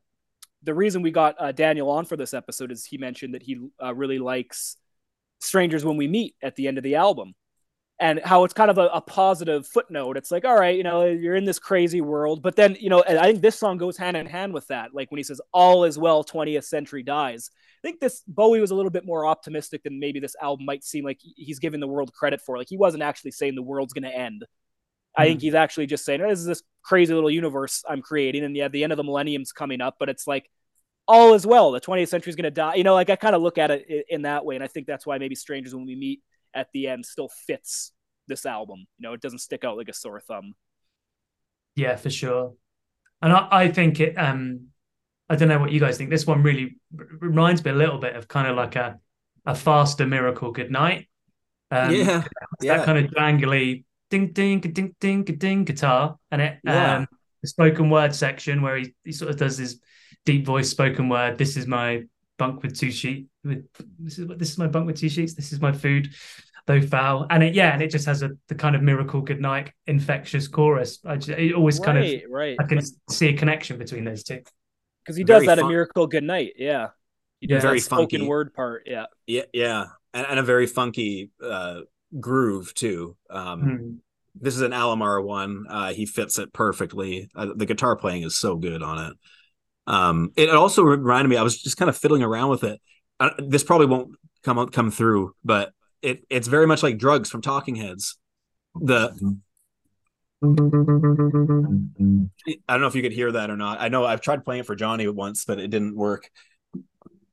the 0.62 0.72
reason 0.72 1.02
we 1.02 1.10
got 1.10 1.34
uh, 1.38 1.52
Daniel 1.52 1.90
on 1.90 2.04
for 2.04 2.16
this 2.16 2.32
episode 2.32 2.70
is 2.70 2.84
he 2.84 2.96
mentioned 2.96 3.34
that 3.34 3.42
he 3.42 3.58
uh, 3.82 3.94
really 3.94 4.18
likes 4.18 4.76
Strangers 5.40 5.84
When 5.84 5.96
We 5.96 6.06
Meet 6.06 6.36
at 6.42 6.54
the 6.54 6.68
end 6.68 6.78
of 6.78 6.84
the 6.84 6.94
album. 6.94 7.34
And 8.04 8.20
how 8.22 8.44
it's 8.44 8.52
kind 8.52 8.70
of 8.70 8.76
a, 8.76 8.88
a 8.88 9.00
positive 9.00 9.66
footnote. 9.66 10.18
It's 10.18 10.30
like, 10.30 10.44
all 10.44 10.60
right, 10.60 10.76
you 10.76 10.82
know, 10.82 11.06
you're 11.06 11.36
in 11.36 11.46
this 11.46 11.58
crazy 11.58 12.02
world. 12.02 12.42
But 12.42 12.54
then, 12.54 12.76
you 12.78 12.90
know, 12.90 13.00
and 13.00 13.18
I 13.18 13.24
think 13.24 13.40
this 13.40 13.58
song 13.58 13.78
goes 13.78 13.96
hand 13.96 14.14
in 14.14 14.26
hand 14.26 14.52
with 14.52 14.66
that. 14.66 14.94
Like 14.94 15.10
when 15.10 15.16
he 15.16 15.22
says, 15.22 15.40
all 15.54 15.84
is 15.84 15.98
well, 15.98 16.22
20th 16.22 16.64
century 16.64 17.02
dies. 17.02 17.48
I 17.54 17.88
think 17.88 18.00
this 18.00 18.22
Bowie 18.28 18.60
was 18.60 18.72
a 18.72 18.74
little 18.74 18.90
bit 18.90 19.06
more 19.06 19.24
optimistic 19.24 19.84
than 19.84 19.98
maybe 19.98 20.20
this 20.20 20.36
album 20.42 20.66
might 20.66 20.84
seem 20.84 21.02
like 21.02 21.18
he's 21.22 21.60
giving 21.60 21.80
the 21.80 21.88
world 21.88 22.12
credit 22.12 22.42
for. 22.42 22.58
Like 22.58 22.68
he 22.68 22.76
wasn't 22.76 23.02
actually 23.02 23.30
saying 23.30 23.54
the 23.54 23.62
world's 23.62 23.94
going 23.94 24.04
to 24.04 24.14
end. 24.14 24.44
I 25.16 25.24
think 25.24 25.38
mm-hmm. 25.38 25.46
he's 25.46 25.54
actually 25.54 25.86
just 25.86 26.04
saying, 26.04 26.20
oh, 26.20 26.28
this 26.28 26.40
is 26.40 26.44
this 26.44 26.62
crazy 26.82 27.14
little 27.14 27.30
universe 27.30 27.84
I'm 27.88 28.02
creating. 28.02 28.44
And 28.44 28.54
yeah, 28.54 28.68
the 28.68 28.84
end 28.84 28.92
of 28.92 28.98
the 28.98 29.04
millennium's 29.04 29.52
coming 29.52 29.80
up, 29.80 29.96
but 29.98 30.10
it's 30.10 30.26
like, 30.26 30.50
all 31.08 31.32
is 31.32 31.46
well. 31.46 31.72
The 31.72 31.80
20th 31.80 32.08
century 32.08 32.28
is 32.28 32.36
going 32.36 32.44
to 32.44 32.50
die. 32.50 32.74
You 32.74 32.84
know, 32.84 32.92
like 32.92 33.08
I 33.08 33.16
kind 33.16 33.34
of 33.34 33.40
look 33.40 33.56
at 33.56 33.70
it 33.70 34.04
in 34.10 34.22
that 34.22 34.44
way. 34.44 34.56
And 34.56 34.64
I 34.64 34.66
think 34.66 34.86
that's 34.86 35.06
why 35.06 35.16
maybe 35.16 35.34
Strangers 35.34 35.74
When 35.74 35.86
We 35.86 35.96
Meet 35.96 36.20
at 36.52 36.68
the 36.74 36.88
end 36.88 37.06
still 37.06 37.30
fits 37.46 37.92
this 38.28 38.46
album. 38.46 38.86
You 38.98 39.02
know, 39.08 39.12
it 39.12 39.20
doesn't 39.20 39.38
stick 39.40 39.64
out 39.64 39.76
like 39.76 39.88
a 39.88 39.92
sore 39.94 40.20
thumb. 40.20 40.54
Yeah, 41.76 41.96
for 41.96 42.10
sure. 42.10 42.54
And 43.22 43.32
I, 43.32 43.48
I 43.50 43.68
think 43.68 44.00
it. 44.00 44.14
Um, 44.16 44.68
I 45.28 45.36
don't 45.36 45.48
know 45.48 45.58
what 45.58 45.72
you 45.72 45.80
guys 45.80 45.96
think. 45.96 46.10
This 46.10 46.26
one 46.26 46.42
really 46.42 46.76
reminds 46.92 47.64
me 47.64 47.70
a 47.70 47.74
little 47.74 47.98
bit 47.98 48.14
of 48.14 48.28
kind 48.28 48.46
of 48.48 48.56
like 48.56 48.76
a 48.76 48.98
a 49.46 49.54
faster 49.54 50.06
miracle 50.06 50.52
good 50.52 50.70
night. 50.70 51.08
Um, 51.70 51.92
yeah 51.92 52.22
it's 52.60 52.66
that 52.66 52.84
kind 52.84 52.98
of 53.04 53.10
jangly 53.10 53.84
ding 54.10 54.32
ding 54.32 54.60
ding 54.60 54.94
ding 55.00 55.22
ding 55.24 55.64
guitar, 55.64 56.18
and 56.30 56.40
it 56.42 56.58
Yeah. 56.64 56.96
um 56.98 57.08
the 57.42 57.48
spoken 57.48 57.90
word 57.90 58.14
section 58.14 58.62
where 58.62 58.76
he, 58.76 58.94
he 59.04 59.12
sort 59.12 59.30
of 59.30 59.36
does 59.36 59.58
his 59.58 59.80
deep 60.24 60.46
voice 60.46 60.70
spoken 60.70 61.08
word. 61.08 61.36
This 61.36 61.56
is 61.56 61.66
my 61.66 62.04
bunk 62.38 62.62
with 62.62 62.78
two 62.78 62.90
sheets. 62.90 63.28
With 63.42 63.66
this 63.98 64.18
is 64.18 64.26
what 64.26 64.38
this 64.38 64.50
is 64.50 64.58
my 64.58 64.66
bunk 64.66 64.86
with 64.86 64.98
two 64.98 65.08
sheets. 65.08 65.34
This 65.34 65.52
is 65.52 65.60
my 65.60 65.72
food, 65.72 66.10
though 66.66 66.80
foul. 66.80 67.26
And 67.30 67.42
it 67.42 67.54
yeah, 67.54 67.72
and 67.72 67.82
it 67.82 67.90
just 67.90 68.06
has 68.06 68.22
a 68.22 68.30
the 68.48 68.54
kind 68.54 68.74
of 68.76 68.82
miracle 68.82 69.20
good 69.20 69.40
night 69.40 69.72
infectious 69.86 70.48
chorus. 70.48 70.98
I 71.04 71.16
just, 71.16 71.28
it 71.38 71.54
always 71.54 71.78
kind 71.80 71.98
of 71.98 72.04
right, 72.04 72.22
right. 72.30 72.56
I 72.58 72.64
can 72.64 72.80
see 73.10 73.28
a 73.28 73.36
connection 73.36 73.78
between 73.78 74.04
those 74.04 74.22
two. 74.22 74.40
Because 75.04 75.16
he 75.16 75.24
does 75.24 75.40
Very 75.44 75.46
that 75.48 75.58
in 75.58 75.64
fun- 75.64 75.70
Miracle 75.72 76.06
Good 76.06 76.24
Night. 76.24 76.54
Yeah. 76.56 76.88
He 77.40 77.46
does 77.46 77.62
Very 77.62 77.78
that 77.78 77.84
spoken 77.84 78.20
funky. 78.20 78.26
word 78.26 78.54
part. 78.54 78.84
Yeah. 78.86 79.04
Yeah, 79.26 79.42
yeah, 79.52 79.84
and, 80.14 80.26
and 80.26 80.38
a 80.38 80.42
very 80.42 80.66
funky 80.66 81.30
uh, 81.42 81.80
groove 82.18 82.72
too. 82.74 83.16
Um, 83.28 83.60
Hmm. 83.60 83.92
This 84.36 84.56
is 84.56 84.62
an 84.62 84.72
Alomar 84.72 85.22
one. 85.22 85.66
Uh, 85.70 85.92
he 85.92 86.06
fits 86.06 86.38
it 86.40 86.52
perfectly. 86.52 87.28
Uh, 87.36 87.50
the 87.54 87.66
guitar 87.66 87.94
playing 87.94 88.24
is 88.24 88.36
so 88.36 88.56
good 88.56 88.82
on 88.82 89.10
it. 89.10 89.16
Um, 89.86 90.32
it 90.36 90.50
also 90.50 90.82
reminded 90.82 91.28
me. 91.28 91.36
I 91.36 91.42
was 91.42 91.60
just 91.62 91.76
kind 91.76 91.88
of 91.88 91.96
fiddling 91.96 92.22
around 92.24 92.48
with 92.48 92.64
it. 92.64 92.80
Uh, 93.20 93.30
this 93.38 93.62
probably 93.62 93.86
won't 93.86 94.16
come 94.42 94.58
out- 94.58 94.72
come 94.72 94.90
through, 94.90 95.34
but 95.44 95.70
it 96.04 96.24
it's 96.30 96.48
very 96.48 96.66
much 96.66 96.82
like 96.82 96.98
drugs 96.98 97.30
from 97.30 97.42
Talking 97.42 97.74
Heads. 97.74 98.16
The 98.74 99.38
I 100.42 100.46
don't 102.68 102.80
know 102.80 102.86
if 102.86 102.94
you 102.94 103.02
could 103.02 103.12
hear 103.12 103.32
that 103.32 103.50
or 103.50 103.56
not. 103.56 103.80
I 103.80 103.88
know 103.88 104.04
I've 104.04 104.20
tried 104.20 104.44
playing 104.44 104.60
it 104.60 104.66
for 104.66 104.76
Johnny 104.76 105.08
once, 105.08 105.44
but 105.44 105.58
it 105.58 105.68
didn't 105.68 105.96
work. 105.96 106.28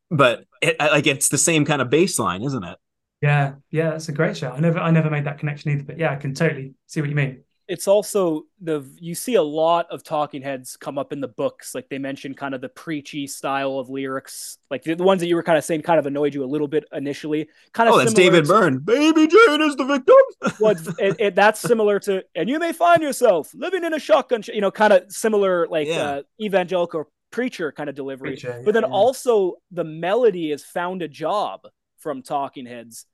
But 0.09 0.45
it, 0.61 0.77
like 0.79 1.07
it's 1.07 1.29
the 1.29 1.37
same 1.37 1.65
kind 1.65 1.81
of 1.81 1.89
bass 1.89 2.17
line, 2.19 2.43
isn't 2.43 2.63
it? 2.63 2.77
Yeah, 3.21 3.55
yeah, 3.69 3.91
that's 3.91 4.09
a 4.09 4.13
great 4.13 4.37
show. 4.37 4.51
I 4.51 4.59
never 4.59 4.79
I 4.79 4.91
never 4.91 5.09
made 5.09 5.25
that 5.25 5.39
connection 5.39 5.71
either, 5.71 5.83
but 5.83 5.97
yeah, 5.99 6.11
I 6.11 6.15
can 6.15 6.33
totally 6.33 6.73
see 6.87 7.01
what 7.01 7.09
you 7.09 7.15
mean. 7.15 7.43
It's 7.71 7.87
also 7.87 8.43
the 8.59 8.85
you 8.99 9.15
see 9.15 9.35
a 9.35 9.41
lot 9.41 9.87
of 9.89 10.03
talking 10.03 10.41
heads 10.41 10.75
come 10.77 10.97
up 10.97 11.13
in 11.13 11.21
the 11.21 11.27
books. 11.29 11.73
Like 11.73 11.87
they 11.89 11.97
mention 11.97 12.33
kind 12.33 12.53
of 12.53 12.61
the 12.61 12.69
preachy 12.69 13.25
style 13.27 13.79
of 13.79 13.89
lyrics. 13.89 14.57
Like 14.69 14.83
the, 14.83 14.93
the 14.95 15.03
ones 15.03 15.21
that 15.21 15.27
you 15.27 15.35
were 15.35 15.43
kind 15.43 15.57
of 15.57 15.63
saying 15.63 15.83
kind 15.83 15.97
of 15.97 16.05
annoyed 16.05 16.33
you 16.33 16.43
a 16.43 16.51
little 16.53 16.67
bit 16.67 16.83
initially. 16.91 17.47
Kind 17.73 17.87
of 17.89 17.95
Oh, 17.95 17.97
that's 17.99 18.13
David 18.13 18.43
to- 18.45 18.49
Byrne. 18.49 18.79
Baby 18.79 19.27
Jane 19.27 19.61
is 19.61 19.75
the 19.77 19.85
victim. 19.85 20.15
was 20.59 20.87
it, 20.99 21.15
it, 21.19 21.35
that's 21.35 21.59
similar 21.61 21.99
to 22.01 22.23
and 22.35 22.49
you 22.49 22.59
may 22.59 22.73
find 22.73 23.01
yourself 23.01 23.51
living 23.53 23.83
in 23.83 23.93
a 23.93 23.99
shotgun 23.99 24.41
sh- 24.41 24.49
you 24.53 24.61
know 24.61 24.71
kind 24.71 24.91
of 24.93 25.11
similar 25.11 25.67
like 25.69 25.87
Yeah. 25.87 26.03
uh, 26.03 26.21
evangelical 26.41 27.05
preacher 27.31 27.71
kind 27.71 27.89
of 27.89 27.95
delivery 27.95 28.31
Preacher, 28.31 28.61
but 28.65 28.73
then 28.73 28.83
yeah, 28.83 28.89
yeah. 28.89 28.93
also 28.95 29.55
the 29.71 29.85
melody 29.85 30.51
is 30.51 30.63
found 30.65 31.01
a 31.01 31.07
job 31.07 31.61
from 31.99 32.21
talking 32.21 32.65
heads 32.65 33.05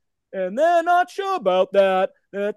and 0.45 0.57
they're 0.57 0.83
not 0.83 1.09
sure 1.09 1.35
about 1.35 1.71
that 1.73 2.11
Oh, 2.33 2.51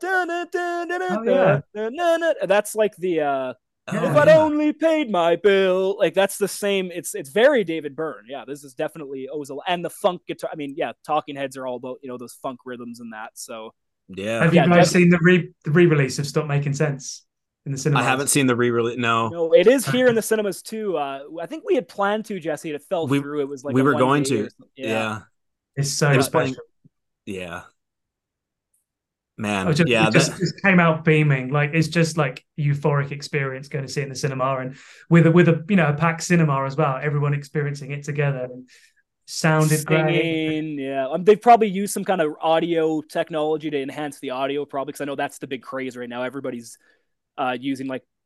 yeah. 1.25 2.33
that's 2.47 2.75
like 2.75 2.95
the 2.97 3.21
uh 3.21 3.55
Yeah, 3.93 4.11
if 4.11 4.17
I'd 4.17 4.29
yeah. 4.29 4.39
only 4.39 4.73
paid 4.73 5.11
my 5.11 5.37
bill, 5.37 5.97
like 5.99 6.15
that's 6.15 6.37
the 6.39 6.47
same. 6.49 6.91
It's 6.93 7.15
it's 7.15 7.31
very 7.31 7.65
David 7.65 7.97
Byrne. 7.97 8.25
Yeah, 8.29 8.45
this 8.47 8.63
is 8.63 8.75
definitely 8.75 9.29
Ozil 9.35 9.61
and 9.67 9.85
the 9.85 9.91
funk 9.91 10.23
guitar. 10.29 10.51
I 10.53 10.57
mean, 10.57 10.75
yeah, 10.77 10.93
Talking 11.05 11.35
Heads 11.37 11.57
are 11.57 11.67
all 11.67 11.77
about 11.77 11.99
you 12.03 12.09
know 12.09 12.17
those 12.19 12.35
funk 12.35 12.61
rhythms 12.65 13.01
and 13.01 13.13
that. 13.13 13.31
So 13.35 13.73
Yeah. 14.09 14.43
Have 14.45 14.53
you 14.55 14.61
Yeah, 14.61 14.67
guys 14.67 14.93
definitely. 14.93 15.01
seen 15.01 15.11
the 15.11 15.19
re 15.23 15.53
the 15.65 15.71
re-release 15.73 16.19
of 16.19 16.27
Stop 16.27 16.47
Making 16.47 16.75
Sense 16.75 17.25
in 17.67 17.73
the 17.73 17.79
cinema? 17.79 18.01
I 18.01 18.05
haven't 18.05 18.29
seen 18.29 18.47
the 18.47 18.57
re-release. 18.57 18.99
No. 18.99 19.29
No, 19.29 19.53
it 19.55 19.67
is 19.67 19.87
here 19.87 20.07
in 20.09 20.15
the 20.15 20.23
cinemas 20.23 20.63
too. 20.63 20.97
Uh, 20.97 21.21
I 21.41 21.47
think 21.47 21.65
we 21.67 21.75
had 21.75 21.89
planned 21.89 22.27
to, 22.27 22.39
Jesse, 22.39 22.71
and 22.71 22.77
it 22.77 22.83
fell 22.89 23.07
We- 23.09 23.21
through. 23.21 23.41
It 23.41 23.49
was 23.49 23.65
like 23.65 23.75
we 23.75 23.81
a 23.81 23.85
were 23.85 23.95
going 23.95 24.25
to. 24.25 24.43
or 24.47 24.51
something. 24.51 24.69
Yeah. 24.77 25.21
It's 25.77 25.91
so 25.91 26.11
It 26.11 26.17
was 26.17 26.27
special. 26.27 26.55
playing- 26.55 26.57
yeah. 27.31 27.63
Man, 29.39 29.75
just, 29.75 29.89
yeah, 29.89 30.09
it 30.09 30.13
just, 30.13 30.33
that- 30.33 30.39
just 30.39 30.61
came 30.63 30.79
out 30.79 31.05
beaming. 31.05 31.51
Like 31.51 31.71
it's 31.73 31.89
just 31.89 32.19
like 32.19 32.45
euphoric 32.59 33.11
experience 33.11 33.69
going 33.69 33.87
to 33.87 33.91
see 33.91 34.01
it 34.01 34.05
in 34.05 34.11
the 34.11 34.15
cinema 34.15 34.59
and 34.59 34.77
with 35.09 35.27
a 35.27 35.31
with 35.31 35.49
a 35.49 35.65
you 35.69 35.77
know 35.77 35.89
a 35.89 35.95
packed 35.95 36.23
cinema 36.23 36.65
as 36.67 36.77
well. 36.77 36.99
Everyone 37.01 37.33
experiencing 37.33 37.91
it 37.93 38.05
together. 38.05 38.45
And 38.45 38.69
sounded 39.25 39.87
great. 39.87 40.77
Yeah. 40.77 41.07
Um, 41.09 41.25
they've 41.25 41.41
probably 41.41 41.69
used 41.69 41.93
some 41.95 42.05
kind 42.05 42.21
of 42.21 42.35
audio 42.41 43.01
technology 43.01 43.71
to 43.71 43.81
enhance 43.81 44.19
the 44.19 44.31
audio, 44.31 44.65
probably 44.65 44.91
because 44.91 45.01
I 45.01 45.05
know 45.05 45.15
that's 45.15 45.39
the 45.39 45.47
big 45.47 45.63
craze 45.63 45.97
right 45.97 46.09
now. 46.09 46.23
Everybody's 46.23 46.77
uh, 47.39 47.57
using 47.59 47.87
like 47.87 48.03
th- 48.03 48.20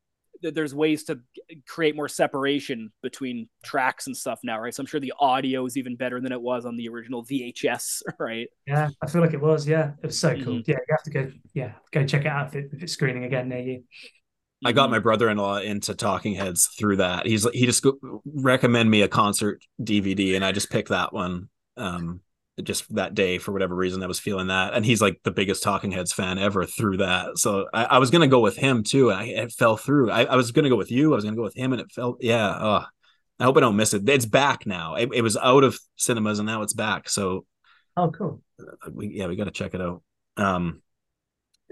there's 0.50 0.74
ways 0.74 1.04
to 1.04 1.20
create 1.66 1.96
more 1.96 2.08
separation 2.08 2.92
between 3.02 3.48
tracks 3.64 4.06
and 4.06 4.16
stuff 4.16 4.40
now, 4.42 4.60
right? 4.60 4.74
So 4.74 4.82
I'm 4.82 4.86
sure 4.86 5.00
the 5.00 5.14
audio 5.18 5.64
is 5.66 5.76
even 5.76 5.96
better 5.96 6.20
than 6.20 6.32
it 6.32 6.40
was 6.40 6.66
on 6.66 6.76
the 6.76 6.88
original 6.88 7.24
VHS, 7.24 8.02
right? 8.18 8.48
Yeah, 8.66 8.90
I 9.02 9.06
feel 9.06 9.20
like 9.20 9.34
it 9.34 9.40
was. 9.40 9.66
Yeah, 9.66 9.92
it 10.02 10.06
was 10.06 10.18
so 10.18 10.34
cool. 10.34 10.54
Mhm. 10.54 10.68
Yeah, 10.68 10.76
you 10.76 10.84
have 10.90 11.02
to 11.04 11.10
go. 11.10 11.32
Yeah, 11.52 11.72
go 11.92 12.04
check 12.04 12.22
it 12.22 12.26
out 12.26 12.48
if, 12.48 12.54
it, 12.56 12.70
if 12.72 12.82
it's 12.82 12.92
screening 12.92 13.24
again 13.24 13.48
near 13.48 13.60
you. 13.60 13.84
I 14.64 14.72
got 14.72 14.90
my 14.90 14.98
brother-in-law 14.98 15.58
into 15.58 15.94
Talking 15.94 16.34
Heads 16.34 16.70
through 16.78 16.96
that. 16.96 17.26
He's 17.26 17.44
like, 17.44 17.54
he 17.54 17.66
just 17.66 17.82
go, 17.82 18.22
recommend 18.24 18.90
me 18.90 19.02
a 19.02 19.08
concert 19.08 19.62
DVD, 19.82 20.36
and 20.36 20.44
I 20.44 20.52
just 20.52 20.70
picked 20.70 20.88
that 20.88 21.12
one. 21.12 21.48
Um, 21.76 22.20
just 22.62 22.94
that 22.94 23.14
day 23.14 23.39
for 23.39 23.52
whatever 23.52 23.74
reason, 23.74 24.02
I 24.02 24.06
was 24.06 24.20
feeling 24.20 24.47
that, 24.48 24.74
and 24.74 24.85
he's 24.85 25.02
like 25.02 25.20
the 25.24 25.31
biggest 25.31 25.62
Talking 25.62 25.90
Heads 25.90 26.12
fan 26.12 26.39
ever 26.39 26.64
through 26.64 26.98
that. 26.98 27.39
So 27.39 27.66
I, 27.74 27.85
I 27.85 27.98
was 27.98 28.10
gonna 28.10 28.28
go 28.28 28.40
with 28.40 28.56
him 28.56 28.82
too, 28.85 29.10
and 29.10 29.18
I 29.18 29.24
it 29.24 29.52
fell 29.52 29.76
through. 29.76 30.10
I, 30.10 30.24
I 30.24 30.36
was 30.36 30.52
gonna 30.52 30.68
go 30.68 30.76
with 30.76 30.90
you. 30.90 31.12
I 31.12 31.16
was 31.16 31.24
gonna 31.24 31.36
go 31.36 31.43
with 31.43 31.56
him, 31.56 31.72
and 31.72 31.81
it 31.82 31.90
fell. 31.93 32.16
Yeah. 32.20 32.56
Oh, 32.59 32.85
I 33.40 33.44
hope 33.44 33.56
I 33.56 33.60
don't 33.60 33.76
miss 33.76 33.94
it. 33.94 34.09
It's 34.09 34.26
back 34.26 34.66
now. 34.66 34.94
It, 34.94 35.10
it 35.12 35.22
was 35.22 35.36
out 35.36 35.64
of 35.64 35.78
cinemas, 35.97 36.39
and 36.39 36.47
now 36.47 36.62
it's 36.62 36.72
back. 36.74 37.09
So 37.09 37.47
Oh, 37.97 38.10
cool. 38.10 38.43
we 38.93 39.09
yeah 39.09 39.26
we 39.28 39.36
got 39.36 39.44
to 39.44 39.52
check 39.52 39.72
it 39.74 39.81
out 39.81 40.02
um 40.36 40.82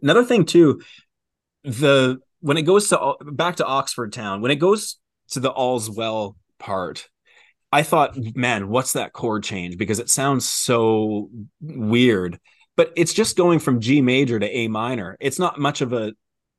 another 0.00 0.24
thing 0.24 0.44
too 0.44 0.80
the 1.64 2.18
when 2.40 2.56
it 2.56 2.62
goes 2.62 2.88
to 2.88 3.16
back 3.32 3.56
to 3.56 3.66
oxford 3.66 4.12
town 4.12 4.40
when 4.40 4.50
it 4.50 4.56
goes 4.56 4.98
to 5.30 5.40
the 5.40 5.50
all's 5.50 5.90
well 5.90 6.36
part 6.58 7.08
i 7.72 7.82
thought 7.82 8.16
man 8.34 8.68
what's 8.68 8.92
that 8.92 9.12
chord 9.12 9.42
change 9.42 9.76
because 9.76 9.98
it 9.98 10.10
sounds 10.10 10.48
so 10.48 11.28
weird 11.60 12.38
but 12.76 12.92
it's 12.96 13.12
just 13.12 13.36
going 13.36 13.58
from 13.58 13.80
g 13.80 14.00
major 14.00 14.38
to 14.38 14.56
a 14.56 14.68
minor 14.68 15.16
it's 15.20 15.38
not 15.38 15.58
much 15.58 15.80
of 15.80 15.92
a 15.92 16.12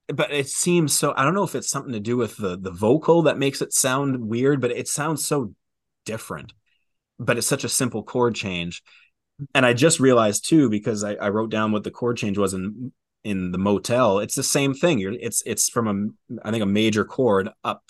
but 0.07 0.31
it 0.31 0.47
seems 0.47 0.97
so 0.97 1.13
i 1.15 1.23
don't 1.23 1.33
know 1.33 1.43
if 1.43 1.55
it's 1.55 1.69
something 1.69 1.93
to 1.93 1.99
do 1.99 2.17
with 2.17 2.35
the 2.37 2.57
the 2.57 2.71
vocal 2.71 3.23
that 3.23 3.37
makes 3.37 3.61
it 3.61 3.73
sound 3.73 4.19
weird 4.27 4.59
but 4.59 4.71
it 4.71 4.87
sounds 4.87 5.25
so 5.25 5.53
different 6.05 6.53
but 7.19 7.37
it's 7.37 7.47
such 7.47 7.63
a 7.63 7.69
simple 7.69 8.03
chord 8.03 8.35
change 8.35 8.83
and 9.53 9.65
I 9.65 9.73
just 9.73 9.99
realized 9.99 10.47
too 10.47 10.69
because 10.69 11.03
I, 11.03 11.15
I 11.15 11.29
wrote 11.29 11.49
down 11.49 11.71
what 11.71 11.83
the 11.83 11.91
chord 11.91 12.17
change 12.17 12.37
was 12.37 12.53
in 12.53 12.91
in 13.23 13.51
the 13.51 13.57
motel. 13.57 14.19
It's 14.19 14.35
the 14.35 14.43
same 14.43 14.73
thing. 14.73 14.99
You're, 14.99 15.13
it's 15.13 15.41
it's 15.45 15.69
from 15.69 15.87
a 15.87 16.47
I 16.47 16.51
think 16.51 16.63
a 16.63 16.67
major 16.67 17.05
chord 17.05 17.49
up 17.63 17.83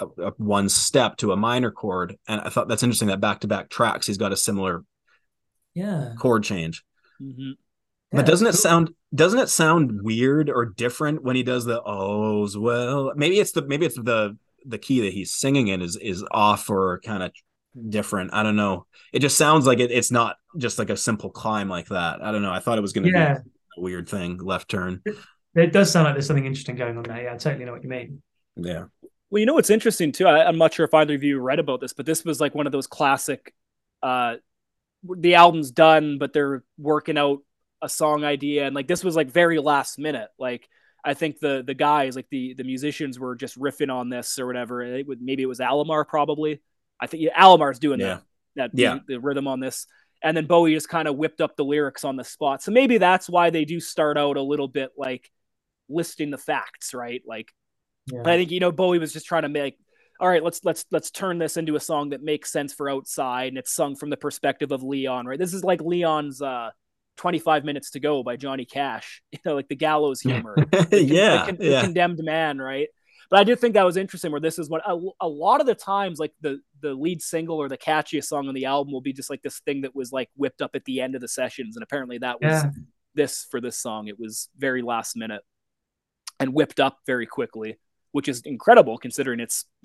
up, 0.00 0.18
up 0.18 0.38
one 0.40 0.68
step 0.68 1.16
to 1.18 1.32
a 1.32 1.36
minor 1.36 1.70
chord, 1.70 2.16
and 2.28 2.40
I 2.40 2.48
thought 2.48 2.68
that's 2.68 2.82
interesting 2.82 3.08
that 3.08 3.20
back 3.20 3.40
to 3.40 3.48
back 3.48 3.68
tracks 3.70 4.06
he's 4.06 4.18
got 4.18 4.32
a 4.32 4.36
similar 4.36 4.84
Yeah. 5.74 6.14
chord 6.18 6.44
change. 6.44 6.82
Mhm. 7.22 7.52
but 8.12 8.26
doesn't 8.26 8.46
it 8.46 8.52
cool. 8.52 8.58
sound 8.58 8.94
doesn't 9.14 9.38
it 9.38 9.48
sound 9.48 10.02
weird 10.02 10.48
or 10.50 10.64
different 10.64 11.22
when 11.22 11.36
he 11.36 11.42
does 11.42 11.64
the 11.64 11.80
oh's 11.84 12.56
well? 12.56 13.12
Maybe 13.14 13.38
it's 13.38 13.52
the 13.52 13.62
maybe 13.62 13.86
it's 13.86 13.96
the 14.00 14.36
the 14.66 14.78
key 14.78 15.00
that 15.02 15.12
he's 15.12 15.32
singing 15.32 15.68
in 15.68 15.80
is 15.82 15.96
is 15.96 16.24
off 16.30 16.68
or 16.70 17.00
kind 17.04 17.22
of 17.22 17.32
different. 17.88 18.32
I 18.34 18.42
don't 18.42 18.56
know. 18.56 18.86
It 19.12 19.20
just 19.20 19.36
sounds 19.38 19.64
like 19.66 19.78
it, 19.78 19.90
it's 19.92 20.10
not 20.10 20.36
just 20.56 20.78
like 20.78 20.90
a 20.90 20.96
simple 20.96 21.30
climb 21.30 21.68
like 21.68 21.88
that. 21.88 22.20
I 22.22 22.32
don't 22.32 22.42
know. 22.42 22.52
I 22.52 22.58
thought 22.58 22.78
it 22.78 22.82
was 22.82 22.92
going 22.92 23.04
to 23.04 23.10
Yeah. 23.10 23.34
be 23.34 23.50
a 23.78 23.80
weird 23.80 24.08
thing, 24.08 24.38
left 24.38 24.68
turn. 24.68 25.02
It 25.54 25.72
does 25.72 25.90
sound 25.90 26.04
like 26.04 26.14
there's 26.14 26.26
something 26.26 26.46
interesting 26.46 26.76
going 26.76 26.96
on 26.96 27.04
there. 27.04 27.22
Yeah, 27.24 27.34
I 27.34 27.36
totally 27.36 27.64
know 27.64 27.72
what 27.72 27.82
you 27.82 27.88
mean. 27.88 28.22
Yeah. 28.56 28.84
Well, 29.30 29.38
you 29.40 29.46
know 29.46 29.54
what's 29.54 29.70
interesting 29.70 30.12
too. 30.12 30.26
I, 30.26 30.46
I'm 30.46 30.58
not 30.58 30.74
sure 30.74 30.84
if 30.84 30.94
either 30.94 31.14
of 31.14 31.22
you 31.22 31.40
read 31.40 31.58
about 31.60 31.80
this, 31.80 31.92
but 31.92 32.06
this 32.06 32.24
was 32.24 32.40
like 32.40 32.54
one 32.54 32.66
of 32.66 32.72
those 32.72 32.86
classic. 32.86 33.54
Uh, 34.02 34.36
the 35.04 35.36
album's 35.36 35.70
done, 35.70 36.18
but 36.18 36.32
they're 36.32 36.64
working 36.78 37.16
out 37.16 37.38
a 37.80 37.88
song 37.88 38.24
idea, 38.24 38.66
and 38.66 38.74
like 38.74 38.88
this 38.88 39.04
was 39.04 39.16
like 39.16 39.30
very 39.30 39.58
last 39.58 39.98
minute. 39.98 40.28
Like 40.38 40.68
I 41.04 41.14
think 41.14 41.38
the 41.38 41.62
the 41.64 41.74
guys, 41.74 42.16
like 42.16 42.26
the 42.30 42.54
the 42.54 42.64
musicians, 42.64 43.18
were 43.18 43.36
just 43.36 43.58
riffing 43.58 43.92
on 43.94 44.08
this 44.08 44.38
or 44.38 44.46
whatever. 44.46 44.82
It 44.82 45.06
would, 45.06 45.22
maybe 45.22 45.42
it 45.42 45.46
was 45.46 45.60
Alomar, 45.60 46.06
probably. 46.06 46.60
I 47.00 47.06
think 47.06 47.22
yeah, 47.22 47.40
Alomar's 47.40 47.78
doing 47.78 48.00
Yeah. 48.00 48.18
that 48.56 48.72
that 48.72 48.78
Yeah. 48.78 48.94
the, 49.06 49.14
the 49.14 49.20
rhythm 49.20 49.46
on 49.46 49.60
this, 49.60 49.86
and 50.22 50.36
then 50.36 50.46
Bowie 50.46 50.74
just 50.74 50.88
kind 50.88 51.06
of 51.08 51.16
whipped 51.16 51.40
up 51.40 51.56
the 51.56 51.64
lyrics 51.64 52.04
on 52.04 52.16
the 52.16 52.24
spot. 52.24 52.62
So 52.62 52.72
maybe 52.72 52.98
that's 52.98 53.28
why 53.28 53.50
they 53.50 53.64
do 53.64 53.78
start 53.80 54.18
out 54.18 54.36
a 54.36 54.42
little 54.42 54.68
bit 54.68 54.90
like 54.98 55.30
listing 55.88 56.30
the 56.30 56.38
facts, 56.38 56.92
right? 56.92 57.22
Like 57.26 57.52
Yeah. 58.12 58.22
I 58.24 58.36
think 58.36 58.50
you 58.50 58.60
know 58.60 58.72
Bowie 58.72 58.98
was 58.98 59.12
just 59.12 59.26
trying 59.26 59.42
to 59.42 59.48
make 59.48 59.76
all 60.20 60.28
right, 60.28 60.44
let's 60.44 60.60
let's 60.64 60.84
let's 60.90 61.10
turn 61.10 61.38
this 61.38 61.56
into 61.56 61.76
a 61.76 61.80
song 61.80 62.10
that 62.10 62.22
makes 62.22 62.52
sense 62.52 62.74
for 62.74 62.90
outside 62.90 63.48
and 63.48 63.58
it's 63.58 63.72
sung 63.72 63.96
from 63.96 64.10
the 64.10 64.18
perspective 64.18 64.70
of 64.70 64.82
Leon, 64.82 65.26
right? 65.26 65.38
This 65.38 65.54
is 65.54 65.64
like 65.64 65.80
Leon's 65.80 66.42
uh 66.42 66.70
25 67.16 67.64
minutes 67.64 67.90
to 67.92 68.00
go 68.00 68.22
by 68.22 68.36
Johnny 68.36 68.64
Cash, 68.66 69.22
you 69.32 69.38
know, 69.44 69.54
like 69.54 69.68
the 69.68 69.76
gallows 69.76 70.20
humor. 70.20 70.56
The 70.70 71.02
yeah. 71.04 71.46
the, 71.46 71.52
the 71.52 71.70
yeah. 71.70 71.80
condemned 71.82 72.20
man, 72.22 72.58
right? 72.58 72.88
But 73.30 73.38
I 73.40 73.44
did 73.44 73.60
think 73.60 73.74
that 73.74 73.84
was 73.86 73.96
interesting 73.96 74.32
where 74.32 74.40
this 74.40 74.58
is 74.58 74.68
what 74.68 74.82
a, 74.84 74.98
a 75.20 75.28
lot 75.28 75.60
of 75.60 75.66
the 75.66 75.74
times 75.74 76.18
like 76.18 76.32
the 76.40 76.60
the 76.82 76.92
lead 76.94 77.22
single 77.22 77.56
or 77.56 77.68
the 77.68 77.78
catchiest 77.78 78.24
song 78.24 78.48
on 78.48 78.54
the 78.54 78.64
album 78.66 78.92
will 78.92 79.00
be 79.00 79.12
just 79.12 79.30
like 79.30 79.40
this 79.42 79.60
thing 79.60 79.82
that 79.82 79.94
was 79.94 80.12
like 80.12 80.28
whipped 80.36 80.60
up 80.60 80.72
at 80.74 80.84
the 80.84 81.00
end 81.00 81.14
of 81.14 81.20
the 81.20 81.28
sessions 81.28 81.76
and 81.76 81.82
apparently 81.82 82.18
that 82.18 82.40
was 82.42 82.64
Yeah. 82.64 82.70
this 83.14 83.46
for 83.50 83.60
this 83.60 83.78
song. 83.78 84.08
It 84.08 84.18
was 84.18 84.48
very 84.58 84.82
last 84.82 85.16
minute 85.16 85.42
and 86.40 86.52
whipped 86.52 86.80
up 86.80 86.98
very 87.06 87.26
quickly, 87.26 87.78
which 88.12 88.28
is 88.28 88.42
incredible 88.42 88.98
considering 88.98 89.40
it's. 89.40 89.64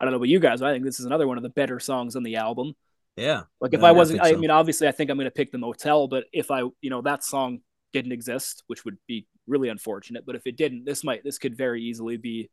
I 0.00 0.04
don't 0.04 0.10
know 0.10 0.16
about 0.16 0.28
you 0.28 0.40
guys, 0.40 0.58
but 0.58 0.68
I 0.68 0.72
think 0.72 0.84
this 0.84 0.98
is 0.98 1.06
another 1.06 1.28
one 1.28 1.36
of 1.36 1.44
the 1.44 1.48
better 1.48 1.78
songs 1.78 2.16
on 2.16 2.24
the 2.24 2.34
album. 2.36 2.74
Yeah. 3.16 3.42
Like 3.60 3.72
if 3.72 3.80
Yeah, 3.82 3.86
I 3.86 3.90
I 3.90 3.92
wasn't, 3.92 4.20
I 4.20 4.32
so. 4.32 4.38
mean, 4.38 4.50
obviously, 4.50 4.88
I 4.88 4.90
think 4.90 5.10
I'm 5.10 5.16
going 5.16 5.26
to 5.26 5.30
pick 5.30 5.52
the 5.52 5.58
motel, 5.58 6.08
but 6.08 6.24
if 6.32 6.50
I, 6.50 6.62
you 6.80 6.90
know, 6.90 7.02
that 7.02 7.22
song 7.22 7.60
didn't 7.92 8.10
exist, 8.10 8.64
which 8.66 8.84
would 8.84 8.96
be 9.06 9.28
really 9.46 9.68
unfortunate, 9.68 10.26
but 10.26 10.34
if 10.34 10.44
it 10.44 10.56
didn't, 10.56 10.86
this 10.86 11.04
might, 11.04 11.22
this 11.22 11.38
could 11.38 11.56
very 11.56 11.82
easily 11.84 12.16
be 12.16 12.50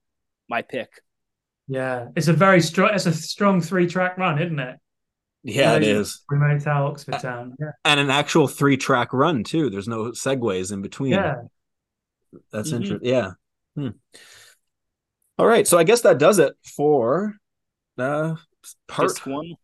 my 0.48 0.61
pick. 0.61 0.90
Yeah. 1.68 2.10
It's 2.15 2.27
a 2.27 2.34
very 2.34 2.61
strong. 2.61 2.91
It's 2.94 3.07
a 3.07 3.14
strong 3.14 3.61
three 3.61 3.88
track 3.88 4.19
run, 4.19 4.40
isn't 4.40 4.60
it? 4.60 4.76
Yeah, 5.41 5.76
it 5.77 5.84
Yeah. 5.84 5.94
is. 5.94 6.22
Remote 6.30 6.61
Tower, 6.61 6.90
Oxford 6.91 7.19
Town. 7.19 7.56
Yeah. 7.60 7.72
And 7.84 7.99
an 7.99 8.11
actual 8.11 8.48
three 8.48 8.77
track 8.77 9.11
run 9.11 9.44
too. 9.44 9.72
There's 9.72 9.88
no 9.88 10.11
segues 10.11 10.72
in 10.72 10.84
between. 10.84 11.14
Yeah. 11.14 11.36
That's 12.52 12.69
Mhm. 12.72 12.76
interesting. 12.76 13.10
Yeah. 13.10 13.31
Hmm. 13.76 13.88
All 15.39 15.47
right. 15.47 15.65
So 15.65 15.77
I 15.77 15.85
guess 15.85 16.01
that 16.01 16.17
does 16.17 16.37
it 16.37 16.53
for 16.75 17.37
uh 17.97 18.35
part 18.89 19.09
Disc 19.09 19.25
one. 19.25 19.55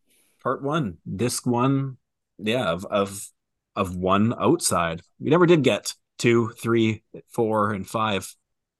part 0.41 0.64
one. 0.64 0.97
Disc 1.15 1.45
one. 1.45 1.97
Yeah, 2.38 2.69
of 2.69 2.85
of 2.85 3.27
of 3.76 3.93
one 3.93 4.34
outside. 4.39 5.02
We 5.19 5.30
never 5.30 5.45
did 5.45 5.64
get 5.64 5.93
two, 6.18 6.53
three, 6.61 7.03
four, 7.34 7.73
and 7.73 7.85
five 7.85 8.34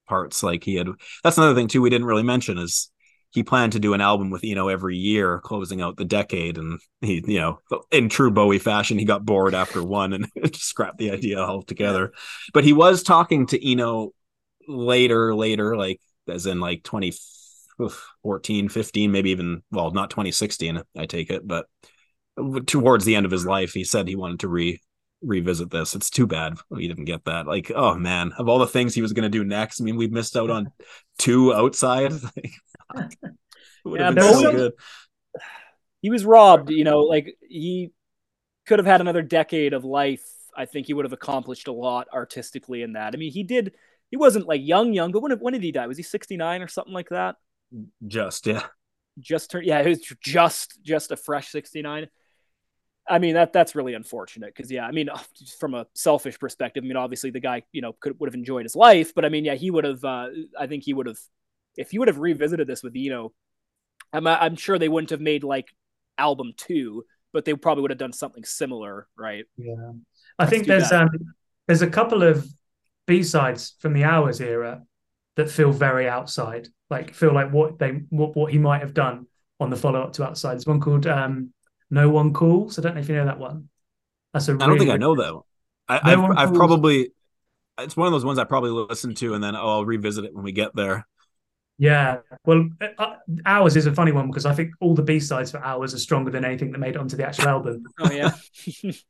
parts 0.07 0.41
like 0.41 0.63
he 0.63 0.76
had. 0.76 0.88
That's 1.22 1.38
another 1.38 1.53
thing 1.53 1.67
too 1.67 1.81
we 1.81 1.89
didn't 1.89 2.07
really 2.07 2.23
mention 2.23 2.57
is 2.57 2.89
he 3.31 3.43
planned 3.43 3.73
to 3.73 3.80
do 3.80 3.93
an 3.93 3.99
album 3.99 4.30
with 4.30 4.45
Eno 4.45 4.69
every 4.69 4.95
year, 4.95 5.41
closing 5.41 5.81
out 5.81 5.97
the 5.97 6.05
decade. 6.05 6.57
And 6.57 6.80
he, 7.01 7.22
you 7.27 7.41
know, 7.41 7.59
in 7.91 8.07
true 8.07 8.31
Bowie 8.31 8.57
fashion, 8.57 8.97
he 8.97 9.03
got 9.03 9.26
bored 9.26 9.53
after 9.53 9.84
one 9.84 10.13
and 10.13 10.30
scrapped 10.55 10.97
the 10.97 11.11
idea 11.11 11.39
altogether. 11.39 12.13
But 12.53 12.63
he 12.63 12.72
was 12.72 13.03
talking 13.03 13.47
to 13.47 13.72
Eno 13.72 14.11
later, 14.69 15.35
later, 15.35 15.76
like 15.76 15.99
as 16.27 16.45
in 16.45 16.60
like 16.60 16.84
2014, 16.84 18.69
15, 18.69 19.11
maybe 19.11 19.31
even, 19.31 19.64
well, 19.72 19.91
not 19.91 20.10
2016, 20.10 20.81
I 20.97 21.06
take 21.06 21.30
it, 21.30 21.47
but 21.47 21.68
towards 22.65 23.06
the 23.06 23.15
end 23.15 23.26
of 23.26 23.31
his 23.31 23.45
life, 23.45 23.73
he 23.73 23.84
said 23.84 24.07
he 24.07 24.15
wanted 24.15 24.39
to 24.41 24.47
re 24.47 24.81
revisit 25.22 25.72
this. 25.72 25.95
It's 25.95 26.10
too 26.11 26.27
bad 26.27 26.56
he 26.77 26.88
didn't 26.88 27.06
get 27.06 27.26
that. 27.26 27.47
Like, 27.47 27.72
oh 27.73 27.95
man, 27.95 28.31
of 28.38 28.47
all 28.47 28.60
the 28.60 28.68
things 28.68 28.93
he 28.93 29.02
was 29.02 29.14
going 29.14 29.23
to 29.23 29.30
do 29.30 29.43
next, 29.43 29.81
I 29.81 29.84
mean, 29.84 29.95
we've 29.95 30.11
missed 30.11 30.35
out 30.38 30.52
on 30.52 30.72
two 31.18 31.53
outside. 31.53 32.14
Would 33.85 33.99
Yeah, 33.99 34.07
have 34.07 34.10
been 34.10 34.22
so 34.22 34.47
good. 34.47 34.73
he 36.02 36.10
was 36.10 36.26
robbed 36.26 36.69
you 36.69 36.84
know 36.84 36.99
like 36.99 37.38
he 37.47 37.91
could 38.68 38.80
have 38.80 38.88
had 38.88 39.02
another 39.02 39.22
decade 39.22 39.73
of 39.73 39.85
life 39.85 40.26
i 40.57 40.65
think 40.65 40.88
he 40.88 40.93
would 40.93 41.06
have 41.06 41.14
accomplished 41.14 41.68
a 41.68 41.73
lot 41.73 42.07
artistically 42.14 42.81
in 42.81 42.93
that 42.93 43.14
i 43.14 43.18
mean 43.18 43.31
he 43.31 43.43
did 43.43 43.73
he 44.16 44.18
wasn't 44.18 44.48
like 44.48 44.62
young 44.64 44.94
young 44.94 45.12
but 45.12 45.22
when, 45.22 45.32
when 45.34 45.54
did 45.54 45.62
he 45.62 45.74
die? 45.74 45.88
Was 45.88 45.98
he 45.98 46.04
69 46.04 46.62
or 46.62 46.70
something 46.70 46.94
like 46.94 47.10
that? 47.10 47.36
Just 48.08 48.48
yeah, 48.48 48.64
just 49.20 49.52
turned 49.52 49.66
yeah 49.66 49.80
it 49.80 49.88
was 49.88 50.00
just 50.22 50.82
just 50.82 51.12
a 51.12 51.18
fresh 51.18 51.50
69 51.50 52.08
i 53.10 53.20
mean 53.20 53.34
that 53.34 53.52
that's 53.52 53.76
really 53.76 53.94
unfortunate 53.94 54.54
because 54.56 54.72
yeah 54.72 54.86
i 54.86 54.92
mean 54.92 55.10
from 55.60 55.74
a 55.74 55.86
selfish 55.94 56.40
perspective 56.40 56.84
i 56.84 56.88
mean 56.88 56.98
obviously 56.98 57.30
the 57.30 57.40
guy 57.40 57.64
you 57.72 57.82
know 57.82 57.94
could 58.00 58.18
would 58.20 58.28
have 58.28 58.36
enjoyed 58.36 58.64
his 58.64 58.76
life 58.76 59.14
but 59.14 59.26
i 59.26 59.30
mean 59.30 59.44
yeah 59.44 59.56
he 59.56 59.72
would 59.72 59.84
have 59.84 60.04
uh, 60.04 60.28
i 60.58 60.68
think 60.68 60.84
he 60.84 60.94
would 60.94 61.08
have 61.08 61.18
if 61.76 61.92
he 61.92 62.00
would 62.00 62.08
have 62.08 62.20
revisited 62.20 62.68
this 62.68 62.82
with 62.84 62.94
Eno, 62.96 63.34
I'm, 64.14 64.26
I'm 64.26 64.56
sure 64.56 64.80
they 64.80 64.88
wouldn't 64.88 65.10
have 65.10 65.20
made 65.20 65.44
like 65.44 65.68
album 66.18 66.54
two 66.56 67.04
but 67.34 67.44
they 67.44 67.54
probably 67.54 67.82
would 67.82 67.92
have 67.92 67.98
done 67.98 68.14
something 68.14 68.46
similar, 68.46 69.10
right? 69.18 69.44
Yeah, 69.58 69.92
I 70.40 70.46
think 70.46 70.68
there's 70.68 70.92
um 70.94 71.10
there's 71.68 71.82
a 71.82 71.90
couple 71.90 72.24
of 72.24 72.48
B 73.07 73.23
sides 73.23 73.76
from 73.80 73.94
the 73.94 74.03
Hours 74.03 74.41
era 74.41 74.84
that 75.36 75.49
feel 75.49 75.72
very 75.72 76.07
outside, 76.07 76.68
like 76.90 77.14
feel 77.14 77.34
like 77.34 77.52
what 77.52 77.80
they 77.80 78.02
what, 78.10 78.36
what 78.36 78.52
he 78.52 78.57
might 78.57 78.82
have 78.82 78.94
done 78.94 79.27
on 79.60 79.69
the 79.69 79.76
follow 79.76 80.02
up 80.02 80.14
to 80.14 80.26
Outside. 80.26 80.53
There's 80.53 80.68
one 80.68 80.80
called 80.80 81.07
um, 81.07 81.53
No 81.90 82.10
One 82.10 82.34
Calls. 82.34 82.77
I 82.77 82.82
don't 82.82 82.95
know 82.95 83.02
if 83.02 83.10
you 83.10 83.15
know 83.15 83.26
that 83.26 83.40
one. 83.40 83.69
That's 84.34 84.48
a. 84.48 84.53
I 84.53 84.68
don't 84.68 84.77
think 84.77 84.91
I 84.91 84.98
know 84.98 85.15
though. 85.15 85.45
I, 85.88 86.15
no 86.15 86.26
I've, 86.26 86.49
I've 86.49 86.53
probably 86.56 87.11
it's 87.77 87.95
one 87.95 88.07
of 88.07 88.11
those 88.11 88.26
ones 88.26 88.40
I 88.40 88.44
probably 88.44 88.72
listen 88.72 89.14
to 89.15 89.34
and 89.34 89.44
then 89.44 89.56
oh 89.56 89.60
I'll 89.60 89.86
revisit 89.86 90.26
it 90.26 90.34
when 90.34 90.44
we 90.44 90.52
get 90.52 90.76
there. 90.76 91.06
Yeah, 91.77 92.19
well, 92.45 92.69
uh, 92.80 92.88
uh 92.98 93.15
Hours 93.45 93.76
is 93.76 93.86
a 93.86 93.91
funny 93.91 94.14
one 94.14 94.27
because 94.27 94.45
I 94.45 94.53
think 94.53 94.72
all 94.80 94.95
the 94.95 95.03
B 95.03 95.19
sides 95.19 95.52
for 95.52 95.61
Hours 95.61 95.94
are 95.94 95.99
stronger 95.99 96.32
than 96.32 96.45
anything 96.45 96.72
that 96.72 96.77
made 96.77 96.95
it 96.95 96.98
onto 96.98 97.18
the 97.18 97.27
actual 97.27 97.49
album. 97.49 97.84
Oh 97.99 98.11
yeah. 98.11 98.32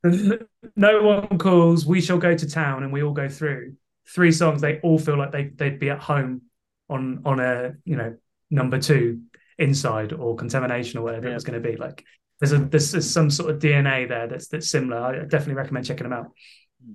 no 0.75 1.03
one 1.03 1.37
calls. 1.37 1.85
We 1.85 2.01
shall 2.01 2.17
go 2.17 2.35
to 2.35 2.49
town, 2.49 2.81
and 2.81 2.91
we 2.91 3.03
all 3.03 3.13
go 3.13 3.29
through 3.29 3.75
three 4.07 4.31
songs. 4.31 4.61
They 4.61 4.79
all 4.81 4.99
feel 4.99 5.17
like 5.17 5.31
they 5.31 5.45
they'd 5.45 5.79
be 5.79 5.89
at 5.89 5.99
home 5.99 6.43
on 6.89 7.21
on 7.25 7.39
a 7.39 7.73
you 7.83 7.95
know 7.95 8.15
number 8.49 8.79
two 8.79 9.21
inside 9.57 10.13
or 10.13 10.35
contamination 10.35 10.99
or 10.99 11.03
whatever 11.03 11.25
yeah. 11.25 11.31
it 11.31 11.35
was 11.35 11.43
going 11.43 11.61
to 11.61 11.69
be. 11.69 11.77
Like 11.77 12.03
there's 12.39 12.51
a 12.51 12.59
there's 12.59 13.09
some 13.09 13.29
sort 13.29 13.51
of 13.51 13.61
DNA 13.61 14.07
there 14.07 14.27
that's 14.27 14.47
that's 14.47 14.69
similar. 14.69 14.97
I 14.97 15.19
definitely 15.25 15.55
recommend 15.55 15.85
checking 15.85 16.09
them 16.09 16.13
out. 16.13 16.31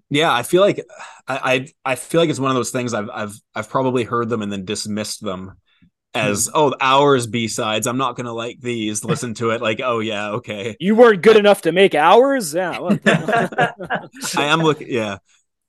Yeah, 0.09 0.32
I 0.32 0.43
feel 0.43 0.62
like 0.62 0.85
I, 1.27 1.66
I 1.85 1.93
I 1.93 1.95
feel 1.95 2.20
like 2.20 2.31
it's 2.31 2.39
one 2.39 2.51
of 2.51 2.57
those 2.57 2.70
things 2.70 2.95
I've 2.95 3.11
I've 3.11 3.35
I've 3.55 3.69
probably 3.69 4.05
heard 4.05 4.28
them 4.28 4.43
and 4.43 4.53
then 4.53 4.65
dismissed 4.65 5.23
them 5.23 5.57
as 6.15 6.47
hmm. 6.47 6.53
oh 6.55 6.74
hours 6.81 7.27
B 7.27 7.49
sides. 7.49 7.87
I'm 7.87 7.99
not 7.99 8.16
gonna 8.16 8.32
like 8.32 8.61
these. 8.61 9.05
Listen 9.05 9.35
to 9.35 9.51
it 9.51 9.62
like 9.62 9.81
oh 9.82 10.01
yeah 10.01 10.31
okay. 10.32 10.77
You 10.78 10.95
weren't 10.95 11.23
good 11.23 11.37
enough 11.37 11.62
to 11.62 11.73
make 11.73 11.95
hours. 11.95 12.55
Yeah, 12.55 12.78
I 13.07 14.45
am 14.47 14.61
looking. 14.61 14.91
Yeah, 14.91 15.19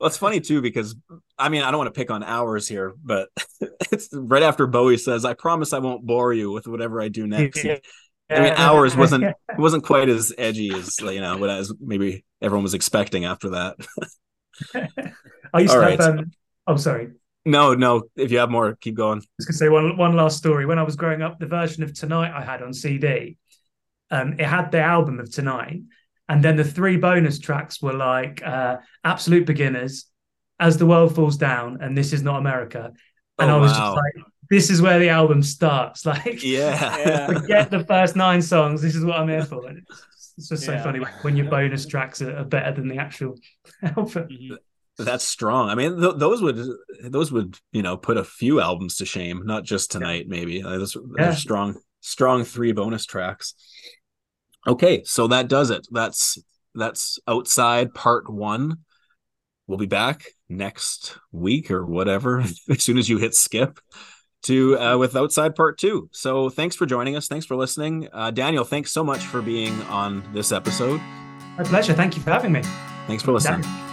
well, 0.01 0.07
it's 0.07 0.17
funny 0.17 0.39
too 0.39 0.63
because 0.63 0.95
I 1.37 1.49
mean 1.49 1.61
I 1.61 1.69
don't 1.69 1.77
want 1.77 1.93
to 1.93 1.97
pick 1.97 2.09
on 2.09 2.23
hours 2.23 2.67
here, 2.67 2.95
but 3.03 3.29
it's 3.91 4.09
right 4.11 4.41
after 4.41 4.65
Bowie 4.65 4.97
says, 4.97 5.25
"I 5.25 5.35
promise 5.35 5.73
I 5.73 5.77
won't 5.77 6.03
bore 6.03 6.33
you 6.33 6.51
with 6.51 6.65
whatever 6.65 6.99
I 6.99 7.09
do 7.09 7.27
next." 7.27 7.63
I 7.63 7.79
mean, 8.27 8.53
hours 8.57 8.95
wasn't 8.95 9.35
wasn't 9.59 9.83
quite 9.83 10.09
as 10.09 10.33
edgy 10.39 10.73
as 10.73 10.99
you 10.99 11.21
know 11.21 11.37
what 11.37 11.51
as 11.51 11.71
maybe 11.79 12.25
everyone 12.41 12.63
was 12.63 12.73
expecting 12.73 13.25
after 13.25 13.49
that. 13.49 13.75
I 15.53 15.59
used 15.59 15.71
All 15.75 15.79
to 15.79 15.85
right. 15.85 15.99
have. 15.99 16.17
Um, 16.17 16.31
oh, 16.65 16.77
sorry. 16.77 17.11
No, 17.45 17.75
no. 17.75 18.03
If 18.15 18.31
you 18.31 18.39
have 18.39 18.49
more, 18.49 18.75
keep 18.81 18.95
going. 18.95 19.19
I 19.19 19.25
was 19.37 19.45
going 19.45 19.53
to 19.53 19.57
say 19.57 19.69
one 19.69 19.97
one 19.97 20.15
last 20.15 20.37
story. 20.37 20.65
When 20.65 20.79
I 20.79 20.83
was 20.83 20.95
growing 20.95 21.21
up, 21.21 21.37
the 21.37 21.45
version 21.45 21.83
of 21.83 21.93
Tonight 21.93 22.35
I 22.35 22.43
had 22.43 22.63
on 22.63 22.73
CD, 22.73 23.37
um, 24.09 24.39
it 24.39 24.47
had 24.47 24.71
the 24.71 24.81
album 24.81 25.19
of 25.19 25.31
Tonight, 25.31 25.81
and 26.29 26.43
then 26.43 26.55
the 26.55 26.63
three 26.63 26.97
bonus 26.97 27.39
tracks 27.39 27.81
were 27.81 27.93
like 27.93 28.41
uh, 28.43 28.77
Absolute 29.03 29.45
Beginners, 29.45 30.05
As 30.59 30.77
the 30.77 30.85
World 30.85 31.15
Falls 31.15 31.37
Down, 31.37 31.79
and 31.81 31.97
This 31.97 32.13
Is 32.13 32.23
Not 32.23 32.39
America. 32.39 32.91
And 33.39 33.51
oh, 33.51 33.57
I 33.57 33.59
was 33.59 33.71
wow. 33.71 33.77
just 33.77 33.95
like, 33.95 34.25
this 34.49 34.69
is 34.69 34.81
where 34.81 34.99
the 34.99 35.09
album 35.09 35.41
starts. 35.41 36.05
Like, 36.11 36.43
yeah, 36.43 36.97
yeah. 36.97 37.27
forget 37.27 37.71
the 37.71 37.85
first 37.85 38.15
nine 38.15 38.41
songs. 38.41 38.81
This 38.81 38.95
is 38.95 39.05
what 39.05 39.17
I'm 39.17 39.29
here 39.29 39.45
for. 39.45 39.67
It's, 39.69 40.33
it's 40.37 40.49
just 40.49 40.65
so 40.65 40.73
yeah. 40.73 40.83
funny 40.83 40.99
when 41.21 41.35
your 41.35 41.49
bonus 41.49 41.85
tracks 41.85 42.21
are, 42.21 42.37
are, 42.37 42.43
better 42.43 42.73
than 42.73 42.87
the 42.87 42.97
actual 42.97 43.35
album. 43.83 44.27
Mm-hmm. 44.29 44.55
That's 45.03 45.23
strong. 45.23 45.69
I 45.69 45.75
mean, 45.75 45.99
th- 45.99 46.15
those 46.17 46.41
would 46.41 46.63
those 47.03 47.31
would 47.31 47.57
you 47.71 47.81
know 47.81 47.97
put 47.97 48.17
a 48.17 48.23
few 48.23 48.59
albums 48.59 48.97
to 48.97 49.05
shame, 49.05 49.43
not 49.45 49.63
just 49.63 49.89
tonight. 49.89 50.25
Yeah. 50.27 50.37
Maybe 50.37 50.61
those, 50.61 50.97
yeah. 51.17 51.33
strong, 51.33 51.79
strong 52.01 52.43
three 52.43 52.73
bonus 52.73 53.05
tracks. 53.05 53.55
Okay, 54.67 55.03
so 55.03 55.27
that 55.27 55.47
does 55.47 55.69
it. 55.69 55.87
That's 55.91 56.37
that's 56.75 57.19
outside 57.27 57.93
part 57.93 58.31
one. 58.31 58.79
We'll 59.67 59.77
be 59.77 59.85
back 59.85 60.25
next 60.49 61.17
week 61.31 61.71
or 61.71 61.85
whatever 61.85 62.39
as 62.69 62.83
soon 62.83 62.97
as 62.97 63.09
you 63.09 63.17
hit 63.17 63.35
skip 63.35 63.79
to 64.43 64.77
uh, 64.77 64.97
with 64.97 65.15
outside 65.15 65.55
part 65.55 65.77
two. 65.77 66.09
So 66.11 66.49
thanks 66.49 66.75
for 66.75 66.85
joining 66.85 67.15
us. 67.15 67.27
Thanks 67.27 67.45
for 67.45 67.55
listening. 67.55 68.07
Uh, 68.11 68.31
daniel 68.31 68.63
thanks 68.63 68.91
so 68.91 69.03
much 69.03 69.21
for 69.21 69.41
being 69.41 69.79
on 69.83 70.23
this 70.33 70.51
episode. 70.51 70.99
My 71.57 71.63
pleasure. 71.63 71.93
Thank 71.93 72.15
you 72.15 72.23
for 72.23 72.31
having 72.31 72.51
me. 72.51 72.61
Thanks 73.07 73.23
for 73.23 73.31
listening 73.31 73.90